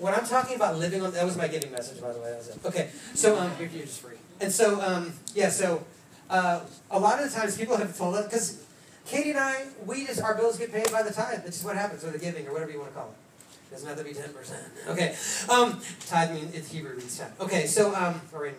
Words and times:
when 0.00 0.14
I'm 0.14 0.24
talking 0.24 0.56
about 0.56 0.78
living 0.78 1.02
on, 1.02 1.12
that 1.12 1.24
was 1.24 1.36
my 1.36 1.46
giving 1.46 1.70
message, 1.70 2.00
by 2.00 2.12
the 2.12 2.18
way. 2.18 2.30
That 2.30 2.38
was 2.38 2.48
it. 2.48 2.64
Okay, 2.64 2.90
so 3.14 3.38
um, 3.38 3.52
you're, 3.58 3.68
you're 3.68 3.84
just 3.84 4.00
free. 4.00 4.16
And 4.40 4.50
so, 4.50 4.80
um, 4.80 5.12
yeah, 5.34 5.50
so 5.50 5.84
uh, 6.30 6.60
a 6.90 6.98
lot 6.98 7.22
of 7.22 7.30
the 7.30 7.38
times 7.38 7.56
people 7.56 7.76
have 7.76 7.96
told 7.96 8.14
us 8.14 8.24
because 8.24 8.64
Katie 9.06 9.30
and 9.30 9.38
I, 9.38 9.66
we 9.86 10.06
just 10.06 10.22
our 10.22 10.34
bills 10.34 10.58
get 10.58 10.72
paid 10.72 10.90
by 10.90 11.02
the 11.02 11.12
tithe. 11.12 11.42
That's 11.44 11.56
just 11.56 11.64
what 11.64 11.76
happens, 11.76 12.04
or 12.04 12.10
the 12.10 12.18
giving, 12.18 12.46
or 12.46 12.52
whatever 12.52 12.70
you 12.70 12.78
want 12.78 12.92
to 12.92 12.98
call 12.98 13.08
it. 13.08 13.68
it 13.68 13.74
Doesn't 13.74 13.88
have 13.88 13.98
to 13.98 14.04
be 14.04 14.14
ten 14.14 14.32
percent. 14.32 14.62
Okay, 14.88 15.14
um, 15.48 15.80
tithe 16.06 16.32
means 16.32 16.54
it's 16.54 16.70
Hebrew 16.70 16.96
means 16.96 17.18
ten. 17.18 17.30
Okay, 17.38 17.66
so 17.66 17.94
um, 17.94 18.20
or 18.32 18.46
in 18.46 18.54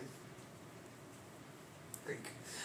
Greek, 2.06 2.24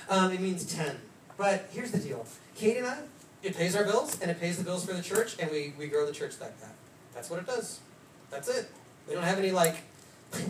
um, 0.10 0.32
it 0.32 0.40
means 0.40 0.66
ten. 0.66 0.98
But 1.38 1.70
here's 1.72 1.92
the 1.92 2.00
deal: 2.00 2.26
Katie 2.56 2.80
and 2.80 2.88
I, 2.88 2.98
it 3.42 3.56
pays 3.56 3.76
our 3.76 3.86
bills, 3.86 4.20
and 4.22 4.30
it 4.30 4.40
pays 4.40 4.58
the 4.58 4.64
bills 4.64 4.86
for 4.86 4.94
the 4.94 5.02
church, 5.02 5.36
and 5.40 5.50
we 5.50 5.74
we 5.80 5.88
grow 5.88 6.06
the 6.06 6.14
church 6.14 6.34
like 6.40 6.60
that. 6.62 6.76
That's 7.16 7.30
what 7.32 7.40
it 7.40 7.48
does. 7.48 7.80
That's 8.30 8.48
it. 8.50 8.70
We 9.08 9.16
don't 9.16 9.24
have 9.24 9.40
any 9.40 9.52
like 9.52 9.78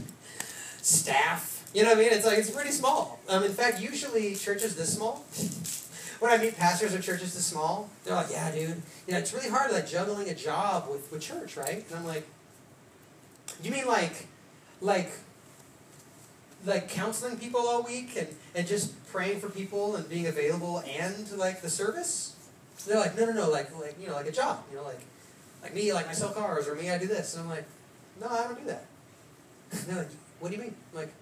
staff. 0.81 1.69
You 1.73 1.83
know 1.83 1.89
what 1.89 1.97
I 1.97 2.01
mean? 2.01 2.09
It's 2.11 2.25
like 2.25 2.37
it's 2.37 2.49
pretty 2.49 2.71
small. 2.71 3.19
Um, 3.29 3.43
in 3.43 3.51
fact, 3.51 3.81
usually 3.81 4.35
churches 4.35 4.75
this 4.75 4.93
small. 4.93 5.25
when 6.19 6.31
I 6.31 6.37
meet 6.37 6.57
pastors 6.57 6.93
of 6.93 7.03
churches 7.03 7.33
this 7.33 7.45
small, 7.45 7.89
they're 8.03 8.15
like, 8.15 8.31
"Yeah, 8.31 8.51
dude, 8.51 8.81
you 9.05 9.13
know, 9.13 9.19
it's 9.19 9.33
really 9.33 9.49
hard 9.49 9.71
like 9.71 9.87
juggling 9.87 10.29
a 10.29 10.35
job 10.35 10.87
with 10.89 11.11
with 11.11 11.21
church, 11.21 11.55
right?" 11.57 11.85
And 11.87 11.99
I'm 11.99 12.05
like, 12.05 12.27
"You 13.63 13.71
mean 13.71 13.85
like, 13.85 14.27
like." 14.81 15.11
Like 16.65 16.89
counseling 16.89 17.37
people 17.37 17.61
all 17.61 17.83
week 17.83 18.17
and, 18.17 18.27
and 18.55 18.67
just 18.67 18.91
praying 19.11 19.39
for 19.39 19.47
people 19.47 19.95
and 19.95 20.09
being 20.09 20.25
available 20.25 20.83
and 20.99 21.31
like 21.37 21.61
the 21.61 21.69
service? 21.69 22.35
They're 22.85 22.99
like, 22.99 23.17
no, 23.17 23.25
no, 23.25 23.31
no, 23.33 23.49
like, 23.49 23.77
like 23.79 23.95
you 24.01 24.07
know, 24.07 24.15
like 24.15 24.27
a 24.27 24.31
job, 24.31 24.63
you 24.71 24.77
know, 24.77 24.83
like, 24.83 24.99
like 25.67 25.75
me, 25.75 25.93
like 25.93 26.07
I 26.07 26.13
sell 26.13 26.29
cars, 26.29 26.67
or 26.67 26.75
me, 26.75 26.89
I 26.89 26.97
do 26.97 27.07
this. 27.07 27.35
And 27.35 27.43
I'm 27.43 27.49
like, 27.49 27.65
no, 28.21 28.27
I 28.29 28.43
don't 28.43 28.59
do 28.59 28.65
that. 28.67 28.85
they're 29.87 29.97
like, 29.97 30.09
what 30.39 30.49
do 30.49 30.55
you 30.55 30.61
mean? 30.61 30.75
I'm 30.93 30.99
like, 30.99 31.13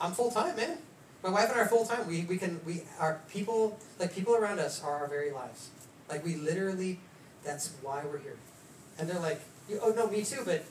I'm 0.00 0.12
full 0.12 0.30
time, 0.30 0.56
man. 0.56 0.78
My 1.22 1.28
wife 1.28 1.50
and 1.50 1.58
I 1.58 1.62
are 1.62 1.68
full 1.68 1.84
time. 1.84 2.08
We, 2.08 2.22
we 2.22 2.38
can 2.38 2.60
we 2.64 2.82
our 2.98 3.20
people 3.30 3.78
like 4.00 4.14
people 4.14 4.34
around 4.34 4.58
us 4.58 4.82
are 4.82 4.96
our 4.96 5.08
very 5.08 5.30
lives. 5.30 5.68
Like 6.08 6.24
we 6.24 6.36
literally, 6.36 6.98
that's 7.44 7.74
why 7.82 8.02
we're 8.04 8.18
here. 8.18 8.36
And 8.98 9.08
they're 9.08 9.20
like, 9.20 9.40
oh 9.82 9.92
no, 9.94 10.08
me 10.08 10.24
too, 10.24 10.40
but 10.44 10.64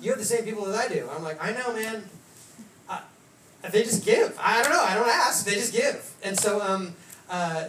you 0.00 0.10
have 0.10 0.18
the 0.18 0.24
same 0.24 0.44
people 0.44 0.66
that 0.66 0.78
I 0.78 0.92
do. 0.92 1.08
I'm 1.14 1.22
like, 1.22 1.42
I 1.42 1.52
know, 1.52 1.72
man. 1.72 2.04
Uh, 2.88 3.00
they 3.70 3.82
just 3.82 4.04
give. 4.04 4.36
I 4.40 4.62
don't 4.62 4.70
know. 4.70 4.82
I 4.82 4.94
don't 4.94 5.08
ask. 5.08 5.44
They 5.46 5.54
just 5.54 5.72
give. 5.72 6.08
And 6.22 6.38
so 6.38 6.60
um, 6.60 6.94
uh, 7.30 7.68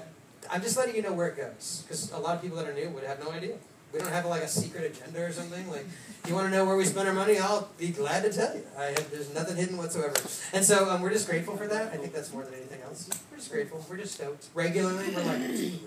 I'm 0.52 0.62
just 0.62 0.78
letting 0.78 0.96
you 0.96 1.02
know 1.02 1.14
where 1.14 1.28
it 1.28 1.38
goes 1.38 1.84
because 1.88 2.12
a 2.12 2.20
lot 2.20 2.36
of 2.36 2.42
people 2.42 2.58
that 2.58 2.68
are 2.68 2.74
new 2.74 2.90
would 2.90 3.04
have 3.04 3.20
no 3.24 3.32
idea. 3.32 3.56
We 3.94 4.00
don't 4.00 4.10
have 4.10 4.26
like 4.26 4.42
a 4.42 4.48
secret 4.48 4.92
agenda 4.92 5.24
or 5.24 5.32
something. 5.32 5.70
Like, 5.70 5.86
you 6.28 6.34
want 6.34 6.48
to 6.48 6.52
know 6.52 6.66
where 6.66 6.76
we 6.76 6.84
spend 6.86 7.08
our 7.08 7.14
money? 7.14 7.38
I'll 7.38 7.70
be 7.78 7.90
glad 7.90 8.24
to 8.24 8.34
tell 8.34 8.56
you. 8.56 8.64
I 8.78 8.86
have, 8.86 9.12
there's 9.12 9.34
nothing 9.34 9.56
hidden 9.56 9.78
whatsoever. 9.78 10.16
And 10.52 10.66
so 10.66 10.90
um, 10.90 11.02
we're 11.02 11.12
just 11.12 11.30
grateful 11.30 11.56
for 11.56 11.68
that. 11.68 11.94
I 11.94 11.98
think 11.98 12.12
that's 12.12 12.34
more 12.34 12.44
than 12.44 12.56
anything 12.56 12.82
else. 12.82 13.08
We're 13.30 13.38
just 13.38 13.52
grateful. 13.52 13.86
We're 13.88 13.98
just 13.98 14.16
stoked. 14.16 14.48
Regularly, 14.56 15.14
we're 15.16 15.24
like, 15.24 15.48
dude, 15.48 15.80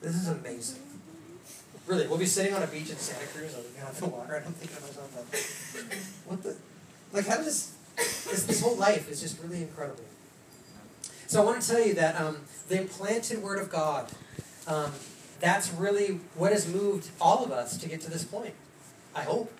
this 0.00 0.14
is 0.14 0.28
amazing. 0.28 0.82
Really, 1.86 2.06
we'll 2.06 2.18
be 2.18 2.26
sitting 2.26 2.54
on 2.54 2.62
a 2.62 2.66
beach 2.66 2.90
in 2.90 2.96
Santa 2.96 3.26
Cruz, 3.26 3.54
I'm 3.54 3.62
looking 3.62 3.80
out 3.82 3.94
the 3.94 4.06
water, 4.06 4.34
and 4.34 4.46
I'm 4.46 4.52
thinking 4.52 4.76
to 4.76 4.82
myself, 4.82 6.24
what 6.26 6.42
the? 6.42 6.56
Like, 7.12 7.26
how 7.26 7.36
does 7.36 7.76
this, 7.96 8.44
this 8.44 8.60
whole 8.60 8.76
life 8.76 9.10
is 9.10 9.20
just 9.20 9.40
really 9.40 9.62
incredible. 9.62 10.04
So 11.26 11.42
I 11.42 11.44
want 11.44 11.62
to 11.62 11.68
tell 11.68 11.84
you 11.84 11.94
that 11.94 12.20
um, 12.20 12.38
the 12.68 12.80
implanted 12.80 13.42
Word 13.42 13.58
of 13.58 13.70
God 13.70 14.10
um, 14.66 14.92
that's 15.40 15.72
really 15.72 16.20
what 16.34 16.52
has 16.52 16.72
moved 16.72 17.10
all 17.20 17.44
of 17.44 17.50
us 17.50 17.76
to 17.78 17.88
get 17.88 18.00
to 18.02 18.10
this 18.10 18.24
point. 18.24 18.54
I 19.14 19.22
hope. 19.22 19.52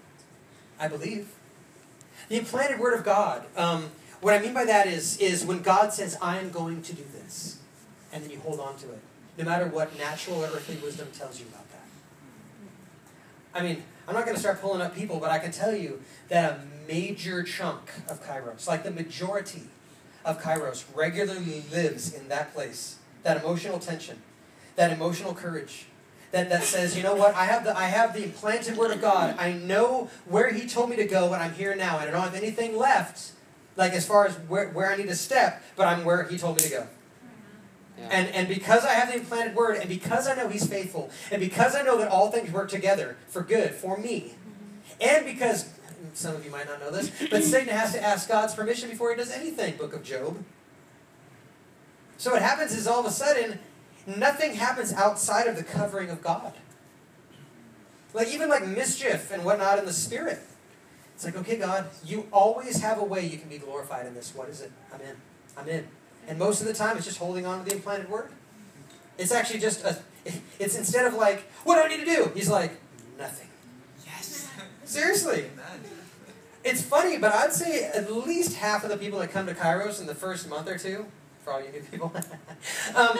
I 0.79 0.89
believe. 0.89 1.29
The 2.29 2.39
implanted 2.39 2.81
Word 2.81 2.95
of 2.95 3.05
God. 3.05 3.45
Um, 3.57 3.91
what 4.21 4.35
I 4.35 4.39
mean 4.39 4.55
by 4.55 4.65
that 4.65 4.87
is, 4.87 5.19
is 5.19 5.45
when 5.45 5.61
God 5.63 5.93
says, 5.93 6.17
I 6.21 6.39
am 6.39 6.51
going 6.51 6.83
to 6.83 6.93
do 6.93 7.05
this, 7.13 7.59
and 8.13 8.25
then 8.25 8.31
you 8.31 8.41
hold 8.41 8.61
on 8.61 8.77
to 8.79 8.91
it, 8.91 9.01
no 9.39 9.45
matter 9.45 9.67
what 9.67 9.97
natural 9.99 10.43
or 10.43 10.47
earthly 10.47 10.77
wisdom 10.77 11.09
tells 11.13 11.39
you 11.39 11.47
about 11.47 11.67
that. 11.71 11.85
I 13.55 13.63
mean, 13.63 13.83
I'm 14.09 14.15
not 14.15 14.25
going 14.25 14.35
to 14.35 14.41
start 14.41 14.61
pulling 14.61 14.81
up 14.81 14.95
people, 14.95 15.21
but 15.21 15.31
I 15.31 15.39
can 15.39 15.53
tell 15.53 15.75
you 15.75 16.03
that 16.29 16.53
a 16.53 16.61
major 16.89 17.43
chunk 17.43 17.91
of 18.09 18.25
Kairos, 18.27 18.67
like 18.67 18.83
the 18.83 18.91
majority 18.91 19.65
of 20.25 20.43
Kairos, 20.43 20.85
regularly 20.95 21.65
lives 21.71 22.13
in 22.13 22.29
that 22.29 22.55
place, 22.55 22.97
that 23.23 23.43
emotional 23.43 23.79
tension 23.79 24.19
that 24.77 24.93
emotional 24.93 25.35
courage. 25.35 25.87
That, 26.33 26.51
that 26.51 26.65
says, 26.65 26.97
you 26.97 27.03
know 27.03 27.15
what, 27.15 27.35
I 27.35 27.45
have 27.45 27.65
the 27.65 27.77
I 27.77 27.85
have 27.85 28.13
the 28.13 28.25
implanted 28.25 28.77
word 28.77 28.91
of 28.91 29.01
God. 29.01 29.37
I 29.39 29.53
know 29.53 30.11
where 30.27 30.53
He 30.53 30.69
told 30.69 30.91
me 30.91 30.97
to 30.97 31.07
go, 31.07 31.33
and 31.33 31.43
I'm 31.43 31.55
here 31.55 31.75
now, 31.75 31.99
and 31.99 32.09
I 32.09 32.13
don't 32.13 32.23
have 32.23 32.35
anything 32.35 32.77
left, 32.77 33.33
like 33.77 33.93
as 33.93 34.07
far 34.07 34.27
as 34.27 34.35
where, 34.41 34.69
where 34.71 34.91
I 34.91 34.97
need 34.97 35.09
to 35.09 35.15
step, 35.15 35.63
but 35.77 35.87
I'm 35.87 36.05
where 36.05 36.25
He 36.25 36.37
told 36.37 36.57
me 36.57 36.65
to 36.65 36.71
go. 36.71 36.87
Yeah. 37.99 38.09
And, 38.11 38.29
and 38.35 38.49
because 38.49 38.85
I 38.85 38.93
have 38.95 39.09
the 39.09 39.15
implanted 39.15 39.55
word, 39.55 39.77
and 39.77 39.89
because 39.89 40.27
I 40.27 40.35
know 40.35 40.49
He's 40.49 40.67
faithful, 40.67 41.11
and 41.31 41.41
because 41.41 41.75
I 41.75 41.83
know 41.83 41.97
that 41.99 42.09
all 42.09 42.31
things 42.31 42.51
work 42.51 42.69
together 42.69 43.17
for 43.29 43.43
good 43.43 43.71
for 43.71 43.97
me, 43.97 44.35
and 45.01 45.25
because 45.25 45.71
some 46.13 46.35
of 46.35 46.45
you 46.45 46.51
might 46.51 46.67
not 46.67 46.81
know 46.81 46.91
this, 46.91 47.11
but 47.31 47.43
Satan 47.45 47.69
has 47.69 47.93
to 47.93 48.03
ask 48.03 48.29
God's 48.29 48.55
permission 48.55 48.89
before 48.91 49.11
he 49.11 49.17
does 49.17 49.31
anything, 49.31 49.77
Book 49.77 49.95
of 49.95 50.03
Job. 50.03 50.43
So 52.19 52.33
what 52.33 52.43
happens 52.43 52.75
is 52.75 52.87
all 52.87 53.01
of 53.01 53.07
a 53.07 53.11
sudden, 53.11 53.59
nothing 54.07 54.55
happens 54.55 54.93
outside 54.93 55.47
of 55.47 55.57
the 55.57 55.65
covering 55.65 56.11
of 56.11 56.23
God. 56.23 56.53
Like 58.15 58.29
even 58.29 58.49
like 58.49 58.67
mischief 58.67 59.31
and 59.33 59.45
whatnot 59.45 59.79
in 59.79 59.85
the 59.85 59.93
spirit. 59.93 60.39
It's 61.15 61.25
like, 61.25 61.37
okay, 61.37 61.57
God, 61.57 61.87
you 62.05 62.27
always 62.33 62.81
have 62.81 62.99
a 62.99 63.05
way 63.05 63.27
you 63.27 63.39
can 63.39 63.49
be 63.49 63.59
glorified 63.59 64.07
in 64.07 64.15
this. 64.15 64.35
What 64.35 64.49
is 64.49 64.61
it? 64.61 64.71
I'm 64.93 65.01
in. 65.01 65.17
I'm 65.57 65.69
in. 65.69 65.87
And 66.29 66.39
most 66.39 66.61
of 66.61 66.67
the 66.67 66.75
time, 66.75 66.97
it's 66.97 67.07
just 67.07 67.19
holding 67.19 67.47
on 67.47 67.59
to 67.59 67.65
the 67.65 67.77
implanted 67.77 68.11
word. 68.11 68.31
It's 69.19 69.33
actually 69.33 69.61
just 69.61 69.85
a. 69.85 69.99
It's 70.59 70.77
instead 70.77 71.07
of 71.07 71.15
like, 71.15 71.45
what 71.63 71.77
do 71.77 71.83
I 71.83 71.89
need 71.89 72.05
to 72.05 72.17
do? 72.17 72.33
He's 72.35 72.49
like, 72.49 72.73
nothing. 73.17 73.47
Yes. 74.05 74.51
Seriously. 74.85 75.45
It's 76.65 76.83
funny, 76.83 77.17
but 77.17 77.33
I'd 77.33 77.53
say 77.53 77.85
at 77.85 78.13
least 78.13 78.57
half 78.57 78.83
of 78.83 78.91
the 78.91 78.97
people 78.97 79.21
that 79.21 79.31
come 79.31 79.47
to 79.47 79.55
Kairos 79.55 80.01
in 80.01 80.09
the 80.09 80.17
first 80.17 80.49
month 80.49 80.69
or 80.69 80.79
two 80.79 81.07
for 81.47 81.53
all 81.53 81.63
you 81.63 81.71
new 81.71 81.81
people. 81.81 82.13
um, 82.97 83.19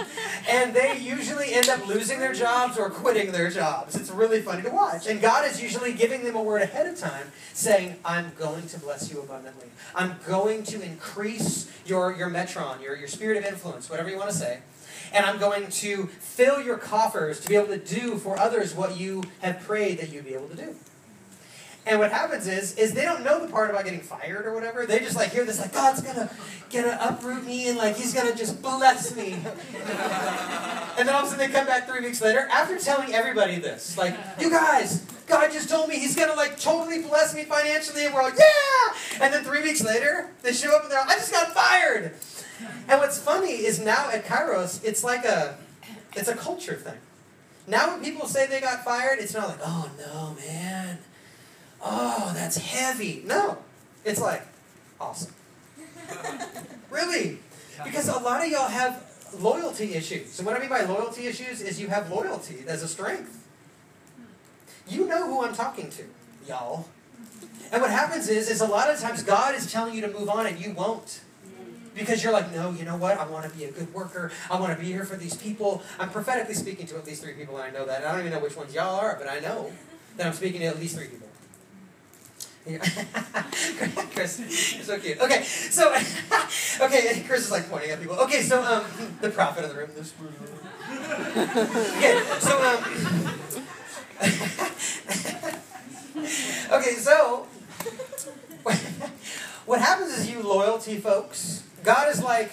and 0.51 0.75
they 0.75 0.99
usually 0.99 1.55
end 1.55 1.69
up 1.69 1.87
losing 1.87 2.19
their 2.19 2.33
jobs 2.33 2.77
or 2.77 2.91
quitting 2.91 3.31
their 3.31 3.51
jobs. 3.51 3.95
It's 3.95 4.11
really 4.11 4.43
funny 4.43 4.65
to 4.65 4.71
watch. 4.71 5.07
And 5.07 5.21
God 5.21 5.49
is 5.49 5.63
usually 5.63 5.93
giving 5.93 6.25
them 6.25 6.35
a 6.35 6.43
word 6.43 6.63
ahead 6.63 6.89
of 6.89 6.99
time 6.99 7.31
saying, 7.53 7.95
I'm 8.05 8.33
going 8.37 8.67
to 8.67 8.81
bless 8.81 9.13
you 9.13 9.21
abundantly. 9.21 9.69
I'm 9.95 10.17
going 10.27 10.65
to 10.65 10.83
increase 10.83 11.71
your, 11.87 12.17
your 12.17 12.29
metron, 12.29 12.83
your, 12.83 12.97
your 12.97 13.07
spirit 13.07 13.37
of 13.37 13.45
influence, 13.45 13.89
whatever 13.89 14.11
you 14.11 14.19
want 14.19 14.31
to 14.31 14.37
say. 14.37 14.59
And 15.13 15.25
I'm 15.25 15.39
going 15.39 15.69
to 15.69 16.07
fill 16.07 16.61
your 16.61 16.79
coffers 16.79 17.39
to 17.41 17.49
be 17.49 17.55
able 17.55 17.69
to 17.69 17.79
do 17.79 18.17
for 18.17 18.37
others 18.41 18.75
what 18.75 18.99
you 18.99 19.23
have 19.41 19.61
prayed 19.61 19.99
that 19.99 20.11
you'd 20.11 20.25
be 20.25 20.35
able 20.35 20.49
to 20.49 20.57
do. 20.57 20.75
And 21.87 22.01
what 22.01 22.11
happens 22.11 22.49
is, 22.49 22.75
is 22.77 22.95
they 22.95 23.05
don't 23.05 23.23
know 23.23 23.39
the 23.41 23.47
part 23.51 23.71
about 23.71 23.85
getting 23.85 24.01
fired 24.01 24.45
or 24.45 24.53
whatever. 24.53 24.87
They 24.87 24.99
just 24.99 25.15
like 25.15 25.31
hear 25.31 25.45
this 25.45 25.61
like 25.61 25.73
God's 25.73 26.03
gonna 26.03 26.29
gonna 26.73 26.99
uproot 27.01 27.45
me 27.45 27.69
and 27.69 27.79
like 27.79 27.95
He's 27.97 28.13
gonna 28.13 28.35
just 28.35 28.61
bless 28.61 29.15
me. 29.15 29.35
and 29.35 31.07
then 31.07 31.11
all 31.11 31.23
of 31.23 31.27
a 31.27 31.31
sudden 31.31 31.39
they 31.39 31.49
come 31.49 31.65
back 31.65 31.87
three 31.87 32.01
weeks 32.01 32.21
later 32.21 32.41
after 32.51 32.77
telling 32.77 33.15
everybody 33.15 33.61
this, 33.61 33.97
like 33.97 34.17
you 34.41 34.51
guys, 34.51 35.07
God 35.29 35.53
just 35.53 35.69
told 35.69 35.89
me 35.89 35.97
He's 35.97 36.17
gonna 36.17 36.35
like 36.35 36.59
totally 36.59 37.03
bless 37.03 37.37
me 37.37 37.45
financially, 37.45 38.05
and 38.05 38.13
we're 38.13 38.23
like 38.25 38.37
yeah. 38.37 39.25
And 39.25 39.33
then 39.33 39.45
three 39.45 39.63
weeks 39.63 39.85
later 39.85 40.31
they 40.43 40.53
show 40.53 40.75
up 40.75 40.83
and 40.83 40.91
they're 40.91 41.01
like, 41.01 41.11
I 41.11 41.15
just 41.15 41.31
got 41.31 41.53
fired. 41.53 42.15
And 42.89 42.99
what's 42.99 43.19
funny 43.19 43.53
is 43.53 43.79
now 43.79 44.11
at 44.11 44.25
Kairos 44.25 44.83
it's 44.85 45.05
like 45.05 45.25
a 45.25 45.57
it's 46.17 46.29
a 46.29 46.35
culture 46.35 46.75
thing. 46.75 46.99
Now 47.69 47.93
when 47.93 48.03
people 48.03 48.27
say 48.27 48.49
they 48.49 48.61
got 48.61 48.85
fired, 48.85 49.21
it's 49.21 49.35
not 49.35 49.51
like 49.51 49.61
oh 49.63 49.89
no 49.99 50.37
man 50.45 50.99
oh, 51.83 52.33
that's 52.35 52.57
heavy. 52.57 53.23
No, 53.25 53.59
it's 54.05 54.21
like, 54.21 54.43
awesome. 55.01 55.33
really? 56.91 57.39
Because 57.85 58.09
a 58.09 58.19
lot 58.19 58.45
of 58.45 58.51
y'all 58.51 58.69
have 58.69 59.03
loyalty 59.39 59.95
issues. 59.95 60.39
And 60.39 60.47
what 60.47 60.57
I 60.57 60.61
mean 60.61 60.69
by 60.69 60.83
loyalty 60.83 61.27
issues 61.27 61.61
is 61.61 61.81
you 61.81 61.89
have 61.89 62.11
loyalty 62.11 62.65
as 62.67 62.83
a 62.83 62.89
strength. 62.89 63.47
You 64.89 65.07
know 65.07 65.27
who 65.27 65.45
I'm 65.45 65.55
talking 65.55 65.91
to, 65.91 66.05
y'all. 66.47 66.87
And 67.73 67.83
what 67.83 67.91
happens 67.91 68.29
is, 68.29 68.49
is 68.49 68.61
a 68.61 68.67
lot 68.67 68.89
of 68.89 69.01
times 69.01 69.23
God 69.23 69.55
is 69.55 69.71
telling 69.71 69.95
you 69.95 70.01
to 70.03 70.09
move 70.09 70.29
on 70.29 70.47
and 70.47 70.59
you 70.59 70.73
won't. 70.73 71.21
Because 71.95 72.23
you're 72.23 72.33
like, 72.33 72.53
no, 72.53 72.73
you 72.73 72.85
know 72.85 72.97
what? 72.97 73.19
I 73.19 73.27
want 73.27 73.51
to 73.51 73.57
be 73.57 73.65
a 73.65 73.71
good 73.71 73.93
worker. 73.95 74.31
I 74.51 74.61
want 74.61 74.77
to 74.77 74.79
be 74.79 74.93
here 74.93 75.05
for 75.05 75.17
these 75.17 75.35
people. 75.35 75.83
I'm 75.99 76.11
prophetically 76.11 76.55
speaking 76.55 76.87
to 76.89 76.97
at 76.97 77.07
least 77.07 77.23
three 77.23 77.33
people, 77.33 77.57
and 77.57 77.65
I 77.65 77.71
know 77.71 77.87
that. 77.87 78.05
I 78.05 78.13
don't 78.13 78.21
even 78.21 78.33
know 78.33 78.41
which 78.41 78.55
ones 78.55 78.75
y'all 78.75 79.01
are, 79.01 79.17
but 79.19 79.29
I 79.29 79.41
know 79.41 79.73
that 80.19 80.27
I'm 80.27 80.35
speaking 80.35 80.61
to 80.61 80.67
at 80.67 80.79
least 80.79 80.97
three 80.97 81.07
people. 81.07 81.26
Chris, 84.13 84.41
you're 84.75 84.85
so 84.85 84.99
cute. 84.99 85.21
Okay, 85.21 85.45
so 85.45 85.95
okay, 86.81 87.23
Chris 87.27 87.45
is 87.45 87.51
like 87.53 87.71
pointing 87.71 87.91
at 87.91 88.01
people. 88.01 88.17
Okay, 88.17 88.43
so 88.43 88.63
um, 88.63 88.85
the 89.21 89.31
prophet 89.31 89.65
of 89.65 89.71
the 89.71 89.77
room. 89.77 89.91
This 89.95 90.13
room. 90.19 90.33
okay, 91.97 92.23
so 92.41 92.63
um, 92.63 92.85
Okay, 96.73 96.95
so 96.95 97.47
what 99.67 99.81
happens 99.81 100.19
is 100.19 100.31
you 100.31 100.43
loyalty 100.43 100.97
folks, 100.99 101.63
God 101.85 102.09
is 102.09 102.23
like, 102.23 102.51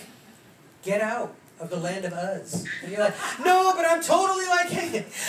get 0.83 1.01
out 1.01 1.33
of 1.63 1.69
the 1.69 1.77
land 1.77 2.03
of 2.03 2.13
Uz. 2.13 2.65
And 2.81 2.91
you're 2.91 2.99
like, 2.99 3.15
no, 3.43 3.71
but 3.73 3.85
I'm 3.87 4.01
totally 4.01 4.45
like 4.47 4.71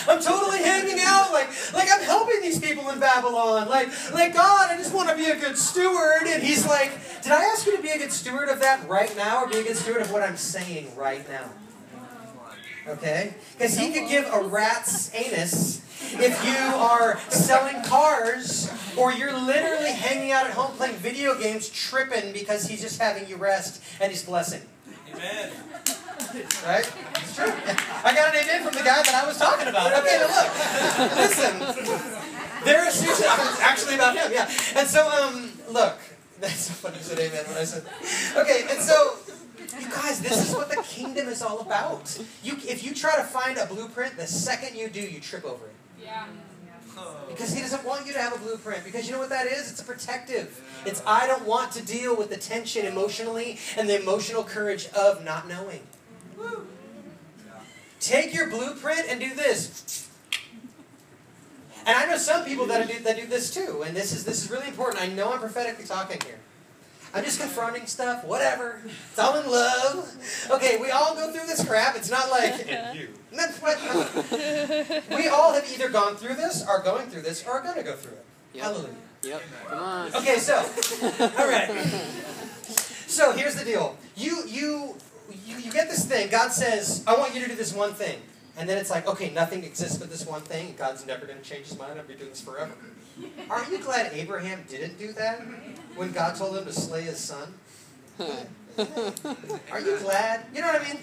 I'm 0.09 0.21
totally 0.21 0.59
hanging 0.59 0.99
out, 1.01 1.33
like, 1.33 1.49
like 1.73 1.89
I'm 1.93 2.03
helping 2.03 2.43
these 2.43 2.59
people 2.59 2.91
in 2.91 2.99
Babylon. 2.99 3.69
Like, 3.69 3.89
like 4.13 4.35
God, 4.35 4.71
I 4.71 4.77
just 4.77 4.93
want 4.93 5.09
to 5.11 5.17
be 5.17 5.27
a 5.27 5.37
good 5.37 5.57
steward. 5.57 6.27
And 6.27 6.43
he's 6.43 6.67
like, 6.67 6.91
did 7.23 7.33
I 7.33 7.45
ask 7.45 7.67
you 7.67 7.77
to 7.77 7.83
be 7.83 7.91
a 7.91 7.99
good 7.99 8.13
steward 8.13 8.49
of 8.49 8.61
that 8.61 8.87
right 8.89 9.15
now, 9.17 9.45
or 9.45 9.49
be 9.49 9.59
a 9.59 9.63
good 9.63 9.77
steward 9.77 10.03
of 10.03 10.11
what 10.11 10.23
I'm 10.23 10.37
saying 10.37 10.95
right 10.97 11.27
now? 11.29 11.51
Okay? 12.87 13.35
Because 13.57 13.79
he 13.79 13.93
could 13.93 14.09
give 14.09 14.29
a 14.33 14.43
rat's 14.43 15.15
anus 15.15 15.83
if 16.21 16.45
you 16.45 16.77
are 16.77 17.19
selling 17.31 17.83
cars 17.85 18.71
or 18.97 19.13
you're 19.13 19.33
literally 19.33 19.91
hanging 19.91 20.33
out 20.33 20.47
at 20.47 20.53
home 20.53 20.71
playing 20.77 20.97
video 20.97 21.39
games 21.39 21.69
tripping 21.71 22.33
because 22.33 22.69
he's 22.69 22.83
just 22.83 23.01
having 23.01 23.27
you 23.29 23.37
rest 23.37 23.83
and 24.01 24.13
he's 24.13 24.23
blessing. 24.23 24.61
Amen. 25.15 25.53
Right? 26.35 26.93
It's 27.17 27.37
true. 27.37 27.47
I 27.47 28.15
got 28.15 28.35
an 28.35 28.43
amen 28.43 28.63
from 28.65 28.75
the 28.75 28.83
guy 28.83 29.03
that 29.03 29.15
I 29.15 29.27
was 29.27 29.39
talking 29.39 29.69
about. 29.69 29.93
Okay, 29.93 30.19
now 30.19 30.31
look. 30.35 31.17
Listen. 31.17 32.25
There 32.65 32.89
is 32.89 33.23
actually 33.61 33.95
about 33.97 34.17
him, 34.17 34.33
yeah. 34.33 34.51
And 34.77 34.89
so, 34.89 35.09
um, 35.09 35.53
look. 35.71 35.99
That's 36.41 36.67
so 36.67 36.73
funny 36.75 36.97
you 36.99 37.05
said 37.05 37.19
amen 37.19 37.45
when 37.47 37.59
I 37.59 37.65
said. 37.65 37.85
Okay, 38.37 38.67
and 38.69 38.81
so 38.81 39.17
you 39.79 39.89
guys, 39.89 40.21
this 40.21 40.49
is 40.49 40.55
what 40.55 40.69
the 40.69 40.83
kingdom 40.83 41.29
is 41.29 41.43
all 41.43 41.61
about. 41.61 42.19
You, 42.43 42.57
if 42.67 42.83
you 42.83 42.95
try 42.95 43.17
to 43.17 43.23
find 43.23 43.57
a 43.59 43.67
blueprint, 43.67 44.17
the 44.17 44.27
second 44.27 44.77
you 44.77 44.89
do, 44.89 45.01
you 45.01 45.21
trip 45.21 45.45
over 45.45 45.67
it. 45.67 45.75
Yeah. 46.03 46.27
Because 47.29 47.53
he 47.53 47.61
doesn't 47.61 47.85
want 47.85 48.07
you 48.07 48.13
to 48.13 48.19
have 48.21 48.35
a 48.35 48.39
blueprint. 48.39 48.85
Because 48.85 49.07
you 49.07 49.13
know 49.13 49.19
what 49.19 49.31
that 49.31 49.47
is? 49.47 49.71
It's 49.71 49.81
a 49.81 49.85
protective. 49.85 50.63
It's 50.87 51.03
I 51.07 51.27
don't 51.27 51.45
want 51.45 51.73
to 51.73 51.85
deal 51.85 52.17
with 52.17 52.31
the 52.31 52.37
tension 52.37 52.87
emotionally 52.87 53.59
and 53.77 53.89
the 53.89 54.01
emotional 54.01 54.45
courage 54.45 54.87
of 54.89 55.25
not 55.25 55.49
knowing. 55.49 55.81
Take 58.01 58.35
your 58.35 58.51
blueprint 58.51 59.07
and 59.09 59.19
do 59.21 59.35
this. 59.35 60.09
And 61.87 61.97
I 61.97 62.07
know 62.07 62.17
some 62.17 62.45
people 62.45 62.67
that 62.67 62.89
do, 62.89 62.99
that 63.03 63.17
do 63.17 63.27
this 63.27 63.53
too. 63.53 63.83
And 63.87 63.97
this 63.97 64.13
is 64.13 64.25
this 64.25 64.45
is 64.45 64.51
really 64.51 64.69
important. 64.69 65.03
I 65.03 65.07
know 65.07 65.33
I'm 65.33 65.41
prophetically 65.41 65.85
talking 65.85 66.19
here. 66.25 66.39
I'm 67.15 67.23
just 67.23 67.39
confronting 67.39 67.87
stuff, 67.87 68.25
whatever. 68.25 68.83
It's 68.85 69.19
all 69.19 69.39
in 69.39 69.49
love. 69.49 70.13
Okay, 70.51 70.79
we 70.81 70.91
all 70.91 71.15
go 71.15 71.31
through 71.33 71.47
this 71.47 71.65
crap. 71.65 71.95
It's 71.97 72.11
not 72.11 72.29
like 72.31 72.69
And 72.69 72.99
you. 72.99 73.09
that's 73.33 73.59
what 73.63 73.79
we 75.17 75.29
all 75.29 75.53
have 75.53 75.71
either 75.73 75.89
gone 75.91 76.17
through 76.17 76.35
this, 76.35 76.63
are 76.67 76.83
going 76.83 77.07
through 77.09 77.23
this, 77.23 77.47
or 77.47 77.53
are 77.53 77.63
going 77.63 77.77
to 77.77 77.85
go 77.85 77.95
through 77.95 78.13
it. 78.13 78.25
Yep. 78.55 78.65
Hallelujah. 78.65 78.95
Yep. 79.23 79.43
Come 79.69 79.79
on. 79.79 80.15
Okay, 80.17 80.39
so 80.39 80.57
all 81.39 81.49
right. 81.49 81.71
So 83.07 83.33
here's 83.33 83.55
the 83.55 83.65
deal. 83.65 83.97
You 84.17 84.43
you 84.49 84.97
you 85.47 85.57
you 85.57 85.73
get 85.73 85.89
this 85.89 86.05
thing. 86.05 86.31
God 86.31 86.53
says, 86.53 87.03
"I 87.07 87.17
want 87.17 87.35
you 87.35 87.41
to 87.43 87.49
do 87.49 87.55
this 87.55 87.73
one 87.73 87.95
thing," 87.95 88.21
and 88.57 88.69
then 88.69 88.79
it's 88.79 88.91
like, 88.91 89.07
okay, 89.07 89.31
nothing 89.31 89.65
exists 89.65 89.99
but 89.99 90.11
this 90.11 90.27
one 90.27 90.43
thing. 90.43 90.75
God's 90.77 91.07
never 91.07 91.27
going 91.27 91.39
to 91.39 91.45
change 91.45 91.67
His 91.67 91.79
mind. 91.79 91.99
I'll 91.99 92.07
be 92.07 92.15
doing 92.15 92.31
this 92.31 92.41
forever. 92.41 92.73
Aren't 93.49 93.71
you 93.71 93.79
glad 93.79 94.13
Abraham 94.13 94.65
didn't 94.69 94.99
do 94.99 95.13
that 95.13 95.41
when 95.95 96.11
God 96.13 96.35
told 96.35 96.57
him 96.57 96.65
to 96.65 96.73
slay 96.73 97.03
his 97.03 97.19
son? 97.19 97.55
Are 98.19 99.81
you 99.81 99.99
glad? 99.99 100.47
You 100.53 100.63
know 100.63 100.69
what 100.69 100.83
I 100.83 100.85
mean? 100.85 100.99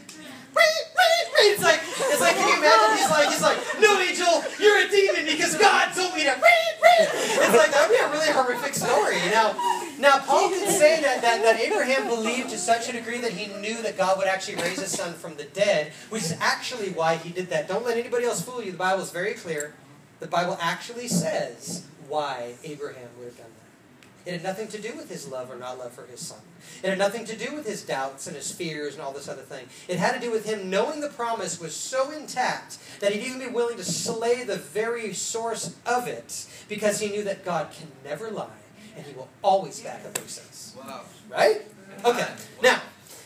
It's 1.43 1.63
like 1.63 1.79
it's 1.81 2.21
like 2.21 2.35
can 2.35 2.47
you 2.49 2.57
imagine? 2.57 2.97
He's 2.97 3.09
like 3.09 3.29
he's 3.29 3.41
like 3.41 3.57
no 3.79 3.99
angel, 3.99 4.43
you're 4.59 4.77
a 4.85 4.89
demon 4.89 5.25
because 5.25 5.55
God 5.55 5.93
told 5.95 6.13
me 6.13 6.23
to. 6.23 6.35
It's 6.35 7.57
like 7.57 7.71
that 7.71 7.87
would 7.89 7.95
be 7.95 8.03
a 8.03 8.11
really 8.11 8.31
horrific 8.31 8.75
story. 8.75 9.17
Now, 9.31 9.55
now 10.01 10.17
Paul 10.17 10.49
can 10.49 10.67
say 10.69 11.01
that, 11.01 11.21
that 11.21 11.43
that 11.43 11.59
Abraham 11.59 12.07
believed 12.07 12.49
to 12.49 12.57
such 12.57 12.89
a 12.89 12.91
degree 12.91 13.19
that 13.19 13.33
he 13.33 13.53
knew 13.59 13.81
that 13.83 13.97
God 13.97 14.17
would 14.17 14.27
actually 14.27 14.55
raise 14.55 14.79
his 14.79 14.91
son 14.91 15.13
from 15.13 15.35
the 15.35 15.43
dead, 15.43 15.91
which 16.09 16.23
is 16.23 16.35
actually 16.39 16.89
why 16.89 17.15
he 17.15 17.29
did 17.29 17.49
that. 17.49 17.67
Don't 17.67 17.85
let 17.85 17.97
anybody 17.97 18.25
else 18.25 18.41
fool 18.41 18.63
you. 18.63 18.71
The 18.71 18.77
Bible 18.77 19.03
is 19.03 19.11
very 19.11 19.33
clear. 19.33 19.75
The 20.19 20.27
Bible 20.27 20.57
actually 20.59 21.07
says 21.07 21.85
why 22.07 22.55
Abraham 22.63 23.09
would 23.17 23.25
have 23.25 23.37
done 23.37 23.45
that. 23.45 24.29
It 24.29 24.33
had 24.33 24.43
nothing 24.43 24.67
to 24.67 24.79
do 24.79 24.95
with 24.95 25.09
his 25.09 25.27
love 25.27 25.49
or 25.49 25.55
not 25.55 25.79
love 25.79 25.93
for 25.93 26.05
his 26.05 26.19
son. 26.19 26.39
It 26.83 26.89
had 26.89 26.99
nothing 26.99 27.25
to 27.25 27.35
do 27.35 27.55
with 27.55 27.65
his 27.65 27.81
doubts 27.83 28.27
and 28.27 28.35
his 28.35 28.51
fears 28.51 28.93
and 28.93 29.01
all 29.01 29.13
this 29.13 29.27
other 29.27 29.41
thing. 29.41 29.65
It 29.87 29.97
had 29.97 30.13
to 30.13 30.19
do 30.19 30.31
with 30.31 30.45
him 30.45 30.69
knowing 30.69 31.01
the 31.01 31.09
promise 31.09 31.59
was 31.59 31.75
so 31.75 32.11
intact 32.11 32.77
that 32.99 33.13
he'd 33.13 33.25
even 33.25 33.39
be 33.39 33.47
willing 33.47 33.77
to 33.77 33.83
slay 33.83 34.43
the 34.43 34.57
very 34.57 35.13
source 35.13 35.75
of 35.87 36.07
it 36.07 36.45
because 36.69 36.99
he 36.99 37.09
knew 37.09 37.23
that 37.23 37.43
God 37.43 37.71
can 37.71 37.87
never 38.03 38.29
lie 38.29 38.60
and 39.01 39.11
he 39.11 39.17
will 39.17 39.29
always 39.41 39.79
back 39.79 40.05
up 40.05 40.17
what 40.17 40.19
he 40.19 40.29
says. 40.29 40.75
Wow. 40.77 41.01
Right? 41.29 41.61
Okay. 42.05 42.27
Now, 42.61 42.81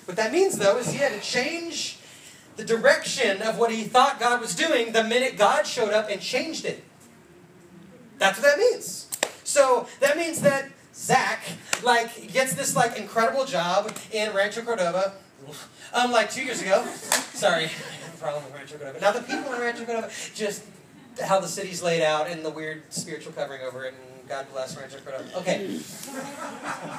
what 0.05 0.15
that 0.17 0.31
means 0.31 0.57
though 0.57 0.77
is 0.77 0.91
he 0.91 0.97
had 0.97 1.11
to 1.11 1.19
change 1.19 1.99
the 2.55 2.63
direction 2.63 3.41
of 3.41 3.57
what 3.57 3.71
he 3.71 3.83
thought 3.83 4.19
God 4.19 4.39
was 4.39 4.55
doing 4.55 4.93
the 4.93 5.03
minute 5.03 5.37
God 5.37 5.67
showed 5.67 5.91
up 5.91 6.09
and 6.09 6.21
changed 6.21 6.63
it. 6.63 6.83
That's 8.17 8.39
what 8.39 8.45
that 8.45 8.57
means. 8.57 9.09
So 9.43 9.87
that 9.99 10.15
means 10.15 10.41
that 10.41 10.69
Zach 10.93 11.41
like 11.83 12.31
gets 12.31 12.53
this 12.53 12.75
like 12.75 12.97
incredible 12.97 13.43
job 13.43 13.91
in 14.13 14.33
Rancho 14.33 14.61
Cordova, 14.61 15.13
um, 15.93 16.11
like 16.11 16.31
two 16.31 16.43
years 16.43 16.61
ago. 16.61 16.85
Sorry, 17.33 17.65
I 17.65 17.67
have 17.67 18.13
a 18.13 18.17
problem 18.17 18.45
with 18.45 18.53
Rancho 18.53 18.77
Cordova. 18.77 19.01
Now 19.01 19.11
the 19.11 19.21
people 19.21 19.53
in 19.53 19.59
Rancho 19.59 19.83
Cordova, 19.83 20.09
just 20.33 20.63
how 21.21 21.41
the 21.41 21.47
city's 21.47 21.83
laid 21.83 22.01
out 22.01 22.27
and 22.29 22.45
the 22.45 22.49
weird 22.49 22.83
spiritual 22.93 23.33
covering 23.33 23.61
over 23.63 23.83
it, 23.83 23.93
and 23.93 24.14
God 24.27 24.47
bless 24.51 24.77
Rancho 24.77 24.97
Cordova. 25.05 25.37
Okay, 25.39 25.77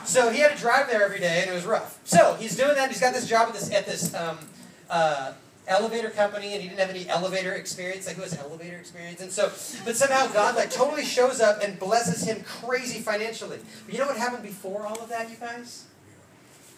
so 0.05 0.31
he 0.31 0.40
had 0.40 0.52
to 0.52 0.58
drive 0.58 0.88
there 0.88 1.05
every 1.05 1.19
day, 1.19 1.43
and 1.43 1.50
it 1.50 1.55
was 1.55 1.64
rough. 1.64 1.99
So 2.05 2.34
he's 2.34 2.56
doing 2.56 2.75
that. 2.76 2.90
He's 2.90 3.00
got 3.00 3.14
this 3.14 3.28
job 3.28 3.49
at 3.49 3.55
this 3.55 3.73
at 3.73 3.87
this 3.87 4.14
um, 4.14 4.38
uh, 4.88 5.32
elevator 5.67 6.11
company, 6.11 6.52
and 6.52 6.62
he 6.62 6.69
didn't 6.69 6.81
have 6.81 6.90
any 6.90 7.08
elevator 7.08 7.52
experience. 7.52 8.06
Like 8.06 8.17
who 8.17 8.23
has 8.23 8.38
elevator 8.38 8.76
experience? 8.76 9.20
And 9.20 9.32
so, 9.32 9.49
but 9.84 9.96
somehow 9.96 10.26
God 10.28 10.56
like 10.56 10.70
totally 10.70 11.05
shows 11.05 11.40
up 11.40 11.62
and 11.62 11.78
blesses 11.78 12.23
him 12.23 12.43
crazy 12.44 13.00
financially. 13.00 13.58
But 13.84 13.94
you 13.94 14.00
know 14.00 14.06
what 14.06 14.17
happened 14.17 14.43
before 14.43 14.87
all 14.87 15.00
of 15.00 15.08
that, 15.08 15.28
you 15.31 15.37
guys? 15.37 15.84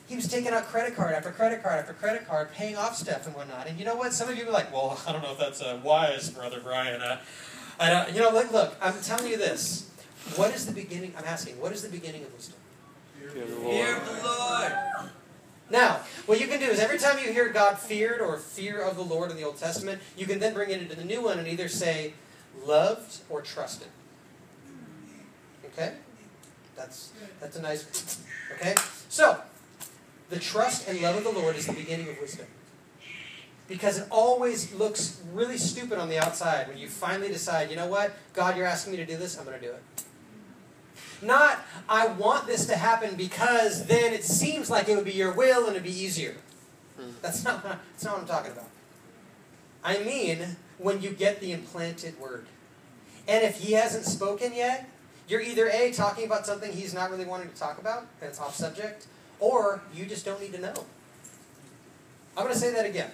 He 0.08 0.16
was 0.16 0.26
taking 0.26 0.52
out 0.52 0.64
credit 0.68 0.96
card 0.96 1.12
after 1.12 1.30
credit 1.30 1.62
card 1.62 1.80
after 1.80 1.92
credit 1.92 2.26
card, 2.26 2.52
paying 2.52 2.76
off 2.76 2.96
stuff 2.96 3.26
and 3.26 3.36
whatnot. 3.36 3.66
And 3.66 3.78
you 3.78 3.84
know 3.84 3.94
what? 3.94 4.14
Some 4.14 4.30
of 4.30 4.38
you 4.38 4.48
are 4.48 4.52
like, 4.52 4.72
"Well, 4.72 4.98
I 5.06 5.12
don't 5.12 5.22
know 5.22 5.32
if 5.32 5.38
that's 5.38 5.60
uh, 5.60 5.78
wise, 5.82 6.30
brother 6.30 6.60
Brian." 6.62 7.02
Uh, 7.02 7.18
I 7.80 7.90
don't, 7.90 8.14
you 8.14 8.20
know, 8.20 8.30
look, 8.30 8.50
look. 8.50 8.74
I'm 8.80 9.00
telling 9.02 9.30
you 9.30 9.36
this. 9.36 9.88
What 10.36 10.54
is 10.54 10.66
the 10.66 10.72
beginning? 10.72 11.12
I'm 11.16 11.24
asking. 11.24 11.60
What 11.60 11.72
is 11.72 11.82
the 11.82 11.88
beginning 11.88 12.24
of 12.24 12.32
wisdom? 12.34 12.58
Fear 13.18 13.42
of 13.42 13.50
the 13.50 13.56
Fear 13.56 13.92
Lord. 13.92 14.02
of 14.02 14.06
the 14.06 14.22
Lord. 14.22 14.72
Now, 15.70 16.00
what 16.26 16.40
you 16.40 16.46
can 16.46 16.60
do 16.60 16.66
is 16.66 16.80
every 16.80 16.98
time 16.98 17.18
you 17.18 17.30
hear 17.32 17.50
God 17.50 17.78
feared 17.78 18.20
or 18.20 18.38
fear 18.38 18.80
of 18.80 18.96
the 18.96 19.02
Lord 19.02 19.30
in 19.30 19.36
the 19.36 19.44
Old 19.44 19.58
Testament, 19.58 20.00
you 20.16 20.24
can 20.24 20.38
then 20.38 20.54
bring 20.54 20.70
it 20.70 20.80
into 20.80 20.94
the 20.96 21.04
new 21.04 21.22
one 21.22 21.38
and 21.38 21.46
either 21.46 21.68
say 21.68 22.14
loved 22.64 23.18
or 23.28 23.42
trusted. 23.42 23.88
Okay? 25.66 25.94
That's 26.76 27.12
that's 27.40 27.56
a 27.56 27.62
nice 27.62 28.20
okay? 28.54 28.74
So 29.08 29.42
the 30.30 30.38
trust 30.38 30.88
and 30.88 31.00
love 31.02 31.16
of 31.16 31.24
the 31.24 31.30
Lord 31.30 31.56
is 31.56 31.66
the 31.66 31.72
beginning 31.72 32.08
of 32.08 32.20
wisdom. 32.20 32.46
Because 33.66 33.98
it 33.98 34.06
always 34.10 34.72
looks 34.72 35.20
really 35.34 35.58
stupid 35.58 35.98
on 35.98 36.08
the 36.08 36.18
outside 36.18 36.68
when 36.68 36.78
you 36.78 36.88
finally 36.88 37.28
decide, 37.28 37.68
you 37.68 37.76
know 37.76 37.86
what, 37.86 38.16
God, 38.32 38.56
you're 38.56 38.66
asking 38.66 38.92
me 38.92 38.96
to 38.96 39.04
do 39.04 39.18
this, 39.18 39.38
I'm 39.38 39.44
going 39.44 39.60
to 39.60 39.66
do 39.66 39.72
it. 39.72 39.82
Not, 41.20 41.58
I 41.88 42.06
want 42.08 42.46
this 42.46 42.66
to 42.66 42.76
happen 42.76 43.16
because 43.16 43.86
then 43.86 44.12
it 44.12 44.24
seems 44.24 44.70
like 44.70 44.88
it 44.88 44.96
would 44.96 45.04
be 45.04 45.12
your 45.12 45.32
will 45.32 45.66
and 45.66 45.70
it'd 45.70 45.82
be 45.82 45.90
easier. 45.90 46.36
Hmm. 46.98 47.10
That's 47.22 47.44
not, 47.44 47.62
that's 47.62 48.04
not 48.04 48.14
what 48.14 48.22
I'm 48.22 48.28
talking 48.28 48.52
about. 48.52 48.68
I 49.82 49.98
mean, 49.98 50.56
when 50.78 51.02
you 51.02 51.10
get 51.10 51.40
the 51.40 51.52
implanted 51.52 52.18
word. 52.20 52.46
And 53.26 53.44
if 53.44 53.60
he 53.60 53.72
hasn't 53.72 54.04
spoken 54.04 54.54
yet, 54.54 54.88
you're 55.28 55.40
either 55.40 55.68
A, 55.68 55.92
talking 55.92 56.24
about 56.24 56.46
something 56.46 56.72
he's 56.72 56.94
not 56.94 57.10
really 57.10 57.26
wanting 57.26 57.50
to 57.50 57.56
talk 57.56 57.78
about, 57.78 58.06
and 58.20 58.30
it's 58.30 58.40
off 58.40 58.54
subject, 58.54 59.06
or 59.40 59.82
you 59.94 60.06
just 60.06 60.24
don't 60.24 60.40
need 60.40 60.52
to 60.52 60.60
know. 60.60 60.74
I'm 62.36 62.44
going 62.44 62.54
to 62.54 62.58
say 62.58 62.72
that 62.72 62.86
again. 62.86 63.10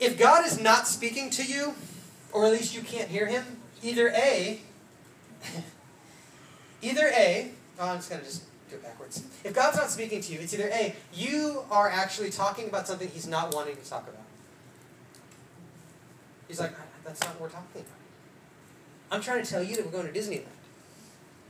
If 0.00 0.18
God 0.18 0.46
is 0.46 0.60
not 0.60 0.86
speaking 0.86 1.30
to 1.30 1.44
you, 1.44 1.74
or 2.32 2.44
at 2.44 2.52
least 2.52 2.74
you 2.74 2.82
can't 2.82 3.08
hear 3.08 3.26
him, 3.26 3.44
either 3.82 4.08
A, 4.10 4.60
either 6.82 7.08
A, 7.14 7.50
oh, 7.78 7.88
I'm 7.88 7.96
just 7.96 8.10
going 8.10 8.20
to 8.20 8.26
just 8.26 8.42
do 8.68 8.76
it 8.76 8.82
backwards. 8.82 9.24
If 9.44 9.54
God's 9.54 9.76
not 9.76 9.90
speaking 9.90 10.20
to 10.20 10.32
you, 10.32 10.40
it's 10.40 10.54
either 10.54 10.68
A, 10.68 10.94
you 11.12 11.62
are 11.70 11.88
actually 11.88 12.30
talking 12.30 12.68
about 12.68 12.86
something 12.86 13.08
he's 13.08 13.26
not 13.26 13.54
wanting 13.54 13.76
to 13.76 13.88
talk 13.88 14.06
about. 14.08 14.22
He's 16.46 16.60
like, 16.60 16.72
that's 17.04 17.20
not 17.20 17.30
what 17.30 17.42
we're 17.42 17.48
talking 17.48 17.68
about. 17.74 17.86
I'm 19.10 19.20
trying 19.22 19.42
to 19.42 19.50
tell 19.50 19.62
you 19.62 19.76
that 19.76 19.84
we're 19.84 19.92
going 19.92 20.12
to 20.12 20.18
Disneyland. 20.18 20.44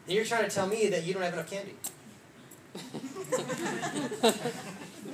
And 0.06 0.14
you're 0.14 0.24
trying 0.24 0.44
to 0.44 0.50
tell 0.50 0.66
me 0.66 0.88
that 0.88 1.04
you 1.04 1.12
don't 1.12 1.22
have 1.22 1.34
enough 1.34 1.50
candy. 1.50 1.74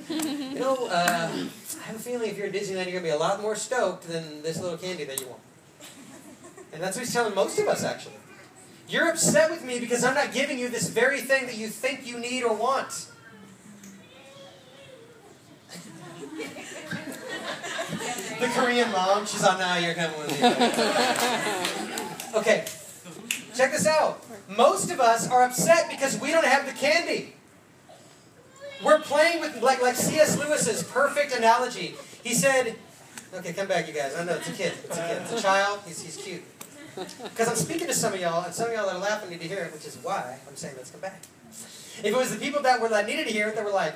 you 0.09 0.59
know, 0.59 0.87
uh, 0.89 1.31
I 1.33 1.87
have 1.87 1.97
a 1.97 1.99
feeling 1.99 2.31
if 2.31 2.37
you're 2.37 2.47
at 2.47 2.53
Disneyland, 2.53 2.85
you're 2.85 3.01
going 3.01 3.05
to 3.05 3.09
be 3.09 3.09
a 3.11 3.17
lot 3.17 3.41
more 3.41 3.57
stoked 3.57 4.07
than 4.09 4.43
this 4.43 4.61
little 4.61 4.77
candy 4.79 5.05
that 5.05 5.21
you 5.21 5.27
want. 5.29 5.41
And 6.73 6.83
that's 6.83 6.97
what 6.97 7.05
he's 7.05 7.15
telling 7.15 7.35
most 7.35 7.59
of 7.59 7.69
us, 7.69 7.85
actually. 7.85 8.15
You're 8.89 9.09
upset 9.09 9.51
with 9.51 9.65
me 9.65 9.81
because 9.81 10.05
I'm 10.05 10.15
not 10.15 10.33
giving 10.33 10.59
you 10.59 10.69
this 10.69 10.89
very 10.89 11.21
thing 11.21 11.47
that 11.47 11.57
you 11.57 11.69
think 11.69 12.07
you 12.07 12.19
need 12.19 12.43
or 12.43 12.55
want. 12.55 13.07
the 18.41 18.49
Korean 18.49 18.91
mom, 18.93 19.25
she's 19.27 19.45
on 19.45 19.59
now, 19.59 19.79
you're 19.79 19.95
coming 19.95 20.19
with 20.19 20.31
me. 20.31 21.91
Okay, 22.35 22.65
check 23.55 23.71
this 23.71 23.87
out. 23.87 24.25
Most 24.49 24.91
of 24.91 24.99
us 24.99 25.31
are 25.31 25.45
upset 25.45 25.89
because 25.89 26.19
we 26.19 26.33
don't 26.33 26.45
have 26.45 26.67
the 26.67 26.73
candy. 26.73 27.33
We're 28.85 28.99
playing 28.99 29.41
with, 29.41 29.63
like, 29.63 29.81
like 29.81 29.95
C.S. 29.95 30.37
Lewis's 30.37 30.83
perfect 30.83 31.33
analogy. 31.33 31.95
He 32.25 32.35
said, 32.35 32.75
okay, 33.33 33.53
come 33.53 33.69
back, 33.69 33.87
you 33.87 33.95
guys. 33.95 34.17
I 34.17 34.25
know 34.25 34.35
it's 34.35 34.49
a 34.49 34.53
kid. 34.53 34.73
It's 34.85 34.99
a 34.99 35.07
kid. 35.07 35.23
It's 35.23 35.33
a 35.33 35.41
child. 35.41 35.79
He's, 35.87 36.03
he's 36.03 36.17
cute. 36.17 36.43
Because 36.95 37.49
I'm 37.49 37.57
speaking 37.57 37.87
to 37.89 37.95
some 37.95 38.13
of 38.13 38.21
y'all, 38.21 38.45
and 38.45 38.55
some 38.55 38.69
of 38.69 38.73
y'all 38.75 38.87
that 38.87 38.97
are 38.97 39.01
laughing 39.01 39.31
need 39.31 39.41
to 39.41 39.49
hear 39.49 39.65
it, 39.65 39.73
which 39.73 39.87
is 39.87 39.99
why 40.03 40.39
I'm 40.49 40.57
saying 40.57 40.75
let's 40.77 40.91
come 40.91 41.01
back. 41.01 41.21
If 41.51 42.05
it 42.07 42.17
was 42.17 42.33
the 42.35 42.41
people 42.41 42.63
that 42.63 42.81
were 42.81 42.89
that 42.89 43.07
needed 43.07 43.27
to 43.27 43.33
hear 43.33 43.49
it, 43.49 43.57
that 43.57 43.65
were 43.65 43.71
like, 43.71 43.95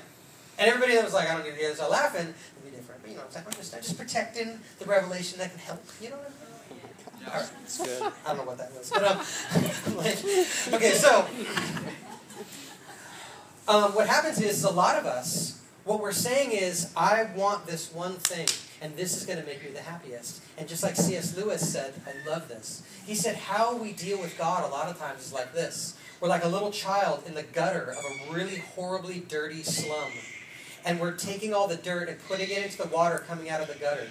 and 0.59 0.69
everybody 0.69 0.95
that 0.95 1.05
was 1.05 1.15
like, 1.15 1.29
I 1.29 1.35
don't 1.35 1.45
need 1.45 1.53
to 1.53 1.57
hear 1.57 1.71
this, 1.71 1.81
are 1.81 1.91
laughing, 1.91 2.23
it'd 2.23 2.65
be 2.65 2.77
different. 2.77 3.03
But 3.03 3.11
you 3.11 3.17
know, 3.17 3.23
it's 3.27 3.35
like 3.35 3.47
I'm 3.47 3.53
just, 3.53 3.75
I'm 3.75 3.83
just 3.83 3.99
protecting 3.99 4.59
the 4.79 4.85
revelation 4.85 5.39
that 5.39 5.51
can 5.51 5.61
help. 5.61 5.85
You 6.01 6.11
know 6.11 6.17
what 6.17 6.27
I 6.27 6.31
mean? 6.31 7.29
All 7.29 7.41
right. 7.41 7.51
That's 7.63 7.79
good. 7.79 8.13
I 8.25 8.29
don't 8.29 8.39
know 8.39 8.45
what 8.45 8.59
that 8.59 8.73
was, 8.73 8.91
but 8.91 9.05
um, 9.05 9.19
like, 9.97 10.19
okay, 10.75 10.93
so 10.93 11.27
um, 13.69 13.95
what 13.95 14.07
happens 14.09 14.41
is 14.41 14.65
a 14.65 14.71
lot 14.71 14.97
of 14.97 15.05
us, 15.05 15.61
what 15.85 16.01
we're 16.01 16.13
saying 16.13 16.53
is, 16.53 16.93
I 16.97 17.29
want 17.37 17.67
this 17.67 17.93
one 17.93 18.15
thing, 18.15 18.49
and 18.81 18.97
this 18.97 19.17
is 19.17 19.27
going 19.27 19.41
to 19.41 19.47
make 19.47 19.63
me 19.65 19.71
the 19.71 19.81
happiest. 19.81 20.43
And 20.57 20.69
just 20.69 20.83
like 20.83 20.95
C.S. 20.95 21.37
Lewis 21.37 21.73
said, 21.73 21.95
I 22.07 22.29
love 22.29 22.49
this. 22.49 22.83
He 23.05 23.15
said, 23.15 23.37
how 23.37 23.77
we 23.77 23.93
deal 23.93 24.19
with 24.21 24.37
God 24.39 24.65
a 24.65 24.69
lot 24.69 24.89
of 24.89 24.99
times 24.99 25.27
is 25.27 25.33
like 25.33 25.53
this. 25.53 25.97
We're 26.21 26.29
like 26.29 26.45
a 26.45 26.49
little 26.49 26.71
child 26.71 27.25
in 27.27 27.35
the 27.35 27.43
gutter 27.43 27.91
of 27.91 28.05
a 28.05 28.33
really 28.33 28.59
horribly 28.59 29.21
dirty 29.21 29.63
slum. 29.63 30.11
And 30.85 31.01
we're 31.01 31.13
taking 31.13 31.53
all 31.53 31.69
the 31.69 31.77
dirt 31.77 32.09
and 32.09 32.19
putting 32.27 32.51
it 32.51 32.65
into 32.65 32.79
the 32.79 32.89
water 32.89 33.25
coming 33.27 33.51
out 33.51 33.61
of 33.61 33.69
the 33.69 33.75
gutter. 33.75 34.09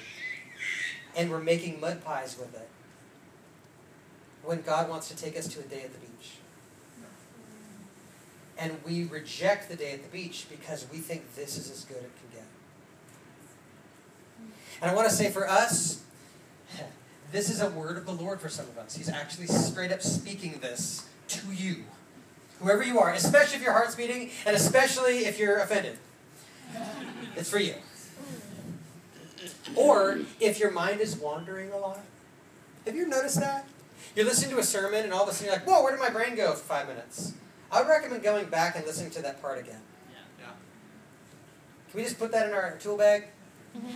And 1.16 1.32
we're 1.32 1.42
making 1.42 1.80
mud 1.80 2.04
pies 2.04 2.38
with 2.38 2.54
it 2.54 2.70
when 4.44 4.62
God 4.62 4.90
wants 4.90 5.10
to 5.10 5.16
take 5.16 5.38
us 5.38 5.48
to 5.50 5.60
a 5.60 5.64
day 5.64 5.82
at 5.82 5.94
the 5.94 6.00
beach. 6.00 6.38
And 8.58 8.78
we 8.86 9.04
reject 9.06 9.70
the 9.70 9.76
day 9.76 9.94
at 9.94 10.04
the 10.04 10.10
beach 10.10 10.48
because 10.50 10.88
we 10.92 10.98
think 11.00 11.36
this 11.36 11.58
is 11.58 11.70
as 11.70 11.84
good 11.84 11.98
as 11.98 12.04
it 12.04 12.12
can 12.20 12.40
get. 12.40 12.47
And 14.82 14.92
I 14.92 14.94
want 14.94 15.10
to 15.10 15.14
say 15.14 15.30
for 15.30 15.50
us, 15.50 16.04
this 17.32 17.50
is 17.50 17.62
a 17.62 17.70
word 17.70 17.98
of 17.98 18.06
the 18.06 18.12
Lord 18.12 18.40
for 18.40 18.50
some 18.50 18.66
of 18.66 18.78
us. 18.78 18.96
He's 18.96 19.10
actually 19.10 19.48
straight 19.48 19.92
up 19.92 20.02
speaking 20.02 20.60
this 20.62 21.08
to 21.30 21.52
you. 21.52 21.84
Whoever 22.60 22.84
you 22.84 23.00
are, 23.00 23.14
especially 23.14 23.58
if 23.58 23.64
your 23.64 23.74
heart's 23.74 23.96
beating, 23.96 24.32
and 24.46 24.56
especially 24.56 25.26
if 25.26 25.38
you're 25.38 25.60
offended. 25.60 25.98
It's 27.36 27.50
for 27.50 27.60
you. 27.60 27.76
Or 29.76 30.20
if 30.40 30.60
your 30.60 30.72
mind 30.72 31.02
is 31.02 31.16
wandering 31.16 31.72
a 31.72 31.78
lot. 31.78 32.00
Have 32.86 32.96
you 32.96 33.08
noticed 33.08 33.40
that? 33.40 33.68
You're 34.16 34.26
listening 34.26 34.52
to 34.52 34.60
a 34.60 34.64
sermon, 34.64 35.04
and 35.04 35.14
all 35.14 35.24
of 35.24 35.30
a 35.30 35.34
sudden 35.34 35.48
you're 35.48 35.56
like, 35.56 35.68
whoa, 35.68 35.84
where 35.84 35.92
did 35.92 36.00
my 36.00 36.10
brain 36.10 36.36
go 36.36 36.54
for 36.54 36.64
five 36.64 36.88
minutes? 36.88 37.34
I 37.72 37.82
would 37.82 37.90
recommend 37.90 38.24
going 38.24 38.46
back 38.46 38.76
and 38.76 38.86
listening 38.86 39.12
to 39.12 39.22
that 39.22 39.42
part 39.42 39.60
again. 39.60 39.82
Yeah. 40.10 40.18
yeah. 40.40 40.52
Can 41.92 41.98
we 41.98 42.04
just 42.04 42.18
put 42.18 42.32
that 42.32 42.48
in 42.48 42.54
our 42.54 42.78
tool 42.80 42.98
bag? 42.98 43.26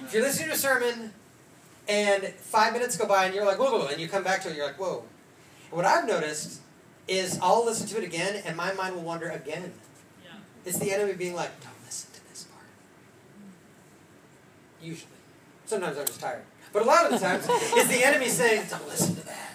If 0.05 0.13
you're 0.13 0.23
listening 0.23 0.49
to 0.49 0.53
a 0.55 0.57
sermon 0.57 1.11
and 1.87 2.25
five 2.25 2.73
minutes 2.73 2.97
go 2.97 3.07
by 3.07 3.25
and 3.25 3.35
you're 3.35 3.45
like, 3.45 3.59
whoa, 3.59 3.71
whoa, 3.71 3.87
and 3.87 3.99
you 3.99 4.07
come 4.07 4.23
back 4.23 4.41
to 4.43 4.49
it, 4.49 4.55
you're 4.55 4.65
like, 4.65 4.79
whoa. 4.79 5.03
And 5.69 5.77
what 5.77 5.85
I've 5.85 6.07
noticed 6.07 6.61
is 7.07 7.39
I'll 7.41 7.65
listen 7.65 7.87
to 7.87 7.97
it 7.97 8.03
again 8.03 8.41
and 8.45 8.55
my 8.55 8.73
mind 8.73 8.95
will 8.95 9.03
wander 9.03 9.29
again. 9.29 9.73
Yeah. 10.23 10.31
It's 10.65 10.79
the 10.79 10.91
enemy 10.91 11.13
being 11.13 11.35
like, 11.35 11.49
don't 11.61 11.73
listen 11.85 12.11
to 12.13 12.29
this 12.29 12.43
part. 12.43 12.65
Usually. 14.81 15.07
Sometimes 15.65 15.97
I'm 15.97 16.05
just 16.05 16.19
tired. 16.19 16.43
But 16.73 16.83
a 16.83 16.85
lot 16.85 17.05
of 17.05 17.11
the 17.11 17.17
times, 17.17 17.45
it's 17.49 17.87
the 17.87 18.05
enemy 18.05 18.27
saying, 18.29 18.65
don't 18.69 18.87
listen 18.87 19.15
to 19.15 19.25
that. 19.25 19.51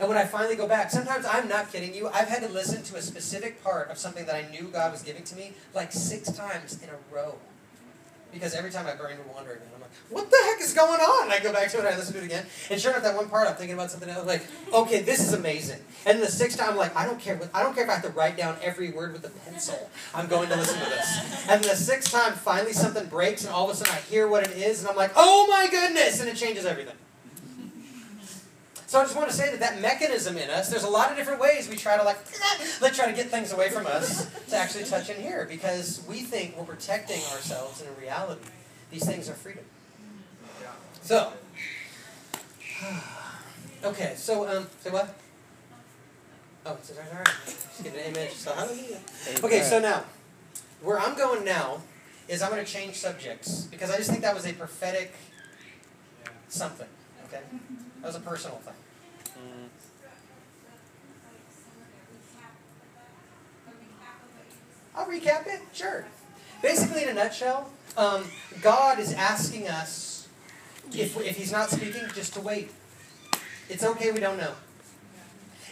And 0.00 0.08
when 0.08 0.18
I 0.18 0.24
finally 0.24 0.56
go 0.56 0.66
back, 0.66 0.90
sometimes 0.90 1.24
I'm 1.24 1.48
not 1.48 1.70
kidding 1.70 1.94
you, 1.94 2.08
I've 2.08 2.28
had 2.28 2.42
to 2.42 2.48
listen 2.48 2.82
to 2.82 2.96
a 2.96 3.02
specific 3.02 3.62
part 3.62 3.90
of 3.90 3.98
something 3.98 4.26
that 4.26 4.34
I 4.34 4.50
knew 4.50 4.68
God 4.68 4.90
was 4.90 5.02
giving 5.02 5.22
to 5.24 5.36
me 5.36 5.52
like 5.74 5.92
six 5.92 6.30
times 6.32 6.82
in 6.82 6.88
a 6.88 7.14
row. 7.14 7.36
Because 8.32 8.54
every 8.54 8.70
time 8.70 8.86
my 8.86 8.94
brain 8.94 9.18
would 9.18 9.34
wander 9.34 9.52
again, 9.52 9.68
I'm 9.74 9.80
like, 9.80 9.90
what 10.08 10.30
the 10.30 10.36
heck 10.44 10.60
is 10.60 10.72
going 10.72 11.00
on? 11.00 11.24
And 11.24 11.32
I 11.32 11.40
go 11.40 11.52
back 11.52 11.70
to 11.70 11.78
it 11.78 11.84
I 11.84 11.96
listen 11.96 12.14
to 12.14 12.20
it 12.20 12.24
again. 12.24 12.46
And 12.70 12.80
sure 12.80 12.92
enough, 12.92 13.02
that 13.02 13.14
one 13.14 13.28
part 13.28 13.46
I'm 13.46 13.54
thinking 13.56 13.74
about 13.74 13.90
something 13.90 14.08
else, 14.08 14.26
like, 14.26 14.46
okay, 14.72 15.02
this 15.02 15.20
is 15.20 15.34
amazing. 15.34 15.80
And 16.06 16.20
the 16.20 16.26
sixth 16.26 16.58
time, 16.58 16.70
I'm 16.70 16.76
like, 16.76 16.96
I 16.96 17.04
don't 17.04 17.20
care. 17.20 17.38
I 17.52 17.62
don't 17.62 17.74
care 17.74 17.84
if 17.84 17.90
I 17.90 17.94
have 17.94 18.02
to 18.04 18.10
write 18.10 18.36
down 18.36 18.56
every 18.62 18.90
word 18.90 19.12
with 19.12 19.24
a 19.24 19.50
pencil. 19.50 19.90
I'm 20.14 20.28
going 20.28 20.48
to 20.48 20.56
listen 20.56 20.78
to 20.78 20.86
this. 20.86 21.48
And 21.48 21.62
the 21.62 21.76
sixth 21.76 22.10
time, 22.10 22.32
finally 22.32 22.72
something 22.72 23.06
breaks, 23.06 23.44
and 23.44 23.52
all 23.52 23.68
of 23.68 23.74
a 23.74 23.78
sudden 23.78 23.92
I 23.92 23.98
hear 23.98 24.26
what 24.26 24.44
it 24.46 24.56
is, 24.56 24.80
and 24.80 24.88
I'm 24.88 24.96
like, 24.96 25.12
oh 25.14 25.46
my 25.48 25.68
goodness! 25.70 26.20
And 26.20 26.28
it 26.28 26.36
changes 26.36 26.64
everything. 26.64 26.96
So 28.92 29.00
I 29.00 29.04
just 29.04 29.16
want 29.16 29.30
to 29.30 29.34
say 29.34 29.50
that 29.50 29.60
that 29.60 29.80
mechanism 29.80 30.36
in 30.36 30.50
us, 30.50 30.68
there's 30.68 30.84
a 30.84 30.90
lot 30.90 31.10
of 31.10 31.16
different 31.16 31.40
ways 31.40 31.66
we 31.66 31.76
try 31.76 31.96
to 31.96 32.02
like, 32.02 32.18
let's 32.82 32.94
try 32.94 33.06
to 33.06 33.16
get 33.16 33.30
things 33.30 33.50
away 33.50 33.70
from 33.70 33.86
us 33.86 34.26
to 34.50 34.54
actually 34.54 34.84
touch 34.84 35.08
in 35.08 35.16
here 35.16 35.46
because 35.48 36.04
we 36.06 36.20
think 36.20 36.58
we're 36.58 36.64
protecting 36.64 37.16
ourselves, 37.32 37.80
and 37.80 37.88
in 37.88 37.96
reality, 37.98 38.42
these 38.90 39.06
things 39.06 39.30
are 39.30 39.32
freedom. 39.32 39.64
So, 41.00 41.32
okay, 43.84 44.12
so 44.14 44.46
um, 44.46 44.66
say 44.80 44.90
what? 44.90 45.18
Oh, 46.66 46.74
it's 46.74 46.90
all 46.90 46.98
right. 47.16 47.26
Just 47.46 47.82
get 47.82 47.94
an 47.94 48.00
amen. 48.00 48.28
So 48.32 48.52
hallelujah. 48.52 49.00
Okay, 49.42 49.62
so 49.62 49.80
now, 49.80 50.04
where 50.82 51.00
I'm 51.00 51.16
going 51.16 51.46
now 51.46 51.80
is 52.28 52.42
I'm 52.42 52.50
going 52.50 52.62
to 52.62 52.70
change 52.70 52.96
subjects 52.96 53.62
because 53.70 53.90
I 53.90 53.96
just 53.96 54.10
think 54.10 54.20
that 54.20 54.34
was 54.34 54.44
a 54.44 54.52
prophetic 54.52 55.14
something. 56.50 56.88
Okay, 57.28 57.40
that 58.02 58.06
was 58.06 58.16
a 58.16 58.20
personal 58.20 58.58
thing. 58.58 58.74
Mm. 59.38 59.68
I'll 64.94 65.06
recap 65.06 65.46
it. 65.46 65.60
Sure. 65.72 66.04
Basically, 66.60 67.02
in 67.02 67.08
a 67.08 67.14
nutshell, 67.14 67.70
um, 67.96 68.24
God 68.60 68.98
is 68.98 69.12
asking 69.12 69.68
us, 69.68 70.28
if, 70.92 71.16
if 71.18 71.36
He's 71.36 71.52
not 71.52 71.70
speaking, 71.70 72.02
just 72.14 72.34
to 72.34 72.40
wait. 72.40 72.70
It's 73.68 73.84
okay, 73.84 74.12
we 74.12 74.20
don't 74.20 74.38
know. 74.38 74.52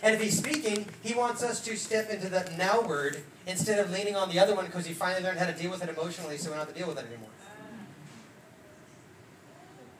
And 0.03 0.15
if 0.15 0.23
He's 0.23 0.39
speaking, 0.39 0.87
He 1.03 1.15
wants 1.15 1.43
us 1.43 1.61
to 1.65 1.77
step 1.77 2.11
into 2.11 2.29
that 2.31 2.57
now 2.57 2.81
word 2.81 3.23
instead 3.47 3.79
of 3.79 3.91
leaning 3.91 4.17
on 4.17 4.31
the 4.31 4.39
other 4.39 4.55
one 4.55 4.67
because 4.67 4.87
He 4.87 4.95
finally 4.95 5.23
learned 5.23 5.39
how 5.39 5.47
to 5.47 5.53
deal 5.53 5.71
with 5.71 5.83
it 5.83 5.89
emotionally, 5.89 6.37
so 6.37 6.51
we 6.51 6.57
don't 6.57 6.67
have 6.67 6.75
to 6.75 6.79
deal 6.79 6.89
with 6.89 6.99
it 6.99 7.07
anymore. 7.07 7.29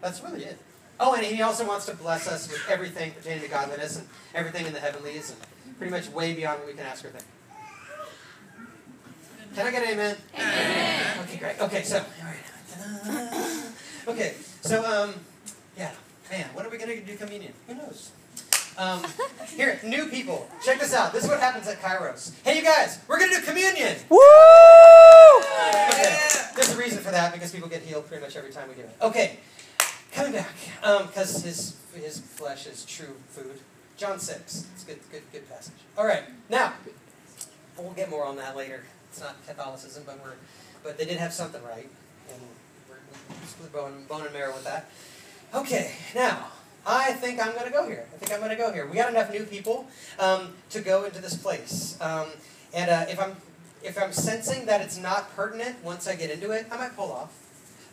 That's 0.01 0.23
really 0.23 0.45
it. 0.45 0.59
Oh, 1.03 1.15
and 1.15 1.25
He 1.25 1.41
also 1.41 1.67
wants 1.67 1.87
to 1.87 1.97
bless 1.97 2.29
us 2.29 2.47
with 2.47 2.61
everything 2.69 3.13
pertaining 3.13 3.43
to 3.43 3.49
godliness 3.49 3.97
and 3.97 4.07
everything 4.35 4.67
in 4.67 4.75
the 4.75 4.81
heavenlies 4.81 5.31
and 5.31 5.79
pretty 5.79 5.91
much 5.91 6.11
way 6.11 6.35
beyond 6.35 6.59
what 6.59 6.69
we 6.69 6.75
can 6.75 6.85
ask 6.85 7.05
or 7.05 7.09
think. 7.09 7.25
Can 9.55 9.67
I 9.67 9.71
get 9.71 9.83
an 9.83 9.89
amen? 9.95 10.17
Amen. 10.35 11.19
Okay, 11.23 11.39
great. 11.39 11.61
Okay, 11.61 11.83
so, 11.83 11.97
all 11.99 12.05
right. 12.27 13.65
Okay, 14.07 14.35
so, 14.61 14.85
um, 14.85 15.15
yeah, 15.77 15.93
man, 16.31 16.47
what 16.53 16.67
are 16.67 16.71
we 16.71 16.77
going 16.79 16.91
to 16.91 17.01
do 17.01 17.17
communion? 17.17 17.53
Who 17.67 17.75
knows? 17.75 18.11
Um, 18.79 19.05
here, 19.49 19.81
new 19.83 20.07
people, 20.07 20.49
check 20.65 20.79
this 20.79 20.95
out. 20.95 21.13
This 21.13 21.25
is 21.25 21.31
what 21.31 21.41
happens 21.41 21.67
at 21.67 21.81
Kairos. 21.83 22.33
Hey, 22.45 22.57
you 22.57 22.63
guys, 22.63 23.01
we're 23.09 23.19
going 23.19 23.31
to 23.31 23.37
do 23.41 23.43
communion. 23.43 23.97
Woo! 24.09 24.19
Okay, 25.89 26.17
there's 26.55 26.73
a 26.73 26.79
reason 26.79 27.03
for 27.03 27.11
that 27.11 27.33
because 27.33 27.53
people 27.53 27.69
get 27.69 27.83
healed 27.83 28.07
pretty 28.07 28.23
much 28.23 28.37
every 28.37 28.53
time 28.53 28.69
we 28.69 28.75
do 28.75 28.83
it. 28.83 28.97
Okay, 29.03 29.39
coming 30.13 30.33
back, 30.33 30.55
because 30.81 31.43
his 31.43 31.77
his 31.95 32.19
flesh 32.21 32.67
is 32.67 32.85
true 32.85 33.17
food. 33.29 33.61
John 33.97 34.19
six. 34.19 34.67
It's 34.75 34.85
a 34.85 34.87
good, 34.87 34.99
good, 35.13 35.23
good 35.31 35.51
passage. 35.51 35.75
All 35.99 36.07
right, 36.07 36.25
now 36.49 36.73
we'll 37.77 37.93
get 37.93 38.09
more 38.09 38.25
on 38.25 38.37
that 38.37 38.57
later. 38.57 38.85
It's 39.11 39.21
not 39.21 39.37
Catholicism, 39.47 40.05
but 40.07 40.19
we're 40.23 40.35
but 40.83 40.97
they 40.97 41.05
did 41.05 41.19
have 41.19 41.35
something 41.35 41.63
right, 41.63 41.89
and 42.33 42.41
we're, 42.89 42.97
we 43.29 43.47
split 43.47 43.73
bone, 43.73 44.05
bone 44.09 44.23
and 44.23 44.33
marrow 44.33 44.55
with 44.55 44.65
that. 44.65 44.89
Okay, 45.53 45.93
now 46.15 46.47
I 46.87 47.13
think 47.13 47.45
I'm 47.45 47.53
going 47.53 47.67
to 47.67 47.73
go 47.73 47.87
here. 47.87 48.07
I 48.15 48.17
think 48.17 48.33
I'm 48.33 48.39
going 48.39 48.51
to 48.51 48.57
go 48.57 48.73
here. 48.73 48.87
We 48.87 48.97
got 48.97 49.11
enough 49.11 49.31
new 49.31 49.45
people 49.45 49.87
um, 50.19 50.55
to 50.71 50.81
go 50.81 51.05
into 51.05 51.21
this 51.21 51.35
place, 51.35 51.99
um, 52.01 52.29
and 52.73 52.91
uh, 52.91 53.05
if 53.09 53.21
I'm 53.21 53.37
if 53.83 54.01
I'm 54.01 54.13
sensing 54.13 54.65
that 54.67 54.81
it's 54.81 54.97
not 54.97 55.35
pertinent 55.37 55.85
once 55.85 56.09
I 56.09 56.15
get 56.15 56.31
into 56.31 56.53
it, 56.53 56.67
I 56.71 56.79
might 56.79 56.97
pull 56.97 57.13
off. 57.13 57.33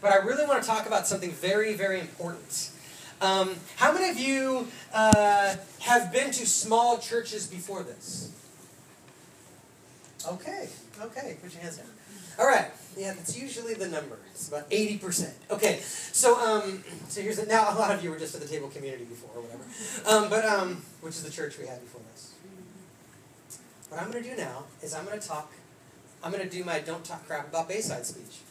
But 0.01 0.11
I 0.11 0.17
really 0.17 0.45
want 0.45 0.61
to 0.61 0.67
talk 0.67 0.85
about 0.85 1.07
something 1.07 1.31
very, 1.31 1.73
very 1.73 1.99
important. 1.99 2.71
Um, 3.19 3.55
how 3.77 3.91
many 3.93 4.09
of 4.09 4.19
you 4.19 4.67
uh, 4.93 5.55
have 5.79 6.11
been 6.11 6.31
to 6.31 6.45
small 6.45 6.99
churches 6.99 7.47
before 7.47 7.83
this? 7.83 8.31
Okay, 10.27 10.69
okay, 11.01 11.37
put 11.41 11.53
your 11.53 11.61
hands 11.61 11.77
down. 11.77 11.87
All 12.37 12.45
right, 12.45 12.69
yeah, 12.95 13.13
that's 13.13 13.35
usually 13.39 13.73
the 13.73 13.87
number. 13.87 14.19
It's 14.31 14.47
about 14.47 14.65
eighty 14.69 14.97
percent. 14.99 15.33
Okay, 15.49 15.79
so 15.81 16.37
um, 16.39 16.83
so 17.07 17.21
here's 17.21 17.37
the, 17.37 17.47
now 17.47 17.73
a 17.73 17.77
lot 17.79 17.95
of 17.95 18.03
you 18.03 18.11
were 18.11 18.19
just 18.19 18.35
at 18.35 18.41
the 18.41 18.47
table 18.47 18.67
community 18.67 19.05
before 19.05 19.31
or 19.35 19.41
whatever, 19.41 19.63
um, 20.07 20.29
but 20.29 20.45
um, 20.45 20.83
which 21.01 21.15
is 21.15 21.23
the 21.23 21.31
church 21.31 21.57
we 21.57 21.65
had 21.65 21.81
before 21.81 22.01
this. 22.11 22.33
what 23.89 23.99
I'm 24.01 24.11
going 24.11 24.23
to 24.23 24.29
do 24.29 24.35
now 24.35 24.65
is 24.83 24.93
I'm 24.93 25.05
going 25.05 25.19
to 25.19 25.27
talk, 25.27 25.51
I'm 26.23 26.31
going 26.31 26.47
to 26.47 26.49
do 26.49 26.63
my 26.63 26.79
don't 26.79 27.03
talk 27.03 27.25
crap 27.25 27.47
about 27.47 27.67
Bayside 27.67 28.05
speech. 28.05 28.41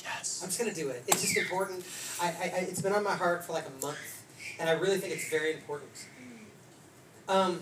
Yes. 0.00 0.40
I'm 0.42 0.48
just 0.48 0.60
to 0.60 0.74
do 0.74 0.88
it. 0.88 1.04
It's 1.06 1.20
just 1.20 1.36
important. 1.36 1.84
I, 2.20 2.26
I, 2.28 2.44
I, 2.44 2.58
it's 2.68 2.80
been 2.80 2.92
on 2.92 3.04
my 3.04 3.14
heart 3.14 3.44
for 3.44 3.52
like 3.52 3.66
a 3.66 3.84
month, 3.84 4.24
and 4.58 4.70
I 4.70 4.72
really 4.72 4.98
think 4.98 5.12
it's 5.12 5.28
very 5.28 5.52
important. 5.52 5.90
Um, 7.28 7.60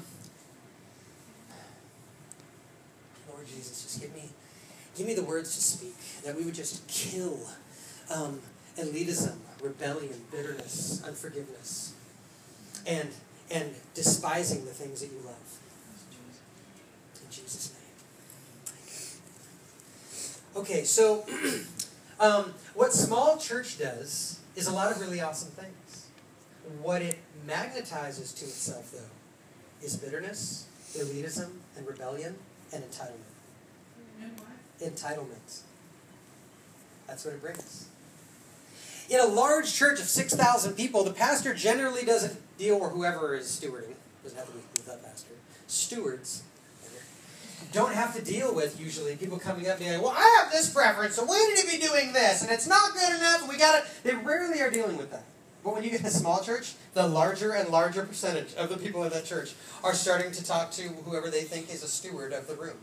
Lord 3.29 3.47
Jesus, 3.47 3.83
just 3.83 4.01
give 4.01 4.15
me, 4.15 4.31
give 4.97 5.07
me 5.07 5.15
the 5.15 5.25
words 5.25 5.55
to 5.55 5.61
speak 5.61 5.95
that 6.25 6.37
we 6.37 6.45
would 6.45 6.55
just 6.55 6.87
kill 6.87 7.39
um, 8.15 8.41
elitism, 8.79 9.37
rebellion, 9.61 10.15
bitterness, 10.31 11.03
unforgiveness, 11.05 11.95
and 12.87 13.11
and 13.51 13.75
despising 13.95 14.65
the 14.65 14.71
things 14.71 15.01
that 15.01 15.11
you 15.11 15.19
love. 15.25 15.59
In 17.25 17.31
Jesus' 17.33 17.73
name. 20.55 20.63
Okay, 20.63 20.85
so 20.85 21.25
um, 22.21 22.55
what 22.75 22.93
small 22.93 23.39
church 23.39 23.79
does 23.79 24.41
is 24.55 24.67
a 24.67 24.73
lot 24.73 24.93
of 24.93 25.01
really 25.01 25.21
awesome 25.21 25.51
things. 25.51 26.07
What 26.83 27.03
it 27.03 27.19
magnetizes 27.47 28.37
to 28.39 28.45
itself, 28.45 28.93
though, 28.93 29.85
is 29.85 29.97
bitterness, 29.97 30.67
elitism, 30.95 31.49
and 31.77 31.87
rebellion, 31.87 32.37
and 32.73 32.85
entitlement. 32.85 33.31
And 34.21 34.95
Entitlement. 34.95 35.61
That's 37.07 37.25
what 37.25 37.35
it 37.35 37.43
brings. 37.43 37.89
In 39.09 39.19
a 39.19 39.27
large 39.27 39.73
church 39.73 39.99
of 39.99 40.07
6,000 40.07 40.75
people, 40.75 41.03
the 41.03 41.13
pastor 41.13 41.55
generally 41.55 42.05
doesn't 42.05 42.39
deal, 42.59 42.77
or 42.77 42.91
whoever 42.91 43.35
is 43.35 43.47
stewarding, 43.47 43.95
doesn't 44.23 44.39
have 44.39 44.47
to 44.47 44.53
be 44.53 44.61
the 44.77 44.97
pastor, 44.99 45.33
stewards 45.67 46.43
don't 47.73 47.95
have 47.95 48.15
to 48.17 48.23
deal 48.23 48.55
with 48.55 48.81
usually 48.81 49.17
people 49.17 49.39
coming 49.39 49.67
up 49.67 49.77
and 49.77 49.81
being 49.81 49.93
like, 49.93 50.03
well, 50.03 50.15
I 50.17 50.43
have 50.43 50.53
this 50.53 50.73
preference, 50.73 51.15
so 51.15 51.25
we 51.25 51.49
need 51.49 51.59
to 51.59 51.67
be 51.67 51.79
doing 51.79 52.13
this, 52.13 52.43
and 52.43 52.51
it's 52.51 52.67
not 52.67 52.93
good 52.93 53.15
enough, 53.17 53.41
and 53.41 53.49
we 53.49 53.59
got 53.59 53.85
to. 53.85 54.03
They 54.03 54.15
rarely 54.15 54.61
are 54.61 54.71
dealing 54.71 54.97
with 54.97 55.11
that. 55.11 55.25
But 55.63 55.75
when 55.75 55.85
you 55.85 55.91
get 55.91 56.03
a 56.05 56.11
small 56.11 56.43
church, 56.43 56.75
the 56.95 57.07
larger 57.07 57.53
and 57.53 57.69
larger 57.69 58.05
percentage 58.05 58.55
of 58.55 58.71
the 58.71 58.79
people 58.79 59.05
in 59.05 59.11
that 59.11 59.27
church 59.27 59.53
are 59.85 59.93
starting 59.93 60.33
to 60.33 60.45
talk 60.45 60.71
to 60.73 60.83
whoever 60.83 61.31
they 61.31 61.43
think 61.43 61.73
is 61.73 61.83
a 61.83 61.89
steward 61.89 62.33
of 62.33 62.47
the 62.47 62.55
room. 62.55 62.77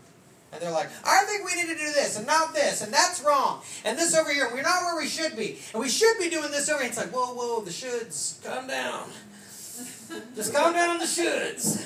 And 0.52 0.62
they're 0.62 0.70
like, 0.70 0.88
I 1.04 1.24
think 1.24 1.44
we 1.44 1.56
need 1.56 1.68
to 1.68 1.76
do 1.76 1.92
this, 1.92 2.16
and 2.16 2.26
not 2.26 2.54
this, 2.54 2.80
and 2.80 2.92
that's 2.92 3.22
wrong, 3.22 3.60
and 3.84 3.98
this 3.98 4.14
over 4.14 4.32
here, 4.32 4.48
we're 4.52 4.62
not 4.62 4.82
where 4.82 4.96
we 4.96 5.06
should 5.06 5.36
be, 5.36 5.58
and 5.74 5.82
we 5.82 5.88
should 5.90 6.16
be 6.18 6.30
doing 6.30 6.50
this 6.50 6.70
over 6.70 6.80
here. 6.80 6.88
It's 6.88 6.96
like, 6.96 7.10
whoa, 7.10 7.34
whoa, 7.34 7.60
the 7.60 7.70
shoulds, 7.70 8.42
calm 8.42 8.66
down. 8.66 9.10
Just 10.34 10.54
calm 10.54 10.72
down 10.72 10.90
on 10.90 10.98
the 10.98 11.04
shoulds. 11.04 11.84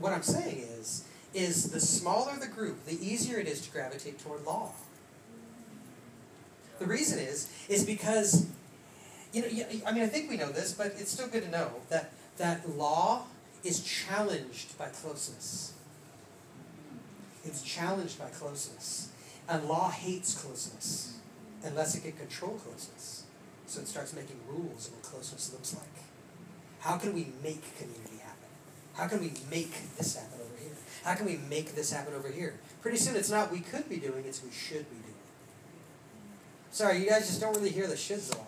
What 0.00 0.12
I'm 0.12 0.22
saying 0.22 0.58
is, 0.58 0.71
is 1.34 1.70
the 1.70 1.80
smaller 1.80 2.36
the 2.38 2.46
group, 2.46 2.84
the 2.84 2.98
easier 3.04 3.38
it 3.38 3.46
is 3.46 3.60
to 3.62 3.70
gravitate 3.70 4.18
toward 4.18 4.44
law. 4.44 4.72
The 6.78 6.86
reason 6.86 7.18
is, 7.18 7.48
is 7.68 7.84
because, 7.84 8.46
you 9.32 9.42
know, 9.42 9.48
I 9.86 9.92
mean, 9.92 10.02
I 10.02 10.08
think 10.08 10.28
we 10.28 10.36
know 10.36 10.50
this, 10.50 10.72
but 10.72 10.88
it's 10.98 11.10
still 11.10 11.28
good 11.28 11.44
to 11.44 11.50
know 11.50 11.70
that, 11.88 12.12
that 12.38 12.68
law 12.76 13.24
is 13.64 13.82
challenged 13.84 14.76
by 14.76 14.86
closeness. 14.86 15.72
It's 17.44 17.62
challenged 17.62 18.18
by 18.18 18.28
closeness. 18.30 19.10
And 19.48 19.64
law 19.64 19.90
hates 19.90 20.34
closeness 20.34 21.18
unless 21.64 21.94
it 21.94 22.02
can 22.02 22.12
control 22.12 22.58
closeness. 22.64 23.24
So 23.66 23.80
it 23.80 23.88
starts 23.88 24.12
making 24.12 24.36
rules 24.48 24.88
of 24.88 24.94
what 24.94 25.02
closeness 25.02 25.52
looks 25.52 25.74
like. 25.74 26.04
How 26.80 26.98
can 26.98 27.14
we 27.14 27.28
make 27.42 27.62
community 27.78 28.18
happen? 28.18 28.48
How 28.94 29.08
can 29.08 29.20
we 29.20 29.32
make 29.50 29.72
this 29.96 30.16
happen? 30.16 30.31
How 31.04 31.14
can 31.14 31.26
we 31.26 31.38
make 31.50 31.74
this 31.74 31.92
happen 31.92 32.14
over 32.14 32.28
here? 32.28 32.54
Pretty 32.80 32.96
soon 32.96 33.16
it's 33.16 33.30
not 33.30 33.50
we 33.50 33.60
could 33.60 33.88
be 33.88 33.96
doing, 33.96 34.24
it's 34.26 34.42
we 34.42 34.50
should 34.50 34.88
be 34.88 34.96
doing. 34.96 35.14
Sorry, 36.70 36.98
you 36.98 37.08
guys 37.08 37.26
just 37.26 37.40
don't 37.40 37.54
really 37.54 37.70
hear 37.70 37.86
the 37.86 37.94
shoulds 37.94 38.32
a 38.34 38.38
lot. 38.38 38.46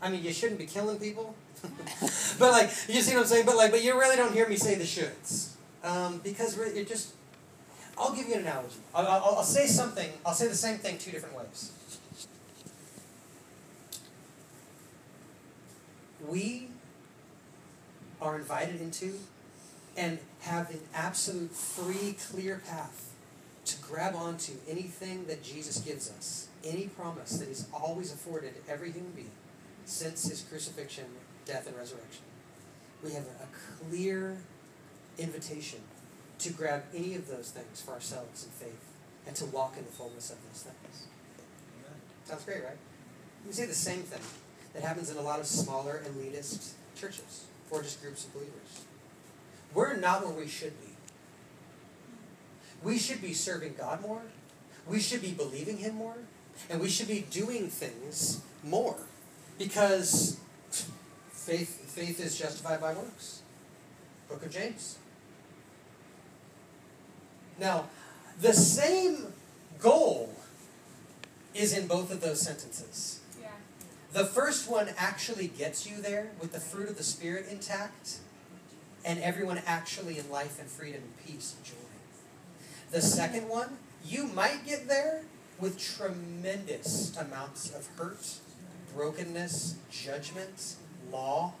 I 0.00 0.10
mean, 0.10 0.24
you 0.24 0.32
shouldn't 0.32 0.58
be 0.58 0.66
killing 0.66 0.98
people. 0.98 1.34
but 2.38 2.50
like, 2.50 2.70
you 2.88 3.00
see 3.00 3.14
what 3.14 3.22
I'm 3.22 3.26
saying? 3.26 3.46
But 3.46 3.56
like, 3.56 3.70
but 3.70 3.82
you 3.82 3.98
really 3.98 4.16
don't 4.16 4.32
hear 4.32 4.48
me 4.48 4.56
say 4.56 4.74
the 4.76 4.84
shoulds. 4.84 5.50
Um, 5.84 6.20
because 6.24 6.58
it 6.58 6.88
just, 6.88 7.14
I'll 7.98 8.14
give 8.14 8.28
you 8.28 8.34
an 8.34 8.40
analogy. 8.40 8.76
I'll, 8.94 9.06
I'll, 9.06 9.36
I'll 9.36 9.42
say 9.44 9.66
something, 9.66 10.10
I'll 10.24 10.34
say 10.34 10.48
the 10.48 10.54
same 10.54 10.78
thing 10.78 10.98
two 10.98 11.10
different 11.10 11.36
ways. 11.36 11.72
We 16.28 16.68
are 18.20 18.36
invited 18.36 18.80
into 18.80 19.18
and 19.96 20.18
have 20.40 20.70
an 20.70 20.80
absolute 20.94 21.52
free, 21.52 22.16
clear 22.30 22.60
path 22.66 23.12
to 23.64 23.76
grab 23.80 24.14
onto 24.14 24.52
anything 24.68 25.26
that 25.26 25.42
Jesus 25.42 25.78
gives 25.78 26.10
us, 26.10 26.48
any 26.64 26.88
promise 26.88 27.38
that 27.38 27.48
He's 27.48 27.66
always 27.72 28.12
afforded 28.12 28.54
every 28.68 28.90
human 28.90 29.12
being 29.12 29.30
since 29.84 30.28
His 30.28 30.42
crucifixion, 30.42 31.04
death, 31.44 31.66
and 31.66 31.76
resurrection. 31.76 32.22
We 33.04 33.12
have 33.12 33.24
a 33.24 33.88
clear 33.88 34.38
invitation 35.18 35.80
to 36.38 36.52
grab 36.52 36.84
any 36.94 37.14
of 37.14 37.28
those 37.28 37.50
things 37.50 37.80
for 37.80 37.92
ourselves 37.92 38.44
in 38.44 38.50
faith 38.50 38.84
and 39.26 39.36
to 39.36 39.44
walk 39.46 39.76
in 39.76 39.84
the 39.84 39.92
fullness 39.92 40.30
of 40.30 40.38
those 40.48 40.62
things. 40.62 41.06
Sounds 42.24 42.44
great, 42.44 42.64
right? 42.64 42.76
We 43.46 43.52
say 43.52 43.66
the 43.66 43.74
same 43.74 44.02
thing 44.02 44.22
that 44.74 44.82
happens 44.82 45.10
in 45.10 45.16
a 45.16 45.22
lot 45.22 45.40
of 45.40 45.46
smaller 45.46 46.02
elitist 46.06 46.72
churches 46.96 47.44
or 47.70 47.82
just 47.82 48.00
groups 48.02 48.24
of 48.24 48.32
believers. 48.32 48.84
We're 49.74 49.96
not 49.96 50.24
where 50.24 50.34
we 50.34 50.48
should 50.48 50.78
be. 50.80 50.92
We 52.82 52.98
should 52.98 53.22
be 53.22 53.32
serving 53.32 53.74
God 53.78 54.02
more. 54.02 54.22
We 54.86 55.00
should 55.00 55.22
be 55.22 55.32
believing 55.32 55.78
Him 55.78 55.94
more. 55.94 56.16
And 56.68 56.80
we 56.80 56.88
should 56.88 57.08
be 57.08 57.24
doing 57.30 57.68
things 57.68 58.42
more. 58.62 58.96
Because 59.58 60.38
faith, 61.30 61.90
faith 61.90 62.20
is 62.20 62.38
justified 62.38 62.80
by 62.80 62.94
works. 62.94 63.42
Book 64.28 64.44
of 64.44 64.50
James. 64.50 64.98
Now, 67.58 67.86
the 68.40 68.52
same 68.52 69.32
goal 69.78 70.34
is 71.54 71.76
in 71.76 71.86
both 71.86 72.10
of 72.10 72.20
those 72.20 72.40
sentences. 72.40 73.20
Yeah. 73.40 73.48
The 74.12 74.24
first 74.24 74.70
one 74.70 74.88
actually 74.96 75.48
gets 75.48 75.86
you 75.86 76.00
there 76.00 76.30
with 76.40 76.52
the 76.52 76.60
fruit 76.60 76.88
of 76.88 76.96
the 76.96 77.04
Spirit 77.04 77.46
intact, 77.50 78.18
and 79.04 79.20
everyone 79.20 79.60
actually 79.66 80.18
in 80.18 80.30
life 80.30 80.58
and 80.60 80.68
freedom 80.68 81.02
and 81.02 81.26
peace 81.26 81.54
and 81.56 81.64
joy. 81.64 81.74
The 82.90 83.02
second 83.02 83.48
one, 83.48 83.78
you 84.04 84.26
might 84.26 84.66
get 84.66 84.88
there 84.88 85.22
with 85.58 85.78
tremendous 85.78 87.16
amounts 87.16 87.74
of 87.74 87.88
hurt, 87.96 88.38
brokenness, 88.94 89.76
judgment, 89.90 90.76
law, 91.10 91.54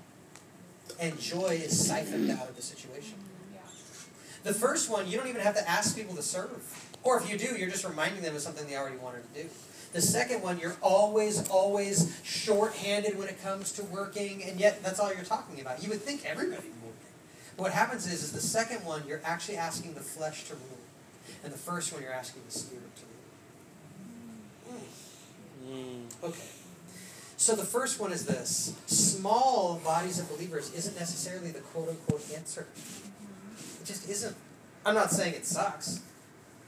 and 1.00 1.18
joy 1.18 1.60
is 1.62 1.86
siphoned 1.86 2.30
out 2.30 2.48
of 2.48 2.56
the 2.56 2.62
situation. 2.62 3.14
The 4.44 4.52
first 4.52 4.90
one, 4.90 5.08
you 5.08 5.16
don't 5.16 5.28
even 5.28 5.40
have 5.40 5.54
to 5.54 5.70
ask 5.70 5.96
people 5.96 6.16
to 6.16 6.22
serve. 6.22 6.90
Or 7.04 7.20
if 7.20 7.30
you 7.30 7.38
do, 7.38 7.56
you're 7.56 7.70
just 7.70 7.84
reminding 7.84 8.22
them 8.22 8.34
of 8.34 8.42
something 8.42 8.66
they 8.66 8.76
already 8.76 8.96
wanted 8.96 9.22
to 9.32 9.42
do. 9.42 9.48
The 9.92 10.02
second 10.02 10.42
one, 10.42 10.58
you're 10.58 10.76
always, 10.82 11.48
always 11.48 12.18
short-handed 12.24 13.18
when 13.18 13.28
it 13.28 13.42
comes 13.42 13.72
to 13.72 13.84
working, 13.84 14.42
and 14.42 14.58
yet 14.58 14.82
that's 14.82 14.98
all 14.98 15.12
you're 15.12 15.24
talking 15.24 15.60
about. 15.60 15.82
You 15.82 15.90
would 15.90 16.02
think 16.02 16.24
everybody 16.24 16.70
what 17.56 17.72
happens 17.72 18.06
is, 18.06 18.22
is 18.22 18.32
the 18.32 18.40
second 18.40 18.84
one, 18.84 19.02
you're 19.06 19.20
actually 19.24 19.56
asking 19.56 19.94
the 19.94 20.00
flesh 20.00 20.44
to 20.44 20.54
rule. 20.54 20.78
And 21.44 21.52
the 21.52 21.58
first 21.58 21.92
one, 21.92 22.02
you're 22.02 22.12
asking 22.12 22.42
the 22.46 22.52
spirit 22.52 22.96
to 22.96 23.02
rule. 24.70 24.80
Mm. 25.76 26.24
Okay. 26.24 26.48
So 27.36 27.56
the 27.56 27.64
first 27.64 27.98
one 27.98 28.12
is 28.12 28.24
this. 28.26 28.74
Small 28.86 29.80
bodies 29.84 30.18
of 30.18 30.28
believers 30.28 30.72
isn't 30.74 30.96
necessarily 30.96 31.50
the 31.50 31.60
quote-unquote 31.60 32.24
answer. 32.34 32.66
It 33.80 33.84
just 33.84 34.08
isn't. 34.08 34.36
I'm 34.86 34.94
not 34.94 35.10
saying 35.10 35.34
it 35.34 35.44
sucks. 35.44 36.00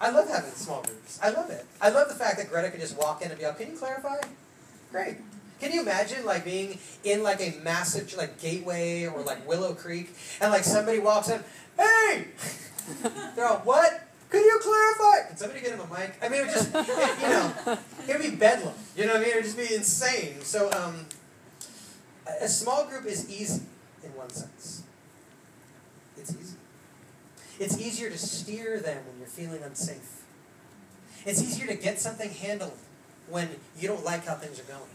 I 0.00 0.10
love 0.10 0.28
having 0.28 0.50
small 0.50 0.82
groups. 0.82 1.20
I 1.22 1.30
love 1.30 1.50
it. 1.50 1.64
I 1.80 1.90
love 1.90 2.08
the 2.08 2.14
fact 2.14 2.38
that 2.38 2.50
Greta 2.50 2.70
could 2.70 2.80
just 2.80 2.96
walk 2.98 3.22
in 3.22 3.30
and 3.30 3.38
be 3.38 3.46
like, 3.46 3.58
"Can 3.58 3.70
you 3.70 3.76
clarify?" 3.76 4.20
Great. 4.90 5.18
Can 5.64 5.72
you 5.72 5.80
imagine 5.80 6.26
like 6.26 6.44
being 6.44 6.78
in 7.04 7.22
like 7.22 7.40
a 7.40 7.58
massive 7.62 8.14
like 8.18 8.38
gateway 8.38 9.06
or 9.06 9.22
like 9.22 9.48
Willow 9.48 9.72
Creek 9.72 10.14
and 10.42 10.52
like 10.52 10.62
somebody 10.62 10.98
walks 10.98 11.30
in, 11.30 11.42
"Hey!" 11.78 12.26
They're 13.34 13.46
all, 13.46 13.62
"What? 13.64 14.06
Could 14.28 14.44
you 14.44 14.58
clarify?" 14.60 15.28
Can 15.28 15.38
somebody 15.38 15.62
get 15.62 15.70
him 15.70 15.80
a 15.80 15.98
mic? 15.98 16.18
I 16.20 16.28
mean, 16.28 16.42
it 16.42 16.44
would 16.48 16.52
just 16.52 16.74
you 16.74 17.28
know, 17.30 17.78
it 18.06 18.08
would 18.08 18.30
be 18.30 18.36
bedlam. 18.36 18.74
You 18.94 19.06
know 19.06 19.14
what 19.14 19.22
I 19.22 19.24
mean? 19.24 19.30
It 19.30 19.34
would 19.36 19.44
just 19.44 19.56
be 19.56 19.74
insane. 19.74 20.42
So 20.42 20.70
um, 20.72 21.06
a- 22.26 22.44
a 22.44 22.48
small 22.48 22.84
group 22.86 23.06
is 23.06 23.30
easy 23.30 23.62
in 24.02 24.10
one 24.10 24.28
sense. 24.28 24.82
It's 26.18 26.30
easy. 26.30 26.56
It's 27.58 27.78
easier 27.80 28.10
to 28.10 28.18
steer 28.18 28.80
them 28.80 29.02
when 29.06 29.18
you're 29.18 29.28
feeling 29.28 29.62
unsafe. 29.62 30.24
It's 31.24 31.40
easier 31.42 31.66
to 31.68 31.74
get 31.74 32.02
something 32.02 32.28
handled 32.28 32.76
when 33.30 33.48
you 33.80 33.88
don't 33.88 34.04
like 34.04 34.26
how 34.26 34.34
things 34.34 34.60
are 34.60 34.64
going. 34.64 34.90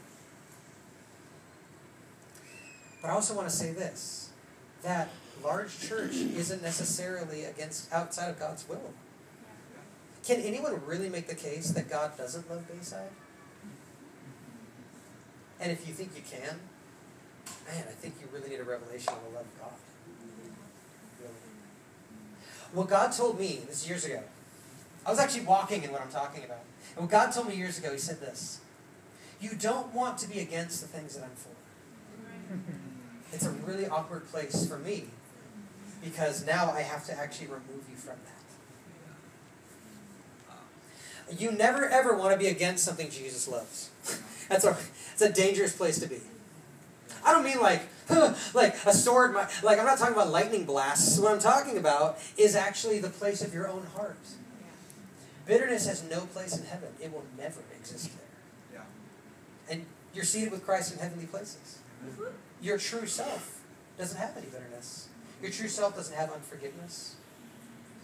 But 3.02 3.12
I 3.12 3.12
also 3.12 3.34
want 3.36 3.50
to 3.50 3.56
say 3.56 3.72
this 3.72 4.30
that 4.84 5.10
large 5.44 5.80
church 5.80 6.14
isn't 6.14 6.62
necessarily 6.62 7.44
against 7.44 7.92
outside 7.92 8.30
of 8.30 8.40
God's 8.40 8.68
will. 8.68 8.94
Can 10.26 10.42
anyone 10.42 10.82
really 10.86 11.10
make 11.10 11.28
the 11.28 11.36
case 11.36 11.72
that 11.72 11.90
God 11.90 12.18
doesn't 12.18 12.50
love 12.50 12.68
Bayside? 12.68 13.10
And 15.60 15.72
if 15.72 15.88
you 15.88 15.94
think 15.94 16.12
you 16.16 16.22
can, 16.22 16.60
man, 17.68 17.84
I 17.88 17.92
think 17.92 18.16
you 18.22 18.28
really 18.34 18.50
need 18.50 18.60
a 18.60 18.64
revelation 18.64 19.14
of 19.14 19.24
the 19.24 19.36
love 19.36 19.46
of 19.46 19.60
God. 19.60 19.74
Really. 21.20 21.34
What 22.74 22.90
God 22.90 23.12
told 23.12 23.40
me 23.40 23.62
this 23.68 23.88
years 23.88 24.06
ago, 24.06 24.24
I 25.06 25.10
was 25.10 25.20
actually 25.20 25.46
walking 25.46 25.84
in 25.84 25.92
what 25.92 26.02
I'm 26.02 26.12
talking 26.12 26.44
about. 26.44 26.64
And 26.96 27.04
what 27.04 27.12
God 27.12 27.32
told 27.32 27.48
me 27.48 27.56
years 27.56 27.78
ago, 27.78 27.92
He 27.92 27.98
said 27.98 28.22
this 28.22 28.62
You 29.42 29.52
don't 29.56 29.94
want 29.94 30.18
to 30.20 30.30
be 30.30 30.40
against 30.40 30.82
the 30.82 30.88
things 30.88 31.16
that 31.16 31.24
I'm 31.24 31.36
for. 31.36 32.70
It's 33.32 33.46
a 33.46 33.52
really 33.52 33.88
awkward 33.88 34.28
place 34.30 34.68
for 34.68 34.78
me 34.78 35.06
because 36.04 36.46
now 36.46 36.72
I 36.72 36.82
have 36.82 37.06
to 37.06 37.14
actually 37.14 37.48
remove 37.48 37.86
you 37.90 37.96
from 37.96 38.16
that. 38.26 38.40
You 41.38 41.52
never 41.52 41.88
ever 41.88 42.16
want 42.18 42.34
to 42.34 42.40
be 42.40 42.48
against 42.48 42.84
something 42.84 43.10
Jesus 43.10 43.48
loves. 43.48 43.90
That's 44.50 44.66
a, 44.66 44.76
it's 45.14 45.22
a 45.22 45.32
dangerous 45.32 45.76
place 45.76 46.00
to 46.00 46.08
be. 46.08 46.22
I 47.24 47.34
don't 47.34 47.44
mean 47.44 47.60
like 47.60 47.84
like 48.54 48.76
a 48.86 48.94
sword. 48.94 49.36
Like 49.62 49.78
I'm 49.78 49.86
not 49.86 50.00
talking 50.00 50.16
about 50.16 50.32
lightning 50.32 50.66
blasts. 50.66 51.20
What 51.20 51.32
I'm 51.32 51.40
talking 51.40 51.78
about 51.78 52.18
is 52.38 52.56
actually 52.56 53.00
the 53.00 53.10
place 53.10 53.44
of 53.44 53.54
your 53.54 53.68
own 53.68 53.86
heart. 53.96 54.18
Bitterness 55.46 55.88
has 55.88 56.04
no 56.10 56.22
place 56.22 56.58
in 56.58 56.66
heaven. 56.66 56.90
It 57.02 57.12
will 57.12 57.26
never 57.38 57.62
exist 57.80 58.12
there. 58.16 58.84
And 59.70 59.86
you're 60.14 60.26
seated 60.26 60.52
with 60.52 60.66
Christ 60.66 60.94
in 60.94 61.00
heavenly 61.00 61.26
places. 61.26 61.80
Your 62.62 62.78
true 62.78 63.08
self 63.08 63.62
doesn't 63.98 64.18
have 64.18 64.36
any 64.38 64.48
bitterness. 64.48 65.08
Your 65.42 65.52
true 65.52 65.68
self 65.68 65.96
doesn't 65.96 66.16
have 66.16 66.32
unforgiveness. 66.32 67.16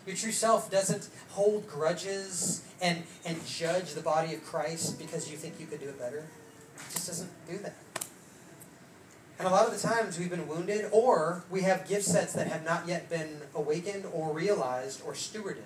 Your 0.05 0.15
true 0.15 0.31
self 0.31 0.69
doesn't 0.69 1.09
hold 1.29 1.67
grudges 1.67 2.63
and, 2.81 3.03
and 3.25 3.45
judge 3.45 3.93
the 3.93 4.01
body 4.01 4.33
of 4.33 4.45
Christ 4.45 4.99
because 4.99 5.29
you 5.29 5.37
think 5.37 5.59
you 5.59 5.65
could 5.65 5.79
do 5.79 5.89
it 5.89 5.99
better. 5.99 6.19
It 6.75 6.93
just 6.93 7.07
doesn't 7.07 7.31
do 7.49 7.57
that. 7.57 7.75
And 9.37 9.47
a 9.47 9.51
lot 9.51 9.67
of 9.67 9.79
the 9.79 9.85
times 9.85 10.17
we've 10.17 10.29
been 10.29 10.47
wounded 10.47 10.87
or 10.91 11.43
we 11.49 11.61
have 11.61 11.87
gift 11.87 12.05
sets 12.05 12.33
that 12.33 12.47
have 12.47 12.63
not 12.63 12.87
yet 12.87 13.09
been 13.09 13.41
awakened 13.53 14.05
or 14.13 14.31
realized 14.31 15.01
or 15.05 15.13
stewarded 15.13 15.63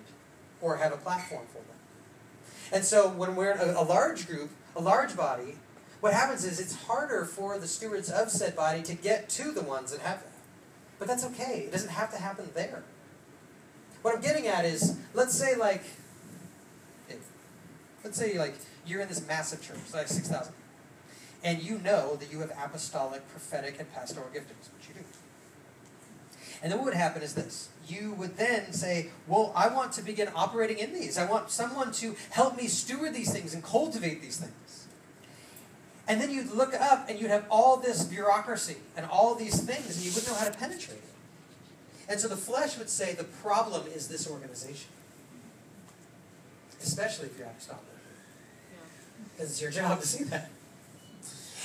or 0.61 0.77
have 0.77 0.91
a 0.91 0.97
platform 0.97 1.45
for 1.47 1.59
them. 1.59 1.77
And 2.71 2.83
so 2.83 3.09
when 3.09 3.35
we're 3.35 3.51
in 3.51 3.59
a, 3.59 3.79
a 3.79 3.83
large 3.83 4.27
group, 4.27 4.49
a 4.75 4.81
large 4.81 5.15
body, 5.15 5.55
what 6.01 6.13
happens 6.13 6.45
is 6.45 6.59
it's 6.59 6.75
harder 6.83 7.25
for 7.25 7.57
the 7.59 7.67
stewards 7.67 8.09
of 8.09 8.29
said 8.29 8.55
body 8.55 8.81
to 8.83 8.93
get 8.93 9.29
to 9.29 9.51
the 9.51 9.61
ones 9.61 9.91
that 9.91 10.01
have 10.01 10.21
that. 10.21 10.31
But 10.97 11.07
that's 11.07 11.25
okay. 11.25 11.63
It 11.65 11.71
doesn't 11.71 11.91
have 11.91 12.11
to 12.11 12.17
happen 12.17 12.49
there. 12.53 12.83
What 14.01 14.15
I'm 14.15 14.21
getting 14.21 14.47
at 14.47 14.65
is, 14.65 14.97
let's 15.13 15.33
say 15.33 15.55
like, 15.55 15.83
let's 18.03 18.17
say 18.17 18.37
like 18.37 18.55
you're 18.85 19.01
in 19.01 19.07
this 19.07 19.25
massive 19.27 19.61
church, 19.61 19.77
like 19.93 20.07
6,000 20.07 20.53
and 21.43 21.61
you 21.61 21.79
know 21.79 22.15
that 22.17 22.31
you 22.31 22.39
have 22.39 22.51
apostolic, 22.51 23.27
prophetic, 23.29 23.77
and 23.79 23.91
pastoral 23.93 24.27
giftings, 24.27 24.71
which 24.75 24.87
you 24.89 24.93
do. 24.95 24.99
And 26.61 26.71
then 26.71 26.79
what 26.79 26.85
would 26.85 26.93
happen 26.93 27.21
is 27.21 27.33
this. 27.33 27.69
You 27.87 28.13
would 28.13 28.37
then 28.37 28.73
say, 28.73 29.09
Well, 29.27 29.53
I 29.55 29.69
want 29.69 29.93
to 29.93 30.01
begin 30.01 30.29
operating 30.35 30.77
in 30.77 30.93
these. 30.93 31.17
I 31.17 31.25
want 31.25 31.49
someone 31.49 31.91
to 31.93 32.15
help 32.31 32.57
me 32.57 32.67
steward 32.67 33.13
these 33.13 33.31
things 33.31 33.53
and 33.53 33.63
cultivate 33.63 34.21
these 34.21 34.37
things. 34.37 34.53
And 36.09 36.19
then 36.19 36.31
you'd 36.31 36.51
look 36.51 36.73
up 36.73 37.07
and 37.07 37.19
you'd 37.19 37.29
have 37.29 37.45
all 37.51 37.77
this 37.77 38.03
bureaucracy 38.03 38.77
and 38.97 39.05
all 39.05 39.35
these 39.35 39.61
things, 39.61 39.95
and 39.95 40.03
you 40.03 40.11
wouldn't 40.11 40.27
know 40.27 40.33
how 40.33 40.45
to 40.45 40.57
penetrate 40.57 40.97
it. 40.97 41.03
And 42.09 42.19
so 42.19 42.27
the 42.27 42.35
flesh 42.35 42.79
would 42.79 42.89
say 42.89 43.13
the 43.13 43.23
problem 43.23 43.83
is 43.95 44.07
this 44.07 44.27
organization, 44.27 44.89
especially 46.81 47.27
if 47.27 47.37
you're 47.37 47.45
apostolic. 47.45 47.83
Because 49.35 49.51
it's 49.51 49.61
your 49.61 49.69
job 49.69 50.01
to 50.01 50.07
see 50.07 50.23
that. 50.25 50.49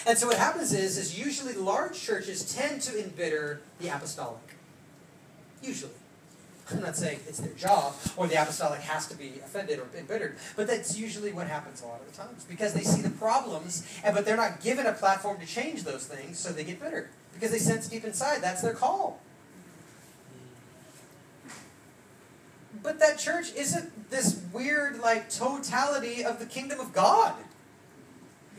And 0.07 0.19
so 0.19 0.27
what 0.27 0.37
happens 0.37 0.75
is, 0.75 0.99
is 0.99 1.19
usually 1.19 1.55
large 1.55 1.99
churches 1.99 2.55
tend 2.55 2.83
to 2.83 3.03
embitter 3.03 3.63
the 3.81 3.89
apostolic. 3.89 4.57
Usually. 5.63 5.91
I'm 6.71 6.81
not 6.81 6.97
saying 6.97 7.21
it's 7.29 7.41
their 7.41 7.53
job 7.55 7.95
or 8.17 8.27
the 8.27 8.41
apostolic 8.41 8.81
has 8.81 9.07
to 9.09 9.17
be 9.17 9.35
offended 9.45 9.79
or 9.79 9.87
embittered, 9.97 10.37
but 10.57 10.67
that's 10.67 10.97
usually 10.97 11.33
what 11.33 11.47
happens 11.47 11.83
a 11.83 11.87
lot 11.87 12.01
of 12.01 12.11
the 12.11 12.17
times 12.17 12.45
because 12.45 12.73
they 12.73 12.83
see 12.83 13.03
the 13.03 13.11
problems, 13.11 13.87
and 14.03 14.15
but 14.15 14.25
they're 14.25 14.37
not 14.37 14.63
given 14.63 14.87
a 14.87 14.93
platform 14.93 15.39
to 15.41 15.47
change 15.47 15.85
those 15.85 16.07
things, 16.07 16.39
so 16.39 16.51
they 16.51 16.65
get 16.65 16.81
bitter 16.81 17.11
because 17.35 17.51
they 17.51 17.59
sense 17.59 17.89
deep 17.89 18.05
inside 18.05 18.41
that's 18.41 18.63
their 18.63 18.73
call. 18.73 19.21
But 22.83 22.99
that 22.99 23.19
church 23.19 23.53
isn't 23.55 24.11
this 24.11 24.41
weird 24.53 25.01
like 25.01 25.31
totality 25.31 26.25
of 26.25 26.39
the 26.39 26.47
kingdom 26.47 26.81
of 26.81 26.93
God. 26.93 27.35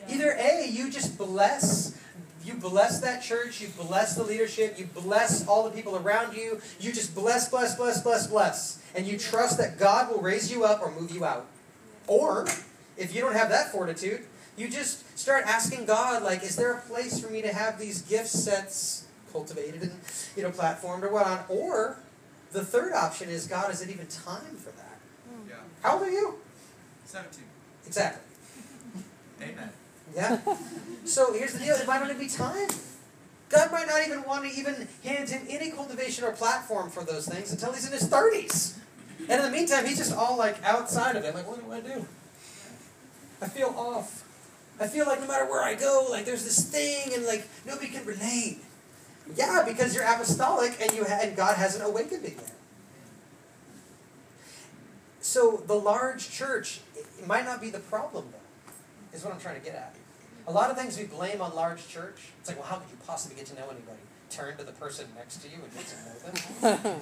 Either 0.08 0.32
A, 0.32 0.68
you 0.70 0.92
just 0.92 1.18
bless 1.18 2.00
you 2.46 2.54
bless 2.54 3.00
that 3.02 3.24
church, 3.24 3.60
you 3.60 3.68
bless 3.70 4.16
the 4.16 4.24
leadership, 4.24 4.78
you 4.78 4.86
bless 4.86 5.48
all 5.48 5.64
the 5.64 5.72
people 5.72 5.96
around 5.96 6.36
you, 6.36 6.62
you 6.80 6.94
just 6.94 7.16
bless, 7.16 7.50
bless, 7.50 7.76
bless, 7.76 8.02
bless, 8.02 8.28
bless. 8.28 8.80
And 8.94 9.06
you 9.08 9.18
trust 9.18 9.58
that 9.58 9.80
God 9.80 10.12
will 10.12 10.22
raise 10.22 10.52
you 10.52 10.64
up 10.64 10.82
or 10.82 10.92
move 10.92 11.12
you 11.12 11.26
out. 11.26 11.48
Or, 12.08 12.48
if 12.98 13.14
you 13.14 13.22
don't 13.22 13.34
have 13.34 13.50
that 13.50 13.72
fortitude, 13.72 14.22
you 14.58 14.70
just 14.70 15.18
start 15.18 15.46
asking 15.46 15.86
God, 15.86 16.24
like, 16.24 16.44
is 16.44 16.56
there 16.56 16.74
a 16.74 16.82
place 16.82 17.20
for 17.20 17.30
me 17.32 17.42
to 17.42 17.52
have 17.52 17.80
these 17.80 18.04
gift 18.04 18.28
sets 18.28 19.08
cultivated 19.32 19.82
and, 19.82 19.92
you 20.38 20.44
know, 20.44 20.52
platformed 20.52 21.04
or 21.04 21.12
what 21.12 21.26
on? 21.26 21.40
Or, 21.50 21.98
the 22.52 22.64
third 22.64 22.94
option 22.94 23.30
is, 23.30 23.48
God, 23.48 23.72
is 23.72 23.82
it 23.82 23.90
even 23.90 24.08
time 24.08 24.56
for 24.56 24.72
that? 24.72 24.98
Yeah. 25.50 25.56
How 25.84 25.96
old 25.96 26.04
are 26.04 26.12
you? 26.12 26.36
17. 27.06 27.44
Exactly. 27.86 28.22
Amen. 29.42 29.70
Yeah? 30.16 30.40
So 31.06 31.34
here's 31.34 31.54
the 31.54 31.60
deal, 31.60 31.76
it 31.76 31.86
might 31.86 32.00
not 32.00 32.10
even 32.10 32.20
be 32.20 32.28
time. 32.28 32.68
God 33.50 33.72
might 33.72 33.88
not 33.88 34.02
even 34.06 34.24
want 34.24 34.44
to 34.44 34.60
even 34.60 34.88
hand 35.04 35.30
him 35.30 35.46
any 35.48 35.70
cultivation 35.70 36.24
or 36.24 36.32
platform 36.32 36.90
for 36.90 37.04
those 37.04 37.28
things 37.28 37.52
until 37.52 37.72
he's 37.74 37.86
in 37.86 37.92
his 37.92 38.10
30s. 38.10 38.78
And 39.20 39.32
in 39.32 39.42
the 39.44 39.52
meantime, 39.52 39.86
he's 39.86 39.98
just 39.98 40.14
all 40.14 40.36
like 40.38 40.62
outside 40.64 41.16
of 41.16 41.24
it. 41.24 41.36
Like, 41.36 41.48
what 41.48 41.64
do 41.64 41.72
I 41.72 41.80
do? 41.80 42.08
I 43.42 43.48
feel 43.48 43.74
off. 43.78 44.24
I 44.80 44.88
feel 44.88 45.06
like 45.06 45.22
no 45.22 45.28
matter 45.28 45.46
where 45.46 45.64
I 45.64 45.76
go, 45.76 46.08
like 46.10 46.26
there's 46.26 46.44
this 46.44 46.70
thing 46.70 47.14
and 47.14 47.26
like 47.26 47.48
nobody 47.66 47.88
can 47.88 48.06
relate. 48.06 48.60
Yeah, 49.36 49.64
because 49.66 49.96
you're 49.96 50.04
apostolic 50.04 50.78
and 50.82 50.92
you 50.92 51.06
ha- 51.06 51.20
and 51.22 51.36
God 51.36 51.56
hasn't 51.56 51.88
awakened 51.88 52.26
it 52.26 52.34
yet. 52.38 52.52
So 55.22 55.64
the 55.66 55.76
large 55.76 56.30
church 56.30 56.82
might 57.26 57.46
not 57.46 57.62
be 57.62 57.70
the 57.70 57.80
problem 57.80 58.26
though, 58.32 59.16
is 59.16 59.24
what 59.24 59.34
I'm 59.34 59.40
trying 59.40 59.60
to 59.60 59.66
get 59.66 59.76
at. 59.76 59.96
A 60.48 60.52
lot 60.52 60.70
of 60.70 60.78
things 60.78 60.98
we 60.98 61.06
blame 61.06 61.42
on 61.42 61.56
large 61.56 61.88
church. 61.88 62.30
It's 62.40 62.50
like, 62.50 62.58
well, 62.60 62.68
how 62.68 62.78
could 62.78 62.90
you 62.92 62.98
possibly 63.06 63.36
get 63.36 63.48
to 63.48 63.56
know 63.56 63.64
anybody? 63.64 63.98
Turn 64.30 64.58
to 64.58 64.64
the 64.64 64.72
person 64.74 65.08
next 65.16 65.38
to 65.38 65.48
you 65.48 65.58
and 65.64 65.74
get 65.74 65.86
to 65.88 65.96
know 66.06 66.16
them. 66.82 67.00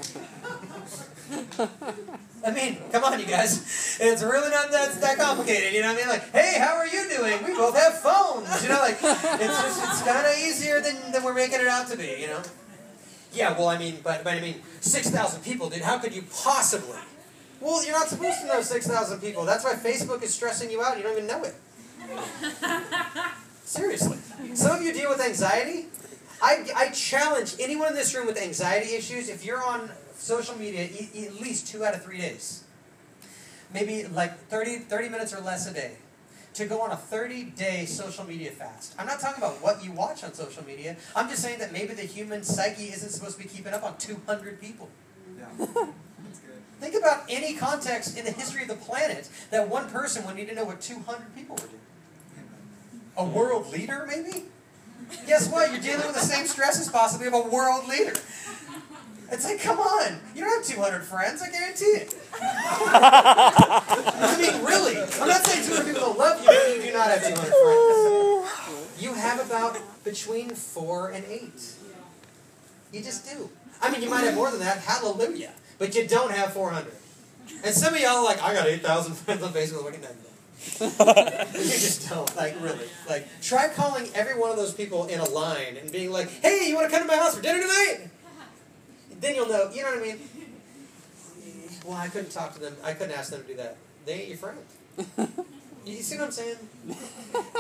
I 2.46 2.52
mean, 2.52 2.78
come 2.92 3.04
on, 3.04 3.20
you 3.20 3.26
guys. 3.26 3.98
It's 4.00 4.22
really 4.22 4.50
not 4.50 4.72
that 4.72 4.94
that 5.02 5.18
complicated. 5.18 5.74
You 5.74 5.82
know 5.82 5.94
what 5.94 5.98
I 5.98 6.00
mean? 6.00 6.10
Like, 6.10 6.30
hey, 6.32 6.60
how 6.60 6.76
are 6.76 6.86
you 6.86 7.10
doing? 7.10 7.44
We 7.46 7.54
both 7.56 7.76
have 7.76 8.00
phones. 8.00 8.62
You 8.62 8.70
know, 8.70 8.80
like 8.80 8.98
it's 9.02 9.62
just 9.62 9.84
it's 9.84 10.02
kind 10.04 10.28
of 10.28 10.38
easier 10.38 10.82
than, 10.82 11.12
than 11.12 11.24
we're 11.24 11.34
making 11.34 11.60
it 11.62 11.68
out 11.68 11.88
to 11.88 11.98
be. 11.98 12.18
You 12.20 12.28
know? 12.28 12.42
Yeah. 13.34 13.58
Well, 13.58 13.70
I 13.70 13.78
mean, 13.78 14.00
but 14.04 14.24
but 14.24 14.34
I 14.34 14.42
mean, 14.42 14.62
six 14.82 15.10
thousand 15.10 15.44
people, 15.44 15.70
dude. 15.70 15.82
How 15.82 15.98
could 15.98 16.14
you 16.14 16.24
possibly? 16.32 17.00
Well, 17.62 17.84
you're 17.86 17.98
not 17.98 18.10
supposed 18.10 18.42
to 18.42 18.48
know 18.48 18.62
six 18.62 18.86
thousand 18.86 19.22
people. 19.22 19.46
That's 19.46 19.64
why 19.64 19.74
Facebook 19.74 20.22
is 20.22 20.34
stressing 20.34 20.70
you 20.70 20.84
out. 20.84 20.98
You 20.98 21.04
don't 21.04 21.14
even 21.14 21.28
know 21.28 21.44
it. 21.44 21.56
Seriously. 23.63 24.18
Some 24.54 24.78
of 24.78 24.82
you 24.84 24.94
deal 24.94 25.10
with 25.10 25.22
anxiety. 25.22 25.88
I, 26.42 26.66
I 26.76 26.89
challenge 26.89 27.56
anyone 27.60 27.89
in 27.89 27.96
this 27.96 28.13
room 28.13 28.28
with 28.28 28.38
anxiety 28.38 28.96
issues, 28.96 29.30
if 29.30 29.46
you're 29.46 29.63
on 29.63 29.89
social 30.16 30.58
media 30.58 30.84
e- 30.84 31.26
at 31.26 31.36
least 31.36 31.68
two 31.68 31.86
out 31.86 31.96
of 31.96 32.04
three 32.04 32.18
days, 32.18 32.63
maybe 33.74 34.06
like 34.06 34.38
30, 34.48 34.80
30 34.80 35.10
minutes 35.10 35.34
or 35.34 35.39
less 35.42 35.70
a 35.70 35.74
day, 35.74 35.94
to 36.54 36.66
go 36.66 36.82
on 36.82 36.92
a 36.92 36.96
30 36.98 37.44
day 37.46 37.86
social 37.86 38.26
media 38.26 38.52
fast. 38.52 38.94
I'm 39.00 39.08
not 39.08 39.20
talking 39.20 39.42
about 39.44 39.62
what 39.63 39.84
you 39.84 39.92
watch 39.92 40.24
on 40.24 40.34
social 40.34 40.63
media. 40.66 40.98
I'm 41.16 41.30
just 41.30 41.42
saying 41.42 41.60
that 41.60 41.72
maybe 41.74 41.94
the 41.94 42.04
human 42.04 42.44
psyche 42.44 42.89
isn't 42.89 43.10
supposed 43.10 43.38
to 43.38 43.44
be 43.44 43.50
keeping 43.50 43.74
up 43.74 43.84
on 43.84 43.98
200 43.98 44.62
people. 44.62 44.89
Yeah. 45.38 45.46
That's 45.58 46.39
good. 46.39 46.62
Think 46.80 46.96
about 46.96 47.24
any 47.30 47.56
context 47.56 48.18
in 48.18 48.26
the 48.26 48.32
history 48.32 48.63
of 48.63 48.68
the 48.68 48.76
planet 48.76 49.30
that 49.50 49.68
one 49.68 49.89
person 49.89 50.26
would 50.26 50.36
need 50.36 50.50
to 50.50 50.56
know 50.56 50.66
what 50.66 50.82
200 50.82 51.34
people 51.36 51.56
were 51.56 51.62
doing. 51.62 51.80
A 53.17 53.26
world 53.26 53.71
leader, 53.71 54.06
maybe? 54.08 54.45
Guess 55.28 55.49
what? 55.49 55.71
You're 55.71 55.82
dealing 55.82 56.06
with 56.08 56.15
the 56.15 56.21
same 56.21 56.47
stresses 56.47 56.89
possibly 56.89 57.28
of 57.28 57.34
a 57.34 57.41
world 57.41 57.88
leader. 57.88 58.13
It's 59.32 59.45
like, 59.45 59.62
come 59.62 59.80
on. 59.80 60.19
You 60.36 60.41
don't 60.41 60.54
have 60.56 60.65
200 60.65 61.04
friends, 61.04 61.41
I 61.41 61.49
guarantee 61.49 61.86
it. 61.86 62.15
I 62.34 64.38
mean, 64.39 64.63
really. 64.63 64.97
I'm 64.97 65.28
not 65.28 65.45
saying 65.45 65.65
200 65.67 65.93
people 65.93 66.13
love 66.13 66.39
you, 66.41 66.47
but 66.47 66.76
you 66.76 66.82
do 66.84 66.93
not 66.93 67.10
have 67.10 67.23
200 67.23 67.36
friends. 67.36 69.02
You 69.02 69.13
have 69.13 69.45
about 69.45 69.78
between 70.04 70.49
four 70.52 71.10
and 71.10 71.26
eight. 71.26 71.73
You 72.91 73.02
just 73.02 73.26
do. 73.26 73.49
I 73.82 73.91
mean, 73.91 74.02
you 74.02 74.10
might 74.10 74.23
have 74.23 74.36
more 74.36 74.52
than 74.52 74.60
that. 74.60 74.80
Hallelujah. 74.80 75.52
But 75.80 75.95
you 75.95 76.08
don't 76.08 76.32
have 76.32 76.54
400. 76.54 76.93
And 77.65 77.73
some 77.73 77.93
of 77.93 77.99
y'all 77.99 78.17
are 78.17 78.23
like, 78.23 78.41
I 78.41 78.54
got 78.54 78.67
8,000 78.67 79.15
friends 79.15 79.43
on 79.43 79.52
Facebook. 79.52 79.84
Like, 79.84 80.02
no, 80.02 80.10
you 80.10 80.13
don't. 80.13 80.33
You 80.80 80.89
just 80.89 82.10
don't. 82.10 82.36
Like, 82.36 82.56
really. 82.62 82.88
Like, 83.10 83.28
try 83.42 83.70
calling 83.70 84.10
every 84.13 84.39
one 84.39 84.50
of 84.52 84.58
those 84.58 84.74
people 84.74 85.06
in 85.06 85.20
a 85.20 85.30
line 85.30 85.78
and 85.78 85.92
being 85.92 86.12
like, 86.12 86.30
hey, 86.42 86.68
you 86.68 86.76
want 86.76 86.89
to 86.89 86.98
come 86.98 87.08
to 87.08 87.13
my 87.13 87.20
house 87.20 87.36
for 87.36 87.42
dinner 87.42 87.62
tonight? 87.62 88.10
Then 89.20 89.36
you'll 89.36 89.50
know. 89.50 89.70
You 89.74 89.84
know 89.84 89.89
what 89.92 90.00
I 90.00 90.02
mean? 90.02 90.20
Well, 91.86 91.98
I 91.98 92.08
couldn't 92.08 92.32
talk 92.32 92.54
to 92.54 92.60
them. 92.60 92.76
I 92.84 92.94
couldn't 92.94 93.18
ask 93.18 93.32
them 93.32 93.42
to 93.42 93.48
do 93.48 93.56
that. 93.56 93.78
They 94.06 94.13
ain't 94.13 94.30
your 94.30 94.38
friend. 94.38 95.30
You 95.86 95.98
see 95.98 96.18
what 96.18 96.26
I'm 96.26 96.32
saying? 96.32 96.56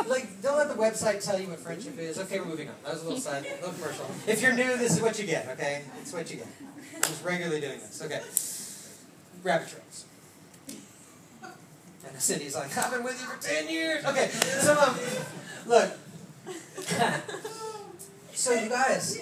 Like, 0.07 0.41
don't 0.41 0.57
let 0.57 0.69
the 0.69 0.75
website 0.75 1.23
tell 1.23 1.39
you 1.39 1.49
what 1.49 1.59
friendship 1.59 1.97
is. 1.99 2.17
Okay, 2.19 2.39
we're 2.39 2.45
moving 2.45 2.69
on. 2.69 2.75
That 2.83 2.93
was 2.93 3.01
a 3.01 3.05
little 3.05 3.19
side, 3.19 3.45
a 3.45 3.55
little 3.55 3.73
commercial. 3.73 4.05
If 4.27 4.41
you're 4.41 4.53
new, 4.53 4.77
this 4.77 4.93
is 4.95 5.01
what 5.01 5.19
you 5.19 5.25
get. 5.25 5.49
Okay, 5.49 5.81
it's 6.01 6.13
what 6.13 6.29
you 6.31 6.37
get. 6.37 6.47
I'm 6.95 7.01
just 7.01 7.23
regularly 7.25 7.59
doing 7.59 7.79
this. 7.79 8.01
Okay. 8.01 8.21
Rabbit 9.43 9.67
trails. 9.67 10.05
And 12.13 12.21
Cindy's 12.21 12.55
like, 12.55 12.77
I've 12.77 12.91
been 12.91 13.03
with 13.03 13.19
you 13.19 13.27
for 13.27 13.41
ten 13.41 13.67
years. 13.69 14.05
Okay, 14.05 14.29
so 14.29 14.79
um, 14.79 14.95
look. 15.65 15.91
so 18.33 18.53
you 18.53 18.69
guys, 18.69 19.19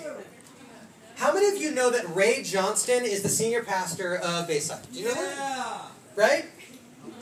how 1.15 1.33
many 1.33 1.47
of 1.55 1.57
you 1.61 1.71
know 1.71 1.89
that 1.89 2.15
Ray 2.15 2.43
Johnston 2.43 3.05
is 3.05 3.23
the 3.23 3.29
senior 3.29 3.63
pastor 3.63 4.17
of 4.17 4.47
Bayside? 4.47 4.85
Do 4.91 4.99
you 4.99 5.05
know 5.05 5.13
that? 5.13 5.35
Yeah. 5.37 5.81
Right? 6.15 6.45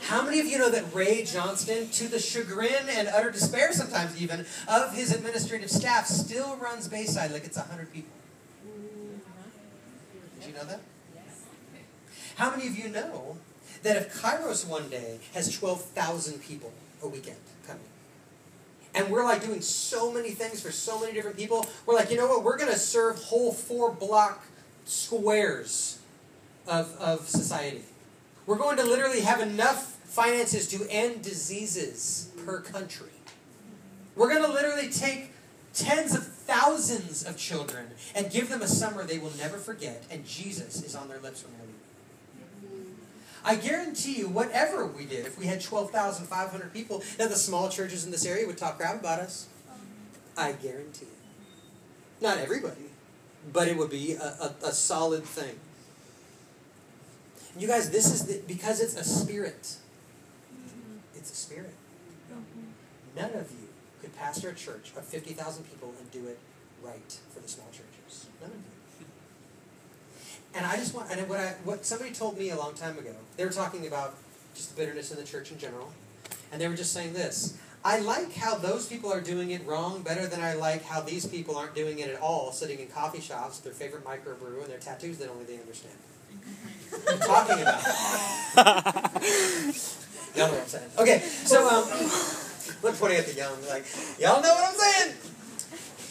How 0.02 0.24
many 0.24 0.40
of 0.40 0.46
you 0.46 0.58
know 0.58 0.70
that 0.70 0.94
Ray 0.94 1.24
Johnston, 1.24 1.88
to 1.90 2.08
the 2.08 2.18
chagrin 2.18 2.88
and 2.88 3.08
utter 3.08 3.30
despair 3.30 3.72
sometimes 3.72 4.20
even, 4.20 4.46
of 4.66 4.94
his 4.94 5.14
administrative 5.14 5.70
staff, 5.70 6.06
still 6.06 6.56
runs 6.56 6.88
Bayside 6.88 7.30
like 7.30 7.44
it's 7.44 7.58
100 7.58 7.92
people? 7.92 8.10
Did 10.40 10.48
you 10.48 10.54
know 10.54 10.64
that? 10.64 10.80
How 12.36 12.50
many 12.50 12.66
of 12.66 12.78
you 12.78 12.88
know 12.88 13.36
that 13.82 13.96
if 13.96 14.20
Kairos 14.20 14.66
one 14.66 14.88
day 14.88 15.18
has 15.34 15.56
12,000 15.56 16.42
people 16.42 16.72
a 17.02 17.08
weekend 17.08 17.36
coming, 17.66 17.82
and 18.94 19.10
we're 19.10 19.24
like 19.24 19.44
doing 19.44 19.60
so 19.60 20.12
many 20.12 20.30
things 20.30 20.60
for 20.60 20.70
so 20.70 21.00
many 21.00 21.12
different 21.12 21.36
people, 21.36 21.66
we're 21.86 21.94
like, 21.94 22.10
you 22.10 22.16
know 22.16 22.26
what, 22.26 22.42
we're 22.42 22.58
going 22.58 22.72
to 22.72 22.78
serve 22.78 23.16
whole 23.16 23.52
four 23.52 23.90
block 23.92 24.44
squares 24.84 26.00
of, 26.66 26.94
of 26.98 27.28
society. 27.28 27.82
We're 28.46 28.58
going 28.58 28.76
to 28.78 28.84
literally 28.84 29.20
have 29.20 29.40
enough 29.40 29.96
finances 30.04 30.66
to 30.68 30.86
end 30.90 31.22
diseases 31.22 32.30
per 32.44 32.60
country. 32.60 33.10
We're 34.16 34.28
going 34.28 34.44
to 34.44 34.52
literally 34.52 34.90
take 34.90 35.32
tens 35.72 36.14
of 36.14 36.26
thousands 36.26 37.24
of 37.24 37.36
children 37.36 37.86
and 38.14 38.30
give 38.30 38.48
them 38.48 38.60
a 38.60 38.66
summer 38.66 39.04
they 39.04 39.18
will 39.18 39.32
never 39.38 39.56
forget, 39.56 40.04
and 40.10 40.26
Jesus 40.26 40.82
is 40.82 40.96
on 40.96 41.08
their 41.08 41.20
lips 41.20 41.44
when 41.44 41.52
they 41.58 41.66
leave. 41.66 41.89
I 43.44 43.56
guarantee 43.56 44.18
you, 44.18 44.28
whatever 44.28 44.86
we 44.86 45.06
did, 45.06 45.26
if 45.26 45.38
we 45.38 45.46
had 45.46 45.60
12,500 45.60 46.72
people, 46.72 47.02
that 47.16 47.30
the 47.30 47.36
small 47.36 47.68
churches 47.68 48.04
in 48.04 48.10
this 48.10 48.26
area 48.26 48.46
would 48.46 48.58
talk 48.58 48.76
crap 48.78 49.00
about 49.00 49.18
us. 49.18 49.46
I 50.36 50.52
guarantee 50.52 51.06
it. 51.06 52.22
Not 52.22 52.38
everybody, 52.38 52.90
but 53.52 53.68
it 53.68 53.76
would 53.76 53.90
be 53.90 54.12
a, 54.12 54.22
a, 54.22 54.54
a 54.66 54.72
solid 54.72 55.24
thing. 55.24 55.58
You 57.58 57.66
guys, 57.66 57.90
this 57.90 58.12
is 58.12 58.26
the, 58.26 58.42
because 58.46 58.80
it's 58.80 58.94
a 58.94 59.04
spirit. 59.04 59.76
It's 61.14 61.32
a 61.32 61.34
spirit. 61.34 61.74
None 63.16 63.32
of 63.34 63.50
you 63.50 63.68
could 64.00 64.16
pastor 64.16 64.50
a 64.50 64.54
church 64.54 64.92
of 64.96 65.04
50,000 65.04 65.64
people 65.64 65.92
and 65.98 66.10
do 66.10 66.26
it 66.28 66.38
right 66.82 67.18
for 67.34 67.40
the 67.40 67.48
small 67.48 67.68
churches. 67.72 68.26
None 68.40 68.50
of 68.50 68.56
you. 68.56 68.79
And 70.54 70.66
I 70.66 70.76
just 70.76 70.94
want, 70.94 71.10
and 71.10 71.28
what, 71.28 71.38
I, 71.38 71.54
what 71.64 71.84
somebody 71.84 72.12
told 72.12 72.38
me 72.38 72.50
a 72.50 72.56
long 72.56 72.74
time 72.74 72.98
ago, 72.98 73.14
they 73.36 73.44
were 73.44 73.52
talking 73.52 73.86
about 73.86 74.14
just 74.54 74.74
the 74.74 74.80
bitterness 74.80 75.10
in 75.10 75.16
the 75.16 75.24
church 75.24 75.52
in 75.52 75.58
general, 75.58 75.92
and 76.50 76.60
they 76.60 76.68
were 76.68 76.74
just 76.74 76.92
saying 76.92 77.12
this 77.12 77.56
I 77.84 78.00
like 78.00 78.34
how 78.34 78.56
those 78.56 78.86
people 78.86 79.10
are 79.12 79.20
doing 79.22 79.52
it 79.52 79.66
wrong 79.66 80.02
better 80.02 80.26
than 80.26 80.40
I 80.40 80.54
like 80.54 80.84
how 80.84 81.00
these 81.00 81.24
people 81.24 81.56
aren't 81.56 81.74
doing 81.74 81.98
it 81.98 82.10
at 82.10 82.20
all, 82.20 82.52
sitting 82.52 82.78
in 82.78 82.88
coffee 82.88 83.20
shops 83.20 83.62
with 83.62 83.64
their 83.64 83.88
favorite 83.88 84.04
microbrew 84.04 84.62
and 84.62 84.70
their 84.70 84.78
tattoos 84.78 85.18
that 85.18 85.30
only 85.30 85.44
they 85.44 85.58
understand. 85.58 85.94
I'm 87.08 87.18
talking 87.20 87.62
about. 87.62 87.82
Y'all 90.36 90.46
know 90.46 90.52
what 90.52 90.62
I'm 90.62 90.68
saying. 90.68 90.90
Okay, 90.98 91.18
so 91.20 91.68
um, 91.68 91.88
we're 92.82 92.92
pointing 92.92 93.18
at 93.18 93.26
the 93.26 93.34
young, 93.34 93.56
like, 93.68 93.84
y'all 94.18 94.40
know 94.40 94.54
what 94.54 94.68
I'm 94.68 94.74
saying. 94.74 95.16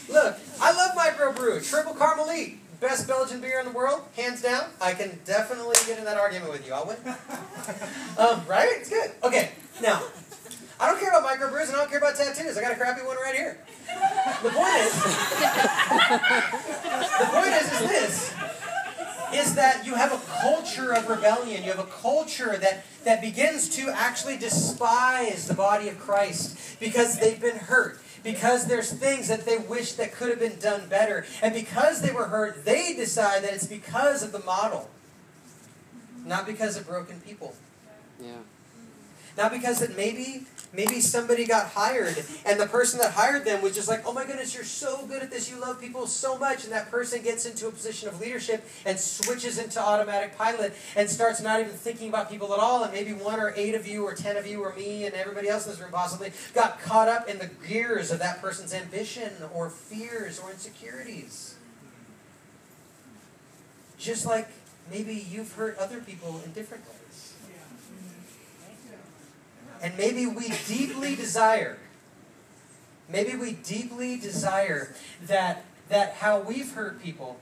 Look, 0.09 0.37
I 0.59 0.71
love 0.73 0.95
microbrew, 0.95 1.59
Tripel 1.59 1.95
Karmeliet, 1.95 2.57
best 2.79 3.07
Belgian 3.07 3.41
beer 3.41 3.59
in 3.59 3.65
the 3.65 3.71
world, 3.71 4.01
hands 4.15 4.41
down. 4.41 4.65
I 4.81 4.93
can 4.93 5.19
definitely 5.25 5.75
get 5.85 5.99
in 5.99 6.05
that 6.05 6.17
argument 6.17 6.51
with 6.51 6.65
you. 6.65 6.73
I'll 6.73 6.85
win. 6.85 6.97
Um, 8.17 8.41
right? 8.47 8.67
It's 8.73 8.89
good. 8.89 9.11
Okay, 9.23 9.51
now, 9.81 10.03
I 10.77 10.87
don't 10.87 10.99
care 10.99 11.09
about 11.09 11.23
microbrews 11.23 11.67
and 11.67 11.75
I 11.75 11.79
don't 11.79 11.89
care 11.89 11.99
about 11.99 12.15
tattoos. 12.15 12.57
I 12.57 12.61
got 12.61 12.73
a 12.73 12.75
crappy 12.75 13.01
one 13.05 13.15
right 13.15 13.35
here. 13.35 13.59
The 14.43 14.49
point 14.49 14.75
is, 14.75 14.93
the 17.19 17.25
point 17.31 17.53
is, 17.53 17.71
is 17.71 17.79
this 17.87 18.33
is 19.33 19.55
that 19.55 19.85
you 19.85 19.95
have 19.95 20.11
a 20.11 20.19
culture 20.41 20.93
of 20.93 21.07
rebellion. 21.07 21.63
You 21.63 21.71
have 21.71 21.79
a 21.79 21.89
culture 21.89 22.57
that, 22.57 22.83
that 23.03 23.21
begins 23.21 23.69
to 23.75 23.89
actually 23.89 24.37
despise 24.37 25.47
the 25.47 25.53
body 25.53 25.87
of 25.89 25.99
Christ 25.99 26.79
because 26.79 27.19
they've 27.19 27.39
been 27.39 27.57
hurt. 27.57 28.01
Because 28.23 28.65
there's 28.67 28.91
things 28.91 29.27
that 29.29 29.45
they 29.45 29.57
wish 29.57 29.93
that 29.93 30.11
could 30.11 30.29
have 30.29 30.39
been 30.39 30.59
done 30.59 30.87
better. 30.89 31.25
And 31.41 31.53
because 31.53 32.01
they 32.01 32.11
were 32.11 32.25
hurt, 32.25 32.65
they 32.65 32.93
decide 32.93 33.43
that 33.43 33.53
it's 33.53 33.67
because 33.67 34.23
of 34.23 34.31
the 34.31 34.39
model. 34.39 34.89
Not 36.25 36.45
because 36.45 36.77
of 36.77 36.85
broken 36.85 37.21
people. 37.21 37.55
Yeah. 38.21 38.31
Not 39.37 39.51
because 39.51 39.79
that 39.79 39.95
maybe 39.95 40.45
maybe 40.71 41.01
somebody 41.01 41.45
got 41.45 41.67
hired 41.67 42.23
and 42.45 42.59
the 42.59 42.67
person 42.67 42.99
that 42.99 43.11
hired 43.11 43.43
them 43.43 43.61
was 43.61 43.73
just 43.73 43.87
like, 43.87 44.05
oh 44.05 44.13
my 44.13 44.25
goodness, 44.25 44.53
you're 44.53 44.63
so 44.63 45.05
good 45.07 45.23
at 45.23 45.31
this, 45.31 45.49
you 45.49 45.59
love 45.59 45.81
people 45.81 46.05
so 46.05 46.37
much, 46.37 46.63
and 46.63 46.71
that 46.71 46.91
person 46.91 47.21
gets 47.23 47.45
into 47.45 47.67
a 47.67 47.71
position 47.71 48.07
of 48.07 48.19
leadership 48.21 48.63
and 48.85 48.99
switches 48.99 49.57
into 49.57 49.79
automatic 49.79 50.37
pilot 50.37 50.73
and 50.95 51.09
starts 51.09 51.41
not 51.41 51.59
even 51.59 51.71
thinking 51.71 52.09
about 52.09 52.29
people 52.29 52.53
at 52.53 52.59
all, 52.59 52.83
and 52.83 52.93
maybe 52.93 53.13
one 53.13 53.39
or 53.39 53.53
eight 53.55 53.73
of 53.73 53.87
you 53.87 54.03
or 54.03 54.13
ten 54.13 54.37
of 54.37 54.45
you 54.45 54.61
or 54.61 54.73
me 54.75 55.05
and 55.05 55.15
everybody 55.15 55.47
else 55.47 55.65
in 55.65 55.71
this 55.71 55.81
room 55.81 55.91
possibly 55.91 56.31
got 56.53 56.79
caught 56.81 57.07
up 57.07 57.27
in 57.27 57.39
the 57.39 57.49
gears 57.67 58.11
of 58.11 58.19
that 58.19 58.41
person's 58.41 58.73
ambition 58.73 59.31
or 59.53 59.69
fears 59.69 60.39
or 60.39 60.51
insecurities. 60.51 61.55
Just 63.97 64.25
like 64.25 64.47
maybe 64.91 65.13
you've 65.13 65.51
hurt 65.53 65.77
other 65.77 65.99
people 65.99 66.41
in 66.45 66.51
different 66.53 66.85
ways. 66.87 66.98
And 69.81 69.97
maybe 69.97 70.25
we 70.25 70.53
deeply 70.67 71.15
desire, 71.15 71.77
maybe 73.07 73.35
we 73.37 73.53
deeply 73.53 74.17
desire 74.17 74.93
that 75.27 75.63
that 75.89 76.15
how 76.15 76.39
we've 76.39 76.71
hurt 76.73 77.01
people. 77.01 77.39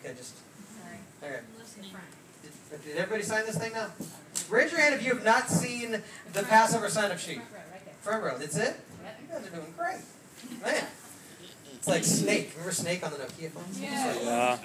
Okay, 0.00 0.14
just 0.16 0.34
okay. 1.22 1.40
Did, 2.42 2.84
did 2.84 2.96
everybody 2.96 3.22
sign 3.22 3.46
this 3.46 3.56
thing 3.58 3.72
now? 3.72 3.90
Raise 4.50 4.72
your 4.72 4.80
hand 4.80 4.94
if 4.94 5.04
you 5.04 5.14
have 5.14 5.24
not 5.24 5.48
seen 5.48 6.02
the 6.32 6.42
Passover 6.42 6.88
sign 6.88 7.10
up 7.10 7.18
sheet. 7.18 7.40
Front 8.02 8.22
row. 8.24 8.38
That's 8.38 8.56
it. 8.56 8.78
You 9.22 9.34
guys 9.34 9.46
are 9.46 9.50
doing 9.50 9.74
great, 9.76 9.98
man. 10.62 10.84
It's 11.74 11.88
like 11.88 12.04
Snake. 12.04 12.50
Remember 12.54 12.72
Snake 12.72 13.04
on 13.04 13.12
the 13.12 13.18
Nokia 13.18 13.50
phone? 13.50 13.64
Yeah. 13.80 14.58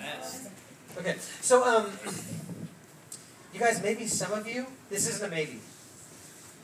Okay, 0.97 1.15
so 1.41 1.63
um, 1.63 1.91
you 3.53 3.59
guys, 3.59 3.81
maybe 3.81 4.07
some 4.07 4.33
of 4.33 4.47
you, 4.47 4.65
this 4.89 5.07
isn't 5.07 5.25
a 5.25 5.29
maybe. 5.33 5.59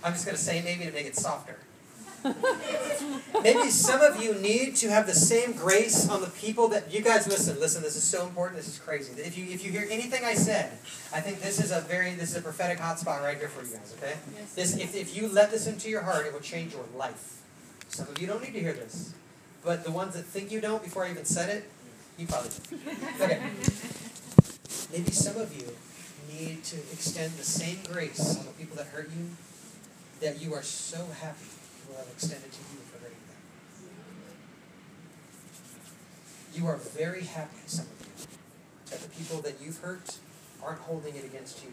I'm 0.04 0.14
just 0.14 0.26
going 0.26 0.38
to 0.38 0.42
say 0.42 0.62
maybe 0.62 0.86
to 0.86 0.92
make 0.92 1.06
it 1.06 1.16
softer. 1.16 1.58
maybe 3.44 3.70
some 3.70 4.02
of 4.02 4.22
you 4.22 4.34
need 4.36 4.76
to 4.76 4.90
have 4.90 5.06
the 5.06 5.14
same 5.14 5.54
grace 5.54 6.10
on 6.10 6.20
the 6.22 6.28
people 6.28 6.68
that 6.70 6.92
you 6.94 7.02
guys 7.02 7.28
listen. 7.28 7.60
Listen, 7.60 7.84
this 7.84 7.96
is 7.96 8.04
so 8.04 8.26
important. 8.26 8.58
This 8.58 8.68
is 8.68 8.80
crazy. 8.80 9.14
If 9.22 9.38
you 9.38 9.46
if 9.46 9.64
you 9.64 9.72
hear 9.72 9.88
anything 9.90 10.26
I 10.26 10.34
said, 10.34 10.72
I 11.14 11.22
think 11.22 11.42
this 11.42 11.64
is 11.64 11.72
a 11.72 11.82
very 11.82 12.12
this 12.16 12.32
is 12.32 12.38
a 12.38 12.42
prophetic 12.42 12.80
hotspot 12.80 13.22
right 13.22 13.38
here 13.38 13.48
for 13.48 13.64
you 13.64 13.72
guys. 13.78 13.96
Okay, 14.02 14.16
Yes. 14.36 14.54
this 14.56 14.78
if 14.78 14.96
if 14.96 15.16
you 15.16 15.30
let 15.30 15.52
this 15.52 15.68
into 15.68 15.90
your 15.90 16.02
heart, 16.02 16.26
it 16.26 16.34
will 16.34 16.40
change 16.40 16.74
your 16.74 16.84
life. 16.98 17.42
Some 17.90 18.08
of 18.08 18.20
you 18.20 18.28
don't 18.28 18.44
need 18.44 18.54
to 18.54 18.60
hear 18.60 18.74
this, 18.74 19.14
but 19.64 19.84
the 19.84 19.92
ones 19.92 20.16
that 20.16 20.26
think 20.26 20.52
you 20.52 20.60
don't, 20.60 20.84
before 20.84 21.06
I 21.06 21.12
even 21.12 21.24
said 21.26 21.50
it, 21.50 21.70
you 22.18 22.28
probably 22.28 22.50
do. 22.50 22.78
Okay. 23.24 23.42
Maybe 24.92 25.12
some 25.12 25.38
of 25.38 25.56
you 25.56 25.68
need 26.34 26.64
to 26.66 26.78
extend 26.92 27.34
the 27.34 27.44
same 27.44 27.80
grace 27.92 28.38
on 28.38 28.46
the 28.46 28.52
people 28.54 28.76
that 28.78 28.88
hurt 28.88 29.10
you 29.16 29.30
that 30.22 30.42
you 30.42 30.54
are 30.54 30.64
so 30.64 30.98
happy 31.22 31.48
will 31.88 31.98
have 31.98 32.08
extended 32.10 32.52
to 32.52 32.60
you 32.74 32.80
for 32.90 33.00
hurting 33.00 33.18
them. 33.28 33.42
You 36.54 36.68
are 36.68 36.78
very 36.78 37.24
happy, 37.24 37.62
some 37.66 37.86
of 37.86 38.08
you, 38.08 38.28
that 38.92 39.00
the 39.02 39.10
people 39.10 39.42
that 39.42 39.62
you've 39.62 39.80
hurt 39.80 40.18
aren't 40.64 40.80
holding 40.80 41.16
it 41.16 41.26
against 41.26 41.64
you 41.64 41.72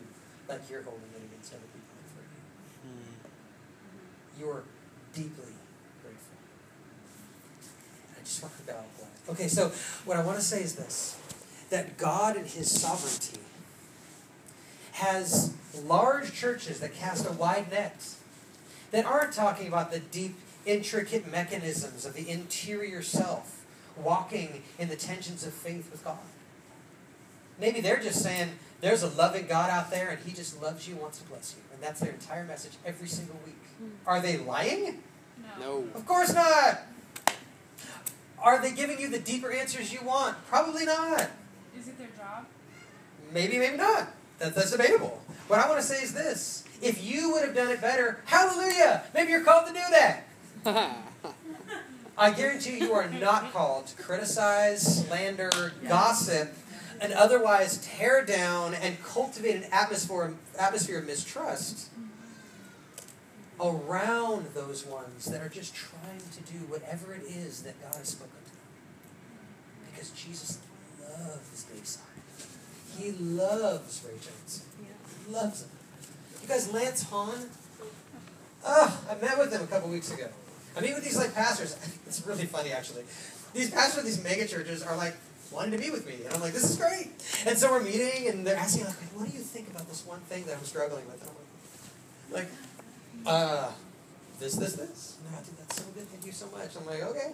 like 0.49 0.61
you're 0.71 0.83
holding 0.83 1.09
it 1.17 1.23
against 1.25 1.55
other 1.55 1.63
people 1.73 1.95
who've 1.97 2.17
hurt 2.21 2.31
you. 2.37 2.91
Hmm. 2.91 4.41
You 4.41 4.51
are 4.51 4.65
deeply 5.15 5.55
grateful. 6.03 6.37
I 8.15 8.21
just 8.25 8.43
want 8.43 8.57
to 8.59 8.73
bow 8.73 8.85
Okay, 9.31 9.49
so 9.49 9.69
what 10.05 10.19
I 10.19 10.23
want 10.23 10.39
to 10.39 10.45
say 10.45 10.63
is 10.63 10.75
this. 10.75 11.17
that 11.71 11.97
God 11.97 12.37
in 12.37 12.45
His 12.45 12.71
sovereignty 12.71 13.41
has 14.93 15.55
large 15.87 16.35
churches 16.35 16.81
that 16.81 16.95
cast 16.95 17.27
a 17.27 17.33
wide 17.33 17.71
net, 17.71 18.07
that 18.95 19.07
aren't 19.07 19.33
talking 19.33 19.67
about 19.67 19.91
the 19.91 19.99
deep, 19.99 20.37
intricate 20.65 21.29
mechanisms 21.29 22.07
of 22.07 22.15
the 22.15 22.31
interior 22.31 23.03
self, 23.03 23.65
walking 24.01 24.63
in 24.79 24.89
the 24.89 24.95
tensions 24.95 25.45
of 25.45 25.53
faith 25.53 25.91
with 25.91 26.05
God. 26.05 26.17
Maybe 27.59 27.81
they're 27.81 27.99
just 27.99 28.23
saying, 28.23 28.51
there's 28.81 29.03
a 29.03 29.09
loving 29.09 29.49
God 29.49 29.69
out 29.69 29.91
there 29.91 30.11
and 30.11 30.21
He 30.25 30.33
just 30.33 30.63
loves 30.63 30.89
you, 30.89 30.95
wants 30.95 31.19
to 31.19 31.25
bless 31.25 31.57
you. 31.57 31.63
And 31.73 31.83
that's 31.83 31.99
their 31.99 32.13
entire 32.13 32.45
message 32.45 32.75
every 32.87 33.09
single 33.09 33.35
week. 33.45 33.59
Hmm. 33.79 33.89
Are 34.07 34.21
they 34.21 34.37
lying? 34.37 35.03
No. 35.59 35.89
Of 35.97 36.07
course 36.07 36.33
not! 36.33 36.83
Are 38.41 38.63
they 38.63 38.71
giving 38.73 39.01
you 39.01 39.09
the 39.09 39.19
deeper 39.19 39.51
answers 39.51 39.93
you 39.93 40.03
want? 40.05 40.37
Probably 40.47 40.87
not. 40.87 41.31
Is 41.77 41.89
it 41.89 41.99
their 41.99 42.11
job? 42.17 42.47
Maybe, 43.33 43.59
maybe 43.59 43.77
not. 43.77 44.13
That, 44.39 44.55
that's 44.55 44.71
debatable. 44.71 45.21
What 45.49 45.59
I 45.59 45.69
want 45.69 45.81
to 45.81 45.87
say 45.87 46.01
is 46.01 46.15
this. 46.15 46.65
If 46.85 47.03
you 47.03 47.33
would 47.33 47.45
have 47.45 47.55
done 47.55 47.71
it 47.71 47.81
better, 47.81 48.21
hallelujah! 48.27 49.05
Maybe 49.15 49.33
you're 49.33 49.43
called 49.43 49.67
to 49.69 49.73
do 49.73 49.81
that. 49.91 50.27
I 52.17 52.31
guarantee 52.31 52.79
you, 52.79 52.93
are 52.93 53.09
not 53.09 53.53
called 53.53 53.87
to 53.89 54.03
criticize, 54.03 55.07
slander, 55.07 55.73
gossip, 55.89 56.53
and 57.01 57.13
otherwise 57.15 57.79
tear 57.79 58.25
down 58.25 58.75
and 58.75 59.03
cultivate 59.03 59.57
an 59.57 59.65
atmosphere, 59.73 60.35
atmosphere 60.59 60.99
of 60.99 61.07
mistrust 61.07 61.89
around 63.61 64.47
those 64.55 64.85
ones 64.85 65.25
that 65.27 65.41
are 65.41 65.49
just 65.49 65.75
trying 65.75 66.21
to 66.33 66.53
do 66.53 66.59
whatever 66.67 67.15
it 67.15 67.23
is 67.23 67.63
that 67.63 67.81
God 67.81 67.95
has 67.95 68.09
spoken 68.09 68.37
to 68.45 68.51
them. 68.51 68.61
Because 69.91 70.11
Jesus 70.11 70.59
loves 71.01 71.65
Bayside. 71.65 72.03
He 72.99 73.13
loves 73.13 74.05
Ray 74.07 74.15
Johnston. 74.15 74.67
He 75.27 75.33
loves 75.33 75.63
him. 75.63 75.71
You 76.45 76.51
guys, 76.51 76.71
Lance 76.75 77.05
Hahn? 77.05 77.49
Oh, 78.67 79.01
I 79.11 79.15
met 79.15 79.39
with 79.39 79.51
him 79.51 79.63
a 79.63 79.67
couple 79.67 79.89
weeks 79.89 80.13
ago. 80.13 80.29
I 80.77 80.81
meet 80.83 80.93
with 80.93 81.03
these 81.03 81.17
like 81.17 81.35
pastors. 81.35 81.75
It's 82.07 82.27
really 82.27 82.45
funny 82.45 82.71
actually. 82.71 83.05
These 83.55 83.71
pastors 83.71 84.01
of 84.01 84.05
these 84.05 84.23
mega 84.23 84.47
churches 84.47 84.83
are 84.83 84.95
like 84.95 85.17
wanting 85.51 85.71
to 85.71 85.79
meet 85.79 85.91
with 85.91 86.07
me, 86.07 86.17
and 86.23 86.35
I'm 86.35 86.43
like, 86.43 86.53
this 86.53 86.69
is 86.69 86.77
great. 86.77 87.13
And 87.47 87.57
so 87.57 87.73
we're 87.73 87.83
meeting, 87.83 88.29
and 88.29 88.47
they're 88.47 88.59
asking 88.59 88.85
like, 88.85 88.95
what 89.17 89.27
do 89.27 89.35
you 89.35 89.43
think 89.43 89.71
about 89.71 89.89
this 89.89 90.05
one 90.05 90.21
thing 90.21 90.45
that 90.45 90.59
I'm 90.59 90.65
struggling 90.65 91.07
with? 91.07 91.23
And 91.23 91.31
I'm 91.31 92.35
like, 92.35 92.45
like, 92.45 92.53
uh, 93.25 93.71
this, 94.39 94.57
this, 94.57 94.75
this. 94.75 95.17
No, 95.25 95.39
dude, 95.39 95.57
that's 95.57 95.77
so 95.77 95.85
good. 95.95 96.07
Thank 96.09 96.27
you 96.27 96.33
so 96.33 96.47
much. 96.49 96.77
I'm 96.77 96.85
like, 96.85 97.03
okay. 97.05 97.33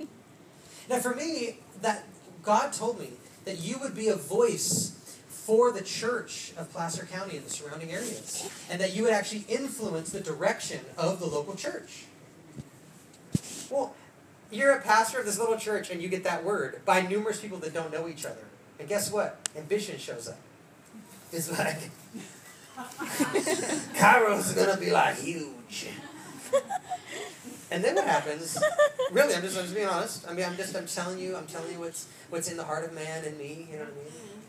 now 0.90 0.98
for 0.98 1.14
me, 1.14 1.58
that 1.82 2.02
God 2.42 2.72
told 2.72 2.98
me 2.98 3.10
that 3.44 3.60
you 3.60 3.78
would 3.78 3.94
be 3.94 4.08
a 4.08 4.16
voice 4.16 5.03
for 5.44 5.70
the 5.70 5.82
church 5.82 6.54
of 6.56 6.72
Placer 6.72 7.04
County 7.04 7.36
and 7.36 7.44
the 7.44 7.50
surrounding 7.50 7.92
areas, 7.92 8.48
and 8.70 8.80
that 8.80 8.96
you 8.96 9.02
would 9.02 9.12
actually 9.12 9.44
influence 9.46 10.08
the 10.08 10.20
direction 10.20 10.80
of 10.96 11.20
the 11.20 11.26
local 11.26 11.54
church. 11.54 12.06
Well, 13.70 13.94
you're 14.50 14.72
a 14.72 14.80
pastor 14.80 15.18
of 15.18 15.26
this 15.26 15.38
little 15.38 15.58
church 15.58 15.90
and 15.90 16.00
you 16.00 16.08
get 16.08 16.24
that 16.24 16.44
word 16.44 16.80
by 16.86 17.02
numerous 17.02 17.40
people 17.40 17.58
that 17.58 17.74
don't 17.74 17.92
know 17.92 18.08
each 18.08 18.24
other. 18.24 18.44
And 18.78 18.88
guess 18.88 19.12
what? 19.12 19.38
Ambition 19.54 19.98
shows 19.98 20.28
up. 20.28 20.38
It's 21.30 21.50
like, 21.50 21.90
Kairos 23.94 24.56
gonna 24.56 24.80
be 24.80 24.90
like 24.90 25.16
huge. 25.16 25.88
And 27.70 27.84
then 27.84 27.96
what 27.96 28.06
happens? 28.06 28.56
Really, 29.10 29.34
I'm 29.34 29.42
just, 29.42 29.58
I'm 29.58 29.64
just 29.64 29.74
being 29.74 29.88
honest. 29.88 30.26
I 30.26 30.32
mean, 30.32 30.46
I'm 30.46 30.56
just, 30.56 30.74
I'm 30.74 30.86
telling 30.86 31.18
you, 31.18 31.36
I'm 31.36 31.46
telling 31.46 31.72
you 31.72 31.80
what's, 31.80 32.06
what's 32.30 32.50
in 32.50 32.56
the 32.56 32.64
heart 32.64 32.84
of 32.84 32.94
man 32.94 33.24
and 33.24 33.36
me. 33.36 33.66
You 33.70 33.76
know 33.76 33.84
what 33.84 33.92
I 33.92 33.96
mean? 33.96 34.43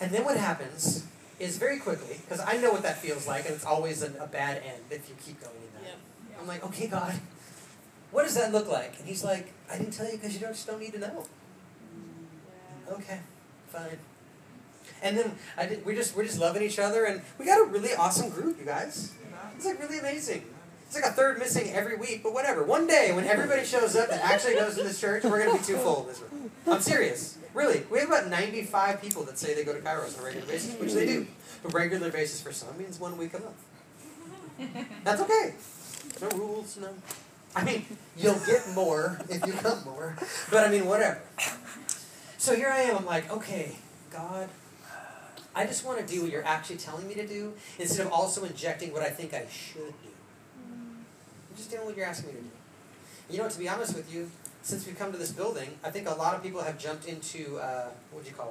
And 0.00 0.10
then 0.10 0.24
what 0.24 0.36
happens 0.36 1.06
is 1.38 1.58
very 1.58 1.78
quickly, 1.78 2.16
because 2.22 2.40
I 2.40 2.56
know 2.58 2.70
what 2.72 2.82
that 2.82 2.98
feels 2.98 3.26
like, 3.26 3.46
and 3.46 3.54
it's 3.54 3.64
always 3.64 4.02
a, 4.02 4.06
a 4.20 4.26
bad 4.26 4.62
end 4.64 4.82
if 4.90 5.08
you 5.08 5.14
keep 5.24 5.40
going 5.40 5.54
in 5.56 5.84
that. 5.84 5.96
I'm 6.40 6.46
like, 6.46 6.64
okay, 6.64 6.86
God, 6.86 7.14
what 8.10 8.24
does 8.24 8.34
that 8.34 8.52
look 8.52 8.68
like? 8.68 8.98
And 8.98 9.08
he's 9.08 9.24
like, 9.24 9.52
I 9.70 9.78
didn't 9.78 9.92
tell 9.92 10.06
you 10.06 10.12
because 10.12 10.34
you 10.34 10.40
don't, 10.40 10.52
just 10.52 10.66
don't 10.66 10.80
need 10.80 10.92
to 10.92 10.98
know. 10.98 11.26
Okay, 12.90 13.20
fine. 13.68 13.98
And 15.02 15.18
then 15.18 15.32
I 15.56 15.66
did, 15.66 15.84
we're 15.84 15.96
just 15.96 16.16
we're 16.16 16.24
just 16.24 16.38
loving 16.38 16.62
each 16.62 16.78
other, 16.78 17.04
and 17.04 17.20
we 17.38 17.44
got 17.44 17.60
a 17.60 17.64
really 17.64 17.94
awesome 17.94 18.30
group, 18.30 18.58
you 18.58 18.64
guys. 18.64 19.12
It's 19.56 19.66
like 19.66 19.80
really 19.80 19.98
amazing. 19.98 20.44
It's 20.86 20.94
like 20.94 21.04
a 21.04 21.10
third 21.10 21.38
missing 21.38 21.72
every 21.72 21.96
week, 21.96 22.22
but 22.22 22.32
whatever. 22.32 22.62
One 22.62 22.86
day 22.86 23.12
when 23.12 23.24
everybody 23.24 23.64
shows 23.64 23.96
up 23.96 24.08
that 24.08 24.22
actually 24.22 24.54
goes 24.54 24.76
to 24.76 24.84
this 24.84 25.00
church, 25.00 25.24
we're 25.24 25.44
gonna 25.44 25.58
be 25.58 25.64
too 25.64 25.76
full 25.76 26.02
in 26.02 26.08
this 26.08 26.20
room. 26.20 26.50
I'm 26.66 26.80
serious. 26.80 27.38
Really, 27.56 27.84
we 27.90 28.00
have 28.00 28.08
about 28.08 28.28
95 28.28 29.00
people 29.00 29.24
that 29.24 29.38
say 29.38 29.54
they 29.54 29.64
go 29.64 29.72
to 29.72 29.80
Kairos 29.80 30.18
on 30.18 30.22
a 30.22 30.26
regular 30.26 30.46
basis, 30.46 30.78
which 30.78 30.92
they 30.92 31.06
do. 31.06 31.26
But 31.62 31.72
regular 31.72 32.10
basis 32.10 32.38
for 32.42 32.52
some 32.52 32.76
means 32.76 33.00
one 33.00 33.16
week 33.16 33.32
a 33.32 33.38
month. 33.40 34.84
That's 35.02 35.22
okay. 35.22 35.54
No 36.20 36.28
rules, 36.36 36.76
no. 36.76 36.90
I 37.54 37.64
mean, 37.64 37.86
you'll 38.14 38.38
get 38.46 38.68
more 38.74 39.18
if 39.30 39.46
you 39.46 39.54
come 39.54 39.82
more, 39.86 40.18
but 40.50 40.66
I 40.66 40.70
mean, 40.70 40.84
whatever. 40.84 41.22
So 42.36 42.54
here 42.54 42.68
I 42.68 42.80
am. 42.82 42.98
I'm 42.98 43.06
like, 43.06 43.32
okay, 43.32 43.76
God, 44.12 44.50
I 45.54 45.64
just 45.64 45.82
want 45.82 45.98
to 45.98 46.06
do 46.06 46.20
what 46.24 46.30
you're 46.30 46.44
actually 46.44 46.76
telling 46.76 47.08
me 47.08 47.14
to 47.14 47.26
do 47.26 47.54
instead 47.78 48.06
of 48.06 48.12
also 48.12 48.44
injecting 48.44 48.92
what 48.92 49.00
I 49.00 49.08
think 49.08 49.32
I 49.32 49.46
should 49.50 49.94
do. 50.02 50.10
I'm 50.62 51.56
just 51.56 51.70
doing 51.70 51.86
what 51.86 51.96
you're 51.96 52.04
asking 52.04 52.34
me 52.34 52.34
to 52.34 52.42
do. 52.42 52.50
You 53.30 53.38
know, 53.38 53.48
to 53.48 53.58
be 53.58 53.66
honest 53.66 53.96
with 53.96 54.12
you, 54.12 54.30
since 54.66 54.84
we've 54.84 54.98
come 54.98 55.12
to 55.12 55.18
this 55.18 55.30
building, 55.30 55.78
I 55.84 55.90
think 55.90 56.08
a 56.08 56.14
lot 56.14 56.34
of 56.34 56.42
people 56.42 56.60
have 56.60 56.76
jumped 56.76 57.06
into 57.06 57.56
uh, 57.58 57.86
what 58.10 58.24
do 58.24 58.28
you 58.28 58.34
call 58.34 58.48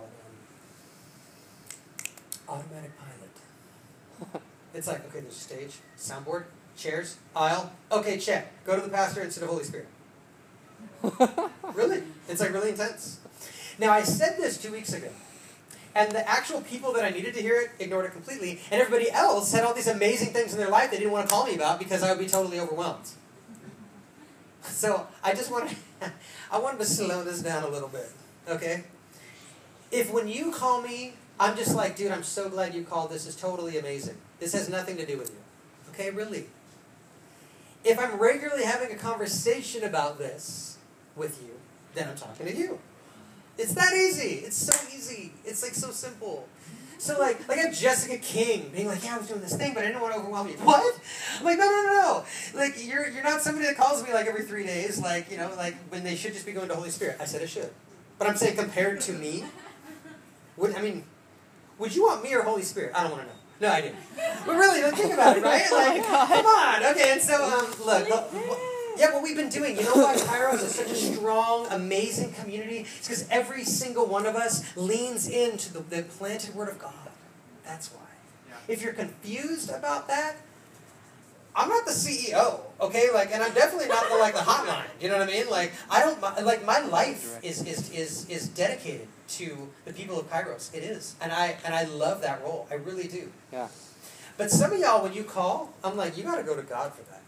it? 1.97 2.08
Um, 2.47 2.58
automatic 2.58 2.91
pilot. 2.97 4.41
it's 4.73 4.88
like 4.88 5.06
okay, 5.10 5.19
there's 5.19 5.36
a 5.36 5.38
stage, 5.38 5.75
soundboard, 5.99 6.45
chairs, 6.78 7.17
aisle. 7.36 7.69
Okay, 7.91 8.17
check. 8.17 8.63
Go 8.63 8.78
to 8.78 8.82
the 8.82 8.88
pastor 8.88 9.23
instead 9.23 9.43
of 9.43 9.49
Holy 9.49 9.65
Spirit. 9.65 9.88
really, 11.73 12.01
it's 12.30 12.39
like 12.39 12.54
really 12.54 12.69
intense. 12.69 13.19
Now 13.78 13.91
I 13.91 14.01
said 14.01 14.38
this 14.38 14.58
two 14.58 14.71
weeks 14.71 14.93
ago. 14.93 15.10
And 15.93 16.13
the 16.13 16.30
actual 16.30 16.62
people 16.62 16.93
that 16.93 17.04
I 17.04 17.10
needed 17.10 17.34
to 17.36 17.41
hear 17.41 17.60
it 17.60 17.71
ignored 17.80 18.06
it 18.06 18.12
completely, 18.13 18.62
and 18.71 18.82
everybody 18.82 19.12
else 19.12 19.51
had 19.51 19.65
all 19.65 19.73
these 19.73 19.88
amazing 19.88 20.30
things 20.30 20.54
in 20.54 20.60
their 20.60 20.69
life 20.69 20.91
they 20.91 20.97
didn't 20.97 21.12
want 21.12 21.28
to 21.28 21.34
call 21.34 21.45
me 21.45 21.56
about 21.56 21.78
because 21.78 22.04
I 22.04 22.10
would 22.10 22.19
be 22.19 22.28
totally 22.28 22.60
overwhelmed. 22.60 23.10
So 24.69 25.08
I 25.23 25.34
just 25.34 25.51
wanted, 25.51 25.75
I 26.52 26.60
wanted 26.60 26.80
to 26.80 26.86
slow 26.86 27.24
this 27.24 27.41
down 27.41 27.63
a 27.63 27.70
little 27.70 27.89
bit, 27.89 28.10
okay? 28.48 28.84
If 29.91 30.12
when 30.12 30.28
you 30.28 30.52
call 30.52 30.82
me, 30.82 31.13
I'm 31.39 31.56
just 31.56 31.76
like, 31.76 31.96
dude, 31.96 32.12
I'm 32.12 32.24
so 32.24 32.50
glad 32.50 32.74
you 32.74 32.84
called. 32.84 33.12
This 33.12 33.28
is 33.28 33.36
totally 33.36 33.78
amazing. 33.78 34.18
This 34.39 34.54
has 34.54 34.70
nothing 34.70 34.98
to 34.98 35.06
do 35.06 35.18
with 35.18 35.30
you, 35.30 35.91
okay? 35.91 36.12
Really. 36.12 36.48
If 37.84 38.00
I'm 38.00 38.18
regularly 38.18 38.63
having 38.63 38.91
a 38.91 38.96
conversation 38.98 39.84
about 39.84 40.18
this 40.18 40.78
with 41.15 41.41
you, 41.44 41.52
then 41.94 42.10
I'm 42.10 42.15
talking 42.15 42.48
to 42.48 42.56
you. 42.56 42.80
It's 43.58 43.74
that 43.74 43.94
easy. 43.94 44.44
It's 44.46 44.58
so 44.58 44.74
easy. 44.94 45.32
It's 45.46 45.63
like 45.63 45.74
so 45.74 45.91
simple. 45.91 46.48
So 47.06 47.20
like 47.20 47.48
like 47.48 47.60
I 47.60 47.62
have 47.62 47.76
Jessica 47.76 48.18
King 48.18 48.72
being 48.74 48.88
like, 48.88 49.04
yeah, 49.04 49.13
I 49.13 49.18
was 49.20 49.28
doing 49.28 49.39
this 49.39 49.56
thing, 49.56 49.76
but 49.76 49.84
I 49.84 49.88
didn't 49.89 50.02
want 50.02 50.15
to 50.15 50.20
overwhelm 50.20 50.48
you. 50.48 50.56
What? 50.63 51.00
I'm 51.38 51.46
like, 51.46 51.60
no, 51.60 51.65
no, 51.65 51.84
no, 51.84 51.94
no. 52.02 52.60
Like 52.60 52.84
you're 52.84 53.08
you're 53.08 53.24
not 53.24 53.41
somebody 53.41 53.68
that 53.68 53.78
calls 53.78 54.04
me 54.04 54.12
like 54.12 54.26
every 54.26 54.41
three 54.41 54.63
days, 54.63 55.00
like 55.00 55.30
you 55.30 55.38
know, 55.38 55.54
like 55.56 55.76
when 55.89 56.04
they 56.04 56.15
should 56.15 56.34
just 56.34 56.48
be 56.48 56.52
going 56.52 56.68
to 56.70 56.76
Holy 56.76 56.89
Spirit. 56.89 57.18
I 57.22 57.26
said 57.26 57.44
it 57.44 57.50
should, 57.50 57.70
but 58.18 58.28
I'm 58.28 58.36
saying 58.36 58.58
compared 58.58 59.02
to 59.02 59.13
me, 59.13 59.44
would 60.58 60.76
I 60.76 60.82
mean, 60.82 61.04
would 61.78 61.96
you 61.96 62.06
want 62.06 62.24
me 62.24 62.34
or 62.34 62.41
Holy 62.41 62.63
Spirit? 62.63 62.94
I 62.96 63.04
don't 63.04 63.12
want 63.12 63.22
to 63.22 63.28
know. 63.28 63.70
No, 63.70 63.70
I 63.72 63.82
didn't. 63.82 64.00
But 64.44 64.56
really, 64.56 64.82
think 64.98 65.13
about 65.13 65.38
it, 65.38 65.44
right? 65.44 65.62
Like, 65.72 66.04
come 66.04 66.46
on. 66.48 66.86
Okay, 66.88 67.12
and 67.12 67.22
so 67.22 67.36
um, 67.36 67.86
look. 67.86 68.10
look 68.10 68.75
yeah, 68.98 69.14
what 69.14 69.24
we've 69.24 69.36
been 69.36 69.50
doing, 69.50 69.78
you 69.78 69.84
know 69.84 69.94
why 69.96 70.16
Kairos 70.16 70.64
is 70.64 70.76
such 70.76 70.91
a 70.91 70.96
strong, 70.96 71.68
amazing 71.72 72.34
community? 72.34 72.80
It's 72.80 73.08
because 73.08 73.28
every 73.30 73.64
single 73.64 74.06
one 74.06 74.26
of 74.26 74.36
us 74.36 74.64
leans 74.76 75.28
into 75.28 75.74
the, 75.74 75.80
the 75.80 76.04
planted 76.04 76.56
word 76.56 76.70
of 76.70 76.80
God. 76.80 76.93
That's 77.66 77.89
why. 77.91 78.02
Yeah. 78.48 78.56
If 78.68 78.82
you're 78.82 78.93
confused 78.93 79.70
about 79.70 80.08
that, 80.08 80.36
I'm 81.56 81.70
not 81.70 81.86
the 81.86 81.91
CEO, 81.91 82.60
okay? 82.82 83.10
Like, 83.14 83.32
and 83.32 83.41
I'm 83.41 83.54
definitely 83.54 83.88
not 83.88 84.10
the 84.10 84.18
like 84.18 84.34
the 84.34 84.41
hotline. 84.41 84.84
You 85.00 85.08
know 85.08 85.18
what 85.18 85.30
I 85.30 85.32
mean? 85.32 85.50
Like, 85.50 85.72
I 85.89 86.02
don't 86.02 86.20
mi- 86.20 86.43
like 86.43 86.66
my 86.66 86.80
life 86.82 87.39
is 87.43 87.64
is 87.66 87.89
is 87.91 88.30
is 88.30 88.50
dedicated 88.50 89.08
to 89.30 89.70
the 89.86 89.93
people 89.93 90.20
of 90.20 90.30
Kairos. 90.30 90.74
It 90.76 90.84
is, 90.84 91.16
and 91.22 91.32
I 91.32 91.56
and 91.64 91.74
I 91.74 91.86
love 91.86 92.22
that 92.22 92.41
role. 92.43 92.68
I 92.70 92.74
really 92.74 93.08
do. 93.08 93.32
Yeah. 93.54 93.70
But 94.38 94.52
some 94.52 94.74
of 94.74 94.80
y'all, 94.80 95.02
when 95.02 95.14
you 95.14 95.24
call, 95.24 95.74
I'm 95.82 95.96
like, 95.96 96.18
you 96.18 96.24
got 96.24 96.36
to 96.36 96.43
go 96.43 96.58
to 96.58 96.62
God 96.62 96.93
for 96.93 97.04
that. 97.10 97.22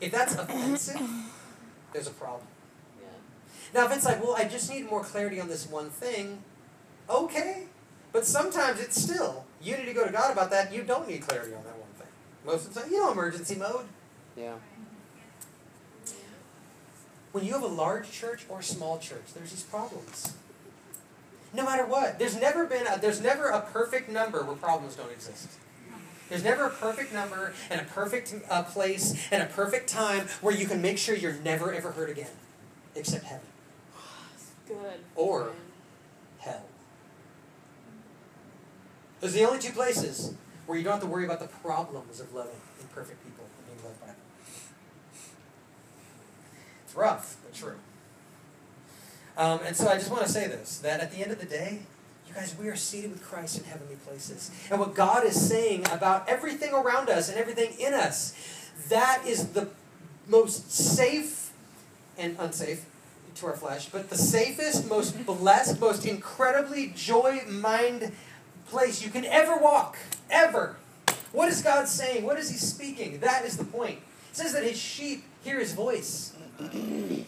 If 0.00 0.12
that's 0.12 0.34
offensive, 0.34 1.00
there's 1.92 2.06
a 2.06 2.12
problem. 2.12 2.46
Yeah. 3.00 3.08
Now, 3.74 3.86
if 3.86 3.96
it's 3.96 4.04
like, 4.04 4.22
well, 4.22 4.34
I 4.36 4.44
just 4.44 4.70
need 4.70 4.88
more 4.88 5.02
clarity 5.02 5.40
on 5.40 5.48
this 5.48 5.68
one 5.68 5.90
thing, 5.90 6.42
okay. 7.08 7.64
But 8.12 8.26
sometimes 8.26 8.80
it's 8.80 9.00
still, 9.00 9.44
you 9.62 9.76
need 9.76 9.86
to 9.86 9.94
go 9.94 10.04
to 10.06 10.12
God 10.12 10.32
about 10.32 10.50
that. 10.50 10.72
You 10.72 10.82
don't 10.82 11.06
need 11.08 11.22
clarity 11.22 11.54
on 11.54 11.62
that 11.64 11.78
one 11.78 11.90
thing. 11.96 12.08
Most 12.44 12.66
of 12.66 12.74
the 12.74 12.80
time, 12.80 12.90
you 12.90 12.98
know, 12.98 13.12
emergency 13.12 13.54
mode. 13.54 13.86
Yeah. 14.36 14.54
When 17.32 17.44
you 17.44 17.52
have 17.52 17.62
a 17.62 17.68
large 17.68 18.10
church 18.10 18.44
or 18.48 18.58
a 18.58 18.62
small 18.62 18.98
church, 18.98 19.22
there's 19.34 19.50
these 19.50 19.62
problems. 19.62 20.34
No 21.52 21.64
matter 21.64 21.86
what. 21.86 22.18
There's 22.18 22.40
never 22.40 22.66
been 22.66 22.86
a, 22.86 22.98
there's 22.98 23.20
never 23.20 23.48
a 23.48 23.60
perfect 23.60 24.08
number 24.08 24.42
where 24.42 24.56
problems 24.56 24.96
don't 24.96 25.12
exist. 25.12 25.48
There's 26.30 26.44
never 26.44 26.66
a 26.66 26.70
perfect 26.70 27.12
number 27.12 27.52
and 27.68 27.80
a 27.80 27.84
perfect 27.84 28.34
uh, 28.48 28.62
place 28.62 29.28
and 29.32 29.42
a 29.42 29.46
perfect 29.46 29.88
time 29.88 30.28
where 30.40 30.54
you 30.54 30.64
can 30.66 30.80
make 30.80 30.96
sure 30.96 31.14
you're 31.16 31.34
never 31.34 31.74
ever 31.74 31.90
hurt 31.90 32.08
again, 32.08 32.30
except 32.94 33.24
heaven 33.24 33.46
Good. 34.68 35.00
Or- 35.16 35.50
hell. 36.38 36.62
Those 39.20 39.34
are 39.34 39.38
the 39.38 39.44
only 39.44 39.58
two 39.58 39.72
places 39.72 40.34
where 40.66 40.78
you 40.78 40.84
don't 40.84 40.94
have 40.94 41.02
to 41.02 41.08
worry 41.08 41.24
about 41.24 41.40
the 41.40 41.48
problems 41.48 42.20
of 42.20 42.32
loving 42.32 42.52
imperfect 42.80 43.22
people 43.24 43.44
and 43.44 43.66
being 43.66 43.84
loved 43.84 44.00
by 44.00 44.06
them. 44.06 44.16
It's 46.84 46.94
rough, 46.94 47.36
but 47.42 47.52
true. 47.52 47.76
Um, 49.36 49.60
and 49.66 49.74
so 49.74 49.88
I 49.88 49.94
just 49.94 50.10
want 50.10 50.22
to 50.22 50.28
say 50.28 50.46
this 50.46 50.78
that 50.78 51.00
at 51.00 51.10
the 51.10 51.18
end 51.18 51.32
of 51.32 51.40
the 51.40 51.46
day, 51.46 51.80
you 52.30 52.36
guys, 52.40 52.54
we 52.60 52.68
are 52.68 52.76
seated 52.76 53.10
with 53.10 53.24
Christ 53.24 53.58
in 53.58 53.64
heavenly 53.64 53.96
places. 54.06 54.50
And 54.70 54.78
what 54.78 54.94
God 54.94 55.24
is 55.24 55.48
saying 55.48 55.86
about 55.90 56.28
everything 56.28 56.72
around 56.72 57.08
us 57.08 57.28
and 57.28 57.36
everything 57.36 57.72
in 57.78 57.92
us, 57.92 58.34
that 58.88 59.22
is 59.26 59.48
the 59.48 59.68
most 60.28 60.70
safe 60.70 61.52
and 62.16 62.36
unsafe 62.38 62.84
to 63.36 63.46
our 63.46 63.56
flesh, 63.56 63.86
but 63.86 64.10
the 64.10 64.16
safest, 64.16 64.88
most 64.88 65.26
blessed, 65.26 65.80
most 65.80 66.06
incredibly 66.06 66.92
joy 66.94 67.40
mind 67.48 68.12
place 68.68 69.02
you 69.02 69.10
can 69.10 69.24
ever 69.24 69.56
walk. 69.56 69.96
Ever. 70.30 70.76
What 71.32 71.48
is 71.48 71.62
God 71.62 71.88
saying? 71.88 72.24
What 72.24 72.38
is 72.38 72.50
He 72.50 72.56
speaking? 72.56 73.18
That 73.20 73.44
is 73.44 73.56
the 73.56 73.64
point. 73.64 73.98
It 74.30 74.36
says 74.36 74.52
that 74.52 74.62
His 74.62 74.78
sheep 74.78 75.24
hear 75.42 75.58
His 75.58 75.72
voice. 75.72 76.34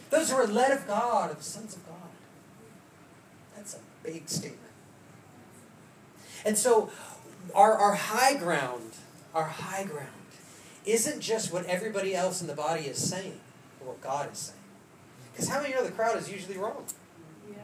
Those 0.09 0.29
who 0.29 0.37
are 0.37 0.47
led 0.47 0.71
of 0.71 0.87
God 0.87 1.31
are 1.31 1.33
the 1.33 1.43
sons 1.43 1.75
of 1.75 1.85
God. 1.87 1.95
That's 3.55 3.75
a 3.75 3.79
big 4.03 4.29
statement. 4.29 4.62
And 6.45 6.57
so, 6.57 6.89
our, 7.55 7.73
our 7.73 7.95
high 7.95 8.35
ground, 8.35 8.91
our 9.33 9.45
high 9.45 9.83
ground, 9.83 10.09
isn't 10.85 11.21
just 11.21 11.53
what 11.53 11.65
everybody 11.65 12.15
else 12.15 12.41
in 12.41 12.47
the 12.47 12.55
body 12.55 12.83
is 12.83 12.97
saying, 12.97 13.39
but 13.79 13.87
what 13.87 14.01
God 14.01 14.31
is 14.31 14.37
saying. 14.39 14.59
Because 15.31 15.49
how 15.49 15.61
many 15.61 15.73
know 15.73 15.83
the 15.83 15.91
crowd 15.91 16.17
is 16.17 16.29
usually 16.29 16.57
wrong? 16.57 16.83
Yeah. 17.49 17.57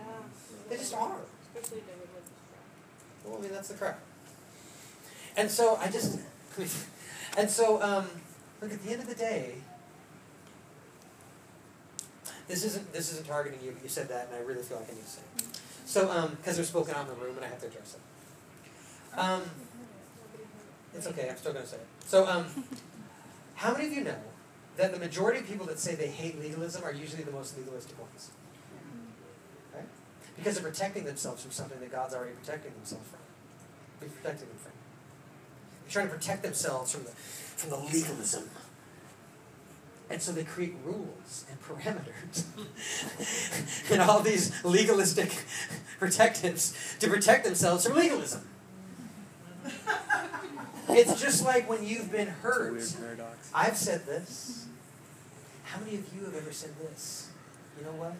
They 0.69 0.77
just 0.77 0.93
are. 0.95 1.17
Especially 1.53 1.81
David 1.81 2.07
Livingston. 2.13 2.35
Well, 3.25 3.37
I 3.37 3.41
mean, 3.41 3.51
that's 3.51 3.67
the 3.67 3.75
crowd. 3.75 3.95
And 5.37 5.49
so 5.51 5.75
I 5.75 5.89
just, 5.89 6.19
and 7.37 7.49
so 7.49 7.81
um, 7.81 8.07
look 8.61 8.73
at 8.73 8.83
the 8.83 8.91
end 8.91 9.01
of 9.01 9.07
the 9.07 9.15
day. 9.15 9.55
This 12.47 12.63
isn't 12.63 12.91
this 12.93 13.11
isn't 13.13 13.27
targeting 13.27 13.59
you, 13.63 13.71
but 13.71 13.83
you 13.83 13.89
said 13.89 14.09
that, 14.09 14.27
and 14.27 14.35
I 14.35 14.39
really 14.39 14.63
feel 14.63 14.77
like 14.77 14.89
I 14.89 14.95
need 14.95 15.03
to 15.03 15.09
say. 15.09 15.21
It. 15.37 15.59
So, 15.85 16.09
um, 16.09 16.35
because 16.35 16.55
they're 16.55 16.65
spoken 16.65 16.95
out 16.95 17.07
in 17.07 17.13
the 17.13 17.23
room, 17.23 17.35
and 17.35 17.45
I 17.45 17.47
have 17.47 17.61
to 17.61 17.67
address 17.67 17.93
it. 17.93 18.01
Um, 19.17 19.41
it's 20.93 21.07
okay. 21.07 21.29
I'm 21.29 21.37
still 21.37 21.53
going 21.53 21.65
to 21.65 21.69
say 21.69 21.77
it. 21.77 21.87
So, 22.05 22.27
um, 22.27 22.45
how 23.55 23.73
many 23.73 23.87
of 23.87 23.93
you 23.93 24.03
know 24.03 24.19
that 24.77 24.91
the 24.91 24.99
majority 24.99 25.39
of 25.39 25.47
people 25.47 25.65
that 25.67 25.79
say 25.79 25.95
they 25.95 26.07
hate 26.07 26.39
legalism 26.39 26.83
are 26.83 26.93
usually 26.93 27.23
the 27.23 27.31
most 27.31 27.57
legalistic 27.57 27.99
ones? 27.99 28.31
Right? 29.73 29.85
Because 30.35 30.55
they're 30.55 30.69
protecting 30.69 31.05
themselves 31.05 31.43
from 31.43 31.51
something 31.51 31.79
that 31.79 31.91
God's 31.91 32.13
already 32.13 32.33
protecting 32.33 32.73
themselves 32.73 33.07
from. 33.09 33.19
He's 34.01 34.11
protecting 34.17 34.47
them 34.47 34.57
from. 34.57 34.71
They're 35.83 35.91
trying 35.91 36.07
to 36.07 36.13
protect 36.13 36.43
themselves 36.43 36.91
from 36.93 37.03
the 37.03 37.11
from 37.11 37.69
the 37.71 37.77
legalism. 37.77 38.49
And 40.09 40.21
so 40.21 40.31
they 40.31 40.43
create 40.43 40.73
rules 40.83 41.45
and 41.51 41.61
parameters 41.61 42.45
and 43.91 44.01
all 44.01 44.21
these 44.21 44.63
legalistic 44.63 45.31
protectives 45.99 46.95
to 46.99 47.07
protect 47.07 47.45
themselves 47.45 47.85
from 47.85 47.95
legalism. 47.95 48.47
It's 50.89 51.21
just 51.21 51.45
like 51.45 51.69
when 51.69 51.85
you've 51.85 52.11
been 52.11 52.27
hurt. 52.27 52.81
I've 53.53 53.77
said 53.77 54.05
this. 54.05 54.67
How 55.63 55.79
many 55.79 55.97
of 55.97 56.13
you 56.13 56.25
have 56.25 56.35
ever 56.35 56.51
said 56.51 56.71
this? 56.79 57.29
You 57.77 57.85
know 57.85 57.91
what? 57.91 58.15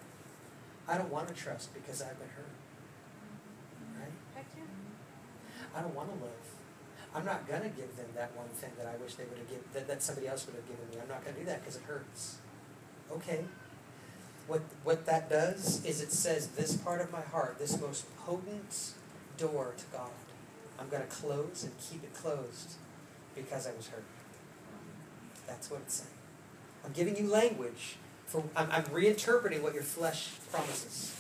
I 0.88 0.98
don't 0.98 1.12
want 1.12 1.28
to 1.30 1.34
trust 1.34 1.74
because 1.74 2.02
I've 2.02 2.18
been 2.20 2.30
hurt. 2.30 2.46
Right? 4.00 4.12
I 5.76 5.82
don't 5.82 5.96
want 5.96 6.10
to 6.10 6.24
love. 6.24 6.32
I'm 7.16 7.26
not 7.26 7.48
going 7.48 7.62
to 7.64 7.70
give 7.70 7.96
them 7.98 8.06
that 8.16 8.36
one 8.36 8.50
thing 8.50 8.70
that 8.78 8.88
I 8.88 8.96
wish 9.02 9.16
they 9.16 9.24
would 9.26 9.38
have 9.40 9.50
given, 9.50 9.64
that, 9.74 9.88
that 9.88 10.04
somebody 10.04 10.28
else 10.28 10.46
would 10.46 10.56
have 10.56 10.68
given 10.68 10.88
me. 10.92 10.98
I'm 11.02 11.10
not 11.10 11.24
going 11.24 11.36
to 11.36 11.40
do 11.42 11.46
that 11.48 11.62
because 11.62 11.78
it 11.78 11.84
hurts. 11.84 12.38
Okay. 13.12 13.46
What, 14.48 14.62
what 14.84 15.06
that 15.06 15.30
does 15.30 15.84
is 15.86 16.02
it 16.02 16.12
says 16.12 16.48
this 16.50 16.76
part 16.76 17.02
of 17.02 17.12
my 17.12 17.22
heart, 17.22 17.58
this 17.60 17.80
most 17.80 18.06
potent 18.18 18.94
door 19.38 19.74
to 19.78 19.86
God, 19.92 20.10
I'm 20.80 20.90
going 20.90 21.04
to 21.04 21.10
close 21.10 21.64
and 21.64 21.74
keep 21.80 22.04
it 22.04 22.14
closed 22.14 22.74
because 23.36 23.68
I 23.68 23.72
was 23.74 23.88
hurt. 23.88 24.04
That's 25.48 25.70
what 25.70 25.82
it's 25.82 25.96
saying. 25.96 26.10
I'm 26.86 26.94
giving 26.94 27.18
you 27.18 27.30
language 27.30 27.98
for, 28.28 28.44
I'm, 28.56 28.70
I'm 28.72 28.84
reinterpreting 28.86 29.62
what 29.62 29.74
your 29.74 29.84
flesh 29.84 30.30
promises. 30.52 31.16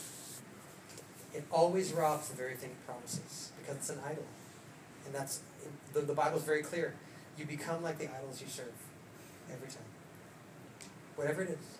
It 1.34 1.43
always 1.51 1.91
robs 1.93 2.30
the 2.30 2.36
very 2.36 2.55
thing 2.55 2.72
it 2.72 2.86
promises 2.86 3.51
because 3.60 3.76
it's 3.78 3.89
an 3.89 3.99
idol. 4.05 4.24
And 5.05 5.14
that's, 5.14 5.41
the, 5.93 6.01
the 6.01 6.14
Bible's 6.14 6.43
very 6.43 6.64
clear. 6.64 6.95
You 7.38 7.45
become 7.45 7.84
like 7.84 7.97
the 7.97 8.05
idols 8.05 8.41
you 8.41 8.47
serve 8.47 8.74
every 9.51 9.68
time. 9.68 9.84
Whatever 11.16 11.43
it 11.43 11.49
is. 11.49 11.80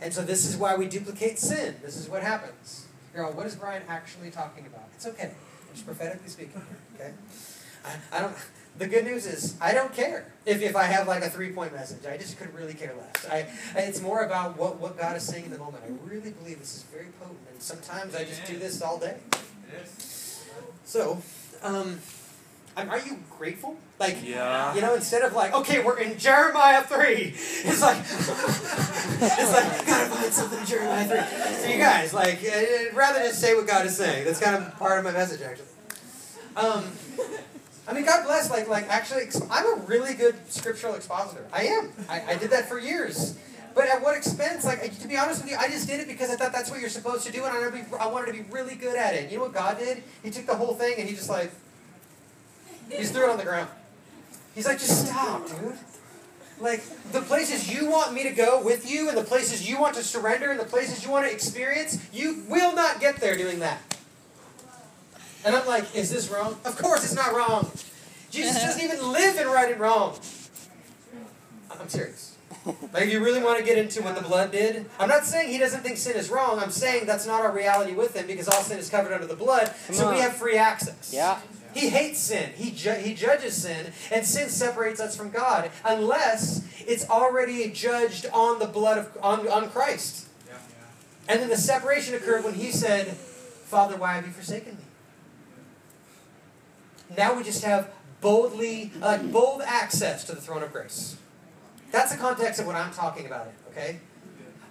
And 0.00 0.12
so 0.12 0.22
this 0.22 0.44
is 0.44 0.56
why 0.56 0.76
we 0.76 0.86
duplicate 0.86 1.38
sin. 1.38 1.76
This 1.82 1.96
is 1.96 2.08
what 2.08 2.22
happens. 2.22 2.86
You're 3.14 3.24
all, 3.24 3.32
what 3.32 3.46
is 3.46 3.54
Brian 3.54 3.82
actually 3.88 4.30
talking 4.30 4.66
about? 4.66 4.88
It's 4.94 5.06
okay. 5.06 5.32
Just 5.74 5.86
prophetically 5.86 6.28
speaking 6.28 6.62
here, 6.68 6.78
okay? 6.94 7.14
I, 7.84 8.16
I 8.16 8.20
don't, 8.20 8.34
the 8.78 8.86
good 8.86 9.04
news 9.04 9.26
is 9.26 9.56
I 9.60 9.74
don't 9.74 9.92
care 9.92 10.32
if, 10.46 10.62
if 10.62 10.76
I 10.76 10.84
have 10.84 11.06
like 11.08 11.22
a 11.22 11.28
three 11.28 11.50
point 11.50 11.72
message. 11.72 12.06
I 12.06 12.16
just 12.16 12.38
could 12.38 12.54
really 12.54 12.74
care 12.74 12.94
less. 12.96 13.26
I, 13.28 13.46
it's 13.76 14.00
more 14.00 14.22
about 14.24 14.56
what, 14.56 14.80
what 14.80 14.96
God 14.96 15.16
is 15.16 15.24
saying 15.24 15.46
in 15.46 15.50
the 15.50 15.58
moment. 15.58 15.82
I 15.84 15.90
really 16.08 16.30
believe 16.30 16.60
this 16.60 16.76
is 16.76 16.82
very 16.84 17.06
potent. 17.20 17.38
And 17.52 17.60
sometimes 17.60 18.14
I 18.14 18.24
just 18.24 18.44
do 18.46 18.56
this 18.56 18.80
all 18.82 18.98
day. 18.98 19.16
So, 20.84 21.20
um, 21.62 21.98
are 22.76 22.88
are 22.88 22.98
you 23.00 23.18
grateful? 23.38 23.76
Like, 23.98 24.18
Yeah. 24.22 24.74
you 24.74 24.80
know, 24.80 24.94
instead 24.94 25.22
of 25.22 25.34
like, 25.34 25.54
okay, 25.54 25.82
we're 25.82 25.98
in 25.98 26.18
Jeremiah 26.18 26.82
3, 26.82 27.34
it's 27.36 27.80
like, 27.80 27.98
it's 28.00 29.52
like, 29.52 29.86
gotta 29.86 30.10
find 30.10 30.32
something 30.32 30.58
in 30.58 30.66
Jeremiah 30.66 31.06
3. 31.06 31.56
So, 31.62 31.68
you 31.68 31.78
guys, 31.78 32.12
like, 32.12 32.40
uh, 32.44 32.94
rather 32.94 33.20
just 33.20 33.40
say 33.40 33.54
what 33.54 33.66
God 33.66 33.86
is 33.86 33.96
saying. 33.96 34.24
That's 34.24 34.40
kind 34.40 34.56
of 34.56 34.76
part 34.78 34.98
of 34.98 35.04
my 35.04 35.12
message, 35.12 35.42
actually. 35.42 35.66
Um, 36.56 36.84
I 37.86 37.92
mean, 37.92 38.04
God 38.04 38.24
bless, 38.24 38.50
like, 38.50 38.68
like 38.68 38.88
actually, 38.88 39.24
I'm 39.50 39.78
a 39.78 39.82
really 39.84 40.14
good 40.14 40.34
scriptural 40.50 40.94
expositor. 40.94 41.46
I 41.52 41.64
am. 41.64 41.92
I, 42.08 42.22
I 42.32 42.36
did 42.36 42.50
that 42.50 42.68
for 42.68 42.78
years. 42.78 43.38
But 43.74 43.88
at 43.88 44.02
what 44.02 44.16
expense? 44.16 44.64
Like, 44.64 44.96
to 45.00 45.08
be 45.08 45.16
honest 45.16 45.42
with 45.42 45.50
you, 45.50 45.56
I 45.58 45.68
just 45.68 45.88
did 45.88 46.00
it 46.00 46.06
because 46.06 46.30
I 46.30 46.36
thought 46.36 46.52
that's 46.52 46.70
what 46.70 46.80
you're 46.80 46.88
supposed 46.88 47.26
to 47.26 47.32
do, 47.32 47.44
and 47.44 47.52
I, 47.52 47.58
wanted 47.60 47.84
to 47.84 47.90
be, 47.90 47.96
I 47.96 48.06
wanted 48.06 48.26
to 48.26 48.32
be 48.32 48.50
really 48.50 48.76
good 48.76 48.96
at 48.96 49.14
it. 49.14 49.30
You 49.30 49.38
know 49.38 49.44
what 49.44 49.52
God 49.52 49.78
did? 49.78 50.02
He 50.22 50.30
took 50.30 50.46
the 50.46 50.54
whole 50.54 50.74
thing 50.74 50.94
and 50.98 51.08
he 51.08 51.14
just 51.16 51.28
like, 51.28 51.50
he 52.90 52.98
just 52.98 53.12
threw 53.12 53.24
it 53.24 53.30
on 53.30 53.38
the 53.38 53.44
ground. 53.44 53.68
He's 54.54 54.66
like, 54.66 54.78
just 54.78 55.06
stop, 55.06 55.48
dude. 55.48 55.74
Like, 56.60 56.84
the 57.10 57.20
places 57.20 57.72
you 57.72 57.90
want 57.90 58.14
me 58.14 58.22
to 58.22 58.30
go 58.30 58.62
with 58.62 58.88
you, 58.90 59.08
and 59.08 59.18
the 59.18 59.24
places 59.24 59.68
you 59.68 59.80
want 59.80 59.96
to 59.96 60.04
surrender, 60.04 60.50
and 60.50 60.60
the 60.60 60.64
places 60.64 61.04
you 61.04 61.10
want 61.10 61.26
to 61.26 61.32
experience, 61.32 62.06
you 62.12 62.44
will 62.48 62.74
not 62.74 63.00
get 63.00 63.16
there 63.16 63.36
doing 63.36 63.58
that. 63.58 63.80
And 65.44 65.54
I'm 65.54 65.66
like, 65.66 65.94
is 65.94 66.10
this 66.10 66.30
wrong? 66.30 66.56
Of 66.64 66.78
course 66.78 67.04
it's 67.04 67.14
not 67.14 67.34
wrong. 67.34 67.70
Jesus 68.30 68.62
doesn't 68.62 68.82
even 68.82 69.12
live 69.12 69.38
in 69.38 69.46
right 69.46 69.70
and 69.70 69.80
wrong. 69.80 70.18
I'm 71.70 71.88
serious. 71.88 72.36
Like, 72.64 73.04
if 73.04 73.12
you 73.12 73.22
really 73.22 73.42
want 73.42 73.58
to 73.58 73.64
get 73.64 73.76
into 73.76 74.02
what 74.02 74.14
the 74.14 74.22
blood 74.22 74.52
did, 74.52 74.86
I'm 74.98 75.08
not 75.08 75.24
saying 75.24 75.50
he 75.50 75.58
doesn't 75.58 75.82
think 75.82 75.98
sin 75.98 76.16
is 76.16 76.30
wrong. 76.30 76.58
I'm 76.58 76.70
saying 76.70 77.04
that's 77.04 77.26
not 77.26 77.42
our 77.42 77.52
reality 77.52 77.92
with 77.92 78.16
him 78.16 78.26
because 78.26 78.48
all 78.48 78.62
sin 78.62 78.78
is 78.78 78.88
covered 78.88 79.12
under 79.12 79.26
the 79.26 79.36
blood, 79.36 79.74
Come 79.86 79.94
so 79.94 80.10
we 80.10 80.20
have 80.20 80.34
free 80.34 80.56
access. 80.56 81.12
Yeah. 81.12 81.40
He 81.74 81.88
hates 81.88 82.20
sin. 82.20 82.52
He, 82.54 82.70
ju- 82.70 82.94
he 82.94 83.14
judges 83.14 83.60
sin, 83.62 83.92
and 84.12 84.24
sin 84.24 84.48
separates 84.48 85.00
us 85.00 85.16
from 85.16 85.30
God 85.30 85.70
unless 85.84 86.64
it's 86.86 87.08
already 87.10 87.68
judged 87.70 88.26
on 88.32 88.60
the 88.60 88.66
blood 88.66 88.98
of 88.98 89.18
on, 89.20 89.48
on 89.48 89.68
Christ. 89.70 90.28
Yeah. 90.46 90.54
And 91.28 91.40
then 91.40 91.48
the 91.48 91.56
separation 91.56 92.14
occurred 92.14 92.44
when 92.44 92.54
he 92.54 92.70
said, 92.70 93.08
"Father, 93.08 93.96
why 93.96 94.14
have 94.14 94.26
you 94.26 94.32
forsaken 94.32 94.76
me?" 94.76 94.84
Now 97.16 97.34
we 97.34 97.42
just 97.42 97.64
have 97.64 97.90
boldly, 98.20 98.92
uh, 99.02 99.18
bold 99.18 99.62
access 99.62 100.24
to 100.24 100.34
the 100.34 100.40
throne 100.40 100.62
of 100.62 100.72
grace. 100.72 101.16
That's 101.90 102.12
the 102.12 102.18
context 102.18 102.60
of 102.60 102.66
what 102.66 102.76
I'm 102.76 102.92
talking 102.92 103.26
about. 103.26 103.48
It 103.48 103.54
okay. 103.70 104.00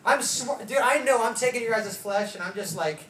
I'm 0.06 0.22
sw- 0.22 0.66
dude. 0.66 0.78
I 0.78 1.04
know 1.04 1.22
I'm 1.24 1.36
taking 1.36 1.62
your 1.62 1.72
guys' 1.72 1.98
flesh, 1.98 2.34
and 2.36 2.44
I'm 2.44 2.54
just 2.54 2.78
like. 2.78 3.10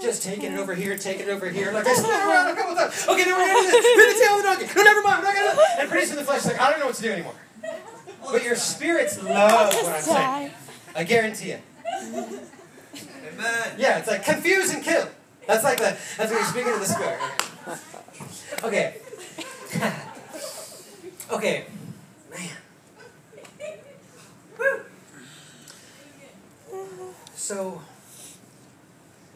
Just 0.00 0.22
taking 0.22 0.52
it 0.52 0.58
over 0.58 0.74
here, 0.74 0.96
taking 0.96 1.26
it 1.26 1.30
over 1.30 1.48
here. 1.48 1.72
Like 1.72 1.86
I 1.86 1.94
spin 1.94 2.10
around 2.10 2.48
a 2.50 2.54
couple 2.54 2.76
times. 2.76 3.06
Okay, 3.08 3.24
then 3.24 3.34
we're 3.34 3.46
gonna 3.46 3.60
do 3.60 3.70
this. 3.70 3.96
We're 3.96 4.12
the 4.12 4.18
tail 4.20 4.36
of 4.36 4.42
the 4.42 4.48
donkey. 4.48 4.66
No, 4.76 4.82
never 4.84 5.02
mind. 5.02 5.22
We're 5.22 5.34
not 5.34 5.56
gonna. 5.56 5.62
And 5.80 5.90
pretty 5.90 6.06
soon 6.06 6.16
the 6.16 6.24
flesh 6.24 6.40
is 6.40 6.46
like, 6.46 6.60
I 6.60 6.70
don't 6.70 6.78
know 6.78 6.86
what 6.86 6.94
to 6.94 7.02
do 7.02 7.10
anymore. 7.10 7.34
But 8.30 8.44
your 8.44 8.56
spirits 8.56 9.22
love 9.22 9.74
what 9.74 9.86
I'm 9.86 10.02
saying. 10.02 10.50
I 10.94 11.04
guarantee 11.04 11.50
it. 11.50 11.62
Amen. 13.34 13.74
Yeah, 13.78 13.98
it's 13.98 14.08
like 14.08 14.24
confuse 14.24 14.72
and 14.72 14.82
kill. 14.82 15.08
That's 15.46 15.64
like 15.64 15.78
the 15.78 15.96
that's 16.16 16.30
when 16.30 16.40
you're 16.40 16.44
speaking 16.44 16.72
to 16.72 16.78
the 16.78 16.86
spirit. 16.86 17.18
Okay. 18.62 18.96
okay. 21.32 21.66
Man. 22.30 22.50
So 27.34 27.82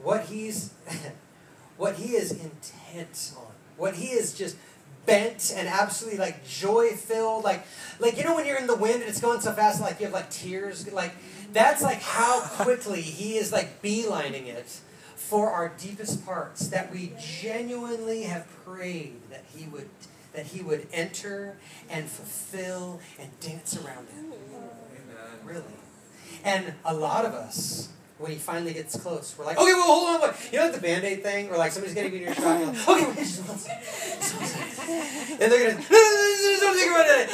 what 0.09 0.24
he's 0.24 0.72
what 1.76 1.96
he 1.96 2.16
is 2.16 2.32
intent 2.32 3.32
on, 3.36 3.52
what 3.76 3.94
he 3.94 4.06
is 4.06 4.32
just 4.32 4.56
bent 5.04 5.52
and 5.54 5.68
absolutely 5.68 6.18
like 6.18 6.48
joy 6.48 6.92
filled, 6.92 7.44
like 7.44 7.66
like 8.00 8.16
you 8.16 8.24
know 8.24 8.34
when 8.34 8.46
you're 8.46 8.56
in 8.56 8.66
the 8.66 8.74
wind 8.74 9.02
and 9.02 9.04
it's 9.04 9.20
going 9.20 9.38
so 9.40 9.52
fast, 9.52 9.82
like 9.82 10.00
you 10.00 10.06
have 10.06 10.14
like 10.14 10.30
tears, 10.30 10.90
like 10.90 11.12
that's 11.52 11.82
like 11.82 12.00
how 12.00 12.40
quickly 12.62 13.02
he 13.02 13.36
is 13.36 13.52
like 13.52 13.82
beelining 13.82 14.46
it 14.46 14.80
for 15.14 15.50
our 15.50 15.74
deepest 15.76 16.24
parts 16.24 16.68
that 16.68 16.90
we 16.90 17.12
genuinely 17.20 18.22
have 18.22 18.46
prayed 18.64 19.20
that 19.28 19.44
he 19.54 19.66
would 19.66 19.90
that 20.32 20.46
he 20.46 20.62
would 20.62 20.86
enter 20.90 21.59
and 21.90 22.06
fulfill 22.06 22.98
and 23.20 23.28
dance 23.40 23.76
around 23.76 24.06
it. 24.09 24.14
Amen. 24.14 25.38
Really. 25.44 25.64
And 26.44 26.72
a 26.82 26.94
lot 26.94 27.26
of 27.26 27.34
us, 27.34 27.90
when 28.18 28.32
he 28.32 28.36
finally 28.36 28.72
gets 28.72 28.96
close, 29.00 29.34
we're 29.38 29.44
like, 29.44 29.56
okay, 29.58 29.72
well, 29.72 29.84
hold 29.86 30.22
on. 30.22 30.30
Wait. 30.30 30.52
You 30.52 30.58
know 30.58 30.64
like 30.66 30.74
the 30.74 30.80
band-aid 30.80 31.22
thing? 31.22 31.48
Where 31.48 31.58
like 31.58 31.72
somebody's 31.72 31.94
getting 31.94 32.12
you 32.12 32.18
in 32.18 32.24
your 32.24 32.34
shot, 32.34 32.58
you're 32.58 32.66
like, 32.68 32.88
okay, 32.88 33.06
wait, 33.06 33.16
just 33.16 33.48
one 33.48 33.58
second. 33.58 33.84
Just 33.84 34.36
one 34.36 34.46
second. 34.46 35.42
And 35.42 35.52
they're 35.52 35.70
gonna, 35.70 35.84
don't 36.60 36.76
think 36.76 36.90
about 36.90 37.06
it. 37.06 37.30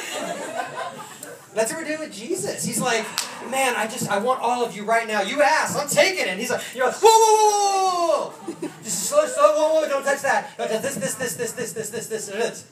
That's 1.54 1.72
what 1.72 1.82
we're 1.82 1.88
doing 1.88 2.00
with 2.00 2.12
Jesus. 2.12 2.64
He's 2.64 2.80
like, 2.80 3.06
man, 3.48 3.74
I 3.76 3.86
just, 3.86 4.10
I 4.10 4.18
want 4.18 4.40
all 4.40 4.64
of 4.64 4.74
you 4.76 4.84
right 4.84 5.06
now. 5.06 5.22
You 5.22 5.40
asked, 5.40 5.78
I'm 5.78 5.88
taking 5.88 6.24
it. 6.24 6.28
And 6.28 6.40
he's 6.40 6.50
like, 6.50 6.60
you're 6.74 6.86
like, 6.86 6.96
whoa, 6.96 7.08
whoa, 7.08 7.36
whoa, 7.38 7.70
whoa, 7.70 8.30
whoa. 8.30 8.68
Just 8.82 9.04
slow, 9.04 9.24
slow, 9.26 9.54
whoa, 9.54 9.80
whoa, 9.80 9.88
don't 9.88 10.02
touch 10.02 10.22
that. 10.22 10.56
Don't 10.58 10.68
touch 10.68 10.82
this, 10.82 10.96
this, 10.96 11.14
this, 11.14 11.34
this, 11.34 11.52
this, 11.52 11.72
this, 11.72 11.90
this, 11.90 12.08
this, 12.08 12.28
and 12.28 12.42
this. 12.42 12.64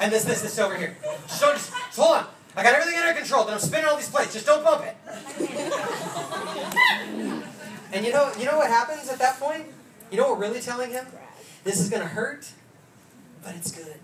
And 0.00 0.12
this, 0.12 0.24
this, 0.24 0.42
this 0.42 0.58
over 0.58 0.76
here. 0.76 0.96
Just, 1.28 1.40
don't, 1.40 1.54
just, 1.54 1.70
just 1.72 1.96
hold 1.96 2.16
on. 2.16 2.26
I 2.56 2.62
got 2.64 2.74
everything 2.74 3.00
under 3.00 3.14
control. 3.18 3.44
Then 3.44 3.54
I'm 3.54 3.60
spinning 3.60 3.86
all 3.86 3.96
these 3.96 4.10
plates. 4.10 4.32
Just 4.32 4.46
don't 4.46 4.64
bump 4.64 4.84
it. 4.84 4.96
And 7.94 8.04
you 8.04 8.12
know, 8.12 8.30
you 8.38 8.44
know 8.44 8.58
what 8.58 8.68
happens 8.68 9.08
at 9.08 9.18
that 9.20 9.38
point? 9.38 9.66
You 10.10 10.18
know 10.18 10.28
what 10.28 10.38
we're 10.38 10.46
really 10.48 10.60
telling 10.60 10.90
him? 10.90 11.06
This 11.62 11.80
is 11.80 11.88
gonna 11.88 12.06
hurt, 12.06 12.50
but 13.42 13.54
it's 13.54 13.70
good. 13.70 13.94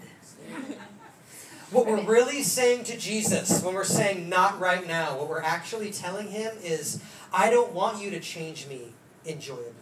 What 1.70 1.86
we're 1.86 2.02
really 2.02 2.42
saying 2.42 2.84
to 2.84 2.96
Jesus 2.96 3.62
when 3.62 3.74
we're 3.74 3.84
saying 3.84 4.28
not 4.28 4.58
right 4.58 4.86
now, 4.86 5.16
what 5.16 5.28
we're 5.28 5.42
actually 5.42 5.90
telling 5.92 6.28
him 6.28 6.52
is, 6.62 7.00
I 7.32 7.50
don't 7.50 7.72
want 7.72 8.02
you 8.02 8.10
to 8.10 8.18
change 8.18 8.66
me 8.66 8.92
enjoyably. 9.24 9.74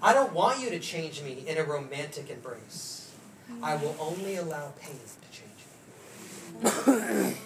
I 0.00 0.12
don't 0.12 0.32
want 0.32 0.60
you 0.60 0.70
to 0.70 0.78
change 0.78 1.22
me 1.22 1.44
in 1.46 1.58
a 1.58 1.64
romantic 1.64 2.30
embrace. 2.30 3.10
I 3.62 3.76
will 3.76 3.96
only 3.98 4.36
allow 4.36 4.72
pain 4.80 5.00
to 5.22 5.28
change 5.32 5.50
me. 6.86 7.36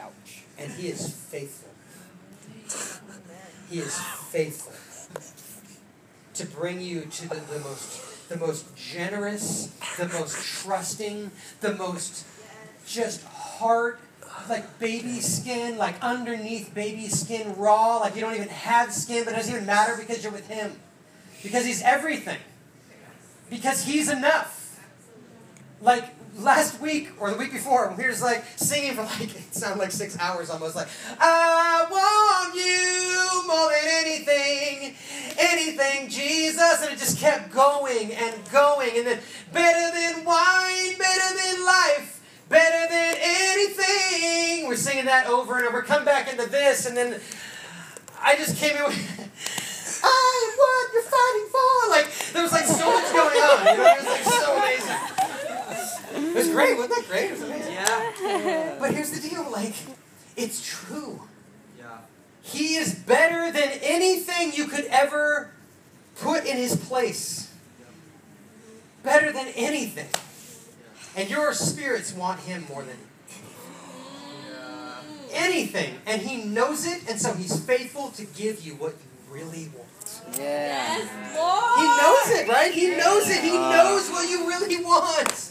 Ouch. 0.00 0.42
And 0.58 0.72
he 0.72 0.88
is 0.88 1.12
faithful. 1.14 1.68
He 3.72 3.78
is 3.78 3.98
faithful 3.98 4.74
to 6.34 6.46
bring 6.46 6.82
you 6.82 7.06
to 7.06 7.28
the, 7.30 7.36
the 7.36 7.58
most 7.60 8.28
the 8.28 8.36
most 8.36 8.76
generous, 8.76 9.68
the 9.96 10.08
most 10.08 10.62
trusting, 10.62 11.30
the 11.62 11.72
most 11.76 12.26
just 12.86 13.24
heart 13.24 13.98
like 14.50 14.78
baby 14.78 15.20
skin, 15.20 15.78
like 15.78 15.94
underneath 16.02 16.74
baby 16.74 17.08
skin 17.08 17.56
raw, 17.56 17.96
like 17.96 18.14
you 18.14 18.20
don't 18.20 18.34
even 18.34 18.48
have 18.48 18.92
skin, 18.92 19.24
but 19.24 19.32
it 19.32 19.36
doesn't 19.36 19.54
even 19.54 19.64
matter 19.64 19.96
because 19.98 20.22
you're 20.22 20.34
with 20.34 20.48
him. 20.48 20.72
Because 21.42 21.64
he's 21.64 21.80
everything. 21.80 22.40
Because 23.48 23.84
he's 23.84 24.10
enough. 24.10 24.84
Like 25.80 26.10
last 26.38 26.80
week 26.80 27.10
or 27.20 27.30
the 27.30 27.36
week 27.36 27.52
before, 27.52 27.92
we 27.96 28.04
were 28.04 28.10
just 28.10 28.22
like 28.22 28.44
singing 28.56 28.94
for 28.94 29.02
like 29.02 29.34
it 29.34 29.54
sounded 29.54 29.78
like 29.78 29.92
six 29.92 30.18
hours 30.18 30.50
almost 30.50 30.74
like 30.74 30.88
I 31.20 31.86
want 31.90 32.54
you 32.54 33.46
more 33.46 33.70
than 33.70 34.06
anything, 34.06 34.94
anything, 35.38 36.08
Jesus, 36.08 36.82
and 36.82 36.92
it 36.92 36.98
just 36.98 37.18
kept 37.18 37.52
going 37.52 38.12
and 38.12 38.34
going, 38.50 38.90
and 38.96 39.06
then 39.06 39.20
better 39.52 39.94
than 39.94 40.24
wine, 40.24 40.98
better 40.98 41.36
than 41.36 41.64
life. 41.64 42.08
Better 42.48 42.86
than 42.92 43.16
anything. 43.18 44.68
We're 44.68 44.76
singing 44.76 45.06
that 45.06 45.26
over 45.26 45.56
and 45.56 45.66
over. 45.66 45.80
Come 45.80 46.04
back 46.04 46.30
into 46.30 46.50
this, 46.50 46.84
and 46.84 46.94
then 46.94 47.18
I 48.20 48.36
just 48.36 48.58
came 48.58 48.76
in 48.76 48.84
with, 48.84 48.92
I 50.04 50.50
am 50.50 50.58
what 50.58 50.92
you're 50.92 51.02
fighting 51.02 51.48
for. 51.48 51.88
Like, 51.88 52.32
there 52.34 52.42
was 52.42 52.52
like 52.52 52.66
so 52.66 52.92
much 52.92 53.10
going 53.10 53.40
on. 53.40 53.66
You 53.66 53.76
know? 53.78 53.88
It 53.88 53.98
was 53.98 54.06
like 54.06 54.24
so 54.24 54.56
amazing. 54.58 54.91
It 56.32 56.38
was 56.38 56.48
great. 56.50 56.76
Wasn't 56.76 56.94
that 56.94 57.08
great? 57.08 57.24
It 57.26 57.32
was 57.32 57.42
amazing. 57.42 57.72
Yeah. 57.74 58.76
But 58.78 58.94
here's 58.94 59.10
the 59.10 59.28
deal 59.28 59.50
like, 59.50 59.74
it's 60.36 60.66
true. 60.66 61.22
Yeah. 61.78 61.98
He 62.42 62.76
is 62.76 62.94
better 62.94 63.52
than 63.52 63.70
anything 63.82 64.52
you 64.54 64.66
could 64.66 64.86
ever 64.86 65.50
put 66.16 66.46
in 66.46 66.56
his 66.56 66.74
place. 66.76 67.52
Yeah. 67.78 67.86
Better 69.02 69.32
than 69.32 69.48
anything. 69.48 70.08
And 71.14 71.28
your 71.28 71.52
spirits 71.52 72.14
want 72.14 72.40
him 72.40 72.64
more 72.72 72.82
than 72.82 72.96
Yeah. 74.48 75.02
anything. 75.32 76.00
And 76.06 76.22
he 76.22 76.44
knows 76.44 76.86
it, 76.86 77.02
and 77.08 77.20
so 77.20 77.34
he's 77.34 77.62
faithful 77.64 78.08
to 78.12 78.24
give 78.24 78.64
you 78.64 78.74
what 78.76 78.92
you 78.92 79.34
really 79.34 79.68
want. 79.76 79.88
Yeah. 80.38 80.98
Yes, 80.98 81.36
Lord. 81.36 81.78
He 81.78 81.86
knows 82.00 82.40
it, 82.40 82.48
right? 82.48 82.72
He 82.72 82.96
knows 82.96 83.28
it. 83.28 83.42
He 83.42 83.50
knows 83.50 84.08
what 84.10 84.28
you 84.30 84.48
really 84.48 84.82
want. 84.82 85.50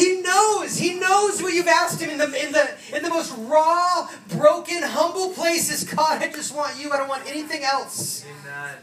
He 0.00 0.22
knows. 0.22 0.78
He 0.78 0.94
knows 0.94 1.42
what 1.42 1.52
you've 1.52 1.68
asked 1.68 2.00
him 2.00 2.08
in 2.10 2.18
the 2.18 2.24
in 2.24 2.52
the 2.52 2.70
in 2.96 3.02
the 3.02 3.10
most 3.10 3.36
raw, 3.36 4.08
broken, 4.28 4.82
humble 4.82 5.30
places. 5.30 5.84
God, 5.84 6.22
I 6.22 6.28
just 6.28 6.54
want 6.54 6.78
you. 6.80 6.90
I 6.90 6.96
don't 6.96 7.08
want 7.08 7.28
anything 7.28 7.64
else. 7.64 8.24
Amen. 8.24 8.76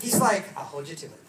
He's 0.00 0.18
like, 0.18 0.44
I'll 0.56 0.64
hold 0.64 0.88
you 0.88 0.96
to 0.96 1.06
it. 1.06 1.22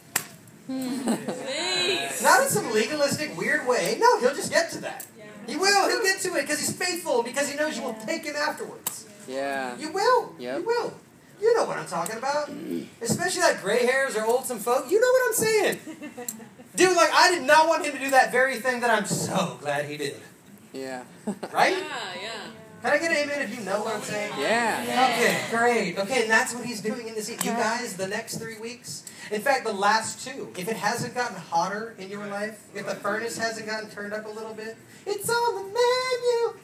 Not 2.23 2.43
in 2.43 2.49
some 2.49 2.71
legalistic, 2.71 3.37
weird 3.37 3.67
way. 3.67 3.97
No, 3.99 4.19
he'll 4.19 4.33
just 4.33 4.51
get 4.51 4.71
to 4.71 4.81
that. 4.81 5.05
He 5.45 5.57
will. 5.57 5.89
He'll 5.89 6.01
get 6.01 6.21
to 6.21 6.35
it 6.35 6.41
because 6.43 6.59
he's 6.59 6.75
faithful, 6.75 7.21
because 7.21 7.49
he 7.49 7.57
knows 7.57 7.77
you 7.77 7.83
will 7.83 7.97
take 8.05 8.23
him 8.23 8.35
afterwards. 8.35 9.05
Yeah. 9.27 9.77
You 9.77 9.91
will. 9.91 10.33
Yep. 10.39 10.59
You 10.59 10.65
will. 10.65 10.93
You 11.41 11.53
know 11.57 11.65
what 11.65 11.77
I'm 11.77 11.85
talking 11.85 12.17
about. 12.17 12.49
Mm. 12.49 12.85
Especially 13.01 13.41
like 13.41 13.61
gray 13.61 13.85
hairs 13.85 14.15
or 14.15 14.25
old 14.25 14.45
some 14.45 14.59
folk. 14.59 14.89
You 14.89 15.01
know 15.01 15.07
what 15.07 15.27
I'm 15.27 15.33
saying. 15.33 15.79
Dude, 16.75 16.95
like, 16.95 17.11
I 17.13 17.31
did 17.31 17.43
not 17.43 17.67
want 17.67 17.85
him 17.85 17.93
to 17.93 17.99
do 17.99 18.09
that 18.11 18.31
very 18.31 18.57
thing 18.57 18.81
that 18.81 18.89
I'm 18.89 19.05
so 19.05 19.57
glad 19.61 19.85
he 19.85 19.97
did. 19.97 20.19
Yeah. 20.71 21.03
Right? 21.53 21.77
Yeah, 21.77 22.21
yeah. 22.21 22.29
Can 22.81 22.91
I 22.91 22.97
get 22.97 23.11
an 23.11 23.17
amen 23.17 23.41
if 23.43 23.57
you 23.57 23.63
know 23.63 23.81
what 23.81 23.95
I'm 23.95 24.01
saying? 24.01 24.33
Yeah. 24.37 25.13
Okay, 25.13 25.57
great. 25.57 25.97
Okay, 25.97 26.23
and 26.23 26.29
that's 26.29 26.53
what 26.53 26.65
he's 26.65 26.81
doing 26.81 27.07
in 27.07 27.15
the 27.15 27.21
this. 27.21 27.29
You 27.29 27.51
guys, 27.51 27.95
the 27.95 28.09
next 28.09 28.39
three 28.39 28.59
weeks, 28.59 29.05
in 29.31 29.39
fact, 29.39 29.63
the 29.63 29.71
last 29.71 30.27
two, 30.27 30.51
if 30.57 30.67
it 30.67 30.75
hasn't 30.75 31.15
gotten 31.15 31.37
hotter 31.37 31.95
in 31.97 32.09
your 32.09 32.27
life, 32.27 32.61
if 32.75 32.85
the 32.85 32.95
furnace 32.95 33.37
hasn't 33.37 33.67
gotten 33.67 33.89
turned 33.89 34.13
up 34.13 34.25
a 34.25 34.29
little 34.29 34.53
bit, 34.53 34.75
it's 35.05 35.29
on 35.29 35.55
the 35.55 35.61
menu. 35.61 36.59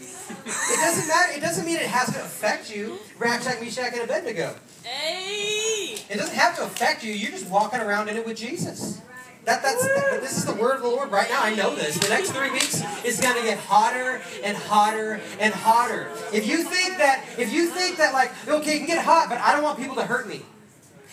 It 0.00 0.80
doesn't 0.80 1.08
matter. 1.08 1.32
It 1.32 1.40
doesn't 1.40 1.64
mean 1.64 1.76
it 1.76 1.86
has 1.86 2.12
to 2.12 2.20
affect 2.20 2.74
you. 2.74 2.98
Shadrach, 3.18 3.62
Meshach, 3.62 3.92
and 3.94 4.02
Abednego. 4.02 4.54
Hey. 4.82 5.94
It 6.10 6.18
doesn't 6.18 6.34
have 6.34 6.56
to 6.56 6.64
affect 6.64 7.02
you. 7.04 7.14
You're 7.14 7.30
just 7.30 7.48
walking 7.48 7.80
around 7.80 8.08
in 8.08 8.16
it 8.16 8.26
with 8.26 8.36
Jesus. 8.36 9.00
That, 9.44 9.62
that's, 9.62 9.86
that, 9.86 10.20
this 10.22 10.38
is 10.38 10.46
the 10.46 10.54
word 10.54 10.76
of 10.76 10.82
the 10.82 10.88
Lord 10.88 11.10
right 11.10 11.28
now. 11.28 11.42
I 11.42 11.54
know 11.54 11.74
this. 11.74 11.98
The 11.98 12.08
next 12.08 12.30
three 12.30 12.50
weeks 12.50 12.82
is 13.04 13.20
going 13.20 13.36
to 13.36 13.42
get 13.42 13.58
hotter 13.58 14.22
and 14.42 14.56
hotter 14.56 15.20
and 15.38 15.52
hotter. 15.52 16.08
If 16.32 16.46
you 16.46 16.62
think 16.62 16.96
that, 16.96 17.26
if 17.36 17.52
you 17.52 17.66
think 17.66 17.98
that 17.98 18.14
like, 18.14 18.32
okay, 18.48 18.76
it 18.76 18.78
can 18.78 18.86
get 18.86 19.04
hot, 19.04 19.28
but 19.28 19.38
I 19.38 19.52
don't 19.52 19.62
want 19.62 19.78
people 19.78 19.96
to 19.96 20.04
hurt 20.04 20.26
me. 20.26 20.40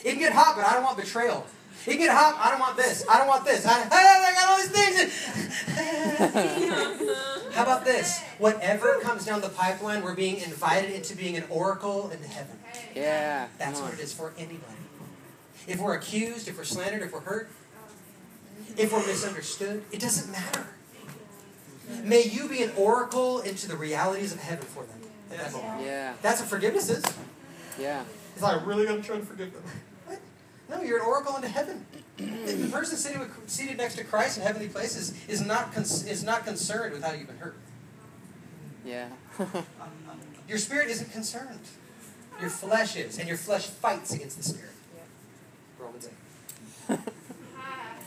It 0.06 0.12
can 0.12 0.20
get 0.20 0.32
hot, 0.32 0.56
but 0.56 0.66
I 0.66 0.74
don't 0.74 0.84
want 0.84 0.98
betrayal. 0.98 1.46
It 1.86 1.92
can 1.92 2.00
get 2.00 2.12
hot, 2.12 2.38
I 2.40 2.52
don't 2.52 2.60
want 2.60 2.78
this. 2.78 3.04
I 3.10 3.18
don't 3.18 3.28
want 3.28 3.44
this. 3.44 3.66
I, 3.66 3.88
I 3.92 4.34
got 4.34 4.50
all 4.50 4.58
these 4.58 4.70
things. 4.70 5.16
How 7.56 7.64
about 7.64 7.84
this? 7.84 8.22
Whatever 8.38 9.00
comes 9.02 9.26
down 9.26 9.42
the 9.42 9.50
pipeline, 9.50 10.04
we're 10.04 10.16
being 10.16 10.38
invited 10.38 10.92
into 10.92 11.18
being 11.18 11.36
an 11.36 11.44
oracle 11.50 12.10
in 12.12 12.22
heaven. 12.24 12.58
Yeah. 12.96 13.48
That's 13.58 13.82
what 13.82 13.94
it 13.94 14.00
is 14.00 14.14
for 14.14 14.32
anybody. 14.38 14.78
If 15.68 15.80
we're 15.80 15.96
accused, 15.96 16.48
if 16.48 16.58
we're 16.58 16.64
slandered, 16.64 17.02
if 17.02 17.14
we're 17.14 17.20
hurt, 17.22 17.50
if 18.78 18.92
we're 18.94 19.06
misunderstood, 19.06 19.84
it 19.92 20.00
doesn't 20.00 20.32
matter. 20.32 20.68
May 22.04 22.24
you 22.24 22.48
be 22.48 22.64
an 22.64 22.72
oracle 22.78 23.40
into 23.42 23.68
the 23.68 23.76
realities 23.76 24.32
of 24.34 24.40
heaven 24.40 24.66
for 24.66 24.84
them. 24.84 25.00
at 25.32 25.38
that 25.40 25.52
moment. 25.54 25.86
Yeah. 25.86 26.14
That's 26.22 26.40
what 26.40 26.50
forgiveness 26.50 26.90
is. 26.90 27.04
Yeah. 27.80 28.04
It's 28.34 28.42
like, 28.42 28.62
I'm 28.62 28.68
really 28.68 28.86
going 28.86 29.02
to 29.02 29.08
try 29.08 29.18
to 29.18 29.26
forgive 29.26 29.54
them. 29.54 29.64
What? 30.06 30.20
No, 30.70 30.82
you're 30.82 31.00
an 31.00 31.06
oracle 31.06 31.36
into 31.36 31.50
heaven. 31.50 31.86
the 32.18 32.70
person 32.72 32.98
sitting 32.98 33.20
with, 33.20 33.32
seated 33.48 33.78
next 33.78 33.96
to 33.96 34.04
Christ 34.04 34.38
in 34.38 34.44
heavenly 34.44 34.70
places 34.70 35.14
is 35.28 35.42
not, 35.42 35.74
cons- 35.74 36.06
is 36.08 36.24
not 36.24 36.46
concerned 36.46 36.94
with 36.94 37.04
how 37.04 37.12
you've 37.12 37.28
been 37.28 37.38
hurt. 37.38 37.58
Yeah. 38.86 39.10
Your 40.48 40.58
spirit 40.58 40.90
isn't 40.90 41.12
concerned. 41.12 41.60
Your 42.40 42.50
flesh 42.50 42.96
is, 42.96 43.20
and 43.20 43.28
your 43.28 43.38
flesh 43.38 43.68
fights 43.68 44.14
against 44.14 44.38
the 44.38 44.44
spirit. 44.44 44.72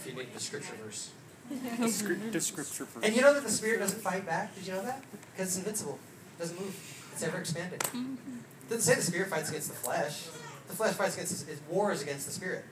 If 0.06 0.12
you 0.12 0.18
need 0.18 0.34
the 0.34 0.40
scripture 0.40 0.74
verse. 0.82 1.10
The, 1.50 2.30
the 2.30 2.40
scripture 2.40 2.84
verse. 2.84 3.04
And 3.04 3.14
you 3.14 3.22
know 3.22 3.34
that 3.34 3.42
the 3.42 3.50
Spirit 3.50 3.80
doesn't 3.80 4.00
fight 4.00 4.26
back? 4.26 4.54
Did 4.54 4.66
you 4.66 4.72
know 4.74 4.82
that? 4.82 5.02
Because 5.32 5.48
it's 5.48 5.58
invincible. 5.58 5.98
It 6.36 6.42
doesn't 6.42 6.60
move. 6.60 7.08
It's 7.12 7.22
ever 7.22 7.38
expanded. 7.38 7.82
It 7.92 8.70
doesn't 8.70 8.82
say 8.82 8.94
the 8.94 9.02
Spirit 9.02 9.28
fights 9.28 9.50
against 9.50 9.68
the 9.68 9.74
flesh. 9.74 10.26
The 10.68 10.74
flesh 10.74 10.94
fights 10.94 11.14
against, 11.14 11.48
it 11.48 11.58
wars 11.68 12.02
against 12.02 12.26
the 12.26 12.32
Spirit. 12.32 12.64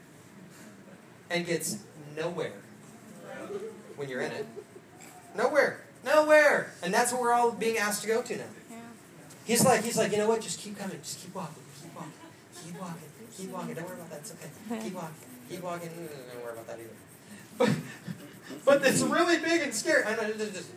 And 1.30 1.46
gets 1.46 1.78
nowhere 2.16 2.52
when 3.96 4.08
you're 4.08 4.22
in 4.22 4.32
it. 4.32 4.46
Nowhere. 5.36 5.82
Nowhere. 6.04 6.72
And 6.82 6.92
that's 6.92 7.12
what 7.12 7.20
we're 7.20 7.32
all 7.32 7.52
being 7.52 7.78
asked 7.78 8.02
to 8.02 8.08
go 8.08 8.22
to 8.22 8.36
now. 8.36 8.44
He's 9.44 9.64
like, 9.64 9.82
he's 9.82 9.98
like, 9.98 10.12
you 10.12 10.18
know 10.18 10.28
what? 10.28 10.40
Just 10.40 10.60
keep 10.60 10.78
coming. 10.78 10.98
Just 11.02 11.20
keep 11.20 11.34
walking. 11.34 11.62
Keep 11.82 11.94
walking. 11.94 12.12
Keep 12.64 12.80
walking. 12.80 13.02
Keep 13.36 13.50
walking. 13.50 13.74
Don't 13.74 13.86
worry 13.86 13.96
about 13.96 14.10
that. 14.10 14.20
It's 14.20 14.32
okay. 14.32 14.82
Keep 14.82 14.94
walking. 14.94 15.14
Keep 15.50 15.62
walking. 15.62 15.88
Don't 15.88 16.44
worry 16.44 16.52
about 16.52 16.66
that 16.68 16.78
either. 16.78 16.90
But, 17.58 17.70
but 18.64 18.86
it's 18.86 19.02
really 19.02 19.38
big 19.38 19.62
and 19.62 19.74
scary. 19.74 20.04
I 20.04 20.16
know. 20.16 20.32
Just, 20.32 20.54
just 20.54 20.70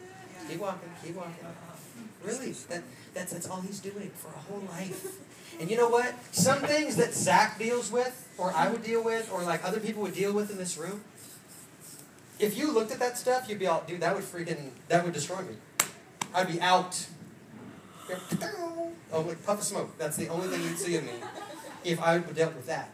keep 0.50 0.60
walking. 0.60 0.90
Keep 1.04 1.16
walking. 1.16 1.34
Really, 2.24 2.52
that 2.52 2.84
that's 3.14 3.34
that's 3.34 3.48
all 3.48 3.62
he's 3.62 3.80
doing 3.80 4.12
for 4.16 4.30
a 4.30 4.40
whole 4.40 4.64
life. 4.70 5.06
And 5.60 5.70
you 5.70 5.78
know 5.78 5.90
what? 5.90 6.14
Some 6.32 6.60
things 6.60 6.96
that 6.98 7.14
Zach 7.14 7.58
deals 7.58 7.92
with, 7.92 8.28
or 8.38 8.52
I 8.54 8.70
would 8.70 8.84
deal 8.84 9.04
with, 9.04 9.32
or 9.32 9.44
like 9.44 9.64
other 9.64 9.80
people 9.80 10.02
would 10.02 10.16
deal 10.16 10.34
with 10.34 10.52
in 10.52 10.58
this 10.58 10.78
room. 10.78 11.02
If 12.40 12.58
you 12.58 12.74
looked 12.74 12.92
at 12.92 13.00
that 13.00 13.18
stuff, 13.18 13.48
you'd 13.48 13.60
be 13.60 13.68
all, 13.68 13.84
dude, 13.88 14.02
that 14.02 14.14
would 14.14 14.26
freaking, 14.26 14.72
that 14.90 15.06
would 15.06 15.14
destroy 15.14 15.42
me. 15.42 15.56
I'd 16.34 16.48
be 16.48 16.60
out. 16.60 17.08
Oh, 19.12 19.22
like 19.22 19.46
puff 19.46 19.60
of 19.60 19.64
smoke. 19.64 19.98
That's 19.98 20.18
the 20.18 20.28
only 20.28 20.50
thing 20.50 20.62
you'd 20.62 20.78
see 20.78 20.98
of 20.98 21.06
me 21.06 21.14
if 21.86 22.02
I 22.02 22.18
dealt 22.18 22.56
with 22.56 22.68
that. 22.68 22.90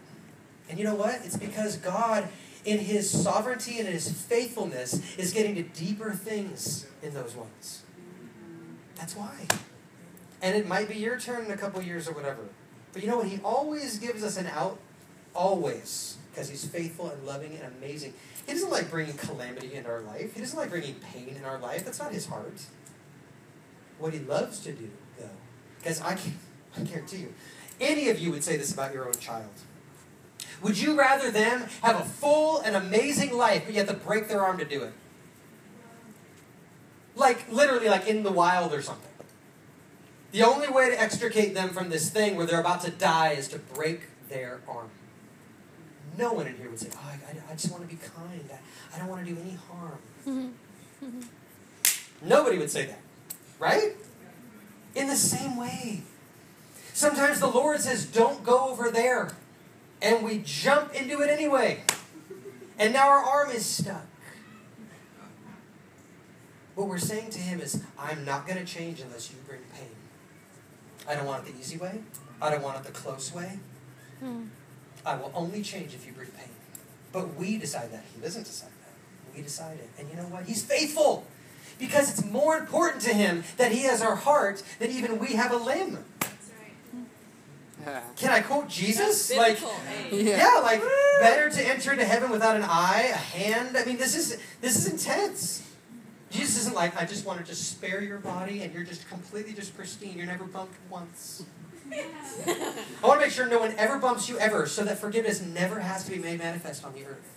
And 0.70 0.78
you 0.78 0.86
know 0.86 0.96
what? 0.96 1.22
It's 1.24 1.38
because 1.38 1.78
God, 1.78 2.28
in 2.66 2.80
His 2.80 3.10
sovereignty 3.10 3.80
and 3.80 3.88
in 3.88 3.94
His 3.94 4.12
faithfulness, 4.12 5.18
is 5.18 5.34
getting 5.34 5.56
to 5.56 5.64
deeper 5.64 6.12
things 6.12 6.88
in 7.02 7.14
those 7.14 7.36
ones. 7.36 7.84
That's 8.96 9.16
why. 9.16 9.48
And 10.42 10.56
it 10.56 10.68
might 10.68 10.88
be 10.88 10.96
your 10.96 11.20
turn 11.20 11.46
in 11.46 11.52
a 11.52 11.58
couple 11.58 11.82
years 11.82 12.08
or 12.08 12.14
whatever. 12.14 12.42
But 12.94 13.02
you 13.02 13.08
know 13.08 13.18
what? 13.18 13.28
He 13.28 13.40
always 13.44 14.00
gives 14.00 14.24
us 14.24 14.38
an 14.38 14.48
out. 14.48 14.80
Always. 15.34 16.18
Because 16.32 16.50
He's 16.50 16.66
faithful 16.66 17.10
and 17.10 17.26
loving 17.26 17.56
and 17.56 17.74
amazing. 17.78 18.14
He 18.46 18.54
doesn't 18.54 18.70
like 18.70 18.90
bringing 18.90 19.16
calamity 19.16 19.74
into 19.74 19.90
our 19.90 20.02
life. 20.02 20.34
He 20.34 20.42
doesn't 20.42 20.58
like 20.58 20.70
bringing 20.70 20.96
pain 20.96 21.36
in 21.36 21.46
our 21.46 21.60
life. 21.60 21.86
That's 21.86 22.00
not 22.00 22.12
His 22.12 22.26
heart. 22.28 22.62
What 24.00 24.14
He 24.14 24.20
loves 24.20 24.60
to 24.62 24.72
do, 24.72 24.90
though, 25.20 25.30
because 25.80 26.02
I 26.02 26.16
can, 26.16 26.38
I 26.78 26.82
guarantee 26.82 27.18
you, 27.18 27.34
any 27.80 28.10
of 28.10 28.20
you 28.20 28.32
would 28.32 28.44
say 28.44 28.58
this 28.58 28.74
about 28.74 28.94
your 28.94 29.06
own 29.08 29.14
child. 29.14 29.50
Would 30.62 30.80
you 30.80 30.98
rather 30.98 31.32
them 31.32 31.66
have 31.82 32.00
a 32.00 32.06
full 32.06 32.60
and 32.60 32.76
amazing 32.76 33.36
life, 33.36 33.64
but 33.66 33.74
you 33.74 33.80
have 33.80 33.90
to 33.90 33.96
break 33.96 34.28
their 34.28 34.42
arm 34.42 34.58
to 34.60 34.66
do 34.66 34.84
it? 34.84 34.94
Like, 37.16 37.52
literally, 37.52 37.90
like 37.90 38.08
in 38.08 38.24
the 38.24 38.32
wild 38.32 38.74
or 38.74 38.82
something. 38.82 39.10
The 40.32 40.44
only 40.44 40.70
way 40.70 40.90
to 40.90 41.00
extricate 41.00 41.54
them 41.54 41.70
from 41.70 41.90
this 41.90 42.10
thing 42.10 42.36
where 42.38 42.46
they're 42.46 42.62
about 42.62 42.82
to 42.82 42.92
die 42.92 43.32
is 43.32 43.48
to 43.50 43.60
break 43.60 44.04
their 44.30 44.62
arm. 44.68 44.90
No 46.18 46.34
one 46.34 46.48
in 46.48 46.56
here 46.58 46.70
would 46.70 46.80
say, 46.80 46.90
Oh, 46.96 47.00
I, 47.06 47.52
I, 47.52 47.54
just 47.54 47.72
want 47.72 47.84
to 47.84 47.90
be 47.94 48.00
kind. 48.02 48.50
I, 48.52 48.96
I 48.96 49.00
don't 49.00 49.08
want 49.08 49.26
to 49.26 49.34
do 49.34 49.40
any 49.42 49.58
harm. 49.70 50.54
Nobody 52.22 52.58
would 52.58 52.72
say 52.72 52.86
that. 52.86 53.00
Right? 53.60 53.96
In 54.96 55.08
the 55.08 55.16
same 55.16 55.58
way. 55.58 56.04
Sometimes 56.94 57.40
the 57.40 57.48
Lord 57.48 57.80
says, 57.82 58.06
Don't 58.06 58.44
go 58.44 58.70
over 58.70 58.90
there. 58.90 59.32
And 60.02 60.24
we 60.24 60.40
jump 60.40 60.94
into 60.94 61.22
it 61.22 61.30
anyway. 61.30 61.84
And 62.80 62.94
now 62.94 63.10
our 63.10 63.24
arm 63.24 63.52
is 63.52 63.66
stuck. 63.66 64.06
What 66.76 66.88
we're 66.88 66.98
saying 66.98 67.30
to 67.32 67.40
him 67.40 67.62
is, 67.62 67.84
I'm 68.00 68.26
not 68.26 68.48
going 68.48 68.58
to 68.58 68.66
change 68.66 69.02
unless 69.02 69.30
you 69.30 69.38
bring 69.48 69.60
pain. 69.76 69.90
I 71.08 71.16
don't 71.16 71.26
want 71.26 71.48
it 71.48 71.54
the 71.54 71.60
easy 71.60 71.78
way. 71.78 72.00
I 72.42 72.50
don't 72.50 72.64
want 72.64 72.78
it 72.78 72.84
the 72.84 72.92
close 72.92 73.34
way. 73.34 73.60
Hmm. 74.20 74.46
I 75.06 75.16
will 75.16 75.32
only 75.36 75.62
change 75.62 75.94
if 75.94 76.06
you 76.08 76.14
bring 76.14 76.30
pain. 76.30 76.50
But 77.12 77.36
we 77.36 77.58
decide 77.58 77.92
that. 77.92 78.04
He 78.16 78.22
doesn't 78.22 78.46
decide 78.46 78.70
that. 78.70 79.36
We 79.36 79.42
decide 79.42 79.78
it. 79.80 79.90
And 80.00 80.10
you 80.10 80.16
know 80.16 80.24
what? 80.24 80.46
He's 80.46 80.64
faithful. 80.64 81.26
Because 81.78 82.10
it's 82.10 82.26
more 82.26 82.58
important 82.58 83.02
to 83.04 83.14
him 83.14 83.44
that 83.58 83.72
he 83.72 83.84
has 83.84 84.02
our 84.02 84.16
heart 84.16 84.64
than 84.80 84.92
even 84.92 85.20
we 85.20 85.34
have 85.34 85.52
a 85.52 85.58
limb. 85.58 86.04
That's 87.86 88.06
right. 88.06 88.16
Can 88.18 88.30
I 88.32 88.42
quote 88.42 88.68
Jesus? 88.70 89.28
That's 89.30 89.38
Like, 89.38 89.56
biblical, 89.56 89.80
eh? 90.12 90.38
yeah, 90.38 90.60
like 90.64 90.82
better 91.20 91.50
to 91.50 91.68
enter 91.68 91.92
into 91.92 92.06
heaven 92.06 92.30
without 92.32 92.56
an 92.56 92.64
eye, 92.64 93.10
a 93.14 93.18
hand. 93.18 93.78
I 93.78 93.86
mean, 93.86 93.98
this 93.98 94.16
is 94.16 94.38
this 94.62 94.76
is 94.76 94.92
intense. 94.92 95.68
Jesus 96.30 96.60
isn't 96.62 96.76
like 96.76 96.96
I 97.02 97.06
just 97.06 97.26
want 97.26 97.40
to 97.40 97.46
just 97.46 97.70
spare 97.72 98.02
your 98.02 98.20
body 98.20 98.64
and 98.64 98.74
you're 98.74 98.84
just 98.84 99.08
completely 99.10 99.54
just 99.54 99.76
pristine. 99.76 100.18
You're 100.18 100.28
never 100.28 100.46
bumped 100.46 100.76
once. 100.90 101.44
I 101.92 102.56
want 103.04 103.20
to 103.20 103.26
make 103.26 103.34
sure 103.34 103.48
no 103.48 103.60
one 103.60 103.74
ever 103.78 103.98
bumps 104.00 104.30
you 104.30 104.38
ever, 104.40 104.66
so 104.66 104.84
that 104.86 104.98
forgiveness 104.98 105.42
never 105.42 105.82
has 105.82 106.06
to 106.06 106.12
be 106.12 106.20
made 106.20 106.40
manifest 106.40 106.86
on 106.86 106.94
the 106.94 107.06
earth. 107.06 107.28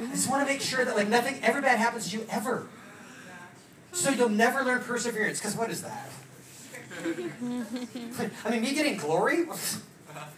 I 0.00 0.06
just 0.10 0.28
want 0.28 0.46
to 0.46 0.52
make 0.52 0.60
sure 0.60 0.84
that 0.84 0.96
like 0.96 1.08
nothing 1.08 1.38
ever 1.42 1.60
bad 1.60 1.78
happens 1.78 2.10
to 2.10 2.18
you 2.18 2.26
ever. 2.28 2.66
So 3.92 4.10
you'll 4.10 4.28
never 4.28 4.64
learn 4.64 4.80
perseverance, 4.82 5.38
because 5.38 5.56
what 5.56 5.70
is 5.70 5.82
that? 5.82 6.10
I 8.44 8.50
mean, 8.50 8.62
me 8.62 8.74
getting 8.74 8.96
glory? 8.96 9.46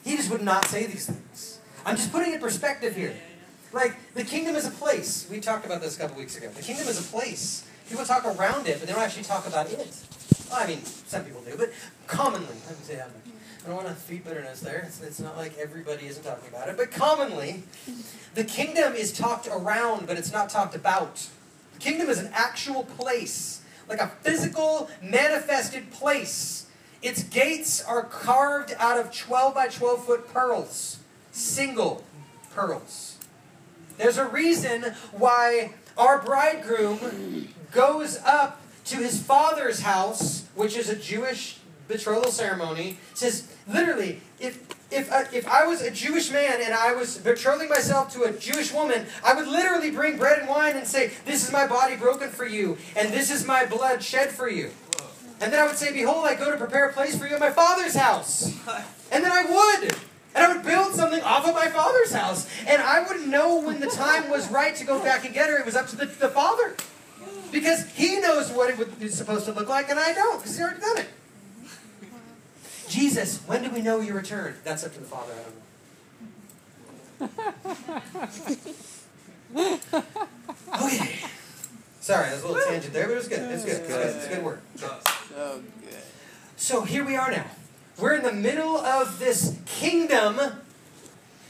He 0.05 0.17
just 0.17 0.31
would 0.31 0.43
not 0.43 0.67
say 0.67 0.87
these 0.87 1.07
things. 1.07 1.59
I'm 1.87 1.97
just 1.97 2.13
putting 2.13 2.33
it 2.33 2.35
in 2.35 2.41
perspective 2.41 2.95
here. 2.95 3.15
Like, 3.73 3.97
the 4.15 4.23
kingdom 4.23 4.55
is 4.55 4.67
a 4.67 4.71
place. 4.71 5.27
We 5.31 5.41
talked 5.41 5.65
about 5.65 5.81
this 5.81 5.97
a 5.97 6.01
couple 6.01 6.19
weeks 6.19 6.37
ago. 6.37 6.51
The 6.51 6.63
kingdom 6.63 6.89
is 6.89 7.01
a 7.01 7.11
place. 7.11 7.67
People 7.89 8.05
talk 8.05 8.25
around 8.25 8.67
it, 8.67 8.79
but 8.79 8.87
they 8.87 8.93
don't 8.93 9.03
actually 9.03 9.25
talk 9.25 9.47
about 9.47 9.71
it. 9.71 9.97
Well, 10.51 10.61
I 10.61 10.67
mean, 10.67 10.85
some 10.85 11.25
people 11.25 11.41
do, 11.41 11.57
but 11.57 11.73
commonly, 12.07 12.55
I 12.69 12.73
would 12.73 12.85
say 12.85 12.97
that. 12.97 13.11
I 13.65 13.69
don't 13.69 13.77
want 13.77 13.89
to 13.89 13.95
feed 13.95 14.25
bitterness 14.25 14.61
there. 14.61 14.83
It's, 14.87 15.01
it's 15.01 15.21
not 15.21 15.37
like 15.37 15.57
everybody 15.57 16.07
isn't 16.07 16.25
talking 16.25 16.49
about 16.49 16.69
it, 16.69 16.77
but 16.77 16.91
commonly, 16.91 17.63
the 18.35 18.45
kingdom 18.45 18.95
is 18.95 19.13
talked 19.13 19.47
around, 19.47 20.07
but 20.07 20.19
it's 20.19 20.33
not 20.33 20.51
talked 20.51 20.75
about. 20.75 21.29
The 21.75 21.81
kingdom 21.81 22.09
is 22.09 22.19
an 22.19 22.31
actual 22.35 22.85
place, 22.85 23.62
like 23.89 24.01
a 24.01 24.09
physical, 24.23 24.89
manifested 25.03 25.91
place. 25.91 26.67
Its 27.03 27.25
gates 27.25 27.83
are 27.83 28.05
carved 28.05 28.75
out 28.79 28.99
of 28.99 29.13
12 29.13 29.55
by 29.55 29.69
12 29.69 30.07
foot 30.07 30.33
pearls, 30.33 31.01
single 31.33 32.05
pearls. 32.55 33.19
There's 33.99 34.19
a 34.19 34.27
reason 34.27 34.95
why 35.13 35.75
our 35.99 36.23
bridegroom 36.23 37.49
goes 37.73 38.19
up 38.25 38.61
to 38.87 38.97
his 38.97 39.23
father's 39.23 39.81
house, 39.81 40.45
which 40.55 40.77
is 40.77 40.89
a 40.89 40.97
Jewish 40.97 41.59
betrothal 41.89 42.31
ceremony. 42.31 42.99
Says 43.15 43.49
literally, 43.69 44.21
if 44.41 44.82
if 44.93 45.11
if 45.33 45.49
I 45.49 45.67
was 45.67 45.83
a 45.83 45.91
Jewish 45.91 46.31
man 46.31 46.61
and 46.63 46.75
I 46.75 46.93
was 46.93 47.19
betrothing 47.19 47.69
myself 47.69 48.13
to 48.15 48.25
a 48.25 48.33
Jewish 48.33 48.73
woman, 48.73 49.07
I 49.25 49.35
would 49.35 49.49
literally 49.49 49.91
bring 49.91 50.19
bread 50.19 50.41
and 50.41 50.49
wine 50.49 50.77
and 50.77 50.87
say, 50.87 51.13
"This 51.25 51.45
is 51.45 51.53
my 51.53 51.67
body 51.67 51.97
broken 51.97 52.31
for 52.31 52.47
you, 52.47 52.79
and 52.97 53.13
this 53.13 53.31
is 53.31 53.47
my 53.47 53.65
blood 53.65 54.03
shed 54.03 54.31
for 54.31 54.49
you." 54.49 54.71
And 55.41 55.53
then 55.53 55.61
I 55.61 55.67
would 55.67 55.77
say, 55.77 55.93
"Behold, 55.93 56.27
I 56.27 56.35
go 56.35 56.51
to 56.51 56.57
prepare 56.57 56.89
a 56.89 56.93
place 56.93 57.17
for 57.19 57.27
you 57.27 57.35
in 57.35 57.41
my 57.41 57.51
father's 57.51 57.95
house." 57.95 58.53
And 59.11 59.25
then 59.25 59.33
I 59.33 59.45
would. 59.45 59.97
And 60.35 60.47
I 60.47 60.55
would 60.55 60.65
build 60.65 60.95
something 60.95 61.21
off 61.23 61.47
of 61.47 61.55
my 61.55 61.69
father's 61.69 62.13
house. 62.13 62.49
And 62.67 62.81
I 62.81 63.03
wouldn't 63.03 63.29
know 63.29 63.61
when 63.61 63.81
the 63.81 63.89
time 63.89 64.31
was 64.31 64.51
right 64.51 64.75
to 64.77 64.85
go 64.85 64.99
back 65.03 65.27
and 65.27 65.35
get 65.35 65.51
her. 65.51 65.59
It 65.59 65.67
was 65.67 65.77
up 65.77 65.89
to 65.89 65.97
the, 65.97 66.07
the 66.07 66.31
father. 66.31 66.75
Because 67.51 67.87
he 67.91 68.19
knows 68.19 68.51
what 68.51 68.71
it 68.71 68.79
was 68.99 69.15
supposed 69.15 69.45
to 69.45 69.53
look 69.53 69.69
like, 69.69 69.91
and 69.91 70.01
I 70.01 70.15
don't, 70.15 70.39
because 70.39 70.57
he 70.57 70.63
already 70.63 70.81
done 70.81 70.99
it. 70.99 71.09
Jesus, 72.93 73.39
when 73.47 73.63
do 73.63 73.71
we 73.71 73.81
know 73.81 74.01
you 74.01 74.13
return? 74.13 74.55
That's 74.65 74.85
up 74.85 74.93
to 74.93 75.01
the 75.01 75.07
Father. 75.07 75.33
I 75.33 75.43
don't 79.57 79.89
know. 79.89 80.03
Okay. 80.87 81.19
Sorry, 82.01 82.29
that 82.29 82.35
was 82.35 82.43
a 82.43 82.49
little 82.49 82.63
tangent 82.69 82.93
there, 82.93 83.07
but 83.07 83.13
it 83.13 83.17
was 83.17 83.29
good. 83.29 83.51
It's 83.51 83.65
good. 83.65 83.81
It's 83.81 83.89
good. 83.89 84.17
It's 84.17 84.29
good 84.29 84.45
work. 84.45 84.61
So 84.77 84.99
good. 85.31 85.65
So 86.57 86.83
here 86.83 87.05
we 87.05 87.17
are 87.17 87.31
now. 87.31 87.47
We're 87.99 88.15
in 88.17 88.25
the 88.25 88.33
middle 88.33 88.77
of 88.77 89.19
this 89.19 89.57
kingdom 89.65 90.39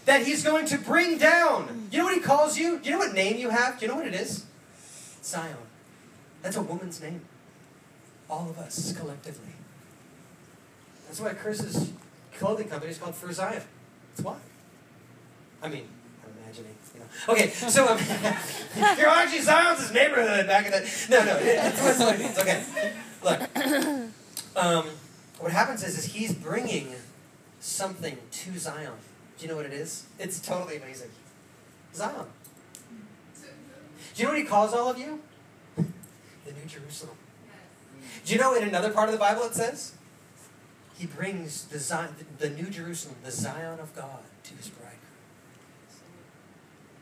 that 0.05 0.25
he's 0.25 0.45
going 0.45 0.67
to 0.67 0.79
bring 0.79 1.19
down. 1.19 1.89
You 1.91 1.99
know 1.99 2.05
what 2.05 2.15
he 2.15 2.21
calls 2.21 2.57
you? 2.57 2.79
Do 2.79 2.85
you 2.85 2.93
know 2.93 2.99
what 2.99 3.15
name 3.15 3.37
you 3.37 3.51
have? 3.51 3.81
Do 3.81 3.87
you 3.87 3.91
know 3.91 3.99
what 3.99 4.07
it 4.07 4.15
is? 4.15 4.47
Zion. 5.25 5.57
That's 6.43 6.57
a 6.57 6.63
woman's 6.63 7.01
name. 7.01 7.23
All 8.31 8.49
of 8.49 8.59
us 8.59 8.93
collectively. 8.97 9.55
That's 11.13 11.21
why 11.21 11.35
Chris's 11.35 11.93
clothing 12.39 12.69
company 12.71 12.91
is 12.91 12.97
called 12.97 13.15
For 13.15 13.31
Zion. 13.31 13.61
That's 14.17 14.25
why. 14.25 14.37
I 15.63 15.69
mean, 15.69 15.85
I'm 16.25 16.33
imagining. 16.43 16.75
You 16.95 17.01
know. 17.01 17.07
Okay, 17.35 17.51
so 17.51 17.87
um, 17.87 17.99
you're 18.99 19.09
actually 19.09 19.43
Zion's 19.43 19.93
neighborhood 19.93 20.47
back 20.47 20.65
in 20.65 20.73
the. 20.73 21.07
No, 21.11 21.23
no, 21.23 21.37
it- 21.37 21.75
that's 21.75 21.99
what 22.01 22.15
it 22.15 22.19
means. 22.19 22.39
Okay, 22.39 22.65
look. 23.23 24.57
Um, 24.57 24.87
what 25.39 25.53
happens 25.53 25.85
is, 25.85 25.99
is 25.99 26.15
he's 26.15 26.33
bringing 26.33 26.95
something 27.61 28.17
to 28.31 28.59
Zion. 28.59 28.93
Do 29.37 29.45
you 29.45 29.51
know 29.51 29.57
what 29.57 29.67
it 29.67 29.75
is? 29.75 30.07
It's 30.19 30.41
totally 30.41 30.79
amazing. 30.79 31.11
Zion. 31.95 32.25
Do 33.35 33.43
you 34.17 34.25
know 34.25 34.31
what 34.31 34.39
he 34.39 34.45
calls 34.47 34.73
all 34.73 34.89
of 34.89 34.97
you? 34.97 35.21
The 36.47 36.53
New 36.53 36.65
Jerusalem. 36.67 37.17
Do 38.25 38.33
you 38.33 38.41
know 38.41 38.55
in 38.55 38.67
another 38.67 38.91
part 38.91 39.11
of 39.11 39.13
the 39.13 39.19
Bible 39.19 39.43
it 39.43 39.55
says? 39.55 39.93
He 41.03 41.09
brings 41.09 41.65
the, 41.65 41.81
Zion, 41.81 42.15
the 42.39 42.49
New 42.49 42.71
Jerusalem, 42.71 43.17
the 43.25 43.33
Zion 43.33 43.81
of 43.81 43.93
God, 43.97 44.21
to 44.45 44.55
his 44.55 44.69
bridegroom. 44.69 45.01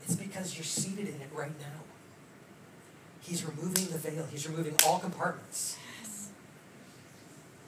It's 0.03 0.17
because 0.17 0.57
you're 0.57 0.65
seated 0.65 1.07
in 1.07 1.21
it 1.21 1.29
right 1.35 1.53
now. 1.61 1.83
He's 3.21 3.45
removing 3.45 3.89
the 3.93 3.99
veil, 3.99 4.27
he's 4.31 4.49
removing 4.49 4.75
all 4.87 5.01
compartments. 5.01 5.77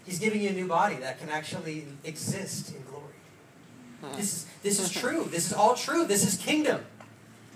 He's 0.07 0.19
giving 0.19 0.41
you 0.41 0.49
a 0.49 0.53
new 0.55 0.67
body 0.67 0.95
that 0.97 1.21
can 1.21 1.29
actually 1.29 1.85
exist 2.03 2.75
in 2.75 2.83
glory. 2.85 4.17
This 4.17 4.33
is, 4.33 4.47
this 4.63 4.81
is 4.81 4.91
hmm. 4.91 5.01
true. 5.01 5.29
This 5.31 5.49
is 5.49 5.53
all 5.53 5.75
true. 5.75 6.07
This 6.07 6.27
is 6.27 6.43
kingdom. 6.43 6.81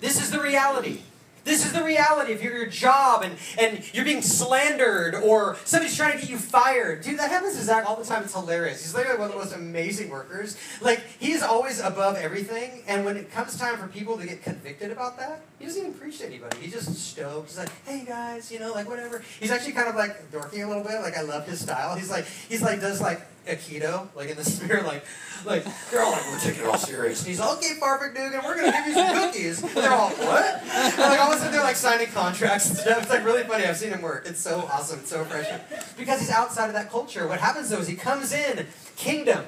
This 0.03 0.22
is 0.22 0.31
the 0.31 0.39
reality. 0.43 1.01
This 1.47 1.65
is 1.65 1.73
the 1.73 1.85
reality 1.85 2.33
of 2.33 2.43
your, 2.43 2.57
your 2.57 2.67
job 2.67 3.23
and, 3.23 3.37
and 3.57 3.95
you're 3.95 4.05
being 4.05 4.21
slandered 4.21 5.15
or 5.15 5.57
somebody's 5.65 5.97
trying 5.97 6.15
to 6.15 6.19
get 6.19 6.29
you 6.29 6.39
fired. 6.39 7.03
Dude, 7.03 7.21
that 7.21 7.31
happens 7.31 7.57
to 7.57 7.63
Zach 7.63 7.89
all 7.89 7.95
the 7.95 8.05
time. 8.05 8.25
It's 8.25 8.35
hilarious. 8.35 8.83
He's 8.83 8.97
literally 8.97 9.21
one 9.21 9.29
of 9.29 9.35
the 9.35 9.39
most 9.39 9.55
amazing 9.55 10.11
workers. 10.11 10.57
Like, 10.81 11.05
he's 11.21 11.45
always 11.45 11.81
above 11.81 12.17
everything. 12.17 12.83
And 12.89 13.05
when 13.05 13.17
it 13.17 13.31
comes 13.31 13.57
time 13.57 13.77
for 13.77 13.87
people 13.87 14.19
to 14.19 14.27
get 14.27 14.43
convicted 14.43 14.91
about 14.91 15.19
that, 15.19 15.43
he 15.61 15.67
doesn't 15.67 15.81
even 15.81 15.95
preach 15.95 16.19
to 16.19 16.27
anybody. 16.27 16.59
He 16.59 16.69
just 16.69 16.93
stokes. 16.93 17.53
He's 17.53 17.59
like, 17.59 17.71
hey 17.87 18.05
guys, 18.05 18.51
you 18.51 18.59
know, 18.59 18.73
like 18.73 18.89
whatever. 18.89 19.23
He's 19.39 19.53
actually 19.53 19.75
kind 19.75 19.89
of 19.89 19.95
like 19.95 20.33
dorky 20.33 20.65
a 20.65 20.67
little 20.67 20.83
bit. 20.83 21.01
Like, 21.01 21.17
I 21.17 21.23
love 21.23 21.47
his 21.47 21.61
style. 21.61 21.95
He's 21.95 22.11
like, 22.11 22.27
he's 22.49 22.61
like, 22.61 22.81
does 22.81 23.01
like 23.01 23.21
Aikido, 23.47 24.09
like 24.15 24.31
in 24.31 24.37
the 24.37 24.45
spirit, 24.57 24.85
like, 24.85 25.05
like 25.45 25.65
they're 25.91 26.03
all 26.03 26.13
like, 26.13 26.27
we're 26.31 26.39
taking 26.41 26.63
it 26.63 26.67
all 26.67 26.79
serious. 26.79 27.21
And 27.21 27.29
he's 27.29 27.41
all, 27.41 27.57
okay, 27.57 27.75
Farfik 27.81 28.15
Dugan, 28.15 28.41
we're 28.45 28.57
gonna 28.57 28.73
give 28.73 28.87
you 28.87 28.95
some 28.95 29.15
cookies. 29.15 29.63
And 29.63 29.73
they're 29.73 29.93
all, 29.93 30.11
what? 30.11 30.63
And 30.63 30.99
like 30.99 31.21
all 31.21 31.33
of 31.33 31.37
a 31.37 31.39
sudden 31.39 31.53
they're 31.53 31.63
like 31.63 31.77
signing 31.77 32.09
contracts 32.09 32.71
and 32.71 32.79
stuff. 32.79 33.03
It's 33.03 33.11
like 33.11 33.25
really 33.25 33.45
funny. 33.45 33.65
I've 33.65 33.77
seen 33.77 33.91
him 33.91 34.03
work. 34.03 34.25
It's 34.27 34.41
so 34.41 34.61
awesome. 34.73 35.01
It's 35.01 35.11
so 35.11 35.21
refreshing 35.21 35.61
because 35.97 36.21
he's 36.21 36.31
outside 36.31 36.67
of 36.67 36.75
that 36.75 36.91
culture. 36.91 37.27
What 37.27 37.41
happens 37.41 37.71
though 37.71 37.79
is 37.79 37.89
he 37.89 37.97
comes 37.97 38.33
in 38.33 38.67
kingdom. 38.97 39.45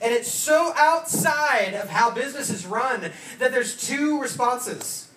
And 0.00 0.14
it's 0.14 0.32
so 0.32 0.72
outside 0.76 1.74
of 1.74 1.88
how 1.88 2.12
business 2.12 2.50
is 2.50 2.64
run 2.66 3.10
that 3.38 3.50
there's 3.50 3.76
two 3.76 4.20
responses. 4.20 5.08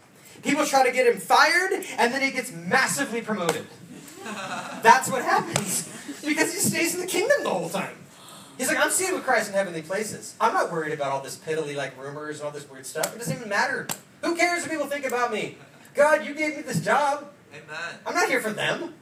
People 0.44 0.66
try 0.66 0.84
to 0.84 0.92
get 0.92 1.06
him 1.06 1.20
fired, 1.20 1.72
and 2.00 2.12
then 2.12 2.22
he 2.22 2.32
gets 2.32 2.52
massively 2.52 3.22
promoted. 3.22 3.68
That's 4.82 5.10
what 5.10 5.24
happens 5.24 5.88
because 6.26 6.52
he 6.54 6.60
stays 6.60 6.96
in 6.96 7.02
the 7.02 7.08
kingdom 7.08 7.44
the 7.44 7.50
whole 7.50 7.70
time. 7.70 7.96
He's 8.62 8.68
like, 8.68 8.78
I'm 8.78 8.92
seated 8.92 9.16
with 9.16 9.24
Christ 9.24 9.50
in 9.50 9.56
heavenly 9.56 9.82
places. 9.82 10.36
I'm 10.40 10.54
not 10.54 10.72
worried 10.72 10.94
about 10.94 11.12
all 11.12 11.22
this 11.24 11.36
piddly 11.36 11.76
like 11.76 12.00
rumors 12.00 12.38
and 12.38 12.46
all 12.46 12.52
this 12.52 12.70
weird 12.70 12.86
stuff. 12.86 13.16
It 13.16 13.18
doesn't 13.18 13.36
even 13.36 13.50
matter. 13.50 13.88
Who 14.22 14.36
cares 14.36 14.62
what 14.62 14.70
people 14.70 14.86
think 14.86 15.04
about 15.04 15.34
me? 15.34 15.58
God, 15.96 16.24
you 16.24 16.36
gave 16.36 16.58
me 16.58 16.62
this 16.62 16.80
job. 16.80 17.26
Amen. 17.52 18.00
I'm 18.06 18.14
not 18.14 18.30
here 18.30 18.40
for 18.40 18.52
them. 18.52 18.94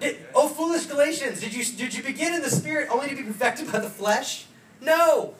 Did, 0.00 0.18
oh, 0.34 0.48
foolish 0.48 0.84
Galatians, 0.84 1.40
did 1.40 1.54
you 1.54 1.64
did 1.64 1.94
you 1.94 2.02
begin 2.02 2.34
in 2.34 2.42
the 2.42 2.50
spirit 2.50 2.90
only 2.90 3.08
to 3.08 3.16
be 3.16 3.22
perfected 3.22 3.72
by 3.72 3.78
the 3.78 3.88
flesh? 3.88 4.44
No. 4.82 5.32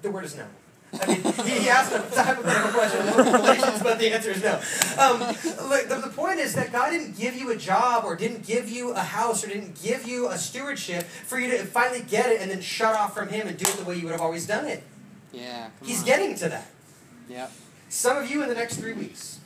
The 0.00 0.10
word 0.10 0.24
is 0.24 0.36
no. 0.36 0.46
I 0.92 1.06
mean, 1.06 1.22
he, 1.22 1.60
he 1.60 1.68
asked 1.68 1.92
a 1.92 2.00
hypothetical 2.22 2.70
question 2.72 3.06
in 3.06 3.14
Galatians, 3.14 3.82
but 3.82 3.98
the 3.98 4.12
answer 4.12 4.30
is 4.30 4.42
no. 4.42 4.60
Um, 4.98 5.20
look, 5.68 5.88
the, 5.88 6.02
the 6.04 6.12
point 6.14 6.40
is 6.40 6.54
that 6.54 6.72
God 6.72 6.90
didn't 6.90 7.16
give 7.16 7.36
you 7.36 7.50
a 7.52 7.56
job 7.56 8.04
or 8.04 8.16
didn't 8.16 8.44
give 8.44 8.68
you 8.68 8.90
a 8.92 9.00
house 9.00 9.44
or 9.44 9.48
didn't 9.48 9.80
give 9.80 10.06
you 10.06 10.28
a 10.28 10.36
stewardship 10.36 11.04
for 11.04 11.38
you 11.38 11.50
to 11.52 11.64
finally 11.64 12.02
get 12.02 12.30
it 12.30 12.40
and 12.40 12.50
then 12.50 12.60
shut 12.60 12.96
off 12.96 13.14
from 13.14 13.28
Him 13.28 13.46
and 13.46 13.56
do 13.56 13.68
it 13.68 13.76
the 13.76 13.84
way 13.84 13.96
you 13.96 14.04
would 14.04 14.12
have 14.12 14.20
always 14.20 14.46
done 14.46 14.66
it. 14.66 14.82
Yeah. 15.32 15.68
He's 15.84 16.00
on. 16.00 16.06
getting 16.06 16.34
to 16.36 16.48
that. 16.48 16.70
Yep. 17.28 17.52
Some 17.88 18.16
of 18.16 18.30
you 18.30 18.42
in 18.42 18.48
the 18.48 18.54
next 18.54 18.76
three 18.76 18.92
weeks. 18.92 19.38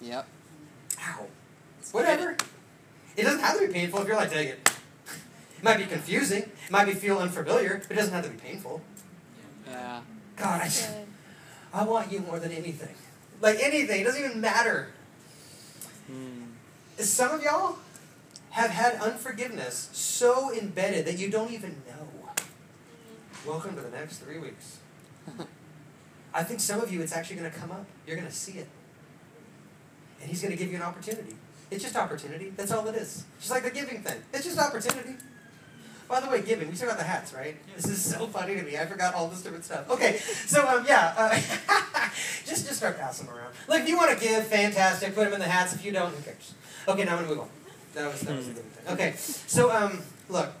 Yep. 0.00 0.26
Ow. 1.00 1.26
Whatever. 1.90 2.36
It 3.16 3.24
doesn't 3.24 3.40
have 3.40 3.58
to 3.58 3.66
be 3.66 3.72
painful 3.72 4.00
if 4.02 4.06
you're 4.06 4.16
like, 4.16 4.30
dang 4.30 4.48
it. 4.48 4.70
It 5.58 5.64
might 5.64 5.78
be 5.78 5.84
confusing. 5.84 6.42
It 6.42 6.70
might 6.70 6.86
be 6.86 6.92
feel 6.94 7.18
unfamiliar, 7.18 7.82
but 7.86 7.96
it 7.96 8.00
doesn't 8.00 8.14
have 8.14 8.24
to 8.24 8.30
be 8.30 8.38
painful. 8.38 8.80
Yeah. 9.68 10.00
God, 10.42 10.60
I, 10.60 11.04
I 11.72 11.84
want 11.84 12.10
you 12.10 12.18
more 12.18 12.40
than 12.40 12.50
anything. 12.50 12.94
Like 13.40 13.60
anything, 13.60 14.00
it 14.00 14.04
doesn't 14.04 14.24
even 14.24 14.40
matter. 14.40 14.88
Mm. 16.10 16.48
Some 16.98 17.30
of 17.30 17.42
y'all 17.42 17.76
have 18.50 18.70
had 18.70 18.96
unforgiveness 18.96 19.88
so 19.92 20.52
embedded 20.52 21.06
that 21.06 21.18
you 21.18 21.30
don't 21.30 21.52
even 21.52 21.82
know. 21.86 22.08
Welcome 23.46 23.76
to 23.76 23.82
the 23.82 23.90
next 23.90 24.18
three 24.18 24.38
weeks. 24.38 24.78
I 26.34 26.42
think 26.42 26.58
some 26.58 26.80
of 26.80 26.92
you, 26.92 27.02
it's 27.02 27.12
actually 27.12 27.36
going 27.36 27.50
to 27.50 27.56
come 27.56 27.70
up. 27.70 27.86
You're 28.06 28.16
going 28.16 28.28
to 28.28 28.34
see 28.34 28.58
it. 28.58 28.68
And 30.20 30.28
He's 30.28 30.42
going 30.42 30.52
to 30.52 30.58
give 30.58 30.70
you 30.70 30.76
an 30.76 30.82
opportunity. 30.82 31.36
It's 31.70 31.84
just 31.84 31.96
opportunity. 31.96 32.52
That's 32.56 32.72
all 32.72 32.86
it 32.88 32.96
is. 32.96 33.24
Just 33.38 33.50
like 33.50 33.62
the 33.62 33.70
giving 33.70 34.02
thing. 34.02 34.20
It's 34.32 34.44
just 34.44 34.58
opportunity. 34.58 35.14
By 36.12 36.20
the 36.20 36.28
way, 36.28 36.42
giving. 36.42 36.68
We 36.68 36.74
talked 36.74 36.82
about 36.92 36.98
the 36.98 37.04
hats, 37.04 37.32
right? 37.32 37.56
This 37.74 37.86
is 37.86 38.04
so 38.04 38.26
funny 38.26 38.54
to 38.54 38.62
me. 38.62 38.76
I 38.76 38.84
forgot 38.84 39.14
all 39.14 39.28
this 39.28 39.40
different 39.40 39.64
stuff. 39.64 39.88
Okay, 39.88 40.18
so 40.18 40.68
um, 40.68 40.84
yeah, 40.86 41.14
uh, 41.16 41.34
just 42.44 42.66
just 42.66 42.74
start 42.74 42.98
passing 42.98 43.26
them 43.26 43.34
around. 43.34 43.54
Look, 43.66 43.80
if 43.80 43.88
you 43.88 43.96
want 43.96 44.18
to 44.18 44.22
give, 44.22 44.46
fantastic. 44.46 45.14
Put 45.14 45.24
them 45.24 45.32
in 45.32 45.40
the 45.40 45.46
hats. 45.46 45.74
If 45.74 45.82
you 45.82 45.90
don't, 45.90 46.14
who 46.14 46.22
cares? 46.22 46.52
Okay, 46.86 47.04
now 47.04 47.12
I'm 47.12 47.24
gonna 47.24 47.28
move 47.28 47.40
on. 47.40 47.48
That 47.94 48.12
was 48.12 48.20
that 48.20 48.36
was 48.36 48.46
the 48.46 48.52
giving 48.52 48.70
thing. 48.72 48.92
Okay, 48.92 49.14
so 49.16 49.70
um, 49.70 50.02
look, 50.28 50.52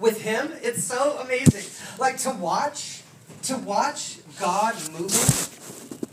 with 0.00 0.20
him, 0.22 0.50
it's 0.62 0.82
so 0.82 1.18
amazing. 1.20 1.70
Like 2.00 2.16
to 2.18 2.30
watch, 2.30 3.02
to 3.42 3.56
watch 3.56 4.18
God 4.40 4.74
moving. 4.90 5.10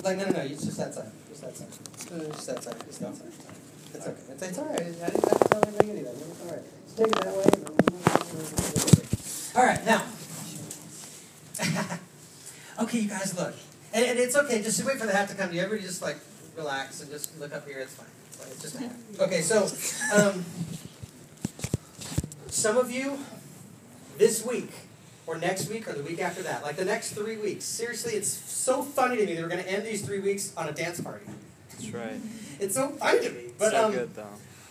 Like 0.03 0.17
no, 0.19 0.25
no, 0.25 0.31
no. 0.37 0.41
It's 0.41 0.63
just 0.63 0.77
that 0.77 0.93
side. 0.93 1.09
Just 1.27 1.41
that 1.41 1.57
side. 1.57 1.69
Just 1.71 2.45
that 2.45 2.63
side. 2.63 2.85
Just 2.85 2.99
that 2.99 3.15
side. 3.15 3.56
It's 3.97 4.05
okay. 4.07 4.21
It's, 4.29 4.43
it's 4.43 4.57
all 4.59 4.65
right. 4.65 4.79
I 4.79 4.83
didn't 4.83 5.01
tell 5.49 5.65
anybody 5.65 5.89
anything. 5.89 6.15
All 6.43 6.51
right. 6.53 6.61
Just 6.85 6.97
take 6.97 7.07
it 7.07 7.15
that 7.15 7.33
way. 7.33 7.45
All 9.55 9.65
right, 9.65 9.83
now. 9.85 10.03
okay, 12.83 12.99
you 12.99 13.09
guys, 13.09 13.35
look, 13.35 13.55
and, 13.93 14.05
and 14.05 14.19
it's 14.19 14.35
okay. 14.35 14.61
Just 14.61 14.85
wait 14.85 14.99
for 14.99 15.07
the 15.07 15.13
hat 15.13 15.29
to 15.29 15.35
come 15.35 15.49
to 15.49 15.55
you. 15.55 15.61
Everybody, 15.61 15.87
just 15.87 16.03
like 16.03 16.17
relax 16.55 17.01
and 17.01 17.09
just 17.09 17.39
look 17.39 17.55
up 17.55 17.67
here. 17.67 17.79
It's 17.79 17.95
fine. 17.95 18.05
It's, 18.27 18.37
fine. 18.37 18.51
it's 18.51 18.61
just 18.61 18.75
a 18.75 18.79
hat. 18.81 18.91
Okay, 19.19 19.41
so 19.41 19.63
um, 20.15 20.45
some 22.51 22.77
of 22.77 22.91
you 22.91 23.17
this 24.19 24.45
week 24.45 24.69
or 25.25 25.39
next 25.39 25.69
week 25.69 25.87
or 25.87 25.93
the 25.93 26.03
week 26.03 26.21
after 26.21 26.43
that, 26.43 26.61
like 26.61 26.75
the 26.75 26.85
next 26.85 27.13
three 27.13 27.37
weeks. 27.37 27.65
Seriously, 27.65 28.13
it's 28.13 28.29
so 28.29 28.83
funny 28.83 29.17
to 29.17 29.25
me 29.25 29.33
that 29.33 29.41
we're 29.41 29.49
going 29.49 29.63
to 29.63 29.71
end 29.71 29.87
these 29.87 30.05
three 30.05 30.19
weeks 30.19 30.53
on 30.55 30.69
a 30.69 30.71
dance 30.71 31.01
party. 31.01 31.25
That's 31.77 31.91
right. 31.91 32.19
It's 32.59 32.75
so 32.75 32.89
funny 32.89 33.19
to 33.27 33.29
me, 33.31 33.41
but 33.57 33.71
so 33.71 33.85
um, 33.85 33.91
good 33.91 34.15
though. 34.15 34.25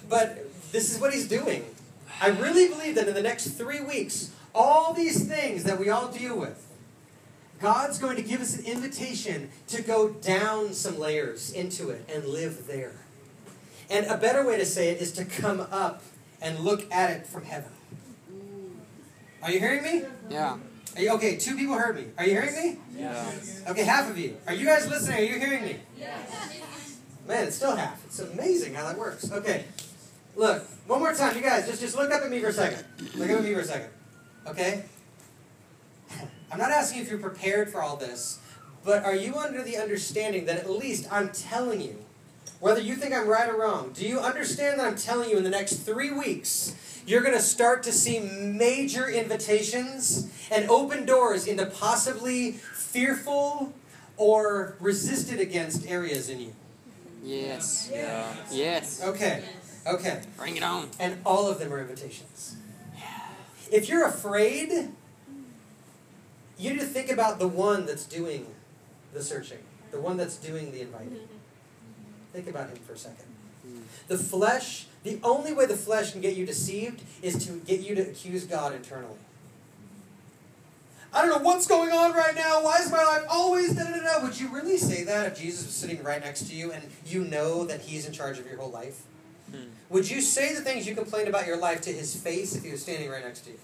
but 0.09 0.47
this 0.73 0.93
is 0.93 1.01
what 1.01 1.13
he's 1.15 1.29
doing. 1.29 1.65
I 2.21 2.29
really 2.29 2.69
believe 2.69 2.95
that 2.97 3.09
in 3.09 3.15
the 3.15 3.23
next 3.23 3.49
three 3.51 3.81
weeks, 3.81 4.33
all 4.55 4.93
these 4.93 5.29
things 5.29 5.65
that 5.65 5.79
we 5.79 5.91
all 5.91 6.09
deal 6.09 6.39
with, 6.39 6.67
God's 7.61 7.99
going 7.99 8.17
to 8.17 8.23
give 8.23 8.41
us 8.41 8.57
an 8.59 8.65
invitation 8.65 9.51
to 9.69 9.83
go 9.83 10.11
down 10.11 10.73
some 10.73 10.99
layers 10.99 11.53
into 11.53 11.91
it 11.91 12.09
and 12.13 12.25
live 12.27 12.67
there. 12.67 12.93
And 13.89 14.07
a 14.07 14.17
better 14.17 14.45
way 14.47 14.57
to 14.59 14.67
say 14.67 14.89
it 14.89 15.01
is 15.01 15.13
to 15.13 15.25
come 15.25 15.61
up 15.71 16.03
and 16.43 16.61
look 16.61 16.91
at 16.93 17.11
it 17.11 17.27
from 17.27 17.45
heaven. 17.45 17.71
Are 19.43 19.51
you 19.51 19.61
hearing 19.61 19.83
me? 19.83 20.03
Yeah. 20.29 20.57
Are 20.97 21.01
you, 21.01 21.11
okay, 21.13 21.37
two 21.37 21.57
people 21.57 21.75
heard 21.75 21.97
me. 21.97 22.07
Are 22.19 22.25
you 22.25 22.31
hearing 22.33 22.55
me? 22.55 22.79
Yeah. 22.99 23.31
Okay, 23.69 23.85
half 23.85 24.11
of 24.11 24.19
you. 24.19 24.37
Are 24.47 24.55
you 24.55 24.67
guys 24.67 24.89
listening? 24.89 25.19
Are 25.19 25.23
you 25.23 25.39
hearing 25.39 25.63
me? 25.63 25.77
Man, 27.27 27.47
it's 27.47 27.57
still 27.57 27.75
half. 27.75 28.05
It's 28.05 28.21
amazing 28.21 28.75
how 28.75 28.85
that 28.87 28.97
works. 28.97 29.31
Okay. 29.33 29.65
Look, 30.37 30.65
one 30.87 31.01
more 31.01 31.13
time, 31.13 31.35
you 31.35 31.43
guys, 31.43 31.67
just, 31.67 31.81
just 31.81 31.97
look 31.97 32.13
up 32.13 32.23
at 32.23 32.31
me 32.31 32.41
for 32.41 32.49
a 32.49 32.53
second. 32.53 32.85
Look 33.17 33.31
up 33.31 33.39
at 33.39 33.45
me 33.45 33.55
for 33.55 33.61
a 33.61 33.65
second. 33.65 33.89
Okay? 34.47 34.85
I'm 36.53 36.59
not 36.59 36.71
asking 36.71 37.03
if 37.03 37.11
you're 37.11 37.19
prepared 37.19 37.71
for 37.71 37.83
all 37.83 37.97
this, 37.97 38.39
but 38.85 39.03
are 39.05 39.15
you 39.15 39.35
under 39.35 39.63
the 39.63 39.77
understanding 39.77 40.45
that 40.47 40.59
at 40.59 40.71
least 40.71 41.09
I'm 41.11 41.31
telling 41.31 41.81
you, 41.81 41.97
whether 42.61 42.81
you 42.81 42.95
think 42.95 43.13
I'm 43.13 43.27
right 43.27 43.49
or 43.49 43.61
wrong, 43.61 43.91
do 43.93 44.07
you 44.07 44.21
understand 44.21 44.79
that 44.79 44.87
I'm 44.87 44.97
telling 44.97 45.29
you 45.29 45.37
in 45.37 45.45
the 45.45 45.51
next 45.51 45.79
three 45.79 46.13
weeks, 46.13 46.75
you're 47.07 47.23
going 47.23 47.35
to 47.35 47.41
start 47.41 47.83
to 47.85 47.93
see 47.93 48.21
major 48.21 49.09
invitations 49.09 50.33
and 50.51 50.69
open 50.71 51.05
doors 51.05 51.47
into 51.47 51.67
possibly 51.67 52.53
fearful 52.53 53.73
or 54.17 54.77
resisted 54.81 55.41
against 55.41 55.87
areas 55.87 56.31
in 56.31 56.41
you? 56.41 56.53
Yes. 57.27 57.91
Yeah. 57.93 58.33
Yes. 58.53 59.03
Okay, 59.03 59.43
okay. 59.85 60.23
Bring 60.37 60.57
it 60.57 60.63
on. 60.63 60.91
And 61.01 61.19
all 61.27 61.49
of 61.49 61.59
them 61.59 61.73
are 61.73 61.81
invitations. 61.81 62.57
If 63.73 63.89
you're 63.89 64.07
afraid, 64.07 64.93
you 66.57 66.71
need 66.71 66.79
to 66.79 66.87
think 66.87 67.11
about 67.11 67.41
the 67.41 67.49
one 67.49 67.85
that's 67.85 68.05
doing 68.05 68.47
the 69.13 69.23
searching, 69.23 69.59
the 69.91 70.01
one 70.01 70.17
that's 70.17 70.37
doing 70.37 70.71
the 70.71 70.83
inviting. 70.83 71.19
Think 72.33 72.49
about 72.49 72.69
him 72.69 72.77
for 72.77 72.93
a 72.93 72.99
second. 72.99 73.27
Hmm. 73.63 73.81
The 74.07 74.19
flesh, 74.19 74.87
the 75.03 75.19
only 75.25 75.53
way 75.53 75.67
the 75.67 75.77
flesh 75.77 76.13
can 76.13 76.21
get 76.21 76.37
you 76.37 76.47
deceived 76.47 77.03
is 77.23 77.45
to 77.47 77.55
get 77.67 77.81
you 77.81 77.97
to 77.97 78.03
accuse 78.03 78.45
God 78.45 78.73
internally. 78.73 79.19
I 81.17 81.23
don't 81.23 81.31
know 81.31 81.49
what's 81.49 81.67
going 81.67 81.93
on 81.93 82.13
right 82.13 82.35
now. 82.35 82.63
Why 82.63 82.77
is 82.77 82.93
my 82.93 83.03
life 83.03 83.23
always 83.31 83.75
da 83.75 83.85
da 83.85 84.03
da? 84.03 84.23
Would 84.23 84.39
you 84.39 84.49
really 84.49 84.77
say 84.77 85.03
that 85.05 85.27
if 85.27 85.39
Jesus 85.41 85.65
was 85.65 85.75
sitting 85.75 86.03
right 86.03 86.23
next 86.23 86.47
to 86.51 86.55
you 86.55 86.73
and 86.73 86.85
you 87.07 87.25
know 87.25 87.65
that 87.65 87.81
He's 87.81 88.07
in 88.07 88.13
charge 88.13 88.39
of 88.39 88.47
your 88.47 88.59
whole 88.59 88.71
life? 88.71 89.03
Hmm. 89.51 89.71
Would 89.89 90.11
you 90.11 90.21
say 90.21 90.55
the 90.55 90.61
things 90.61 90.87
you 90.87 90.95
complained 90.95 91.29
about 91.29 91.47
your 91.47 91.57
life 91.57 91.81
to 91.83 91.91
His 91.91 92.15
face 92.15 92.55
if 92.55 92.65
He 92.65 92.71
was 92.71 92.83
standing 92.83 93.09
right 93.09 93.25
next 93.25 93.41
to 93.47 93.53
you? 93.53 93.59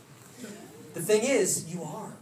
The 0.94 1.00
thing 1.00 1.24
is, 1.24 1.72
you 1.72 1.82
are. 1.82 2.12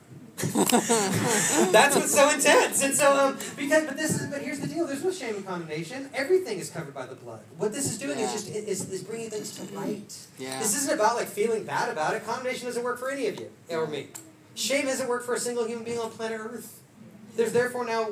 That's 0.40 1.94
what's 1.94 2.14
so 2.14 2.30
intense. 2.30 2.82
And 2.82 2.94
so, 2.94 3.14
um, 3.14 3.38
because, 3.56 3.84
but 3.84 3.96
this 3.96 4.20
is, 4.20 4.26
but 4.30 4.40
here's 4.40 4.58
the 4.58 4.66
deal: 4.66 4.86
there's 4.86 5.04
no 5.04 5.12
shame 5.12 5.36
and 5.36 5.46
condemnation. 5.46 6.08
Everything 6.12 6.58
is 6.58 6.70
covered 6.70 6.94
by 6.94 7.06
the 7.06 7.14
blood. 7.14 7.40
What 7.56 7.72
this 7.72 7.88
is 7.92 7.98
doing 7.98 8.18
is 8.18 8.32
just 8.32 8.48
is, 8.48 8.90
is 8.90 9.04
bringing 9.04 9.30
things 9.30 9.54
to 9.58 9.74
light. 9.78 10.16
Yeah. 10.38 10.58
This 10.58 10.76
isn't 10.76 10.94
about 10.94 11.16
like 11.16 11.28
feeling 11.28 11.64
bad 11.64 11.90
about 11.90 12.14
it. 12.14 12.26
Condemnation 12.26 12.66
doesn't 12.66 12.82
work 12.82 12.98
for 12.98 13.10
any 13.10 13.28
of 13.28 13.38
you 13.38 13.50
or 13.70 13.86
me. 13.86 14.08
Shame 14.54 14.86
hasn't 14.86 15.08
worked 15.08 15.24
for 15.26 15.34
a 15.34 15.38
single 15.40 15.64
human 15.66 15.84
being 15.84 15.98
on 15.98 16.10
planet 16.10 16.40
Earth. 16.40 16.80
There's 17.36 17.52
therefore 17.52 17.84
now 17.84 18.10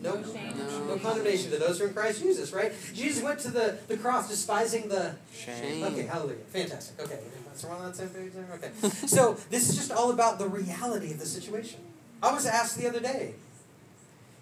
no 0.00 0.14
No. 0.16 0.86
no 0.88 0.96
condemnation 0.98 1.50
to 1.52 1.58
those 1.58 1.78
who 1.78 1.84
are 1.84 1.88
in 1.88 1.94
Christ 1.94 2.20
Jesus. 2.22 2.52
Right? 2.52 2.72
Jesus 2.94 3.22
went 3.22 3.38
to 3.40 3.50
the, 3.50 3.78
the 3.88 3.96
cross 3.96 4.28
despising 4.28 4.88
the 4.88 5.14
Shame. 5.34 5.82
Okay, 5.84 6.02
hallelujah. 6.02 6.36
Fantastic. 6.52 7.00
Okay. 7.00 7.18
So 7.54 7.68
we're 7.68 7.76
on 7.76 7.84
that 7.84 7.96
same 7.96 8.08
page 8.08 8.32
there? 8.32 8.46
Okay. 8.54 8.70
So 9.06 9.36
this 9.50 9.68
is 9.68 9.76
just 9.76 9.92
all 9.92 10.10
about 10.10 10.38
the 10.38 10.48
reality 10.48 11.12
of 11.12 11.18
the 11.18 11.26
situation. 11.26 11.80
I 12.22 12.32
was 12.32 12.46
asked 12.46 12.78
the 12.78 12.88
other 12.88 13.00
day, 13.00 13.34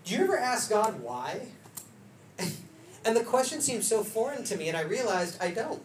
do 0.05 0.15
you 0.15 0.25
ever 0.25 0.39
ask 0.39 0.71
God 0.71 1.01
why? 1.01 1.49
And 3.03 3.17
the 3.17 3.25
question 3.25 3.63
seemed 3.63 3.83
so 3.83 4.05
foreign 4.05 4.45
to 4.45 4.57
me, 4.59 4.69
and 4.69 4.77
I 4.77 4.83
realized 4.83 5.41
I 5.43 5.53
don't. 5.53 5.83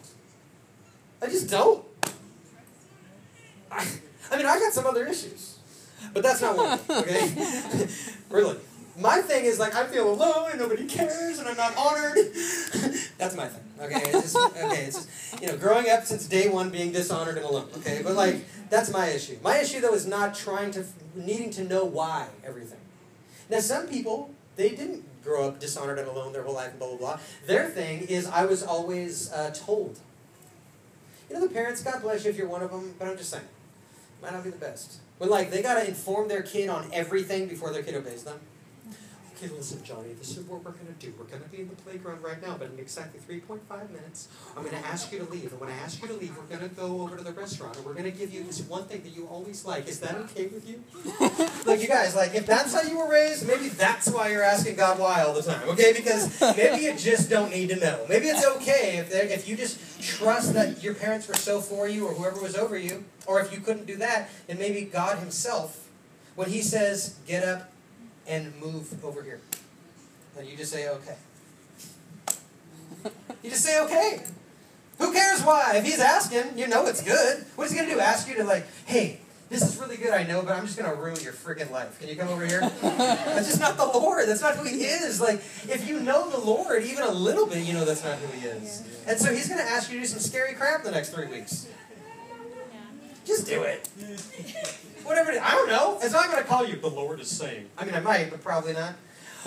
I 1.22 1.28
just 1.28 1.50
don't. 1.50 1.85
I, 4.32 4.38
mean, 4.38 4.46
I 4.46 4.60
got 4.60 4.74
some 4.74 4.86
other 4.86 5.06
issues, 5.06 5.58
but 6.14 6.24
that's 6.24 6.42
not 6.42 6.58
one 6.58 6.80
okay? 6.90 7.88
really. 8.30 8.58
My 8.98 9.20
thing 9.22 9.44
is 9.44 9.60
like 9.60 9.76
I 9.76 9.86
feel 9.88 10.10
alone 10.10 10.52
and 10.52 10.60
nobody 10.60 10.86
cares 10.86 11.40
and 11.40 11.48
I'm 11.50 11.58
not 11.58 11.76
honored. 11.76 12.16
That's 13.18 13.36
my 13.36 13.48
thing. 13.48 13.62
Okay, 13.78 14.02
it's 14.10 14.34
just, 14.34 14.38
okay, 14.38 14.86
it's 14.86 15.06
just, 15.06 15.42
you 15.42 15.48
know 15.48 15.58
growing 15.58 15.90
up 15.90 16.06
since 16.06 16.26
day 16.28 16.48
one 16.48 16.70
being 16.70 16.94
dishonored 16.94 17.36
and 17.36 17.46
alone. 17.46 17.68
Okay, 17.78 18.00
but 18.02 18.14
like 18.14 18.46
that's 18.70 18.90
my 18.92 19.08
issue. 19.08 19.38
My 19.44 19.58
issue 19.58 19.82
though 19.82 19.94
is 19.94 20.08
not 20.08 20.34
trying 20.34 20.72
to 20.72 20.86
needing 21.14 21.50
to 21.52 21.66
know 21.66 21.84
why 21.84 22.28
everything. 22.46 22.80
Now 23.50 23.60
some 23.60 23.88
people 23.88 24.30
they 24.56 24.70
didn't 24.70 25.04
grow 25.24 25.50
up 25.50 25.60
dishonored 25.60 26.00
and 26.00 26.08
alone 26.08 26.32
their 26.32 26.44
whole 26.44 26.56
life 26.56 26.70
and 26.70 26.80
blah 26.80 26.88
blah 26.90 26.98
blah. 26.98 27.20
Their 27.48 27.68
thing 27.68 28.04
is 28.04 28.28
I 28.28 28.46
was 28.46 28.64
always 28.64 29.32
uh, 29.34 29.52
told. 29.52 30.00
You 31.30 31.36
know 31.36 31.48
the 31.48 31.54
parents, 31.54 31.84
God 31.84 32.02
bless 32.02 32.24
you 32.24 32.30
if 32.30 32.38
you're 32.38 32.48
one 32.48 32.62
of 32.62 32.72
them, 32.72 32.94
but 32.98 33.08
I'm 33.08 33.18
just 33.18 33.32
saying, 33.32 33.46
might 34.26 34.34
not 34.34 34.44
be 34.44 34.50
the 34.50 34.58
best. 34.58 35.00
But 35.20 35.30
like 35.30 35.52
they 35.52 35.62
gotta 35.62 35.88
inform 35.88 36.28
their 36.28 36.42
kid 36.42 36.70
on 36.70 36.90
everything 36.92 37.48
before 37.48 37.72
their 37.72 37.84
kid 37.84 37.96
obeys 37.96 38.24
them. 38.24 38.40
Okay, 39.36 39.54
listen, 39.54 39.84
Johnny, 39.84 40.14
this 40.14 40.38
is 40.38 40.46
what 40.46 40.64
we're 40.64 40.72
going 40.72 40.88
to 40.88 41.06
do. 41.06 41.14
We're 41.20 41.26
going 41.26 41.44
to 41.44 41.50
be 41.50 41.60
in 41.60 41.68
the 41.68 41.76
playground 41.76 42.24
right 42.24 42.42
now, 42.42 42.56
but 42.58 42.72
in 42.72 42.80
exactly 42.80 43.20
3.5 43.20 43.90
minutes, 43.92 44.30
I'm 44.56 44.64
going 44.64 44.82
to 44.82 44.88
ask 44.88 45.12
you 45.12 45.20
to 45.20 45.30
leave. 45.30 45.52
And 45.52 45.60
when 45.60 45.70
I 45.70 45.74
ask 45.74 46.02
you 46.02 46.08
to 46.08 46.14
leave, 46.14 46.38
we're 46.38 46.58
going 46.58 46.70
to 46.70 46.74
go 46.74 47.02
over 47.02 47.18
to 47.18 47.24
the 47.24 47.34
restaurant, 47.34 47.76
and 47.76 47.86
we're 47.86 47.96
going 47.96 48.10
to 48.10 48.18
give 48.18 48.34
you 48.34 48.44
this 48.44 48.62
one 48.62 48.86
thing 48.86 49.04
that 49.04 49.14
you 49.14 49.28
always 49.28 49.66
like. 49.66 49.90
Is 49.90 50.00
that 50.00 50.16
okay 50.16 50.48
with 50.48 50.70
you? 50.70 50.82
like, 51.66 51.82
you 51.82 51.88
guys, 51.90 52.16
like, 52.16 52.34
if 52.34 52.46
that's 52.46 52.74
how 52.74 52.84
you 52.84 52.98
were 52.98 53.12
raised, 53.12 53.46
maybe 53.46 53.68
that's 53.68 54.10
why 54.10 54.30
you're 54.30 54.42
asking 54.42 54.78
God 54.78 55.00
why 55.00 55.24
all 55.24 55.34
the 55.34 55.42
time, 55.42 55.68
okay? 55.68 55.92
Because 55.92 56.40
maybe 56.56 56.86
you 56.86 56.96
just 56.96 57.30
don't 57.30 57.52
need 57.52 57.68
to 57.70 57.76
know. 57.76 58.06
Maybe 58.08 58.28
it's 58.28 58.46
okay 58.46 59.00
if, 59.00 59.14
if 59.14 59.50
you 59.50 59.58
just 59.58 60.02
trust 60.02 60.54
that 60.54 60.82
your 60.82 60.94
parents 60.94 61.28
were 61.28 61.34
so 61.34 61.60
for 61.60 61.90
you, 61.90 62.08
or 62.08 62.14
whoever 62.14 62.42
was 62.42 62.56
over 62.56 62.78
you, 62.78 63.04
or 63.26 63.42
if 63.42 63.52
you 63.52 63.60
couldn't 63.60 63.86
do 63.86 63.98
that, 63.98 64.30
then 64.48 64.60
maybe 64.60 64.84
God 64.84 65.20
Himself, 65.20 65.90
when 66.36 66.50
He 66.50 66.62
says, 66.62 67.18
get 67.28 67.44
up, 67.44 67.74
and 68.28 68.56
move 68.60 69.04
over 69.04 69.22
here. 69.24 69.40
And 70.38 70.48
you 70.48 70.58
just 70.58 70.72
say, 70.72 70.90
okay. 70.90 71.16
You 73.44 73.50
just 73.52 73.64
say, 73.64 73.80
okay. 73.82 74.26
Who 74.98 75.14
cares 75.14 75.42
why? 75.44 75.74
If 75.76 75.86
he's 75.86 76.00
asking, 76.00 76.58
you 76.58 76.68
know 76.68 76.88
it's 76.88 77.04
good. 77.04 77.46
What 77.56 77.66
is 77.66 77.72
he 77.72 77.78
going 77.78 77.90
to 77.90 77.96
do? 77.96 78.02
Ask 78.02 78.28
you 78.28 78.36
to, 78.38 78.44
like, 78.44 78.66
hey, 78.86 79.20
this 79.50 79.62
is 79.62 79.80
really 79.80 79.98
good, 79.98 80.12
I 80.12 80.24
know, 80.24 80.42
but 80.42 80.54
I'm 80.54 80.66
just 80.66 80.78
going 80.78 80.90
to 80.90 81.00
ruin 81.00 81.22
your 81.22 81.34
friggin' 81.34 81.70
life. 81.70 82.00
Can 82.00 82.10
you 82.10 82.16
come 82.16 82.30
over 82.30 82.46
here? 82.46 82.62
that's 82.82 83.48
just 83.48 83.60
not 83.60 83.78
the 83.78 83.86
Lord. 83.86 84.28
That's 84.28 84.42
not 84.42 84.56
who 84.56 84.64
he 84.64 84.84
is. 84.86 85.22
Like, 85.22 85.36
if 85.70 85.88
you 85.88 86.00
know 86.00 86.30
the 86.30 86.40
Lord 86.40 86.84
even 86.84 87.04
a 87.04 87.12
little 87.12 87.46
bit, 87.46 87.64
you 87.64 87.74
know 87.74 87.86
that's 87.86 88.04
not 88.04 88.18
who 88.18 88.40
he 88.40 88.48
is. 88.48 88.84
And 89.06 89.20
so 89.20 89.32
he's 89.32 89.48
going 89.48 89.60
to 89.60 89.70
ask 89.70 89.92
you 89.92 89.98
to 89.98 90.02
do 90.02 90.08
some 90.08 90.20
scary 90.20 90.54
crap 90.56 90.84
the 90.84 90.92
next 90.92 91.10
three 91.10 91.28
weeks. 91.28 91.68
Just 93.26 93.48
do 93.48 93.64
it. 93.64 93.90
Whatever 95.04 95.32
it 95.32 95.36
is. 95.36 95.42
I 95.44 95.52
don't 95.52 95.70
know. 95.70 96.00
It's 96.02 96.14
not 96.14 96.30
going 96.30 96.42
to 96.42 96.48
call 96.48 96.66
you, 96.66 96.76
the 96.78 96.90
Lord 96.90 97.20
is 97.20 97.30
saying. 97.30 97.68
I 97.78 97.86
mean, 97.86 97.96
I 97.96 98.00
might, 98.00 98.30
but 98.30 98.44
probably 98.44 98.74
not. 98.74 98.94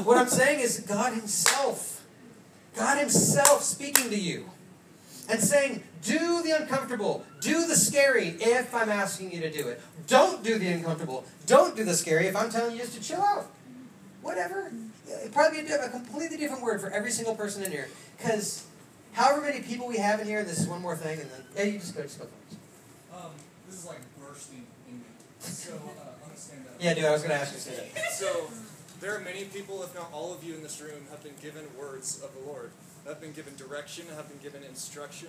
What 0.04 0.18
I'm 0.18 0.28
saying 0.28 0.60
is 0.60 0.80
God 0.80 1.14
Himself. 1.14 2.04
God 2.76 2.98
Himself 2.98 3.62
speaking 3.62 4.10
to 4.10 4.18
you. 4.18 4.50
And 5.30 5.40
saying, 5.40 5.82
do 6.02 6.42
the 6.42 6.52
uncomfortable. 6.52 7.24
Do 7.40 7.66
the 7.66 7.76
scary 7.76 8.36
if 8.40 8.74
I'm 8.74 8.88
asking 8.88 9.32
you 9.32 9.40
to 9.42 9.50
do 9.50 9.68
it. 9.68 9.80
Don't 10.06 10.42
do 10.42 10.58
the 10.58 10.68
uncomfortable. 10.68 11.24
Don't 11.46 11.76
do 11.76 11.84
the 11.84 11.94
scary 11.94 12.26
if 12.26 12.36
I'm 12.36 12.50
telling 12.50 12.76
you 12.76 12.80
just 12.80 12.94
to 12.94 13.00
chill 13.02 13.20
out. 13.20 13.46
Whatever. 14.22 14.72
It'd 15.20 15.32
probably 15.32 15.62
be 15.62 15.70
a 15.70 15.88
completely 15.90 16.38
different 16.38 16.62
word 16.62 16.80
for 16.80 16.90
every 16.90 17.10
single 17.10 17.34
person 17.34 17.62
in 17.62 17.70
here. 17.70 17.88
Because 18.16 18.64
however 19.12 19.42
many 19.42 19.60
people 19.60 19.86
we 19.86 19.98
have 19.98 20.20
in 20.20 20.26
here, 20.26 20.38
and 20.38 20.48
this 20.48 20.60
is 20.60 20.66
one 20.66 20.80
more 20.80 20.96
thing, 20.96 21.20
and 21.20 21.30
then, 21.30 21.44
yeah, 21.56 21.62
you 21.64 21.78
just 21.78 21.94
go, 21.94 22.02
just 22.02 22.18
go. 22.18 22.26
Um, 23.14 23.32
this 23.68 23.80
is 23.80 23.86
like 23.86 24.00
bursting 24.18 24.66
in 24.88 24.98
me. 24.98 25.04
So, 25.48 25.74
uh, 25.74 26.26
understand 26.26 26.64
that. 26.66 26.82
Yeah, 26.84 26.94
dude, 26.94 27.04
I 27.04 27.10
was 27.10 27.22
going 27.22 27.34
to 27.34 27.40
ask 27.40 27.52
you 27.52 27.58
to 27.58 27.64
say 27.64 27.90
that. 27.94 28.12
So, 28.12 28.50
there 29.00 29.14
are 29.14 29.20
many 29.20 29.44
people, 29.44 29.82
if 29.82 29.94
not 29.94 30.10
all 30.12 30.34
of 30.34 30.42
you 30.42 30.54
in 30.54 30.62
this 30.62 30.80
room, 30.80 31.06
have 31.10 31.22
been 31.22 31.36
given 31.40 31.64
words 31.78 32.22
of 32.22 32.34
the 32.34 32.50
Lord, 32.50 32.70
have 33.06 33.20
been 33.20 33.32
given 33.32 33.54
direction, 33.56 34.06
have 34.16 34.28
been 34.28 34.38
given 34.42 34.62
instruction, 34.62 35.28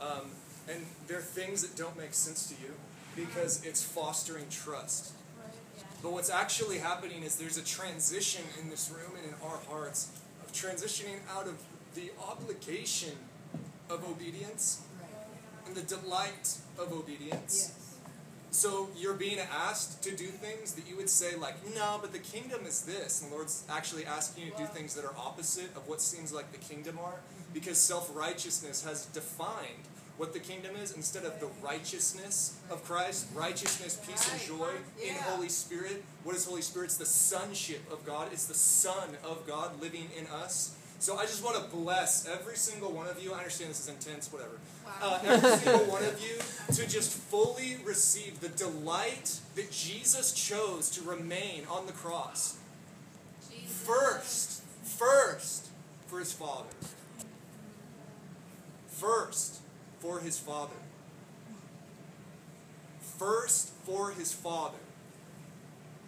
um, 0.00 0.30
and 0.68 0.84
there 1.06 1.18
are 1.18 1.22
things 1.22 1.62
that 1.62 1.76
don't 1.76 1.96
make 1.96 2.14
sense 2.14 2.48
to 2.48 2.54
you 2.60 2.72
because 3.14 3.64
it's 3.64 3.82
fostering 3.82 4.46
trust. 4.50 5.12
But 6.02 6.12
what's 6.12 6.30
actually 6.30 6.78
happening 6.78 7.22
is 7.22 7.36
there's 7.36 7.56
a 7.56 7.64
transition 7.64 8.42
in 8.60 8.68
this 8.68 8.90
room 8.90 9.12
and 9.16 9.26
in 9.26 9.34
our 9.42 9.58
hearts 9.68 10.08
of 10.44 10.52
transitioning 10.52 11.18
out 11.34 11.46
of 11.46 11.54
the 11.94 12.10
obligation 12.28 13.12
of 13.88 14.04
obedience 14.10 14.82
and 15.66 15.74
the 15.74 15.82
delight 15.82 16.58
of 16.78 16.92
obedience. 16.92 17.72
So 18.54 18.88
you're 18.96 19.14
being 19.14 19.40
asked 19.40 20.04
to 20.04 20.12
do 20.14 20.26
things 20.26 20.74
that 20.74 20.88
you 20.88 20.96
would 20.96 21.10
say 21.10 21.34
like, 21.34 21.56
no, 21.74 21.98
but 22.00 22.12
the 22.12 22.20
kingdom 22.20 22.64
is 22.64 22.82
this, 22.82 23.20
and 23.20 23.32
the 23.32 23.34
Lord's 23.34 23.64
actually 23.68 24.06
asking 24.06 24.44
you 24.44 24.52
to 24.52 24.58
do 24.58 24.64
things 24.66 24.94
that 24.94 25.04
are 25.04 25.14
opposite 25.18 25.76
of 25.76 25.88
what 25.88 26.00
seems 26.00 26.32
like 26.32 26.52
the 26.52 26.58
kingdom 26.58 26.96
are, 27.02 27.14
mm-hmm. 27.14 27.52
because 27.52 27.78
self-righteousness 27.78 28.84
has 28.84 29.06
defined 29.06 29.88
what 30.18 30.32
the 30.32 30.38
kingdom 30.38 30.76
is 30.76 30.92
instead 30.92 31.24
of 31.24 31.40
the 31.40 31.48
righteousness 31.60 32.56
of 32.70 32.84
Christ, 32.84 33.26
righteousness, 33.34 34.00
peace, 34.06 34.30
and 34.32 34.40
joy 34.40 34.70
in 35.04 35.16
Holy 35.16 35.48
Spirit. 35.48 36.04
What 36.22 36.36
is 36.36 36.44
Holy 36.44 36.62
Spirit? 36.62 36.86
It's 36.86 36.96
the 36.96 37.06
sonship 37.06 37.82
of 37.92 38.06
God. 38.06 38.28
It's 38.30 38.46
the 38.46 38.54
Son 38.54 39.16
of 39.24 39.44
God 39.48 39.82
living 39.82 40.10
in 40.16 40.28
us. 40.28 40.76
So 40.98 41.18
I 41.18 41.22
just 41.22 41.44
want 41.44 41.56
to 41.56 41.76
bless 41.76 42.26
every 42.26 42.56
single 42.56 42.90
one 42.90 43.06
of 43.06 43.22
you. 43.22 43.32
I 43.34 43.38
understand 43.38 43.70
this 43.70 43.80
is 43.80 43.88
intense, 43.88 44.32
whatever. 44.32 44.58
Uh, 45.02 45.18
every 45.24 45.50
single 45.58 45.86
one 45.86 46.02
of 46.04 46.20
you 46.20 46.38
to 46.74 46.88
just 46.88 47.10
fully 47.10 47.76
receive 47.84 48.40
the 48.40 48.48
delight 48.48 49.40
that 49.54 49.70
Jesus 49.70 50.32
chose 50.32 50.88
to 50.90 51.02
remain 51.02 51.64
on 51.70 51.86
the 51.86 51.92
cross. 51.92 52.56
First, 53.66 54.62
first 54.82 55.68
for 56.06 56.20
his 56.20 56.32
Father. 56.32 56.70
First 58.88 59.60
for 60.00 60.20
his 60.20 60.38
Father. 60.38 60.76
First 63.18 63.72
for 63.84 64.12
his 64.12 64.32
Father. 64.32 64.78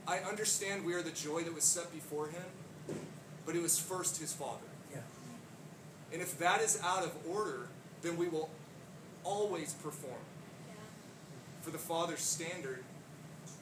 I 0.09 0.19
understand 0.21 0.87
we 0.87 0.95
are 0.95 1.03
the 1.03 1.11
joy 1.11 1.43
that 1.43 1.55
was 1.55 1.65
set 1.65 1.93
before 1.93 2.29
him, 2.29 2.45
but 3.45 3.57
it 3.57 3.63
was 3.63 3.79
first 3.79 4.21
his 4.21 4.33
Father. 4.33 4.61
And 6.13 6.23
if 6.23 6.39
that 6.39 6.61
is 6.61 6.81
out 6.83 7.05
of 7.05 7.13
order, 7.29 7.69
then 8.03 8.17
we 8.17 8.29
will 8.29 8.49
always 9.25 9.75
perform 9.75 10.21
for 11.63 11.71
the 11.71 11.79
Father's 11.79 12.21
standard, 12.21 12.85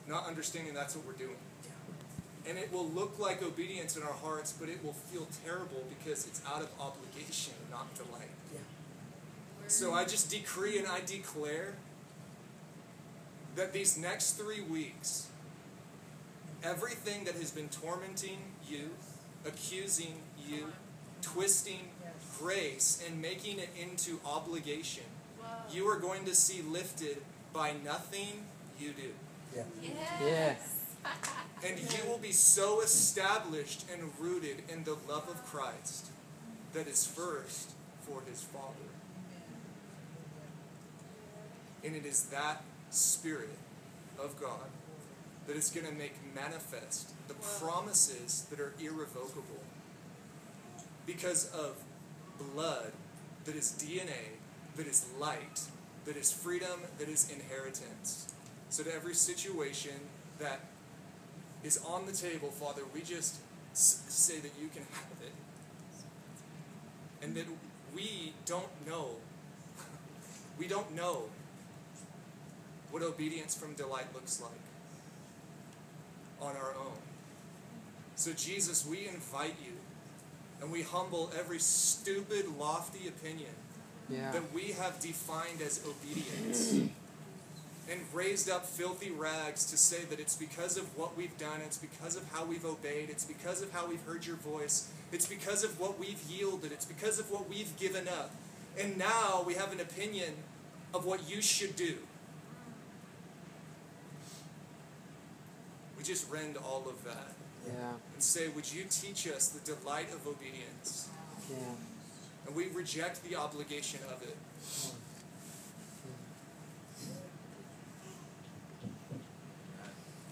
not 0.07 0.27
understanding 0.27 0.73
that's 0.73 0.95
what 0.95 1.05
we're 1.05 1.13
doing. 1.13 1.37
And 2.47 2.59
it 2.59 2.71
will 2.71 2.87
look 2.87 3.17
like 3.17 3.41
obedience 3.41 3.97
in 3.97 4.03
our 4.03 4.13
hearts, 4.13 4.53
but 4.53 4.69
it 4.69 4.83
will 4.83 4.93
feel 4.93 5.27
terrible 5.43 5.83
because 5.89 6.27
it's 6.27 6.41
out 6.47 6.61
of 6.61 6.69
obligation, 6.79 7.53
not 7.71 7.93
delight. 7.95 8.29
So 9.67 9.93
I 9.93 10.03
just 10.03 10.29
decree 10.29 10.77
and 10.77 10.87
I 10.87 10.99
declare 11.05 11.73
that 13.55 13.73
these 13.73 13.97
next 13.97 14.33
three 14.33 14.61
weeks, 14.61 15.27
everything 16.63 17.23
that 17.23 17.33
has 17.35 17.49
been 17.49 17.69
tormenting 17.69 18.37
you, 18.67 18.91
accusing 19.43 20.21
you, 20.47 20.67
twisting 21.21 21.89
grace, 22.39 23.03
and 23.07 23.21
making 23.21 23.59
it 23.59 23.69
into 23.79 24.19
obligation, 24.25 25.03
you 25.71 25.87
are 25.87 25.99
going 25.99 26.25
to 26.25 26.35
see 26.35 26.61
lifted 26.61 27.17
by 27.53 27.73
nothing 27.83 28.45
you 28.79 28.91
do. 28.91 29.11
Yeah. 29.55 30.55
And 31.63 31.79
you 31.79 31.99
will 32.09 32.17
be 32.17 32.31
so 32.31 32.81
established 32.81 33.85
and 33.91 34.11
rooted 34.19 34.63
in 34.69 34.83
the 34.83 34.97
love 35.07 35.29
of 35.29 35.43
Christ 35.45 36.07
that 36.73 36.87
is 36.87 37.05
first 37.05 37.71
for 38.01 38.21
his 38.29 38.41
Father. 38.41 38.89
And 41.83 41.95
it 41.95 42.05
is 42.05 42.25
that 42.25 42.63
Spirit 42.89 43.57
of 44.19 44.39
God 44.39 44.69
that 45.47 45.55
is 45.55 45.69
going 45.69 45.85
to 45.85 45.93
make 45.93 46.13
manifest 46.33 47.11
the 47.27 47.35
promises 47.59 48.47
that 48.49 48.59
are 48.59 48.73
irrevocable 48.79 49.63
because 51.05 51.49
of 51.51 51.75
blood 52.43 52.91
that 53.45 53.55
is 53.55 53.71
DNA, 53.71 54.37
that 54.75 54.87
is 54.87 55.05
light, 55.19 55.61
that 56.05 56.17
is 56.17 56.31
freedom, 56.31 56.81
that 56.97 57.09
is 57.09 57.31
inheritance. 57.31 58.33
So, 58.69 58.83
to 58.83 58.93
every 58.93 59.13
situation 59.13 59.93
that 60.39 60.59
is 61.63 61.79
on 61.85 62.05
the 62.05 62.11
table, 62.11 62.49
Father, 62.49 62.81
we 62.93 63.01
just 63.01 63.37
say 63.73 64.39
that 64.39 64.51
you 64.59 64.69
can 64.69 64.83
have 64.91 65.21
it. 65.23 65.33
And 67.21 67.35
that 67.35 67.45
we 67.93 68.33
don't 68.45 68.87
know, 68.87 69.15
we 70.59 70.67
don't 70.67 70.93
know 70.95 71.23
what 72.91 73.01
obedience 73.03 73.55
from 73.55 73.73
delight 73.73 74.13
looks 74.13 74.41
like 74.41 74.51
on 76.41 76.55
our 76.55 76.73
own. 76.79 76.97
So, 78.15 78.31
Jesus, 78.33 78.85
we 78.85 79.07
invite 79.07 79.55
you 79.63 79.73
and 80.61 80.71
we 80.71 80.81
humble 80.81 81.31
every 81.37 81.59
stupid, 81.59 82.45
lofty 82.57 83.07
opinion 83.07 83.51
Yeah. 84.09 84.31
that 84.31 84.53
we 84.53 84.71
have 84.73 84.99
defined 84.99 85.61
as 85.61 85.81
obedience 85.85 86.71
and 87.91 88.01
raised 88.13 88.49
up 88.49 88.65
filthy 88.65 89.11
rags 89.11 89.65
to 89.65 89.77
say 89.77 90.05
that 90.05 90.19
it's 90.19 90.35
because 90.35 90.77
of 90.77 90.85
what 90.97 91.15
we've 91.15 91.37
done, 91.37 91.61
it's 91.63 91.77
because 91.77 92.15
of 92.15 92.27
how 92.31 92.43
we've 92.45 92.65
obeyed, 92.65 93.09
it's 93.09 93.25
because 93.25 93.61
of 93.61 93.71
how 93.71 93.85
we've 93.87 94.01
heard 94.03 94.25
your 94.25 94.37
voice, 94.37 94.89
it's 95.11 95.27
because 95.27 95.63
of 95.63 95.79
what 95.79 95.99
we've 95.99 96.21
yielded, 96.29 96.71
it's 96.71 96.85
because 96.85 97.19
of 97.19 97.29
what 97.29 97.47
we've 97.47 97.77
given 97.77 98.07
up. 98.07 98.31
And 98.79 98.97
now 98.97 99.43
we 99.45 99.53
have 99.53 99.71
an 99.71 99.79
opinion 99.79 100.33
of 100.93 101.05
what 101.05 101.29
you 101.29 101.41
should 101.41 101.75
do. 101.75 101.95
We 105.97 106.03
just 106.03 106.29
rend 106.29 106.57
all 106.57 106.85
of 106.89 107.03
that 107.05 107.33
Yeah. 107.65 107.73
and 108.13 108.23
say, 108.23 108.47
Would 108.49 108.71
you 108.71 108.85
teach 108.89 109.27
us 109.27 109.49
the 109.49 109.59
delight 109.73 110.13
of 110.13 110.25
obedience? 110.27 111.09
Yeah. 111.49 111.57
And 112.47 112.55
we 112.55 112.67
reject 112.67 113.23
the 113.27 113.35
obligation 113.35 113.99
of 114.11 114.21
it. 114.23 114.37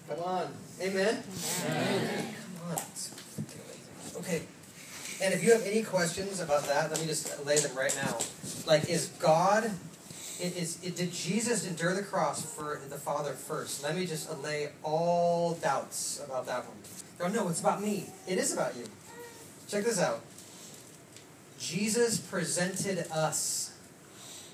Come 0.08 0.18
on. 0.22 0.48
Amen? 0.80 1.22
Come 1.66 2.68
on. 2.70 2.76
Okay. 4.18 4.42
And 5.22 5.32
if 5.32 5.42
you 5.44 5.52
have 5.52 5.62
any 5.64 5.82
questions 5.82 6.40
about 6.40 6.64
that, 6.66 6.90
let 6.90 7.00
me 7.00 7.06
just 7.06 7.44
lay 7.46 7.56
them 7.56 7.74
right 7.76 7.94
now. 8.04 8.18
Like, 8.66 8.88
is 8.90 9.06
God, 9.18 9.64
i- 10.40 10.42
is, 10.42 10.76
did 10.76 11.12
Jesus 11.12 11.66
endure 11.66 11.94
the 11.94 12.02
cross 12.02 12.42
for 12.44 12.80
the 12.88 12.96
Father 12.98 13.32
first? 13.32 13.82
Let 13.82 13.96
me 13.96 14.06
just 14.06 14.28
allay 14.28 14.70
all 14.82 15.54
doubts 15.54 16.20
about 16.24 16.46
that 16.46 16.66
one. 16.66 16.76
Oh, 17.20 17.28
no, 17.28 17.48
it's 17.48 17.60
about 17.60 17.80
me. 17.80 18.06
It 18.26 18.38
is 18.38 18.52
about 18.52 18.76
you. 18.76 18.84
Check 19.68 19.84
this 19.84 20.00
out. 20.00 20.20
Jesus 21.58 22.18
presented 22.18 23.06
us 23.10 23.76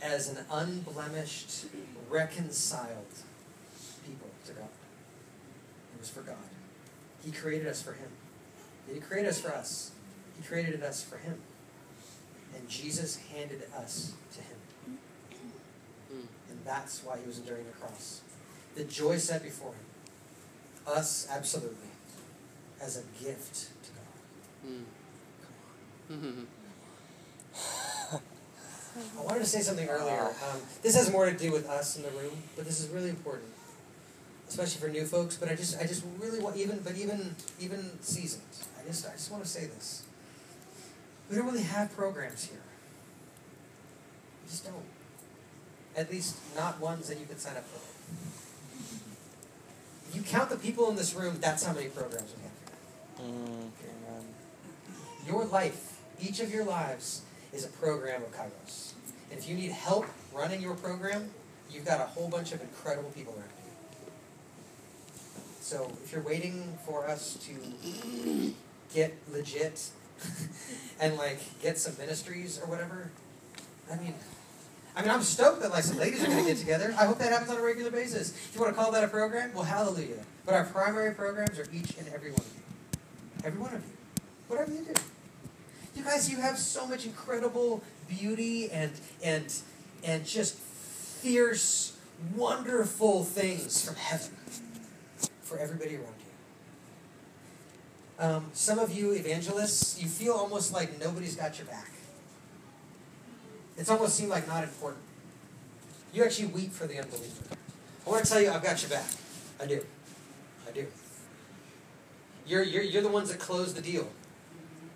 as 0.02 0.28
an 0.28 0.44
unblemished, 0.50 1.66
reconciled 2.08 3.06
people 4.06 4.28
to 4.46 4.52
God. 4.52 4.68
It 5.94 6.00
was 6.00 6.10
for 6.10 6.20
God. 6.20 6.36
He 7.24 7.32
created 7.32 7.66
us 7.66 7.82
for 7.82 7.92
Him. 7.92 8.08
He 8.86 8.94
didn't 8.94 9.06
create 9.06 9.26
us 9.26 9.40
for 9.40 9.52
us. 9.52 9.90
He 10.36 10.46
created 10.46 10.82
us 10.82 11.02
for 11.02 11.18
Him. 11.18 11.40
And 12.56 12.68
Jesus 12.68 13.16
handed 13.16 13.64
us 13.76 14.14
to 14.34 14.40
Him. 14.40 14.98
And 16.10 16.58
that's 16.64 17.02
why 17.04 17.18
He 17.18 17.26
was 17.26 17.38
enduring 17.38 17.66
the 17.66 17.72
cross. 17.72 18.20
The 18.74 18.84
joy 18.84 19.18
set 19.18 19.42
before 19.42 19.72
Him. 19.72 20.94
Us, 20.94 21.28
absolutely. 21.30 21.89
As 22.80 22.96
a 22.96 23.02
gift 23.22 23.68
to 23.84 23.90
God. 23.92 24.70
Mm. 24.70 24.84
Come 25.40 26.24
on. 26.24 26.46
I 29.18 29.22
wanted 29.22 29.40
to 29.40 29.46
say 29.46 29.60
something 29.60 29.88
earlier. 29.88 30.20
Um, 30.20 30.60
this 30.82 30.94
has 30.96 31.10
more 31.12 31.26
to 31.26 31.36
do 31.36 31.52
with 31.52 31.68
us 31.68 31.96
in 31.96 32.02
the 32.02 32.10
room, 32.10 32.42
but 32.56 32.64
this 32.64 32.80
is 32.80 32.88
really 32.88 33.10
important, 33.10 33.48
especially 34.48 34.80
for 34.80 34.88
new 34.88 35.04
folks. 35.04 35.36
But 35.36 35.48
I 35.48 35.54
just, 35.54 35.78
I 35.78 35.86
just 35.86 36.04
really 36.18 36.40
want 36.40 36.56
even, 36.56 36.80
but 36.80 36.96
even, 36.96 37.36
even 37.60 38.02
seasoned. 38.02 38.42
I 38.80 38.86
just, 38.86 39.06
I 39.06 39.12
just 39.12 39.30
want 39.30 39.44
to 39.44 39.48
say 39.48 39.66
this. 39.66 40.04
We 41.30 41.36
don't 41.36 41.46
really 41.46 41.62
have 41.62 41.94
programs 41.94 42.44
here. 42.46 42.62
We 44.44 44.50
just 44.50 44.64
don't. 44.64 44.84
At 45.96 46.10
least 46.10 46.36
not 46.56 46.80
ones 46.80 47.08
that 47.08 47.18
you 47.18 47.26
could 47.26 47.40
sign 47.40 47.56
up 47.56 47.64
for. 47.64 47.80
If 50.08 50.16
you 50.16 50.22
count 50.22 50.50
the 50.50 50.56
people 50.56 50.88
in 50.90 50.96
this 50.96 51.14
room, 51.14 51.38
that's 51.40 51.64
how 51.64 51.72
many 51.72 51.88
programs 51.88 52.32
we 52.36 52.42
have 52.42 52.49
here. 52.49 52.49
Mm. 53.20 53.50
Your 55.26 55.44
life, 55.44 56.00
each 56.20 56.40
of 56.40 56.52
your 56.52 56.64
lives, 56.64 57.22
is 57.52 57.64
a 57.64 57.68
program 57.68 58.22
of 58.22 58.32
Kairos. 58.34 58.92
And 59.30 59.38
if 59.38 59.48
you 59.48 59.54
need 59.54 59.70
help 59.70 60.06
running 60.34 60.60
your 60.60 60.74
program, 60.74 61.30
you've 61.70 61.84
got 61.84 62.00
a 62.00 62.04
whole 62.04 62.28
bunch 62.28 62.52
of 62.52 62.60
incredible 62.60 63.10
people 63.10 63.34
around 63.34 63.44
you. 63.64 63.70
So 65.60 65.92
if 66.02 66.12
you're 66.12 66.22
waiting 66.22 66.76
for 66.84 67.06
us 67.06 67.38
to 67.46 68.54
get 68.92 69.16
legit 69.32 69.90
and 71.00 71.16
like 71.16 71.38
get 71.62 71.78
some 71.78 71.96
ministries 71.98 72.58
or 72.60 72.66
whatever, 72.66 73.10
I 73.90 73.96
mean, 73.96 74.14
I 74.96 75.02
mean, 75.02 75.10
I'm 75.10 75.22
stoked 75.22 75.62
that 75.62 75.70
like 75.70 75.84
some 75.84 75.98
ladies 75.98 76.24
are 76.24 76.26
going 76.26 76.44
to 76.44 76.50
get 76.50 76.58
together. 76.58 76.94
I 76.98 77.04
hope 77.04 77.18
that 77.18 77.30
happens 77.30 77.50
on 77.50 77.58
a 77.58 77.62
regular 77.62 77.90
basis. 77.90 78.30
If 78.30 78.50
you 78.54 78.60
want 78.60 78.74
to 78.74 78.80
call 78.80 78.90
that 78.92 79.04
a 79.04 79.08
program, 79.08 79.52
well, 79.54 79.64
hallelujah. 79.64 80.24
But 80.44 80.54
our 80.54 80.64
primary 80.64 81.14
programs 81.14 81.58
are 81.58 81.66
each 81.72 81.96
and 81.98 82.08
every 82.08 82.32
one 82.32 82.40
of 82.40 82.52
you. 82.56 82.59
Every 83.44 83.58
one 83.58 83.74
of 83.74 83.82
you. 83.82 84.22
Whatever 84.48 84.72
you 84.72 84.84
do. 84.84 84.94
You 85.94 86.04
guys, 86.04 86.30
you 86.30 86.36
have 86.38 86.58
so 86.58 86.86
much 86.86 87.06
incredible 87.06 87.82
beauty 88.08 88.70
and 88.70 88.92
and 89.22 89.52
and 90.04 90.26
just 90.26 90.56
fierce, 90.56 91.96
wonderful 92.34 93.24
things 93.24 93.84
from 93.84 93.96
heaven 93.96 94.30
for 95.42 95.58
everybody 95.58 95.96
around 95.96 96.14
you. 98.18 98.24
Um, 98.24 98.46
some 98.52 98.78
of 98.78 98.92
you 98.92 99.12
evangelists, 99.12 100.00
you 100.00 100.08
feel 100.08 100.34
almost 100.34 100.72
like 100.72 101.00
nobody's 101.00 101.36
got 101.36 101.58
your 101.58 101.66
back. 101.66 101.90
It's 103.76 103.90
almost 103.90 104.16
seemed 104.16 104.30
like 104.30 104.46
not 104.46 104.62
important. 104.62 105.02
You 106.12 106.24
actually 106.24 106.48
weep 106.48 106.72
for 106.72 106.86
the 106.86 106.98
unbeliever. 106.98 107.56
I 108.06 108.10
want 108.10 108.24
to 108.24 108.30
tell 108.30 108.40
you, 108.40 108.50
I've 108.50 108.62
got 108.62 108.82
your 108.82 108.90
back. 108.90 109.08
I 109.60 109.66
do. 109.66 109.84
I 110.68 110.72
do. 110.72 110.86
You're, 112.46 112.62
you're, 112.62 112.82
you're 112.82 113.02
the 113.02 113.08
ones 113.08 113.30
that 113.30 113.38
close 113.38 113.74
the 113.74 113.82
deal. 113.82 114.08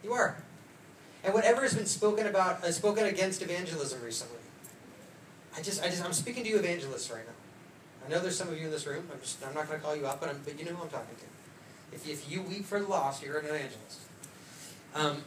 You 0.03 0.13
are. 0.13 0.37
And 1.23 1.33
whatever 1.33 1.63
has 1.63 1.75
been 1.75 1.87
spoken 1.87 2.27
about, 2.27 2.63
uh, 2.63 2.71
spoken 2.71 3.07
against 3.07 3.41
evangelism 3.43 4.03
recently, 4.03 4.39
I 5.57 5.63
just, 5.63 5.83
I 5.83 5.89
just, 5.89 6.05
I'm 6.05 6.13
speaking 6.13 6.45
to 6.45 6.51
you 6.51 6.59
evangelists 6.59 7.11
right 7.11 7.25
now. 7.27 7.33
I 8.07 8.11
know 8.11 8.21
there's 8.21 8.37
some 8.37 8.49
of 8.49 8.59
you 8.59 8.67
in 8.67 8.71
this 8.71 8.87
room. 8.87 9.09
I'm 9.11 9.21
just, 9.21 9.45
I'm 9.47 9.55
not 9.55 9.67
going 9.69 9.81
to 9.81 9.85
call 9.85 9.97
you 9.97 10.07
up, 10.07 10.21
but, 10.21 10.29
I'm, 10.29 10.41
but 10.45 10.59
you 10.59 10.65
know 10.67 10.73
who 10.73 10.83
I'm 10.83 10.91
talking 10.91 11.17
to. 11.17 11.95
If, 11.95 12.09
if 12.09 12.31
you 12.31 12.43
weep 12.43 12.67
for 12.67 12.79
the 12.79 12.87
lost, 12.87 13.23
you're 13.23 13.39
an 13.39 13.47
evangelist. 13.47 14.01
Um, 14.95 15.23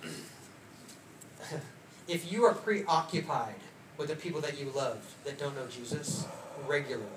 if 2.08 2.32
you 2.32 2.44
are 2.44 2.54
preoccupied 2.54 3.56
with 3.98 4.10
the 4.10 4.16
people 4.16 4.42
that 4.42 4.60
you 4.60 4.72
love 4.76 5.16
that 5.24 5.40
don't 5.40 5.56
know 5.56 5.66
Jesus 5.68 6.26
regularly, 6.68 7.08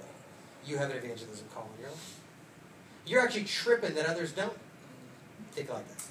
you 0.67 0.79
have 0.79 0.91
an 0.91 0.97
evangelism 0.97 1.47
call 1.53 1.69
in 1.77 1.83
your 1.83 1.91
life. 1.91 2.21
You're 3.07 3.23
actually 3.23 3.45
tripping 3.45 3.95
that 3.95 4.07
others 4.07 4.33
don't. 4.33 4.57
Think 5.53 5.71
like 5.71 5.89
that. 5.89 6.05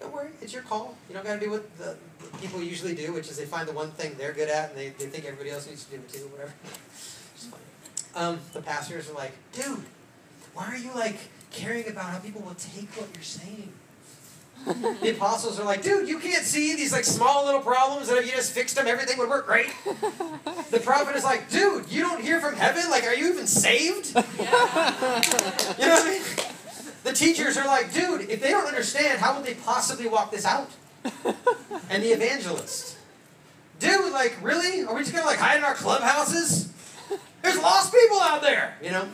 Don't 0.00 0.12
worry, 0.12 0.30
it's 0.42 0.52
your 0.52 0.62
call. 0.62 0.96
You 1.08 1.14
don't 1.14 1.24
got 1.24 1.34
to 1.34 1.40
do 1.40 1.50
what 1.50 1.78
the 1.78 1.96
what 2.20 2.40
people 2.40 2.62
usually 2.62 2.94
do, 2.94 3.12
which 3.12 3.28
is 3.30 3.38
they 3.38 3.46
find 3.46 3.66
the 3.68 3.72
one 3.72 3.90
thing 3.92 4.16
they're 4.18 4.32
good 4.32 4.48
at 4.48 4.70
and 4.70 4.78
they, 4.78 4.90
they 4.90 5.06
think 5.06 5.24
everybody 5.24 5.50
else 5.50 5.66
needs 5.66 5.84
to 5.84 5.90
do 5.90 5.96
it 5.96 6.08
too, 6.08 6.26
whatever. 6.28 6.52
It's 7.34 7.46
fine. 7.46 7.60
Um, 8.14 8.38
the 8.52 8.62
pastors 8.62 9.10
are 9.10 9.14
like, 9.14 9.32
dude, 9.52 9.82
why 10.54 10.66
are 10.66 10.76
you 10.76 10.94
like 10.94 11.16
caring 11.50 11.88
about 11.88 12.04
how 12.04 12.18
people 12.18 12.42
will 12.42 12.54
take 12.54 12.88
what 12.96 13.08
you're 13.12 13.22
saying? 13.22 13.72
the 15.02 15.10
apostles 15.10 15.58
are 15.58 15.64
like, 15.64 15.82
dude, 15.82 16.08
you 16.08 16.18
can't 16.18 16.44
see 16.44 16.74
these 16.76 16.92
like 16.92 17.04
small 17.04 17.44
little 17.44 17.60
problems 17.60 18.08
that 18.08 18.16
if 18.18 18.26
you 18.26 18.32
just 18.32 18.52
fixed 18.52 18.76
them, 18.76 18.86
everything 18.86 19.18
would 19.18 19.28
work 19.28 19.46
great. 19.46 19.66
the 20.70 20.80
prophet 20.82 21.16
is 21.16 21.24
like, 21.24 21.50
dude, 21.50 21.90
you 21.90 22.02
don't 22.02 22.22
hear 22.22 22.40
from 22.40 22.54
heaven? 22.54 22.88
Like, 22.88 23.04
are 23.04 23.14
you 23.14 23.30
even 23.30 23.46
saved? 23.46 24.14
You 24.14 24.22
know 24.22 24.24
what 24.30 25.78
I 25.78 26.20
mean? 26.38 26.53
The 27.04 27.12
teachers 27.12 27.56
are 27.56 27.66
like, 27.66 27.92
dude, 27.92 28.28
if 28.30 28.40
they 28.40 28.50
don't 28.50 28.66
understand, 28.66 29.20
how 29.20 29.36
would 29.36 29.44
they 29.46 29.54
possibly 29.54 30.08
walk 30.08 30.30
this 30.32 30.44
out? 30.44 30.70
And 31.90 32.02
the 32.02 32.08
evangelist, 32.08 32.96
dude, 33.78 34.10
like, 34.12 34.36
really? 34.42 34.84
Are 34.84 34.94
we 34.94 35.02
just 35.02 35.12
gonna 35.12 35.26
like 35.26 35.38
hide 35.38 35.58
in 35.58 35.64
our 35.64 35.74
clubhouses? 35.74 36.72
There's 37.42 37.58
lost 37.60 37.92
people 37.92 38.18
out 38.20 38.40
there, 38.40 38.74
you 38.82 38.90
know. 38.90 39.06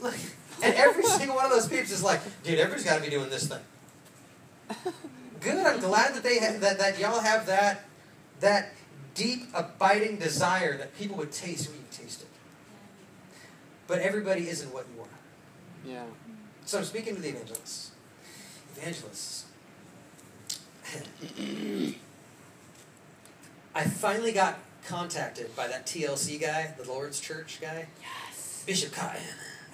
Look, 0.00 0.14
And 0.62 0.74
every 0.74 1.02
single 1.18 1.34
one 1.36 1.46
of 1.46 1.50
those 1.50 1.66
peeps 1.66 1.90
is 1.90 2.02
like, 2.04 2.20
dude, 2.44 2.58
everybody's 2.58 2.84
got 2.84 2.96
to 2.98 3.02
be 3.02 3.08
doing 3.08 3.30
this 3.30 3.48
thing. 3.48 3.58
Good. 5.40 5.66
I'm 5.66 5.80
glad 5.80 6.14
that 6.14 6.22
they 6.22 6.38
ha- 6.38 6.58
that 6.58 6.78
that 6.78 6.98
y'all 7.00 7.20
have 7.20 7.46
that 7.46 7.84
that 8.40 8.72
deep, 9.14 9.48
abiding 9.54 10.18
desire 10.18 10.76
that 10.76 10.96
people 10.96 11.16
would 11.16 11.32
taste 11.32 11.68
what 11.70 11.78
you 11.78 11.84
tasted. 11.90 12.28
But 13.86 14.00
everybody 14.00 14.48
isn't 14.48 14.72
what 14.72 14.86
you 14.94 15.02
are. 15.02 15.08
Yeah. 15.84 16.04
So 16.70 16.78
I'm 16.78 16.84
speaking 16.84 17.16
to 17.16 17.20
the 17.20 17.30
evangelists. 17.30 17.90
Evangelists. 18.76 19.46
I 23.74 23.82
finally 23.82 24.30
got 24.30 24.60
contacted 24.86 25.56
by 25.56 25.66
that 25.66 25.84
TLC 25.84 26.40
guy, 26.40 26.72
the 26.78 26.88
Lord's 26.88 27.18
Church 27.18 27.58
guy. 27.60 27.88
Yes. 28.00 28.62
Bishop 28.64 28.92
Cotton. 28.92 29.20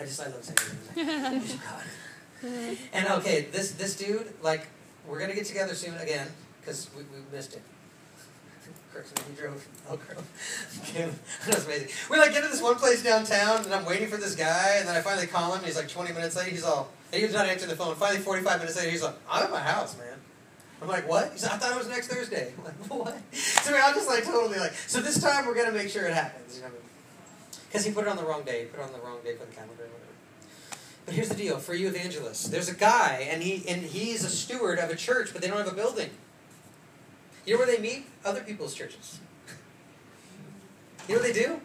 I 0.01 0.05
just 0.05 0.23
I 0.23 0.29
love 0.29 0.43
saying 0.43 0.57
his 0.95 0.97
name. 0.97 1.41
Bishop 1.41 1.61
Cotton. 1.63 2.79
And 2.95 3.09
okay, 3.09 3.49
this 3.53 3.73
this 3.73 3.95
dude, 3.95 4.33
like, 4.41 4.67
we're 5.07 5.21
gonna 5.21 5.35
get 5.35 5.45
together 5.45 5.75
soon 5.75 5.99
again 5.99 6.29
because 6.63 6.89
we, 6.97 7.03
we 7.03 7.19
missed 7.31 7.53
him. 7.57 7.63
Kirkson, 8.97 9.29
he 9.29 9.41
drove 9.41 9.69
Elk 9.89 10.01
that 11.47 11.55
was 11.55 11.67
amazing. 11.67 11.89
We 12.11 12.19
like 12.19 12.33
get 12.33 12.43
to 12.43 12.49
this 12.49 12.63
one 12.63 12.77
place 12.77 13.03
downtown, 13.03 13.65
and 13.65 13.75
I'm 13.75 13.85
waiting 13.85 14.09
for 14.09 14.17
this 14.17 14.35
guy, 14.35 14.77
and 14.79 14.89
then 14.89 14.97
I 14.97 15.01
finally 15.03 15.27
call 15.27 15.53
him. 15.53 15.59
And 15.59 15.67
he's 15.67 15.77
like 15.77 15.89
20 15.89 16.13
minutes 16.13 16.37
late. 16.37 16.51
He's 16.51 16.65
all, 16.65 16.89
he 17.13 17.23
was 17.23 17.35
not 17.35 17.47
answering 17.47 17.71
the 17.71 17.77
phone. 17.77 17.95
Finally, 17.97 18.21
45 18.21 18.61
minutes 18.61 18.77
later, 18.77 18.91
he's 18.91 19.03
like, 19.03 19.15
I'm 19.31 19.45
at 19.45 19.51
my 19.51 19.61
house, 19.61 19.99
man. 19.99 20.19
I'm 20.81 20.89
like, 20.89 21.09
what? 21.09 21.33
He's 21.33 21.43
like, 21.43 21.53
I 21.53 21.57
thought 21.59 21.73
it 21.73 21.79
was 21.79 21.89
next 21.89 22.09
Thursday. 22.09 22.53
I'm 22.59 22.65
like, 22.65 22.91
what? 22.91 23.35
So 23.35 23.75
I'm 23.75 23.95
just 23.95 24.09
like 24.09 24.25
totally 24.25 24.59
like, 24.59 24.73
so 24.73 25.01
this 25.01 25.21
time 25.21 25.47
we're 25.47 25.55
gonna 25.55 25.73
make 25.73 25.91
sure 25.91 26.07
it 26.07 26.15
happens. 26.15 26.57
You 26.57 26.63
know, 26.63 26.71
because 27.69 27.85
he 27.85 27.93
put 27.93 28.05
it 28.05 28.09
on 28.09 28.17
the 28.17 28.25
wrong 28.25 28.45
day. 28.45 28.61
He 28.61 28.67
put 28.67 28.81
it 28.81 28.85
on 28.85 28.93
the 28.93 29.01
wrong 29.01 29.19
day 29.23 29.35
for 29.35 29.45
the 29.45 29.53
calendar. 29.53 29.75
Whatever. 29.75 29.93
But 31.05 31.15
here's 31.15 31.29
the 31.29 31.37
deal 31.37 31.59
for 31.59 31.75
you 31.75 31.89
evangelists. 31.89 32.49
There's 32.49 32.69
a 32.69 32.75
guy, 32.75 33.29
and 33.31 33.43
he 33.43 33.67
and 33.69 33.83
he's 33.83 34.25
a 34.25 34.31
steward 34.31 34.79
of 34.79 34.91
a 34.91 34.97
church, 34.97 35.31
but 35.33 35.43
they 35.43 35.49
don't 35.49 35.59
have 35.59 35.73
a 35.73 35.75
building. 35.75 36.11
You 37.47 37.55
know 37.55 37.61
where 37.61 37.67
they 37.67 37.81
meet? 37.81 38.07
Other 38.25 38.43
people's 38.43 38.75
churches. 38.75 39.21
You 41.09 41.15
know 41.15 41.23
what 41.23 41.33
they 41.33 41.41
do? 41.41 41.61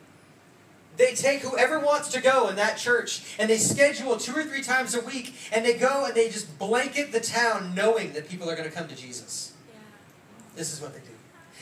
They 0.98 1.16
take 1.16 1.42
whoever 1.42 1.80
wants 1.80 2.10
to 2.10 2.22
go 2.22 2.48
in 2.50 2.56
that 2.58 2.78
church 2.78 3.36
and 3.40 3.50
they 3.50 3.58
schedule 3.58 4.18
two 4.18 4.34
or 4.34 4.44
three 4.44 4.62
times 4.62 4.94
a 4.94 5.02
week 5.02 5.34
and 5.52 5.66
they 5.66 5.74
go 5.74 6.06
and 6.06 6.14
they 6.14 6.30
just 6.30 6.60
blanket 6.60 7.12
the 7.12 7.20
town 7.20 7.74
knowing 7.74 8.14
that 8.14 8.30
people 8.30 8.50
are 8.50 8.56
going 8.56 8.70
to 8.70 8.76
come 8.76 8.88
to 8.88 8.96
Jesus. 8.96 9.54
This 10.56 10.72
is 10.72 10.80
what 10.80 10.94
they 10.94 11.00
do. 11.00 11.16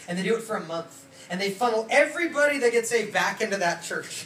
And 0.07 0.17
they 0.17 0.24
do 0.24 0.36
it 0.36 0.41
for 0.41 0.55
a 0.55 0.63
month. 0.63 1.05
And 1.30 1.39
they 1.39 1.51
funnel 1.51 1.88
everybody 1.89 2.57
that 2.57 2.72
gets 2.72 2.89
saved 2.89 3.13
back 3.13 3.39
into 3.39 3.55
that 3.57 3.84
church. 3.84 4.26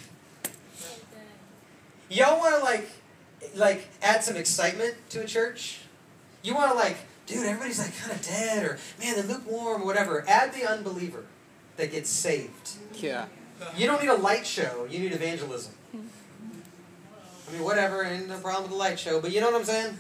Y'all 2.09 2.39
want 2.39 2.55
to 2.57 2.63
like 2.63 2.89
like 3.55 3.87
add 4.01 4.23
some 4.23 4.35
excitement 4.35 4.95
to 5.09 5.21
a 5.21 5.25
church? 5.25 5.79
You 6.41 6.55
want 6.55 6.71
to 6.71 6.77
like, 6.77 6.97
dude, 7.26 7.45
everybody's 7.45 7.80
like 7.80 7.97
kind 7.97 8.11
of 8.11 8.21
dead 8.21 8.63
or 8.63 8.80
man, 8.99 9.15
they're 9.15 9.24
lukewarm 9.24 9.82
or 9.82 9.86
whatever. 9.86 10.24
Add 10.28 10.53
the 10.53 10.69
unbeliever 10.69 11.26
that 11.78 11.91
gets 11.91 12.09
saved. 12.09 12.71
Yeah. 12.95 13.26
You 13.78 13.88
don't 13.88 14.01
need 14.01 14.09
a 14.09 14.15
light 14.15 14.45
show. 14.45 14.86
You 14.89 14.99
need 14.99 15.13
evangelism. 15.13 15.74
I 15.93 17.51
mean, 17.51 17.63
whatever, 17.63 18.03
ain't 18.03 18.28
no 18.28 18.39
problem 18.39 18.63
with 18.63 18.71
the 18.71 18.78
light 18.78 18.99
show, 18.99 19.21
but 19.21 19.32
you 19.32 19.39
know 19.39 19.51
what 19.51 19.59
I'm 19.59 19.65
saying? 19.65 19.97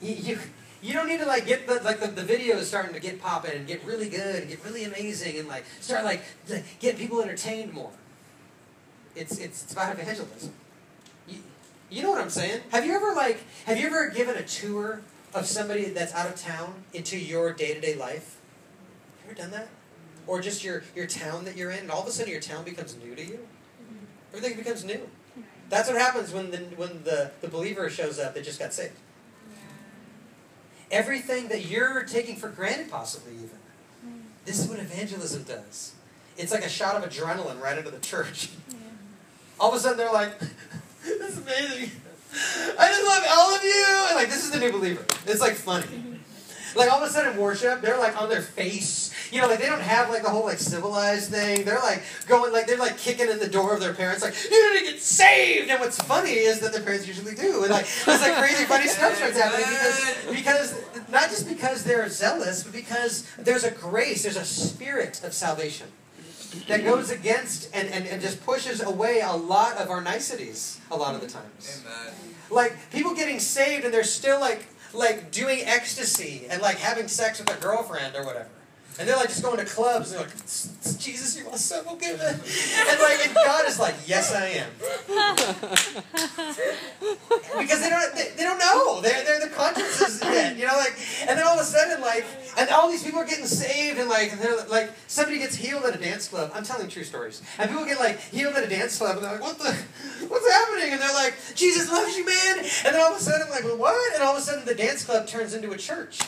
You, 0.00 0.14
you, 0.14 0.38
you 0.80 0.92
don't 0.92 1.06
need 1.06 1.20
to 1.20 1.26
like 1.26 1.46
get 1.46 1.66
the 1.66 1.74
like 1.82 2.00
the, 2.00 2.08
the 2.08 2.24
video 2.24 2.56
is 2.56 2.66
starting 2.66 2.92
to 2.94 3.00
get 3.00 3.20
popping 3.20 3.52
and 3.52 3.66
get 3.66 3.84
really 3.84 4.08
good 4.08 4.36
and 4.36 4.48
get 4.48 4.64
really 4.64 4.84
amazing 4.84 5.38
and 5.38 5.46
like 5.46 5.64
start 5.80 6.04
like 6.04 6.22
to 6.48 6.62
get 6.80 6.96
people 6.96 7.22
entertained 7.22 7.72
more. 7.72 7.92
It's 9.14 9.38
it's 9.38 9.62
it's 9.62 9.72
about 9.72 9.96
evangelism. 9.96 10.52
You, 11.28 11.38
you 11.88 12.02
know 12.02 12.10
what 12.10 12.20
I'm 12.20 12.30
saying? 12.30 12.62
Have 12.70 12.84
you 12.84 12.94
ever 12.94 13.12
like 13.14 13.44
have 13.66 13.78
you 13.78 13.86
ever 13.86 14.10
given 14.10 14.36
a 14.36 14.42
tour 14.42 15.02
of 15.34 15.46
somebody 15.46 15.86
that's 15.86 16.12
out 16.14 16.28
of 16.28 16.36
town 16.36 16.84
into 16.92 17.18
your 17.18 17.52
day 17.52 17.74
to 17.74 17.80
day 17.80 17.94
life? 17.94 18.38
You 19.24 19.30
ever 19.30 19.40
done 19.40 19.50
that? 19.52 19.68
Or 20.26 20.40
just 20.40 20.62
your, 20.62 20.84
your 20.94 21.06
town 21.06 21.44
that 21.46 21.56
you're 21.56 21.70
in, 21.70 21.80
and 21.80 21.90
all 21.90 22.02
of 22.02 22.06
a 22.06 22.10
sudden 22.10 22.30
your 22.30 22.40
town 22.40 22.64
becomes 22.64 22.96
new 22.96 23.14
to 23.14 23.24
you? 23.24 23.40
Everything 24.32 24.56
becomes 24.56 24.84
new. 24.84 25.08
That's 25.68 25.88
what 25.88 25.98
happens 25.98 26.32
when 26.32 26.50
the 26.50 26.58
when 26.76 27.02
the, 27.04 27.30
the 27.40 27.48
believer 27.48 27.88
shows 27.88 28.18
up 28.18 28.34
that 28.34 28.44
just 28.44 28.58
got 28.58 28.74
saved. 28.74 28.98
Everything 30.90 31.48
that 31.48 31.64
you're 31.66 32.02
taking 32.04 32.36
for 32.36 32.48
granted, 32.48 32.90
possibly 32.90 33.32
even. 33.34 33.50
This 34.44 34.58
is 34.58 34.68
what 34.68 34.78
evangelism 34.78 35.44
does. 35.44 35.94
It's 36.36 36.52
like 36.52 36.64
a 36.64 36.68
shot 36.68 37.02
of 37.02 37.08
adrenaline 37.08 37.60
right 37.60 37.78
into 37.78 37.90
the 37.90 38.00
church. 38.00 38.50
All 39.58 39.70
of 39.70 39.76
a 39.76 39.80
sudden 39.80 39.96
they're 39.96 40.12
like, 40.12 40.38
this 41.04 41.36
is 41.36 41.38
amazing. 41.38 41.90
I 42.78 42.88
just 42.88 43.04
love 43.04 43.24
all 43.30 43.54
of 43.54 43.62
you. 43.62 44.06
And 44.08 44.16
like, 44.16 44.28
this 44.28 44.44
is 44.44 44.50
the 44.50 44.58
new 44.58 44.72
believer. 44.72 45.04
It's 45.26 45.40
like 45.40 45.54
funny. 45.54 45.86
Like 46.74 46.90
all 46.90 47.02
of 47.02 47.08
a 47.08 47.12
sudden 47.12 47.36
worship, 47.36 47.82
they're 47.82 47.98
like 47.98 48.20
on 48.20 48.28
their 48.28 48.40
face. 48.40 49.10
You 49.30 49.40
know, 49.40 49.46
like 49.46 49.60
they 49.60 49.66
don't 49.66 49.80
have 49.80 50.10
like 50.10 50.22
the 50.22 50.30
whole 50.30 50.44
like 50.44 50.58
civilized 50.58 51.30
thing. 51.30 51.64
They're 51.64 51.78
like 51.80 52.02
going 52.28 52.52
like 52.52 52.66
they're 52.66 52.78
like 52.78 52.98
kicking 52.98 53.28
in 53.28 53.38
the 53.38 53.48
door 53.48 53.74
of 53.74 53.80
their 53.80 53.94
parents, 53.94 54.22
like, 54.22 54.34
you 54.50 54.72
need 54.72 54.86
to 54.86 54.92
get 54.92 55.00
saved. 55.00 55.70
And 55.70 55.80
what's 55.80 56.00
funny 56.02 56.32
is 56.32 56.60
that 56.60 56.72
their 56.72 56.82
parents 56.82 57.06
usually 57.06 57.34
do. 57.34 57.62
And 57.62 57.70
like 57.70 57.86
there's 58.06 58.20
like 58.22 58.36
crazy 58.36 58.64
funny 58.64 58.88
stuff 58.88 59.16
starts 59.16 59.38
happening 59.38 59.66
because 60.34 60.34
because 60.34 61.10
not 61.10 61.28
just 61.28 61.48
because 61.48 61.84
they're 61.84 62.08
zealous, 62.08 62.62
but 62.62 62.72
because 62.72 63.26
there's 63.38 63.64
a 63.64 63.70
grace, 63.70 64.22
there's 64.22 64.36
a 64.36 64.44
spirit 64.44 65.22
of 65.24 65.32
salvation 65.34 65.88
that 66.68 66.84
goes 66.84 67.10
against 67.10 67.74
and, 67.74 67.88
and, 67.88 68.06
and 68.06 68.20
just 68.20 68.44
pushes 68.44 68.82
away 68.82 69.20
a 69.20 69.32
lot 69.32 69.76
of 69.76 69.90
our 69.90 70.00
niceties 70.00 70.80
a 70.90 70.96
lot 70.96 71.14
of 71.14 71.20
the 71.20 71.26
times. 71.26 71.82
Amen. 71.84 72.14
Like 72.50 72.76
people 72.90 73.14
getting 73.14 73.40
saved 73.40 73.84
and 73.84 73.92
they're 73.92 74.04
still 74.04 74.40
like 74.40 74.66
like 74.94 75.30
doing 75.30 75.60
ecstasy 75.64 76.46
and 76.50 76.60
like 76.60 76.76
having 76.76 77.08
sex 77.08 77.38
with 77.38 77.48
their 77.48 77.58
girlfriend 77.58 78.14
or 78.14 78.24
whatever. 78.24 78.48
And 78.98 79.08
they're 79.08 79.16
like 79.16 79.28
just 79.28 79.42
going 79.42 79.58
to 79.58 79.64
clubs 79.64 80.12
and 80.12 80.20
they're 80.20 80.26
like, 80.26 80.36
Jesus, 80.98 81.38
you 81.38 81.48
are 81.48 81.56
so 81.56 81.82
good. 81.96 82.20
And 82.20 83.00
like 83.00 83.26
and 83.26 83.34
God 83.34 83.66
is 83.66 83.78
like, 83.78 83.94
Yes 84.06 84.34
I 84.34 84.48
am. 84.48 84.70
because 87.58 87.80
they 87.80 87.88
don't 87.88 88.14
they, 88.14 88.32
they 88.36 88.44
don't 88.44 88.58
know. 88.58 89.00
They're 89.00 89.24
they're 89.24 89.40
the 89.40 89.54
consciences 89.54 90.20
yet. 90.22 90.56
You 90.56 90.66
know, 90.66 90.76
like 90.76 90.94
and 91.26 91.38
then 91.38 91.46
all 91.46 91.54
of 91.54 91.60
a 91.60 91.64
sudden 91.64 92.02
like 92.02 92.26
and 92.58 92.68
all 92.70 92.90
these 92.90 93.02
people 93.02 93.20
are 93.20 93.26
getting 93.26 93.46
saved 93.46 93.98
and 93.98 94.08
like 94.08 94.32
and 94.32 94.40
they're 94.40 94.64
like 94.66 94.92
somebody 95.06 95.38
gets 95.38 95.56
healed 95.56 95.84
at 95.84 95.94
a 95.94 95.98
dance 95.98 96.28
club. 96.28 96.50
I'm 96.54 96.64
telling 96.64 96.88
true 96.88 97.04
stories. 97.04 97.42
And 97.58 97.70
people 97.70 97.86
get 97.86 97.98
like 97.98 98.20
healed 98.20 98.54
at 98.54 98.64
a 98.64 98.68
dance 98.68 98.98
club 98.98 99.16
and 99.16 99.24
they're 99.24 99.32
like, 99.32 99.42
What 99.42 99.58
the 99.58 99.74
what's 100.28 100.50
happening? 100.50 100.92
And 100.92 101.00
they're 101.00 101.14
like, 101.14 101.34
Jesus 101.54 101.90
loves 101.90 102.16
you, 102.16 102.26
man. 102.26 102.58
And 102.58 102.94
then 102.94 103.00
all 103.00 103.12
of 103.12 103.18
a 103.18 103.22
sudden 103.22 103.46
I'm 103.46 103.50
like, 103.50 103.78
what? 103.78 104.14
And 104.14 104.22
all 104.22 104.36
of 104.36 104.38
a 104.38 104.42
sudden 104.42 104.64
the 104.64 104.74
dance 104.74 105.04
club 105.04 105.26
turns 105.26 105.54
into 105.54 105.70
a 105.72 105.78
church. 105.78 106.20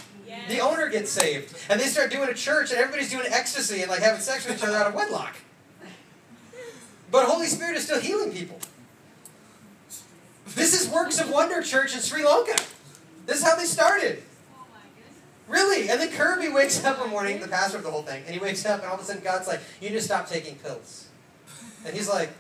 The 0.49 0.61
owner 0.61 0.89
gets 0.89 1.11
saved, 1.11 1.57
and 1.69 1.81
they 1.81 1.87
start 1.87 2.11
doing 2.11 2.29
a 2.29 2.35
church, 2.35 2.71
and 2.71 2.79
everybody's 2.79 3.11
doing 3.11 3.27
ecstasy 3.31 3.81
and 3.81 3.91
like 3.91 4.01
having 4.01 4.21
sex 4.21 4.47
with 4.47 4.59
each 4.59 4.65
other 4.65 4.77
out 4.77 4.87
of 4.89 4.95
wedlock. 4.95 5.37
But 7.11 7.27
Holy 7.27 7.47
Spirit 7.47 7.77
is 7.77 7.85
still 7.85 8.01
healing 8.01 8.33
people. 8.33 8.59
This 10.49 10.79
is 10.79 10.89
Works 10.89 11.21
of 11.21 11.31
Wonder 11.31 11.63
Church 11.63 11.95
in 11.95 12.01
Sri 12.01 12.25
Lanka. 12.25 12.57
This 13.27 13.39
is 13.39 13.45
how 13.45 13.57
they 13.57 13.65
started. 13.65 14.23
Really? 15.49 15.89
And 15.89 16.01
then 16.01 16.11
Kirby 16.11 16.49
wakes 16.49 16.83
up 16.85 17.01
one 17.01 17.11
morning, 17.11 17.41
the 17.41 17.49
pastor 17.49 17.79
of 17.79 17.85
the 17.85 17.91
whole 17.91 18.03
thing, 18.03 18.23
and 18.25 18.35
he 18.35 18.41
wakes 18.41 18.65
up, 18.65 18.81
and 18.81 18.89
all 18.89 18.95
of 18.97 19.01
a 19.01 19.05
sudden 19.05 19.23
God's 19.23 19.47
like, 19.47 19.61
"You 19.81 19.91
need 19.91 19.97
to 19.97 20.03
stop 20.03 20.29
taking 20.29 20.57
pills." 20.57 21.07
And 21.85 21.95
he's 21.95 22.09
like, 22.09 22.31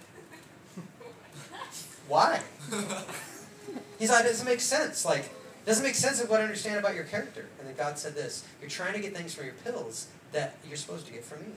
"Why?" 2.08 2.40
He's 3.98 4.10
like, 4.10 4.24
"It 4.24 4.28
doesn't 4.28 4.46
make 4.46 4.60
sense. 4.60 5.04
Like, 5.04 5.30
doesn't 5.66 5.84
make 5.84 5.94
sense 5.94 6.20
of 6.20 6.28
what 6.28 6.40
I 6.40 6.44
understand 6.44 6.78
about 6.78 6.94
your 6.94 7.04
character." 7.04 7.46
And 7.58 7.68
then 7.68 7.74
God 7.76 7.98
said 7.98 8.14
this: 8.14 8.44
"You're 8.60 8.70
trying 8.70 8.94
to 8.94 9.00
get 9.00 9.16
things 9.16 9.34
from 9.34 9.46
your 9.46 9.54
pills 9.54 10.06
that 10.32 10.56
you're 10.66 10.76
supposed 10.76 11.06
to 11.06 11.12
get 11.12 11.24
from 11.24 11.40
me." 11.40 11.52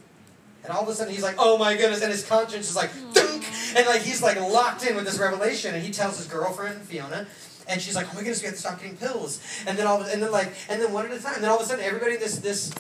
And 0.64 0.72
all 0.74 0.84
of 0.84 0.90
a 0.90 0.96
sudden 0.96 1.14
he's 1.14 1.24
like, 1.24 1.36
"Oh 1.38 1.58
my 1.58 1.76
goodness!" 1.76 2.02
And 2.02 2.12
his 2.12 2.26
conscience 2.26 2.70
is 2.70 2.76
like, 2.76 2.92
"Dunk!" 3.14 3.46
And 3.76 3.86
like 3.88 4.02
he's 4.02 4.22
like 4.22 4.40
locked 4.40 4.86
in 4.86 4.96
with 4.96 5.06
this 5.06 5.18
revelation, 5.20 5.76
and 5.76 5.84
he 5.84 5.92
tells 5.92 6.18
his 6.18 6.28
girlfriend 6.28 6.82
Fiona. 6.82 7.28
And 7.68 7.82
she's 7.82 7.96
like, 7.96 8.08
"Oh 8.12 8.16
my 8.16 8.22
goodness, 8.22 8.42
we 8.42 8.46
have 8.46 8.56
to 8.56 8.60
stop 8.60 8.82
getting 8.82 8.98
pills." 8.98 9.42
And 9.68 9.78
then 9.78 9.88
all, 9.88 10.02
of, 10.02 10.08
and 10.08 10.22
then 10.22 10.32
like, 10.32 10.54
and 10.70 10.82
then 10.82 10.94
one 10.94 11.06
at 11.06 11.12
a 11.12 11.22
time. 11.22 11.36
And 11.36 11.44
then 11.44 11.52
all 11.52 11.58
of 11.58 11.64
a 11.64 11.66
sudden, 11.66 11.84
everybody 11.84 12.14
in 12.14 12.20
this 12.20 12.38
this 12.38 12.74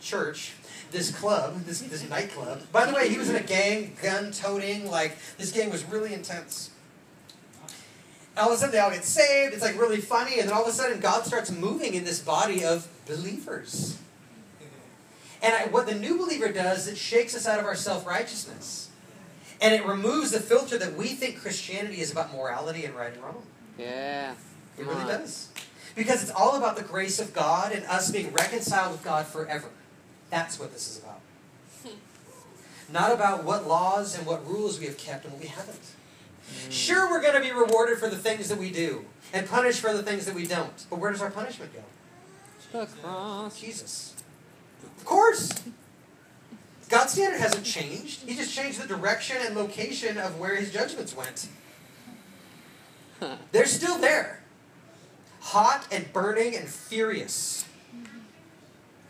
church, 0.00 0.52
this 0.92 1.10
club, 1.10 1.64
this 1.64 1.80
this 1.80 2.08
nightclub. 2.08 2.62
By 2.70 2.86
the 2.86 2.94
way, 2.94 3.08
he 3.08 3.18
was 3.18 3.28
in 3.28 3.36
a 3.36 3.42
gang, 3.42 3.96
gun 4.00 4.30
toting. 4.30 4.88
Like 4.88 5.16
this 5.36 5.50
gang 5.50 5.70
was 5.70 5.84
really 5.84 6.14
intense. 6.14 6.70
All 8.36 8.48
of 8.48 8.54
a 8.54 8.56
sudden, 8.56 8.72
they 8.72 8.80
all 8.80 8.90
get 8.90 9.04
saved. 9.04 9.54
It's 9.54 9.62
like 9.62 9.78
really 9.78 10.00
funny, 10.00 10.40
and 10.40 10.48
then 10.48 10.56
all 10.56 10.62
of 10.62 10.68
a 10.68 10.72
sudden, 10.72 10.98
God 11.00 11.24
starts 11.24 11.50
moving 11.52 11.94
in 11.94 12.04
this 12.04 12.20
body 12.20 12.64
of 12.64 12.88
believers. 13.06 13.98
And 15.40 15.54
I, 15.54 15.66
what 15.66 15.86
the 15.86 15.94
new 15.94 16.16
believer 16.16 16.48
does, 16.50 16.88
it 16.88 16.96
shakes 16.96 17.36
us 17.36 17.46
out 17.46 17.60
of 17.60 17.66
our 17.66 17.76
self 17.76 18.06
righteousness, 18.06 18.88
and 19.60 19.74
it 19.74 19.86
removes 19.86 20.32
the 20.32 20.40
filter 20.40 20.78
that 20.78 20.96
we 20.96 21.08
think 21.08 21.40
Christianity 21.40 22.00
is 22.00 22.10
about 22.10 22.32
morality 22.32 22.84
and 22.84 22.94
right 22.96 23.12
and 23.12 23.22
wrong. 23.22 23.42
Yeah. 23.78 24.34
It 24.78 24.86
really 24.86 25.02
on. 25.02 25.08
does. 25.08 25.48
Because 25.94 26.22
it's 26.22 26.32
all 26.32 26.56
about 26.56 26.76
the 26.76 26.82
grace 26.82 27.20
of 27.20 27.32
God 27.32 27.72
and 27.72 27.84
us 27.84 28.10
being 28.10 28.32
reconciled 28.32 28.92
with 28.92 29.04
God 29.04 29.26
forever. 29.26 29.68
That's 30.30 30.58
what 30.58 30.72
this 30.72 30.90
is 30.90 30.98
about. 30.98 31.20
Hmm. 31.84 32.92
Not 32.92 33.12
about 33.12 33.44
what 33.44 33.68
laws 33.68 34.18
and 34.18 34.26
what 34.26 34.44
rules 34.46 34.80
we 34.80 34.86
have 34.86 34.96
kept 34.96 35.24
and 35.24 35.34
what 35.34 35.42
we 35.42 35.48
haven't. 35.48 35.78
Sure, 36.70 37.10
we're 37.10 37.22
going 37.22 37.34
to 37.34 37.40
be 37.40 37.52
rewarded 37.52 37.98
for 37.98 38.08
the 38.08 38.16
things 38.16 38.48
that 38.48 38.58
we 38.58 38.70
do 38.70 39.04
and 39.32 39.48
punished 39.48 39.80
for 39.80 39.92
the 39.92 40.02
things 40.02 40.26
that 40.26 40.34
we 40.34 40.46
don't. 40.46 40.86
But 40.88 40.98
where 40.98 41.10
does 41.10 41.22
our 41.22 41.30
punishment 41.30 41.72
go? 41.72 41.80
The 42.72 42.86
cross. 42.86 43.60
Jesus. 43.60 44.14
Of 44.96 45.04
course. 45.04 45.50
God's 46.88 47.12
standard 47.12 47.40
hasn't 47.40 47.64
changed. 47.64 48.28
He 48.28 48.34
just 48.34 48.54
changed 48.54 48.80
the 48.80 48.86
direction 48.86 49.36
and 49.40 49.54
location 49.54 50.18
of 50.18 50.38
where 50.38 50.56
his 50.56 50.72
judgments 50.72 51.16
went. 51.16 51.48
They're 53.52 53.66
still 53.66 53.98
there. 53.98 54.40
Hot 55.40 55.86
and 55.90 56.12
burning 56.12 56.56
and 56.56 56.68
furious. 56.68 57.64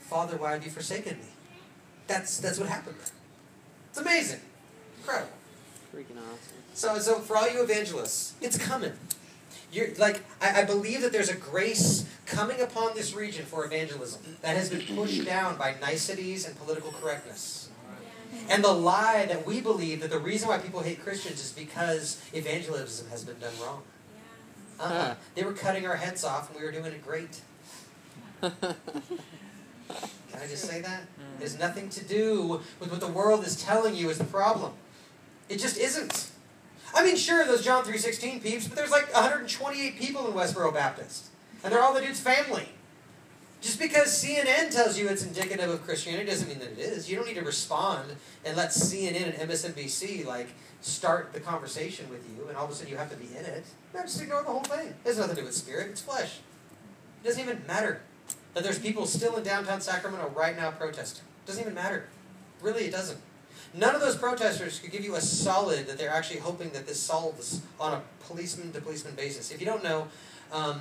Father, 0.01 0.37
why 0.37 0.53
have 0.53 0.65
you 0.65 0.71
forsaken 0.71 1.19
me? 1.19 1.25
That's 2.07 2.39
that's 2.39 2.59
what 2.59 2.69
happened 2.69 2.97
there. 2.99 3.13
It's 3.91 3.99
amazing. 3.99 4.41
Incredible. 4.99 5.33
Freaking 5.95 6.19
awesome. 6.19 6.57
So, 6.75 6.99
so 6.99 7.21
for 7.21 7.37
all 7.37 7.49
you 7.49 7.63
evangelists, 7.63 8.35
it's 8.41 8.59
coming. 8.59 8.93
You're 9.71 9.95
like 9.97 10.23
I, 10.41 10.63
I 10.63 10.65
believe 10.65 11.03
that 11.03 11.13
there's 11.13 11.29
a 11.29 11.37
grace 11.37 12.09
coming 12.27 12.61
upon 12.61 12.95
this 12.95 13.15
region 13.15 13.45
for 13.45 13.65
evangelism 13.65 14.37
that 14.43 14.57
has 14.57 14.71
been 14.71 14.97
pushed 14.97 15.25
down 15.27 15.57
by 15.57 15.75
niceties 15.81 16.47
and 16.47 16.59
political 16.59 16.91
correctness. 16.93 17.69
And 18.49 18.65
the 18.65 18.73
lie 18.73 19.27
that 19.27 19.47
we 19.47 19.61
believe 19.61 20.01
that 20.01 20.11
the 20.11 20.19
reason 20.19 20.49
why 20.49 20.59
people 20.59 20.81
hate 20.81 21.01
Christians 21.01 21.41
is 21.41 21.53
because 21.53 22.21
evangelism 22.33 23.09
has 23.09 23.23
been 23.25 23.39
done 23.39 23.53
wrong. 23.63 23.83
Uh-uh. 24.81 25.15
They 25.37 25.45
were 25.45 25.53
cutting 25.53 25.87
our 25.87 25.95
heads 25.95 26.25
off 26.25 26.51
and 26.51 26.59
we 26.59 26.65
were 26.65 26.73
doing 26.73 26.87
it 26.87 27.05
great. 27.05 27.41
Can 28.41 28.53
I 30.43 30.47
just 30.49 30.65
say 30.65 30.81
that? 30.81 31.03
Mm. 31.03 31.39
It 31.39 31.43
has 31.43 31.59
nothing 31.59 31.89
to 31.91 32.05
do 32.05 32.61
with 32.81 32.91
what 32.91 32.99
the 32.99 33.07
world 33.07 33.45
is 33.45 33.63
telling 33.63 33.95
you 33.95 34.11
is 34.11 34.19
the 34.19 34.25
problem. 34.25 34.73
It 35.49 35.59
just 35.59 35.79
isn't. 35.79 36.31
I 36.95 37.05
mean, 37.05 37.17
sure, 37.17 37.45
those 37.45 37.65
John 37.65 37.85
3.16 37.85 38.43
peeps, 38.43 38.69
but 38.69 38.77
there's 38.77 38.91
like 38.91 39.13
128 39.13 39.99
people 39.99 40.27
in 40.27 40.33
Westboro 40.33 40.73
Baptist. 40.73 41.27
And 41.63 41.73
they're 41.73 41.83
all 41.83 41.95
the 41.95 42.01
dude's 42.01 42.21
family. 42.21 42.69
Just 43.61 43.81
because 43.81 44.09
CNN 44.09 44.71
tells 44.71 44.99
you 44.99 45.09
it's 45.09 45.25
indicative 45.25 45.71
of 45.71 45.83
Christianity 45.85 46.29
doesn't 46.29 46.49
mean 46.49 46.59
that 46.59 46.73
it 46.73 46.79
is. 46.79 47.11
You 47.11 47.17
don't 47.17 47.27
need 47.27 47.37
to 47.37 47.43
respond 47.43 48.13
and 48.45 48.57
let 48.57 48.71
CNN 48.71 49.41
and 49.41 49.51
MSNBC 49.51 50.27
like 50.27 50.49
start 50.83 51.33
the 51.33 51.41
conversation 51.41 52.11
with 52.11 52.29
you, 52.29 52.47
and 52.47 52.59
all 52.59 52.67
of 52.67 52.71
a 52.71 52.75
sudden 52.75 52.91
you 52.93 52.99
have 52.99 53.11
to 53.11 53.17
be 53.17 53.35
in 53.35 53.45
it. 53.47 53.65
No, 53.95 54.03
just 54.03 54.21
ignore 54.21 54.43
the 54.43 54.51
whole 54.51 54.61
thing. 54.61 54.89
It 54.89 54.97
has 55.07 55.17
nothing 55.17 55.37
to 55.37 55.41
do 55.41 55.47
with 55.47 55.55
spirit. 55.55 55.89
It's 55.91 56.03
flesh. 56.03 56.41
It 57.23 57.27
doesn't 57.27 57.43
even 57.43 57.63
matter 57.67 58.03
that 58.53 58.63
there's 58.63 58.79
people 58.79 59.07
still 59.07 59.37
in 59.37 59.43
downtown 59.45 59.81
Sacramento 59.81 60.31
right 60.37 60.57
now 60.57 60.71
protesting. 60.71 61.25
It 61.45 61.47
doesn't 61.47 61.63
even 61.63 61.75
matter. 61.75 62.09
Really, 62.61 62.85
it 62.85 62.93
doesn't. 62.93 63.19
None 63.73 63.95
of 63.95 64.01
those 64.01 64.17
protesters 64.17 64.79
could 64.79 64.91
give 64.93 65.05
you 65.05 65.17
a 65.17 65.21
solid 65.21 65.87
that 65.87 65.99
they're 65.99 66.11
actually 66.11 66.41
hoping 66.41 66.71
that 66.71 66.87
this 66.87 67.01
solves 67.01 67.63
on 67.81 67.95
a 67.95 68.03
policeman 68.21 68.73
to 68.73 68.81
policeman 68.81 69.15
basis. 69.15 69.51
If 69.51 69.61
you 69.61 69.67
don't 69.67 69.83
know, 69.83 70.09
um, 70.53 70.81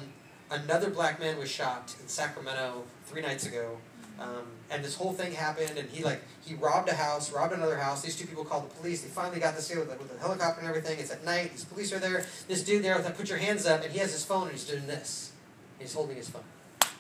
another 0.52 0.90
black 0.90 1.20
man 1.20 1.38
was 1.38 1.50
shot 1.50 1.96
in 2.02 2.08
Sacramento 2.08 2.84
three 3.06 3.22
nights 3.22 3.46
ago. 3.46 3.78
Um, 4.20 4.46
and 4.70 4.84
this 4.84 4.96
whole 4.96 5.12
thing 5.12 5.34
happened, 5.34 5.78
and 5.78 5.90
he 5.90 6.04
like 6.04 6.22
he 6.46 6.54
robbed 6.54 6.88
a 6.88 6.94
house, 6.94 7.32
robbed 7.32 7.54
another 7.54 7.78
house. 7.78 8.02
These 8.02 8.16
two 8.16 8.28
people 8.28 8.46
called 8.46 8.70
the 8.70 8.76
police. 8.76 9.02
They 9.02 9.10
finally 9.10 9.40
got 9.40 9.56
this 9.56 9.70
guy 9.70 9.80
with 9.80 9.90
with 9.90 10.16
a 10.16 10.20
helicopter 10.20 10.60
and 10.60 10.70
everything. 10.70 11.00
It's 11.00 11.12
at 11.12 11.26
night. 11.26 11.52
These 11.52 11.66
police 11.66 11.92
are 11.92 12.00
there. 12.00 12.26
This 12.48 12.64
dude 12.64 12.84
there 12.84 12.96
with 12.96 13.06
like, 13.06 13.18
put 13.18 13.28
your 13.28 13.40
hands 13.40 13.66
up, 13.66 13.84
and 13.84 13.92
he 13.92 14.00
has 14.00 14.12
his 14.12 14.24
phone 14.24 14.44
and 14.44 14.52
he's 14.52 14.66
doing 14.66 14.86
this. 14.86 15.32
He's 15.80 15.94
holding 15.94 16.16
his 16.16 16.30
phone, 16.30 16.44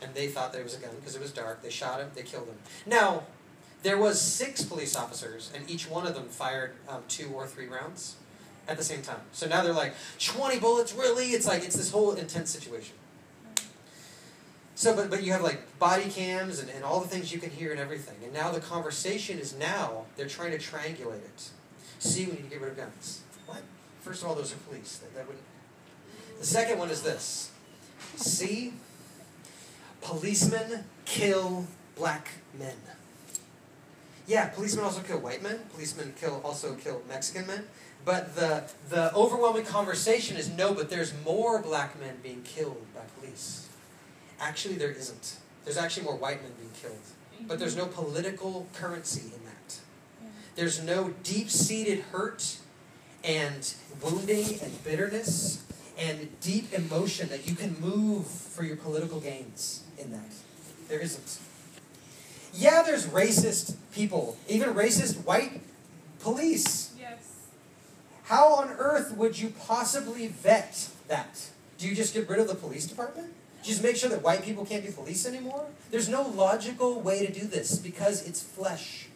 and 0.01 0.13
they 0.15 0.27
thought 0.27 0.53
there 0.53 0.63
was 0.63 0.75
a 0.75 0.79
gun 0.79 0.89
because 0.95 1.15
it 1.15 1.21
was 1.21 1.31
dark. 1.31 1.61
They 1.61 1.69
shot 1.69 1.99
him. 1.99 2.09
They 2.15 2.23
killed 2.23 2.47
him. 2.47 2.57
Now, 2.87 3.23
there 3.83 3.97
was 3.97 4.19
six 4.19 4.63
police 4.63 4.95
officers, 4.95 5.51
and 5.53 5.69
each 5.69 5.89
one 5.89 6.07
of 6.07 6.15
them 6.15 6.27
fired 6.27 6.71
um, 6.89 7.03
two 7.07 7.29
or 7.33 7.45
three 7.45 7.67
rounds 7.67 8.15
at 8.67 8.77
the 8.77 8.83
same 8.83 9.01
time. 9.01 9.21
So 9.33 9.47
now 9.47 9.61
they're 9.61 9.73
like 9.73 9.93
twenty 10.19 10.59
bullets. 10.59 10.93
Really? 10.93 11.27
It's 11.27 11.45
like 11.45 11.63
it's 11.63 11.75
this 11.75 11.91
whole 11.91 12.13
intense 12.13 12.49
situation. 12.49 12.95
So, 14.75 14.95
but, 14.95 15.11
but 15.11 15.21
you 15.21 15.31
have 15.33 15.43
like 15.43 15.77
body 15.77 16.09
cams 16.09 16.59
and, 16.59 16.69
and 16.71 16.83
all 16.83 16.99
the 16.99 17.07
things 17.07 17.31
you 17.31 17.39
can 17.39 17.51
hear 17.51 17.69
and 17.71 17.79
everything. 17.79 18.15
And 18.23 18.33
now 18.33 18.51
the 18.51 18.59
conversation 18.59 19.37
is 19.37 19.55
now, 19.55 20.05
they're 20.17 20.27
trying 20.27 20.51
to 20.51 20.57
triangulate 20.57 21.23
it. 21.23 21.49
See, 21.99 22.25
we 22.25 22.31
need 22.31 22.45
to 22.45 22.49
get 22.49 22.59
rid 22.59 22.71
of 22.71 22.77
guns. 22.77 23.21
What? 23.45 23.61
First 24.01 24.23
of 24.23 24.29
all, 24.29 24.35
those 24.35 24.51
are 24.51 24.57
police. 24.67 24.97
That, 24.97 25.13
that 25.15 25.27
would 25.27 25.37
The 26.39 26.45
second 26.45 26.79
one 26.79 26.89
is 26.89 27.03
this. 27.03 27.51
See, 28.15 28.73
policemen 30.01 30.85
kill 31.05 31.67
black 31.95 32.29
men. 32.57 32.75
Yeah, 34.25 34.47
policemen 34.47 34.85
also 34.85 35.01
kill 35.01 35.19
white 35.19 35.43
men. 35.43 35.59
Policemen 35.73 36.13
kill 36.19 36.41
also 36.43 36.75
kill 36.75 37.01
Mexican 37.07 37.47
men. 37.47 37.65
But 38.05 38.35
the 38.35 38.63
the 38.89 39.13
overwhelming 39.13 39.65
conversation 39.65 40.37
is 40.37 40.49
no, 40.49 40.73
but 40.73 40.89
there's 40.89 41.13
more 41.25 41.61
black 41.61 41.99
men 41.99 42.17
being 42.21 42.41
killed 42.43 42.85
by 42.93 43.01
police. 43.19 43.69
Actually, 44.39 44.75
there 44.75 44.91
isn't. 44.91 45.37
There's 45.63 45.77
actually 45.77 46.03
more 46.03 46.15
white 46.15 46.41
men 46.41 46.51
being 46.59 46.71
killed. 46.81 47.47
But 47.47 47.59
there's 47.59 47.75
no 47.75 47.85
political 47.85 48.67
currency 48.73 49.33
in 49.35 49.43
that. 49.45 49.79
There's 50.55 50.81
no 50.83 51.13
deep 51.23 51.49
seated 51.49 51.99
hurt 52.11 52.57
and 53.23 53.73
wounding 54.01 54.59
and 54.61 54.83
bitterness 54.83 55.63
and 55.97 56.29
deep 56.41 56.73
emotion 56.73 57.29
that 57.29 57.47
you 57.47 57.55
can 57.55 57.79
move 57.79 58.27
for 58.27 58.63
your 58.63 58.75
political 58.75 59.19
gains 59.19 59.83
in 59.97 60.11
that. 60.11 60.31
There 60.89 60.99
isn't. 60.99 61.39
Yeah, 62.53 62.83
there's 62.83 63.07
racist 63.07 63.75
people, 63.93 64.37
even 64.47 64.73
racist 64.73 65.25
white 65.25 65.61
police. 66.19 66.93
Yes. 66.99 67.47
How 68.25 68.53
on 68.55 68.69
earth 68.77 69.15
would 69.17 69.39
you 69.39 69.49
possibly 69.49 70.27
vet 70.27 70.89
that? 71.07 71.49
Do 71.77 71.87
you 71.87 71.95
just 71.95 72.13
get 72.13 72.29
rid 72.29 72.39
of 72.39 72.47
the 72.47 72.55
police 72.55 72.85
department? 72.85 73.33
Just 73.63 73.81
make 73.81 73.95
sure 73.95 74.09
that 74.09 74.21
white 74.21 74.43
people 74.43 74.65
can't 74.65 74.85
be 74.85 74.91
police 74.91 75.25
anymore? 75.25 75.65
There's 75.89 76.09
no 76.09 76.21
logical 76.21 77.01
way 77.01 77.25
to 77.25 77.31
do 77.31 77.47
this 77.47 77.79
because 77.79 78.27
it's 78.27 78.41
flesh. 78.43 79.07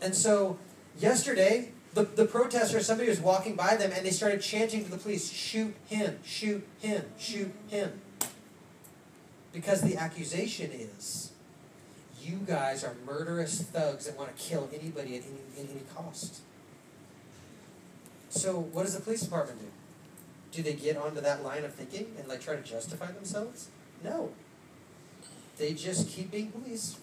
And 0.00 0.14
so, 0.14 0.58
yesterday, 0.98 1.70
the, 1.94 2.02
the 2.02 2.24
protesters, 2.24 2.86
somebody 2.86 3.08
was 3.08 3.20
walking 3.20 3.54
by 3.54 3.76
them 3.76 3.92
and 3.94 4.04
they 4.04 4.10
started 4.10 4.42
chanting 4.42 4.84
to 4.84 4.90
the 4.90 4.96
police, 4.96 5.30
shoot 5.30 5.74
him, 5.86 6.18
shoot 6.24 6.66
him, 6.80 7.04
shoot 7.18 7.52
him. 7.68 8.00
Because 9.52 9.82
the 9.82 9.96
accusation 9.96 10.70
is, 10.72 11.31
you 12.24 12.38
guys 12.46 12.84
are 12.84 12.94
murderous 13.06 13.62
thugs 13.62 14.06
that 14.06 14.16
want 14.16 14.36
to 14.36 14.42
kill 14.42 14.68
anybody 14.72 15.16
at 15.16 15.24
any, 15.24 15.64
at 15.64 15.70
any 15.70 15.82
cost. 15.94 16.40
So, 18.30 18.58
what 18.58 18.84
does 18.84 18.94
the 18.94 19.02
police 19.02 19.22
department 19.22 19.60
do? 19.60 19.66
Do 20.52 20.62
they 20.62 20.74
get 20.74 20.96
onto 20.96 21.20
that 21.20 21.42
line 21.42 21.64
of 21.64 21.74
thinking 21.74 22.14
and 22.18 22.28
like 22.28 22.40
try 22.40 22.56
to 22.56 22.62
justify 22.62 23.10
themselves? 23.12 23.68
No. 24.02 24.30
They 25.58 25.74
just 25.74 26.08
keep 26.08 26.30
being 26.30 26.50
police. 26.50 26.96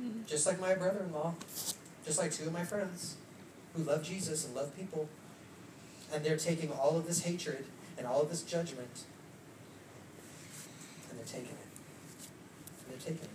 Mm-hmm. 0.00 0.26
Just 0.26 0.46
like 0.46 0.60
my 0.60 0.74
brother 0.74 1.00
in 1.06 1.12
law, 1.12 1.34
just 2.04 2.18
like 2.18 2.32
two 2.32 2.46
of 2.46 2.52
my 2.52 2.64
friends 2.64 3.16
who 3.74 3.82
love 3.82 4.02
Jesus 4.02 4.44
and 4.44 4.54
love 4.54 4.76
people. 4.76 5.08
And 6.12 6.24
they're 6.24 6.36
taking 6.36 6.70
all 6.72 6.96
of 6.96 7.06
this 7.06 7.22
hatred 7.22 7.64
and 7.96 8.06
all 8.06 8.20
of 8.22 8.28
this 8.28 8.42
judgment 8.42 9.04
and 11.14 11.18
they're 11.18 11.40
taking 11.40 11.56
it. 11.56 11.68
And 12.84 12.90
they're 12.90 13.12
taking 13.12 13.24
it. 13.24 13.33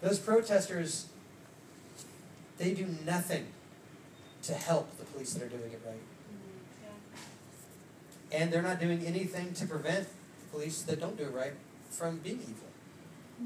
Those 0.00 0.18
protesters, 0.18 1.06
they 2.58 2.72
do 2.72 2.86
nothing 3.04 3.46
to 4.44 4.54
help 4.54 4.96
the 4.98 5.04
police 5.04 5.34
that 5.34 5.42
are 5.42 5.48
doing 5.48 5.72
it 5.72 5.80
right. 5.86 5.96
And 8.30 8.52
they're 8.52 8.62
not 8.62 8.80
doing 8.80 9.04
anything 9.04 9.54
to 9.54 9.66
prevent 9.66 10.06
police 10.52 10.82
that 10.82 11.00
don't 11.00 11.16
do 11.16 11.24
it 11.24 11.32
right 11.32 11.54
from 11.90 12.18
being 12.18 12.40
evil. 12.40 12.68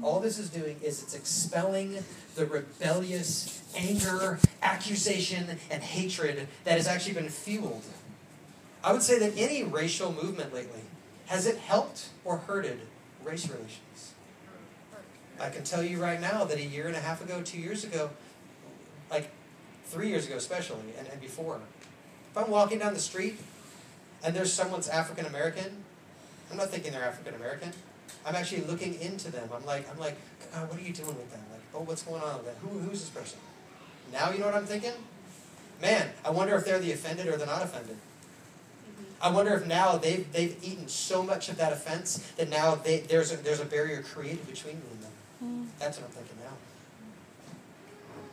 All 0.01 0.19
this 0.19 0.39
is 0.39 0.49
doing 0.49 0.79
is 0.81 1.03
it's 1.03 1.13
expelling 1.13 2.03
the 2.35 2.45
rebellious 2.45 3.61
anger, 3.75 4.39
accusation, 4.61 5.59
and 5.69 5.83
hatred 5.83 6.47
that 6.63 6.77
has 6.77 6.87
actually 6.87 7.13
been 7.13 7.29
fueled. 7.29 7.83
I 8.83 8.91
would 8.91 9.03
say 9.03 9.19
that 9.19 9.33
any 9.37 9.63
racial 9.63 10.11
movement 10.11 10.53
lately 10.53 10.81
has 11.27 11.45
it 11.45 11.57
helped 11.57 12.09
or 12.25 12.37
hurted 12.37 12.79
race 13.23 13.47
relations. 13.47 14.12
I 15.43 15.49
can 15.49 15.63
tell 15.63 15.83
you 15.83 16.01
right 16.01 16.19
now 16.19 16.45
that 16.45 16.57
a 16.57 16.63
year 16.63 16.87
and 16.87 16.95
a 16.95 16.99
half 16.99 17.21
ago, 17.21 17.41
two 17.41 17.59
years 17.59 17.83
ago, 17.83 18.09
like 19.11 19.29
three 19.85 20.09
years 20.09 20.25
ago 20.25 20.37
especially, 20.37 20.93
and, 20.97 21.07
and 21.07 21.19
before, 21.19 21.59
if 22.31 22.37
I'm 22.37 22.49
walking 22.49 22.79
down 22.79 22.93
the 22.93 22.99
street 22.99 23.37
and 24.23 24.35
there's 24.35 24.51
someone's 24.51 24.87
African 24.87 25.25
American, 25.25 25.83
I'm 26.49 26.57
not 26.57 26.69
thinking 26.69 26.93
they're 26.93 27.03
African 27.03 27.35
American. 27.35 27.71
I'm 28.25 28.35
actually 28.35 28.61
looking 28.61 28.99
into 29.01 29.31
them. 29.31 29.49
I'm 29.53 29.65
like, 29.65 29.89
I'm 29.91 29.99
like, 29.99 30.15
God, 30.53 30.69
what 30.69 30.79
are 30.79 30.83
you 30.83 30.93
doing 30.93 31.09
with 31.09 31.31
them? 31.31 31.41
Like, 31.51 31.61
oh, 31.75 31.81
what's 31.81 32.03
going 32.03 32.21
on 32.21 32.37
with 32.37 32.45
that? 32.45 32.55
Who, 32.61 32.79
who's 32.79 33.01
this 33.01 33.09
person? 33.09 33.39
Now 34.11 34.31
you 34.31 34.39
know 34.39 34.45
what 34.45 34.55
I'm 34.55 34.65
thinking? 34.65 34.93
Man, 35.81 36.09
I 36.23 36.29
wonder 36.29 36.55
if 36.55 36.63
they're 36.63 36.79
the 36.79 36.91
offended 36.93 37.27
or 37.27 37.35
they're 37.35 37.47
not 37.47 37.63
offended. 37.63 37.97
Mm-hmm. 37.97 39.03
I 39.21 39.29
wonder 39.31 39.53
if 39.55 39.67
now 39.67 39.97
they've, 39.97 40.31
they've 40.31 40.57
eaten 40.63 40.87
so 40.87 41.23
much 41.23 41.49
of 41.49 41.57
that 41.57 41.73
offense 41.73 42.17
that 42.37 42.49
now 42.49 42.75
they, 42.75 42.99
there's, 42.99 43.33
a, 43.33 43.37
there's 43.37 43.59
a 43.59 43.65
barrier 43.65 44.01
created 44.01 44.47
between 44.47 44.75
you 44.75 44.83
and 44.91 45.03
them. 45.03 45.11
That's 45.83 45.99
what 45.99 46.07
I'm 46.07 46.13
thinking 46.13 46.37
now. 46.43 46.51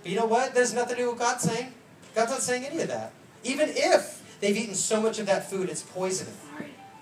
But 0.03 0.11
you 0.11 0.19
know 0.19 0.27
what? 0.27 0.55
There's 0.55 0.73
nothing 0.73 0.97
to 0.97 1.03
do 1.03 1.11
with 1.11 1.19
God 1.19 1.41
saying. 1.41 1.73
God's 2.15 2.31
not 2.31 2.41
saying 2.43 2.65
any 2.65 2.81
of 2.81 2.89
that. 2.89 3.13
Even 3.45 3.69
if 3.71 4.39
they've 4.41 4.57
eaten 4.57 4.75
so 4.75 5.01
much 5.01 5.19
of 5.19 5.27
that 5.27 5.51
food 5.51 5.69
it's 5.69 5.83
poisoning. 5.83 6.35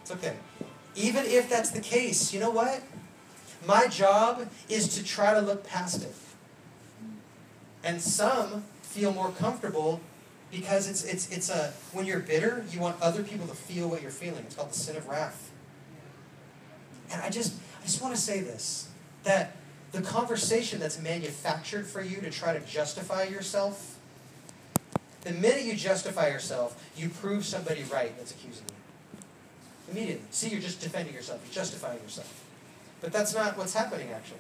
It's 0.03 0.11
okay. 0.11 0.37
Even 0.95 1.25
if 1.27 1.49
that's 1.49 1.71
the 1.71 1.81
case, 1.81 2.33
you 2.33 2.41
know 2.41 2.51
what? 2.51 2.83
My 3.67 3.87
job 3.89 4.49
is 4.69 4.95
to 4.97 5.05
try 5.05 5.35
to 5.35 5.41
look 5.41 5.67
past 5.67 6.03
it. 6.03 6.15
And 7.85 8.01
some 8.01 8.65
feel 8.83 9.13
more 9.13 9.31
comfortable 9.31 10.01
because 10.51 10.89
it's 10.89 11.05
it's 11.05 11.31
it's 11.31 11.51
a 11.51 11.73
when 11.93 12.07
you're 12.07 12.21
bitter, 12.21 12.65
you 12.71 12.81
want 12.81 13.01
other 13.03 13.23
people 13.23 13.47
to 13.47 13.55
feel 13.55 13.89
what 13.89 14.03
you're 14.03 14.11
feeling. 14.11 14.45
It's 14.47 14.55
called 14.55 14.71
the 14.71 14.79
sin 14.79 14.97
of 14.97 15.07
wrath. 15.09 15.51
And 17.13 17.21
I 17.23 17.29
just 17.29 17.55
I 17.81 17.85
just 17.85 18.03
want 18.03 18.15
to 18.15 18.21
say 18.21 18.41
this 18.41 18.89
that 19.25 19.55
the 19.93 20.03
conversation 20.03 20.81
that's 20.81 21.01
manufactured 21.01 21.87
for 21.87 22.03
you 22.03 22.21
to 22.21 22.31
try 22.31 22.53
to 22.53 22.61
justify 22.61 23.25
yourself, 23.25 23.99
the 25.23 25.33
minute 25.33 25.65
you 25.65 25.75
justify 25.75 26.29
yourself, 26.29 26.91
you 26.97 27.09
prove 27.09 27.45
somebody 27.45 27.85
right 27.93 28.17
that's 28.17 28.31
accusing 28.33 28.65
you. 28.69 29.93
Immediately. 29.93 30.25
See, 30.31 30.49
you're 30.49 30.61
just 30.61 30.81
defending 30.81 31.15
yourself, 31.15 31.41
you're 31.45 31.55
justifying 31.55 32.01
yourself. 32.03 32.45
But 33.01 33.13
that's 33.13 33.35
not 33.35 33.57
what's 33.57 33.75
happening 33.75 34.11
actually. 34.11 34.39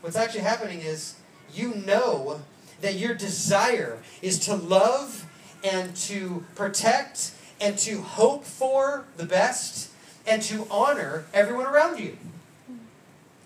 What's 0.00 0.16
actually 0.16 0.40
happening 0.40 0.80
is 0.80 1.14
you 1.52 1.74
know 1.74 2.42
that 2.80 2.94
your 2.94 3.14
desire 3.14 3.98
is 4.22 4.38
to 4.40 4.54
love 4.54 5.26
and 5.64 5.94
to 5.96 6.44
protect 6.54 7.32
and 7.60 7.76
to 7.78 8.00
hope 8.00 8.44
for 8.44 9.04
the 9.16 9.24
best 9.24 9.90
and 10.26 10.42
to 10.42 10.66
honor 10.70 11.24
everyone 11.32 11.66
around 11.66 11.98
you. 11.98 12.16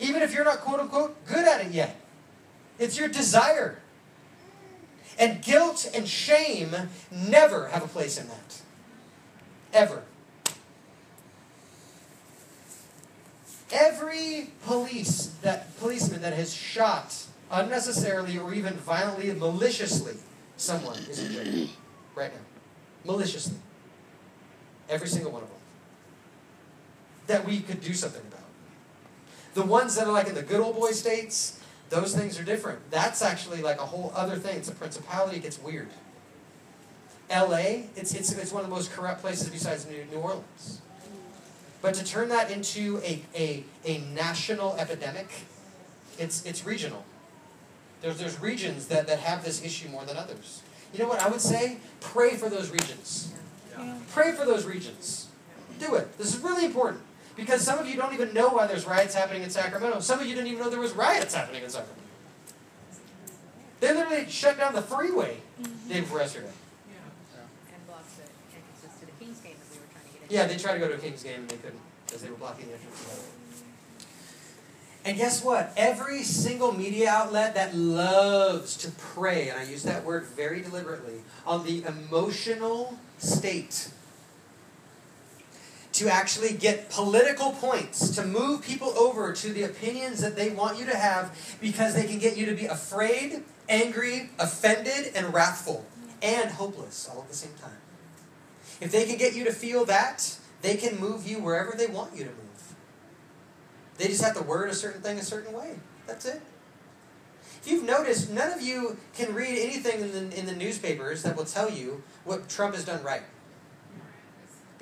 Even 0.02 0.20
if 0.20 0.34
you're 0.34 0.44
not 0.44 0.60
quote 0.60 0.80
unquote 0.80 1.24
good 1.26 1.46
at 1.46 1.64
it 1.64 1.72
yet. 1.72 1.96
It's 2.78 2.98
your 2.98 3.08
desire. 3.08 3.78
And 5.18 5.40
guilt 5.42 5.88
and 5.94 6.08
shame 6.08 6.74
never 7.10 7.68
have 7.68 7.84
a 7.84 7.86
place 7.86 8.18
in 8.18 8.26
that. 8.26 8.60
Ever. 9.72 10.02
Every 13.70 14.50
police 14.64 15.34
that 15.42 15.78
policeman 15.78 16.20
that 16.22 16.32
has 16.32 16.52
shot 16.52 17.14
unnecessarily 17.50 18.38
or 18.38 18.52
even 18.52 18.74
violently, 18.74 19.30
and 19.30 19.38
maliciously, 19.38 20.14
someone 20.56 20.98
is 20.98 21.18
in 21.18 21.32
jail 21.32 21.68
right 22.14 22.32
now. 22.32 22.40
Maliciously. 23.04 23.56
Every 24.88 25.08
single 25.08 25.30
one 25.30 25.42
of 25.42 25.48
them. 25.48 25.58
That 27.28 27.46
we 27.46 27.60
could 27.60 27.80
do 27.80 27.94
something. 27.94 28.31
The 29.54 29.62
ones 29.62 29.96
that 29.96 30.06
are 30.06 30.12
like 30.12 30.28
in 30.28 30.34
the 30.34 30.42
good 30.42 30.60
old 30.60 30.76
boy 30.76 30.92
states, 30.92 31.60
those 31.90 32.16
things 32.16 32.38
are 32.38 32.44
different. 32.44 32.90
That's 32.90 33.20
actually 33.22 33.62
like 33.62 33.78
a 33.78 33.86
whole 33.86 34.12
other 34.14 34.36
thing. 34.36 34.56
It's 34.56 34.68
a 34.68 34.74
principality, 34.74 35.36
it 35.36 35.42
gets 35.42 35.60
weird. 35.60 35.88
LA, 37.30 37.84
it's, 37.96 38.14
it's, 38.14 38.32
it's 38.32 38.52
one 38.52 38.62
of 38.64 38.68
the 38.70 38.74
most 38.74 38.92
corrupt 38.92 39.20
places 39.20 39.48
besides 39.48 39.86
New, 39.86 40.04
New 40.10 40.18
Orleans. 40.18 40.80
But 41.80 41.94
to 41.94 42.04
turn 42.04 42.28
that 42.28 42.50
into 42.50 43.00
a, 43.04 43.22
a, 43.34 43.64
a 43.84 43.98
national 44.14 44.76
epidemic, 44.76 45.28
it's, 46.18 46.44
it's 46.44 46.64
regional. 46.64 47.04
There's, 48.00 48.18
there's 48.18 48.40
regions 48.40 48.86
that, 48.86 49.06
that 49.06 49.20
have 49.20 49.44
this 49.44 49.64
issue 49.64 49.88
more 49.88 50.04
than 50.04 50.16
others. 50.16 50.62
You 50.92 51.00
know 51.00 51.08
what 51.08 51.20
I 51.20 51.28
would 51.28 51.40
say? 51.40 51.78
Pray 52.00 52.36
for 52.36 52.48
those 52.48 52.70
regions. 52.70 53.32
Pray 54.10 54.32
for 54.32 54.44
those 54.44 54.66
regions. 54.66 55.28
Do 55.78 55.94
it. 55.94 56.18
This 56.18 56.34
is 56.34 56.40
really 56.42 56.66
important. 56.66 57.02
Because 57.36 57.62
some 57.62 57.78
of 57.78 57.88
you 57.88 57.96
don't 57.96 58.12
even 58.12 58.34
know 58.34 58.48
why 58.48 58.66
there's 58.66 58.86
riots 58.86 59.14
happening 59.14 59.42
in 59.42 59.50
Sacramento. 59.50 60.00
Some 60.00 60.20
of 60.20 60.26
you 60.26 60.34
didn't 60.34 60.48
even 60.48 60.60
know 60.60 60.70
there 60.70 60.80
was 60.80 60.92
riots 60.92 61.34
happening 61.34 61.62
in 61.62 61.70
Sacramento. 61.70 62.00
They 63.80 63.94
literally 63.94 64.28
shut 64.28 64.58
down 64.58 64.74
the 64.74 64.82
freeway 64.82 65.38
mm-hmm. 65.60 65.88
day 65.88 66.00
before 66.00 66.20
yesterday. 66.20 66.46
And 66.46 67.86
blocks 67.86 68.14
the 68.14 68.22
entrances 68.54 69.00
to 69.00 69.06
the 69.06 69.12
Kings 69.24 69.40
game 69.40 69.54
that 69.58 69.74
we 69.74 69.80
were 69.80 69.92
trying 69.92 70.04
to 70.04 70.12
get 70.12 70.22
into. 70.22 70.34
Yeah, 70.34 70.46
they 70.46 70.56
tried 70.56 70.74
to 70.74 70.78
go 70.78 70.88
to 70.88 70.94
a 70.94 70.98
Kings 70.98 71.22
game 71.22 71.40
and 71.40 71.48
they 71.48 71.56
couldn't 71.56 71.80
because 72.06 72.22
they 72.22 72.30
were 72.30 72.36
blocking 72.36 72.66
the 72.68 72.74
entrance. 72.74 73.28
And 75.04 75.16
guess 75.16 75.42
what? 75.42 75.72
Every 75.76 76.22
single 76.22 76.70
media 76.70 77.10
outlet 77.10 77.56
that 77.56 77.74
loves 77.74 78.76
to 78.78 78.90
prey, 78.92 79.48
and 79.48 79.58
I 79.58 79.64
use 79.64 79.82
that 79.82 80.04
word 80.04 80.26
very 80.26 80.60
deliberately, 80.60 81.22
on 81.44 81.64
the 81.64 81.82
emotional 81.82 82.96
state 83.18 83.90
to 85.92 86.08
actually 86.08 86.54
get 86.54 86.88
political 86.90 87.52
points, 87.52 88.14
to 88.16 88.24
move 88.24 88.62
people 88.62 88.88
over 88.98 89.32
to 89.32 89.52
the 89.52 89.62
opinions 89.62 90.20
that 90.20 90.36
they 90.36 90.50
want 90.50 90.78
you 90.78 90.86
to 90.86 90.96
have 90.96 91.56
because 91.60 91.94
they 91.94 92.04
can 92.04 92.18
get 92.18 92.36
you 92.36 92.46
to 92.46 92.54
be 92.54 92.66
afraid, 92.66 93.42
angry, 93.68 94.30
offended, 94.38 95.12
and 95.14 95.34
wrathful, 95.34 95.84
and 96.22 96.50
hopeless 96.50 97.08
all 97.12 97.22
at 97.22 97.28
the 97.28 97.34
same 97.34 97.52
time. 97.60 97.76
If 98.80 98.90
they 98.90 99.04
can 99.04 99.18
get 99.18 99.34
you 99.34 99.44
to 99.44 99.52
feel 99.52 99.84
that, 99.84 100.36
they 100.62 100.76
can 100.76 100.98
move 100.98 101.26
you 101.26 101.40
wherever 101.40 101.76
they 101.76 101.86
want 101.86 102.16
you 102.16 102.24
to 102.24 102.30
move. 102.30 102.74
They 103.98 104.08
just 104.08 104.22
have 104.22 104.36
to 104.36 104.42
word 104.42 104.70
a 104.70 104.74
certain 104.74 105.02
thing 105.02 105.18
a 105.18 105.22
certain 105.22 105.52
way. 105.52 105.74
That's 106.06 106.24
it. 106.24 106.40
If 107.64 107.70
you've 107.70 107.84
noticed, 107.84 108.30
none 108.30 108.52
of 108.52 108.60
you 108.60 108.96
can 109.14 109.34
read 109.34 109.56
anything 109.56 110.00
in 110.00 110.30
the, 110.30 110.36
in 110.36 110.46
the 110.46 110.54
newspapers 110.54 111.22
that 111.22 111.36
will 111.36 111.44
tell 111.44 111.70
you 111.70 112.02
what 112.24 112.48
Trump 112.48 112.74
has 112.74 112.84
done 112.84 113.04
right. 113.04 113.22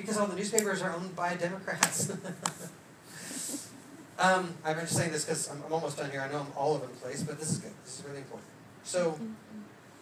Because 0.00 0.16
all 0.16 0.26
the 0.26 0.36
newspapers 0.36 0.82
are 0.82 0.92
owned 0.92 1.14
by 1.14 1.34
Democrats. 1.34 2.10
um, 4.18 4.54
I'm 4.64 4.80
just 4.80 4.96
saying 4.96 5.12
this 5.12 5.24
because 5.24 5.48
I'm, 5.48 5.62
I'm 5.66 5.72
almost 5.72 5.98
done 5.98 6.10
here. 6.10 6.20
I 6.20 6.32
know 6.32 6.40
I'm 6.40 6.52
all 6.56 6.74
over 6.74 6.86
the 6.86 6.94
place, 6.94 7.22
but 7.22 7.38
this 7.38 7.50
is 7.50 7.58
good. 7.58 7.72
This 7.84 8.00
is 8.00 8.04
really 8.06 8.18
important. 8.18 8.48
So, 8.82 9.18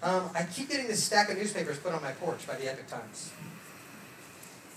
um, 0.03 0.31
I 0.35 0.45
keep 0.45 0.71
getting 0.71 0.87
this 0.87 1.03
stack 1.03 1.31
of 1.31 1.37
newspapers 1.37 1.79
put 1.79 1.93
on 1.93 2.03
my 2.03 2.13
porch 2.13 2.47
by 2.47 2.55
the 2.55 2.71
Epoch 2.71 2.87
Times. 2.87 3.33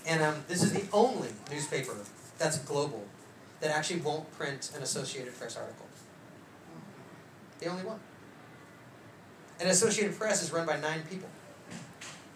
And 0.06 0.22
um, 0.22 0.44
this 0.48 0.62
is 0.62 0.72
the 0.72 0.84
only 0.92 1.28
newspaper 1.50 1.94
that's 2.38 2.58
global 2.58 3.06
that 3.60 3.70
actually 3.70 4.00
won't 4.00 4.30
print 4.36 4.72
an 4.74 4.82
Associated 4.82 5.38
Press 5.38 5.56
article. 5.56 5.86
The 7.60 7.66
only 7.66 7.84
one. 7.84 8.00
And 9.60 9.70
Associated 9.70 10.18
Press 10.18 10.42
is 10.42 10.52
run 10.52 10.66
by 10.66 10.80
nine 10.80 11.02
people. 11.08 11.28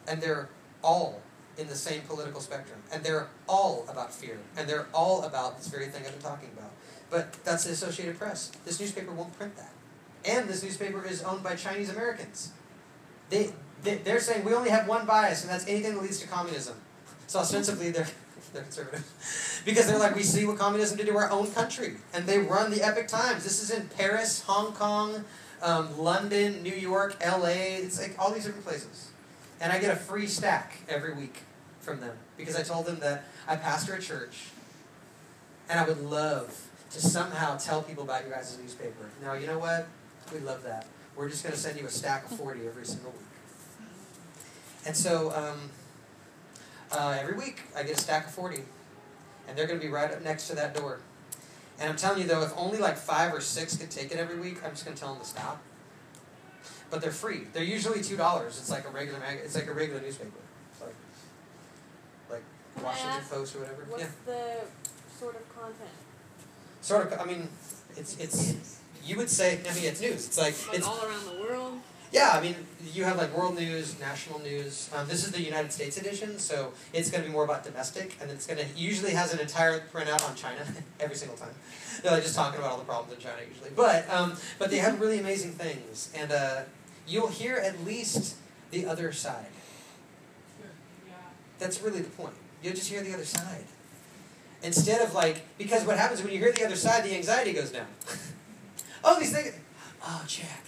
And 0.06 0.22
they're 0.22 0.48
all 0.84 1.20
in 1.58 1.68
the 1.68 1.74
same 1.74 2.02
political 2.02 2.40
spectrum. 2.40 2.80
And 2.92 3.02
they're 3.02 3.28
all 3.48 3.86
about 3.88 4.12
fear. 4.12 4.38
And 4.56 4.68
they're 4.68 4.86
all 4.92 5.22
about 5.22 5.58
this 5.58 5.68
very 5.68 5.86
thing 5.86 6.04
I've 6.04 6.12
been 6.12 6.22
talking 6.22 6.50
about. 6.56 6.70
But 7.10 7.32
that's 7.44 7.64
the 7.64 7.70
Associated 7.70 8.18
Press. 8.18 8.50
This 8.64 8.80
newspaper 8.80 9.12
won't 9.12 9.36
print 9.38 9.56
that. 9.56 9.72
And 10.24 10.48
this 10.48 10.62
newspaper 10.62 11.04
is 11.04 11.22
owned 11.22 11.42
by 11.42 11.54
Chinese 11.54 11.88
Americans. 11.90 12.52
They, 13.30 13.50
they, 13.82 13.96
they're 13.96 14.20
saying 14.20 14.44
we 14.44 14.54
only 14.54 14.70
have 14.70 14.88
one 14.88 15.06
bias, 15.06 15.42
and 15.42 15.50
that's 15.50 15.66
anything 15.68 15.94
that 15.94 16.02
leads 16.02 16.18
to 16.20 16.26
communism. 16.26 16.74
So 17.28 17.38
ostensibly, 17.38 17.90
they're, 17.90 18.08
they're 18.52 18.62
conservative. 18.62 19.62
because 19.64 19.86
they're 19.86 19.98
like, 19.98 20.16
we 20.16 20.22
see 20.22 20.44
what 20.44 20.58
communism 20.58 20.96
did 20.96 21.06
to 21.06 21.16
our 21.16 21.30
own 21.30 21.50
country. 21.52 21.96
And 22.12 22.26
they 22.26 22.38
run 22.38 22.70
the 22.70 22.82
Epoch 22.82 23.08
Times. 23.08 23.44
This 23.44 23.62
is 23.62 23.70
in 23.70 23.88
Paris, 23.88 24.42
Hong 24.42 24.72
Kong, 24.72 25.24
um, 25.62 25.96
London, 25.96 26.62
New 26.62 26.74
York, 26.74 27.16
LA. 27.24 27.78
It's 27.78 28.00
like 28.00 28.16
all 28.18 28.32
these 28.32 28.44
different 28.44 28.66
places. 28.66 29.10
And 29.60 29.72
I 29.72 29.78
get 29.78 29.90
a 29.90 29.96
free 29.96 30.26
stack 30.26 30.78
every 30.88 31.14
week 31.14 31.42
from 31.86 32.00
them 32.00 32.16
because 32.36 32.56
I 32.56 32.62
told 32.62 32.84
them 32.84 32.98
that 33.00 33.24
I 33.46 33.56
pastor 33.56 33.94
a 33.94 34.00
church 34.00 34.48
and 35.70 35.80
I 35.80 35.86
would 35.86 36.02
love 36.02 36.68
to 36.90 37.00
somehow 37.00 37.56
tell 37.56 37.82
people 37.82 38.04
about 38.04 38.26
your 38.26 38.34
guys' 38.34 38.58
newspaper. 38.60 39.08
Now, 39.22 39.34
you 39.34 39.46
know 39.46 39.58
what? 39.58 39.88
We 40.32 40.40
love 40.40 40.64
that. 40.64 40.86
We're 41.14 41.30
just 41.30 41.42
going 41.42 41.54
to 41.54 41.58
send 41.58 41.78
you 41.78 41.86
a 41.86 41.90
stack 41.90 42.30
of 42.30 42.36
40 42.36 42.66
every 42.66 42.84
single 42.84 43.12
week. 43.12 43.20
And 44.84 44.96
so 44.96 45.32
um, 45.32 45.70
uh, 46.92 47.16
every 47.18 47.36
week 47.36 47.62
I 47.76 47.82
get 47.82 47.98
a 47.98 48.00
stack 48.00 48.26
of 48.26 48.34
40, 48.34 48.62
and 49.48 49.56
they're 49.56 49.66
going 49.66 49.80
to 49.80 49.84
be 49.84 49.90
right 49.90 50.10
up 50.12 50.22
next 50.22 50.48
to 50.48 50.56
that 50.56 50.74
door. 50.74 51.00
And 51.78 51.88
I'm 51.88 51.96
telling 51.96 52.20
you 52.20 52.26
though, 52.26 52.42
if 52.42 52.52
only 52.56 52.78
like 52.78 52.96
five 52.96 53.32
or 53.32 53.40
six 53.40 53.76
could 53.76 53.90
take 53.90 54.10
it 54.12 54.18
every 54.18 54.38
week, 54.38 54.58
I'm 54.64 54.70
just 54.70 54.84
going 54.84 54.96
to 54.96 55.00
tell 55.00 55.12
them 55.12 55.22
to 55.22 55.28
stop. 55.28 55.62
But 56.90 57.00
they're 57.00 57.10
free. 57.10 57.42
They're 57.52 57.64
usually 57.64 58.02
two 58.02 58.16
dollars. 58.16 58.58
It's 58.58 58.70
like 58.70 58.86
a 58.86 58.90
regular 58.90 59.18
mag- 59.18 59.40
It's 59.42 59.56
like 59.56 59.66
a 59.66 59.72
regular 59.72 60.00
newspaper. 60.00 60.38
It's 62.76 62.84
like, 62.84 62.84
like 62.84 62.84
Can 62.84 62.84
I 62.84 62.88
Washington 62.88 63.20
ask, 63.20 63.30
Post 63.30 63.56
or 63.56 63.58
whatever. 63.60 63.84
What's 63.88 64.02
Yeah, 64.02 64.08
the 64.26 65.18
sort 65.18 65.34
of 65.36 65.54
content? 65.54 65.90
sort 66.82 67.12
of. 67.12 67.20
I 67.20 67.24
mean, 67.24 67.48
it's 67.96 68.16
it's. 68.18 68.80
You 69.04 69.16
would 69.16 69.30
say. 69.30 69.60
I 69.68 69.74
mean, 69.74 69.84
it's 69.84 70.00
news. 70.00 70.26
It's 70.26 70.38
like 70.38 70.54
Like 70.68 70.78
it's 70.78 70.86
all 70.86 71.00
around 71.04 71.24
the 71.26 71.40
world? 71.42 71.78
Yeah, 72.12 72.30
I 72.32 72.40
mean, 72.40 72.54
you 72.94 73.04
have 73.04 73.16
like 73.18 73.36
world 73.36 73.56
news, 73.56 73.98
national 73.98 74.38
news. 74.38 74.88
Um, 74.94 75.08
this 75.08 75.24
is 75.24 75.32
the 75.32 75.42
United 75.42 75.72
States 75.72 75.96
edition, 75.98 76.38
so 76.38 76.72
it's 76.92 77.10
going 77.10 77.22
to 77.22 77.28
be 77.28 77.32
more 77.32 77.44
about 77.44 77.64
domestic, 77.64 78.16
and 78.20 78.30
it's 78.30 78.46
going 78.46 78.58
to 78.58 78.66
usually 78.78 79.10
has 79.12 79.34
an 79.34 79.40
entire 79.40 79.80
printout 79.92 80.26
on 80.28 80.34
China 80.36 80.60
every 81.00 81.16
single 81.16 81.36
time. 81.36 81.50
They're 82.02 82.12
like, 82.12 82.22
just 82.22 82.36
talking 82.36 82.58
about 82.60 82.70
all 82.70 82.78
the 82.78 82.84
problems 82.84 83.12
in 83.12 83.18
China 83.20 83.42
usually, 83.48 83.70
but 83.74 84.08
um, 84.08 84.34
but 84.58 84.70
they 84.70 84.78
have 84.78 85.00
really 85.00 85.18
amazing 85.18 85.52
things, 85.52 86.10
and 86.14 86.30
uh, 86.30 86.60
you'll 87.08 87.28
hear 87.28 87.56
at 87.56 87.84
least 87.84 88.36
the 88.70 88.86
other 88.86 89.12
side. 89.12 89.46
That's 91.58 91.82
really 91.82 92.00
the 92.02 92.10
point. 92.10 92.34
You'll 92.62 92.74
just 92.74 92.90
hear 92.90 93.02
the 93.02 93.14
other 93.14 93.24
side. 93.24 93.64
Instead 94.62 95.00
of 95.02 95.14
like, 95.14 95.42
because 95.58 95.84
what 95.84 95.98
happens 95.98 96.22
when 96.22 96.32
you 96.32 96.38
hear 96.38 96.52
the 96.52 96.64
other 96.64 96.76
side, 96.76 97.04
the 97.04 97.14
anxiety 97.14 97.52
goes 97.52 97.70
down. 97.70 97.86
oh, 99.04 99.20
these 99.20 99.32
things. 99.32 99.54
Oh, 100.02 100.24
Jack. 100.26 100.64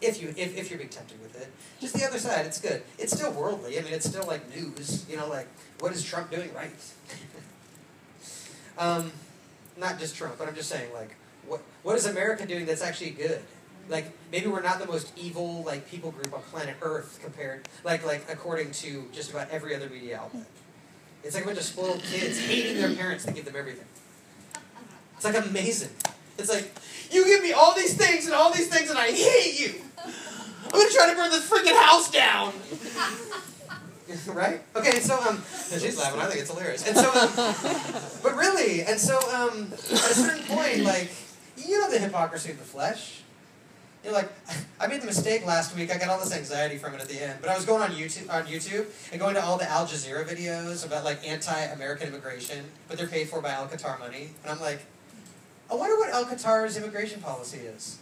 if 0.00 0.20
you 0.20 0.28
if, 0.36 0.56
if 0.56 0.70
you're 0.70 0.78
being 0.78 0.90
tempted 0.90 1.20
with 1.22 1.40
it. 1.40 1.48
Just 1.80 1.94
the 1.94 2.04
other 2.04 2.18
side, 2.18 2.46
it's 2.46 2.60
good. 2.60 2.82
It's 2.98 3.12
still 3.12 3.32
worldly. 3.32 3.78
I 3.78 3.82
mean, 3.82 3.92
it's 3.92 4.08
still 4.08 4.26
like 4.26 4.54
news. 4.54 5.06
You 5.08 5.16
know, 5.16 5.28
like 5.28 5.48
what 5.78 5.92
is 5.92 6.04
Trump 6.04 6.30
doing 6.30 6.52
right? 6.54 6.70
um, 8.78 9.12
not 9.76 9.98
just 9.98 10.16
Trump, 10.16 10.36
but 10.38 10.48
I'm 10.48 10.54
just 10.54 10.68
saying 10.68 10.92
like 10.92 11.16
what 11.46 11.62
what 11.82 11.96
is 11.96 12.06
America 12.06 12.46
doing 12.46 12.66
that's 12.66 12.82
actually 12.82 13.10
good? 13.10 13.40
Like 13.88 14.12
maybe 14.30 14.46
we're 14.46 14.62
not 14.62 14.78
the 14.78 14.86
most 14.86 15.12
evil 15.16 15.62
like 15.64 15.90
people 15.90 16.10
group 16.10 16.32
on 16.32 16.42
planet 16.42 16.76
Earth 16.82 17.18
compared 17.22 17.68
like 17.84 18.04
like 18.04 18.26
according 18.30 18.72
to 18.72 19.08
just 19.12 19.30
about 19.30 19.50
every 19.50 19.74
other 19.74 19.88
media 19.88 20.18
outlet. 20.18 20.46
It's 21.22 21.34
like 21.34 21.44
a 21.44 21.46
bunch 21.46 21.58
of 21.58 21.64
spoiled 21.64 22.02
kids 22.02 22.38
hating 22.40 22.80
their 22.80 22.94
parents 22.94 23.24
that 23.24 23.34
give 23.34 23.44
them 23.44 23.56
everything. 23.56 23.84
It's 25.16 25.24
like 25.24 25.36
amazing. 25.36 25.90
It's 26.38 26.48
like 26.48 26.72
you 27.10 27.24
give 27.26 27.42
me 27.42 27.52
all 27.52 27.74
these 27.74 27.94
things 27.94 28.24
and 28.24 28.34
all 28.34 28.52
these 28.52 28.68
things 28.68 28.88
and 28.88 28.98
I 28.98 29.10
hate 29.10 29.60
you. 29.60 29.80
I'm 29.98 30.70
gonna 30.70 30.90
try 30.90 31.10
to 31.10 31.16
burn 31.16 31.30
this 31.30 31.48
freaking 31.48 31.76
house 31.76 32.10
down. 32.10 32.52
right? 34.34 34.60
Okay, 34.74 35.00
so 35.00 35.20
um, 35.20 35.42
she's 35.70 35.98
laughing. 35.98 36.20
I 36.20 36.26
think 36.26 36.40
it's 36.40 36.50
hilarious. 36.50 36.86
And 36.86 36.96
so, 36.96 37.08
um, 37.10 38.20
but 38.22 38.36
really, 38.36 38.82
and 38.82 38.98
so 38.98 39.16
um, 39.30 39.68
at 39.72 39.80
a 39.80 40.14
certain 40.14 40.44
point, 40.44 40.80
like 40.80 41.10
you 41.56 41.80
know 41.80 41.90
the 41.90 41.98
hypocrisy 41.98 42.50
of 42.50 42.58
the 42.58 42.64
flesh. 42.64 43.19
You're 44.04 44.12
like, 44.12 44.30
I 44.80 44.86
made 44.86 45.02
the 45.02 45.06
mistake 45.06 45.46
last 45.46 45.76
week. 45.76 45.94
I 45.94 45.98
got 45.98 46.08
all 46.08 46.18
this 46.18 46.34
anxiety 46.34 46.78
from 46.78 46.94
it 46.94 47.00
at 47.00 47.08
the 47.08 47.22
end. 47.22 47.38
But 47.40 47.50
I 47.50 47.56
was 47.56 47.64
going 47.64 47.82
on 47.82 47.90
YouTube 47.90 48.32
on 48.32 48.44
YouTube 48.44 48.86
and 49.12 49.20
going 49.20 49.34
to 49.34 49.44
all 49.44 49.58
the 49.58 49.68
Al 49.68 49.86
Jazeera 49.86 50.24
videos 50.24 50.86
about 50.86 51.04
like 51.04 51.26
anti-American 51.26 52.08
immigration, 52.08 52.64
but 52.88 52.96
they're 52.96 53.06
paid 53.06 53.28
for 53.28 53.40
by 53.40 53.50
Al 53.50 53.68
Qatar 53.68 53.98
money. 53.98 54.30
And 54.42 54.52
I'm 54.52 54.60
like, 54.60 54.80
I 55.70 55.74
wonder 55.74 55.96
what 55.96 56.10
Al 56.10 56.24
Qatar's 56.24 56.76
immigration 56.76 57.20
policy 57.20 57.58
is. 57.58 57.98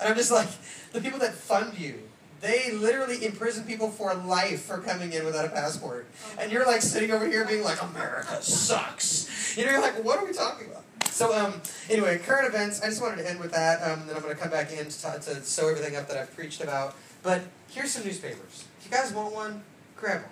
And 0.00 0.08
I'm 0.08 0.16
just 0.16 0.30
like, 0.30 0.48
the 0.92 1.00
people 1.00 1.18
that 1.20 1.34
fund 1.34 1.78
you, 1.78 2.00
they 2.40 2.70
literally 2.70 3.24
imprison 3.24 3.64
people 3.64 3.90
for 3.90 4.14
life 4.14 4.62
for 4.62 4.78
coming 4.78 5.12
in 5.12 5.24
without 5.24 5.44
a 5.44 5.48
passport. 5.48 6.06
And 6.38 6.52
you're 6.52 6.66
like 6.66 6.82
sitting 6.82 7.10
over 7.10 7.26
here 7.26 7.44
being 7.44 7.64
like, 7.64 7.82
America 7.82 8.40
sucks. 8.42 9.56
You 9.56 9.64
know, 9.64 9.72
you're 9.72 9.80
like, 9.80 10.04
what 10.04 10.18
are 10.18 10.24
we 10.24 10.32
talking 10.32 10.68
about? 10.68 10.84
So, 11.10 11.34
um, 11.34 11.60
anyway, 11.90 12.18
current 12.18 12.46
events. 12.46 12.80
I 12.80 12.86
just 12.86 13.02
wanted 13.02 13.16
to 13.22 13.28
end 13.28 13.40
with 13.40 13.52
that. 13.52 13.82
Um, 13.82 14.06
then 14.06 14.16
I'm 14.16 14.22
going 14.22 14.34
to 14.34 14.40
come 14.40 14.50
back 14.50 14.72
in 14.72 14.86
to, 14.88 15.20
to 15.20 15.42
sew 15.42 15.68
everything 15.68 15.96
up 15.96 16.08
that 16.08 16.16
I've 16.16 16.34
preached 16.34 16.62
about. 16.62 16.94
But 17.22 17.42
here's 17.68 17.92
some 17.92 18.04
newspapers. 18.04 18.64
If 18.78 18.86
you 18.86 18.90
guys 18.90 19.12
want 19.12 19.34
one, 19.34 19.62
grab 19.96 20.22
one. 20.22 20.30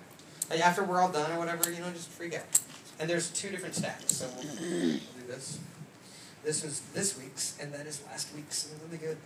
Like 0.49 0.61
after 0.61 0.83
we're 0.83 1.01
all 1.01 1.11
done 1.11 1.31
or 1.31 1.39
whatever, 1.39 1.71
you 1.71 1.79
know, 1.79 1.91
just 1.91 2.09
freak 2.09 2.35
out. 2.35 2.45
And 2.99 3.09
there's 3.09 3.29
two 3.29 3.49
different 3.49 3.75
stacks, 3.75 4.15
so 4.15 4.27
we'll, 4.37 4.55
do 4.55 4.99
this. 5.27 5.59
This 6.43 6.63
was 6.63 6.81
this 6.93 7.17
week's, 7.17 7.57
and 7.61 7.71
that 7.73 7.85
is 7.85 8.01
last 8.07 8.33
week's. 8.33 8.73
Really 8.85 8.97
good. 8.97 9.17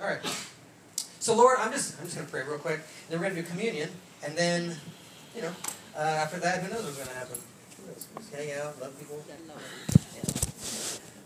All 0.00 0.08
right. 0.08 0.20
So 1.18 1.34
Lord, 1.34 1.58
I'm 1.58 1.72
just 1.72 1.98
I'm 1.98 2.04
just 2.04 2.16
gonna 2.16 2.28
pray 2.28 2.42
real 2.42 2.58
quick, 2.58 2.80
and 2.80 3.08
then 3.08 3.20
we're 3.20 3.28
gonna 3.28 3.42
do 3.42 3.48
communion, 3.48 3.90
and 4.24 4.36
then, 4.36 4.76
you 5.34 5.42
know, 5.42 5.52
uh, 5.96 6.00
after 6.00 6.38
that, 6.40 6.62
who 6.62 6.72
knows 6.72 6.84
what's 6.84 6.98
gonna 6.98 7.18
happen? 7.18 7.38
Who 7.78 7.86
knows? 7.88 8.06
Just 8.18 8.34
hang 8.34 8.52
out, 8.52 8.80
love 8.80 8.96
people. 8.98 9.24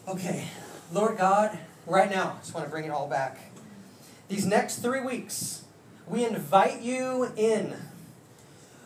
Okay, 0.08 0.44
Lord 0.92 1.18
God, 1.18 1.58
right 1.84 2.08
now, 2.08 2.36
I 2.36 2.38
just 2.38 2.54
want 2.54 2.64
to 2.64 2.70
bring 2.70 2.84
it 2.84 2.90
all 2.90 3.08
back. 3.08 3.38
These 4.28 4.46
next 4.46 4.76
three 4.76 5.00
weeks, 5.00 5.64
we 6.06 6.24
invite 6.24 6.80
you 6.80 7.32
in. 7.36 7.74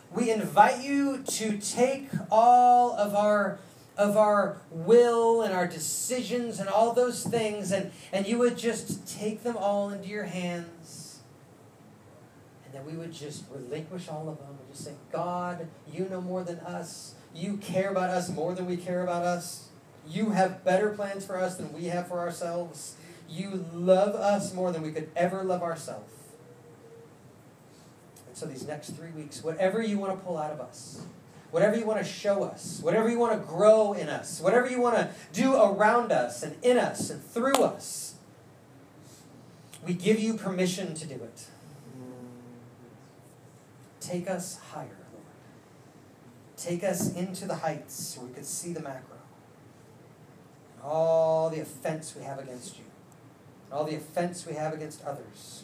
We 0.09 0.31
invite 0.31 0.83
you 0.83 1.21
to 1.21 1.59
take 1.59 2.09
all 2.31 2.93
of 2.93 3.13
our 3.13 3.59
of 3.97 4.17
our 4.17 4.61
will 4.71 5.43
and 5.43 5.53
our 5.53 5.67
decisions 5.67 6.59
and 6.59 6.67
all 6.67 6.93
those 6.93 7.23
things 7.23 7.71
and, 7.71 7.91
and 8.11 8.25
you 8.25 8.39
would 8.39 8.57
just 8.57 9.05
take 9.07 9.43
them 9.43 9.55
all 9.57 9.89
into 9.89 10.07
your 10.07 10.23
hands 10.23 11.19
and 12.65 12.73
then 12.73 12.85
we 12.85 12.93
would 12.93 13.11
just 13.11 13.43
relinquish 13.51 14.07
all 14.07 14.29
of 14.29 14.37
them 14.37 14.47
and 14.47 14.71
just 14.71 14.85
say 14.85 14.93
god 15.11 15.67
you 15.91 16.07
know 16.09 16.21
more 16.21 16.41
than 16.41 16.57
us 16.61 17.15
you 17.35 17.57
care 17.57 17.91
about 17.91 18.09
us 18.09 18.29
more 18.29 18.55
than 18.55 18.65
we 18.65 18.77
care 18.77 19.03
about 19.03 19.23
us 19.23 19.70
you 20.07 20.31
have 20.31 20.63
better 20.63 20.89
plans 20.89 21.25
for 21.25 21.37
us 21.37 21.57
than 21.57 21.73
we 21.73 21.85
have 21.85 22.07
for 22.07 22.19
ourselves. 22.19 22.95
You 23.29 23.65
love 23.73 24.15
us 24.15 24.53
more 24.53 24.71
than 24.71 24.81
we 24.81 24.91
could 24.91 25.09
ever 25.15 25.43
love 25.43 25.61
ourselves. 25.61 26.13
And 28.27 28.35
so, 28.35 28.45
these 28.45 28.67
next 28.67 28.91
three 28.91 29.11
weeks, 29.11 29.43
whatever 29.43 29.81
you 29.81 29.97
want 29.97 30.17
to 30.17 30.25
pull 30.25 30.37
out 30.37 30.51
of 30.51 30.59
us, 30.59 31.01
whatever 31.51 31.77
you 31.77 31.85
want 31.85 31.99
to 31.99 32.05
show 32.05 32.43
us, 32.43 32.79
whatever 32.81 33.09
you 33.09 33.19
want 33.19 33.39
to 33.39 33.47
grow 33.47 33.93
in 33.93 34.09
us, 34.09 34.41
whatever 34.41 34.69
you 34.69 34.81
want 34.81 34.95
to 34.95 35.09
do 35.33 35.55
around 35.55 36.11
us 36.11 36.43
and 36.43 36.55
in 36.63 36.77
us 36.77 37.09
and 37.09 37.23
through 37.23 37.63
us, 37.63 38.15
we 39.85 39.93
give 39.93 40.19
you 40.19 40.35
permission 40.35 40.93
to 40.95 41.05
do 41.05 41.15
it. 41.15 41.45
Take 43.99 44.29
us 44.29 44.59
higher, 44.71 44.97
Lord. 45.13 45.25
Take 46.57 46.83
us 46.83 47.13
into 47.13 47.45
the 47.45 47.55
heights 47.55 48.17
where 48.17 48.27
we 48.27 48.33
could 48.33 48.45
see 48.45 48.73
the 48.73 48.81
macro 50.81 50.91
all 50.91 51.49
the 51.49 51.59
offense 51.59 52.15
we 52.15 52.23
have 52.23 52.39
against 52.39 52.77
you, 52.77 52.85
and 53.65 53.73
all 53.73 53.85
the 53.85 53.95
offense 53.95 54.45
we 54.45 54.53
have 54.53 54.73
against 54.73 55.03
others, 55.03 55.63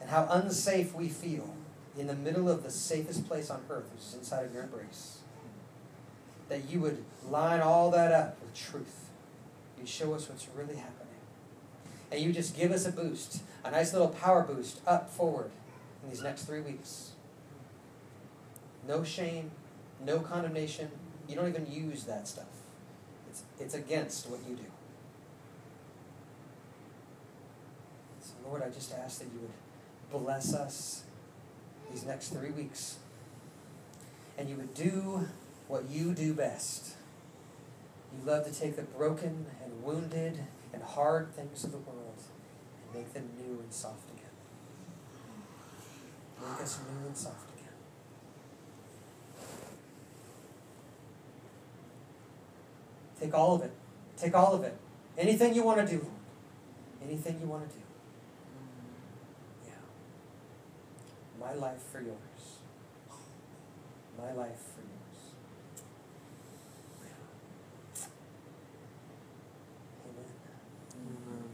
and 0.00 0.10
how 0.10 0.26
unsafe 0.30 0.94
we 0.94 1.08
feel 1.08 1.54
in 1.98 2.06
the 2.06 2.14
middle 2.14 2.50
of 2.50 2.62
the 2.62 2.70
safest 2.70 3.26
place 3.26 3.50
on 3.50 3.62
earth, 3.70 3.90
which 3.92 4.02
is 4.02 4.14
inside 4.14 4.44
of 4.44 4.52
your 4.52 4.64
embrace. 4.64 5.18
That 6.48 6.70
you 6.70 6.80
would 6.80 7.04
line 7.28 7.60
all 7.60 7.90
that 7.90 8.12
up 8.12 8.40
with 8.40 8.54
truth. 8.54 9.08
You 9.80 9.86
show 9.86 10.14
us 10.14 10.28
what's 10.28 10.46
really 10.54 10.76
happening. 10.76 11.06
And 12.10 12.20
you 12.20 12.32
just 12.32 12.56
give 12.56 12.70
us 12.70 12.86
a 12.86 12.92
boost, 12.92 13.42
a 13.64 13.70
nice 13.70 13.92
little 13.92 14.08
power 14.08 14.42
boost 14.42 14.80
up 14.86 15.10
forward 15.10 15.50
in 16.02 16.10
these 16.10 16.22
next 16.22 16.44
three 16.44 16.60
weeks. 16.60 17.12
No 18.86 19.02
shame, 19.02 19.50
no 20.04 20.20
condemnation. 20.20 20.90
You 21.28 21.34
don't 21.34 21.48
even 21.48 21.66
use 21.70 22.04
that 22.04 22.28
stuff. 22.28 22.55
It's, 23.58 23.74
against 23.74 24.28
what 24.28 24.40
you 24.48 24.54
do. 24.54 24.64
So, 28.20 28.34
Lord, 28.46 28.62
I 28.62 28.68
just 28.68 28.92
ask 28.92 29.18
that 29.20 29.26
you 29.26 29.40
would 29.40 30.24
bless 30.24 30.54
us 30.54 31.04
these 31.90 32.04
next 32.04 32.28
three 32.28 32.50
weeks. 32.50 32.96
And 34.38 34.48
you 34.50 34.56
would 34.56 34.74
do 34.74 35.28
what 35.68 35.88
you 35.90 36.12
do 36.12 36.34
best. 36.34 36.94
You 38.12 38.30
love 38.30 38.44
to 38.46 38.52
take 38.52 38.76
the 38.76 38.82
broken 38.82 39.46
and 39.64 39.82
wounded 39.82 40.40
and 40.72 40.82
hard 40.82 41.34
things 41.34 41.64
of 41.64 41.72
the 41.72 41.78
world 41.78 42.22
and 42.84 43.02
make 43.02 43.12
them 43.14 43.30
new 43.38 43.60
and 43.60 43.72
soft 43.72 44.10
again. 44.10 44.24
Make 46.40 46.62
us 46.62 46.78
new 46.78 47.06
and 47.06 47.16
soft 47.16 47.48
again. 47.50 47.56
Take 53.20 53.34
all 53.34 53.54
of 53.54 53.62
it. 53.62 53.72
Take 54.16 54.34
all 54.34 54.54
of 54.54 54.62
it. 54.64 54.76
Anything 55.16 55.54
you 55.54 55.62
want 55.62 55.86
to 55.86 55.86
do. 55.86 56.06
Anything 57.02 57.38
you 57.40 57.46
want 57.46 57.68
to 57.68 57.74
do. 57.74 57.82
Yeah. 59.64 59.72
My 61.40 61.54
life 61.54 61.82
for 61.90 62.00
yours. 62.00 62.58
My 64.18 64.32
life 64.32 64.58
for 64.74 64.82
yours. 64.82 65.18
Yeah. 67.02 68.06
Amen. 70.04 70.30
Amen. 70.94 71.44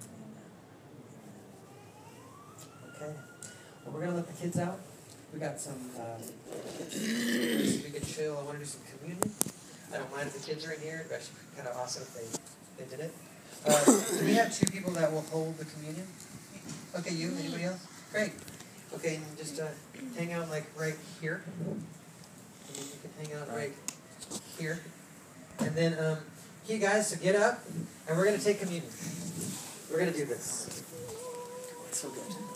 Okay. 2.95 3.15
Well, 3.85 3.95
we're 3.95 4.01
going 4.01 4.11
to 4.11 4.17
let 4.17 4.27
the 4.27 4.33
kids 4.33 4.59
out. 4.59 4.81
We 5.33 5.39
got 5.39 5.61
some. 5.61 5.91
Um, 5.99 6.23
we 6.91 7.91
could 7.91 8.07
chill. 8.07 8.39
I 8.39 8.43
want 8.43 8.59
to 8.59 8.59
do 8.59 8.65
some 8.65 8.81
communion. 8.99 9.31
I 9.93 9.99
don't 9.99 10.11
mind 10.11 10.29
if 10.29 10.41
the 10.41 10.47
kids 10.47 10.67
are 10.67 10.73
in 10.73 10.81
here. 10.81 11.05
It'd 11.05 11.13
actually 11.13 11.37
be 11.51 11.57
kind 11.57 11.69
of 11.69 11.77
awesome 11.77 12.03
if 12.03 12.15
they, 12.15 12.85
they 12.85 12.91
did 12.91 13.01
it. 13.01 13.13
Uh, 13.67 13.85
do 14.19 14.25
we 14.25 14.35
have 14.35 14.57
two 14.57 14.67
people 14.67 14.93
that 14.93 15.13
will 15.13 15.23
hold 15.23 15.59
the 15.59 15.67
communion? 15.67 16.07
Okay, 16.97 17.15
you? 17.15 17.33
Anybody 17.39 17.65
else? 17.65 17.87
Great. 18.13 18.33
Okay, 18.95 19.17
and 19.17 19.39
just 19.39 19.61
uh, 19.61 19.69
hang 20.17 20.33
out 20.33 20.49
like 20.51 20.65
right 20.79 20.97
here. 21.21 21.43
And 21.67 21.85
you 22.77 22.97
can 23.03 23.27
hang 23.27 23.41
out 23.41 23.55
right 23.55 23.73
here. 24.59 24.81
And 25.59 25.75
then, 25.77 25.99
um, 25.99 26.19
you 26.67 26.79
guys, 26.79 27.09
so 27.09 27.17
get 27.17 27.37
up, 27.37 27.61
and 28.09 28.17
we're 28.17 28.25
going 28.25 28.39
to 28.39 28.45
take 28.45 28.61
communion. 28.61 28.91
We're 29.91 29.99
going 29.99 30.13
to 30.13 30.19
do 30.19 30.25
this. 30.25 30.83
It's 31.89 32.01
so 32.01 32.09
good. 32.09 32.52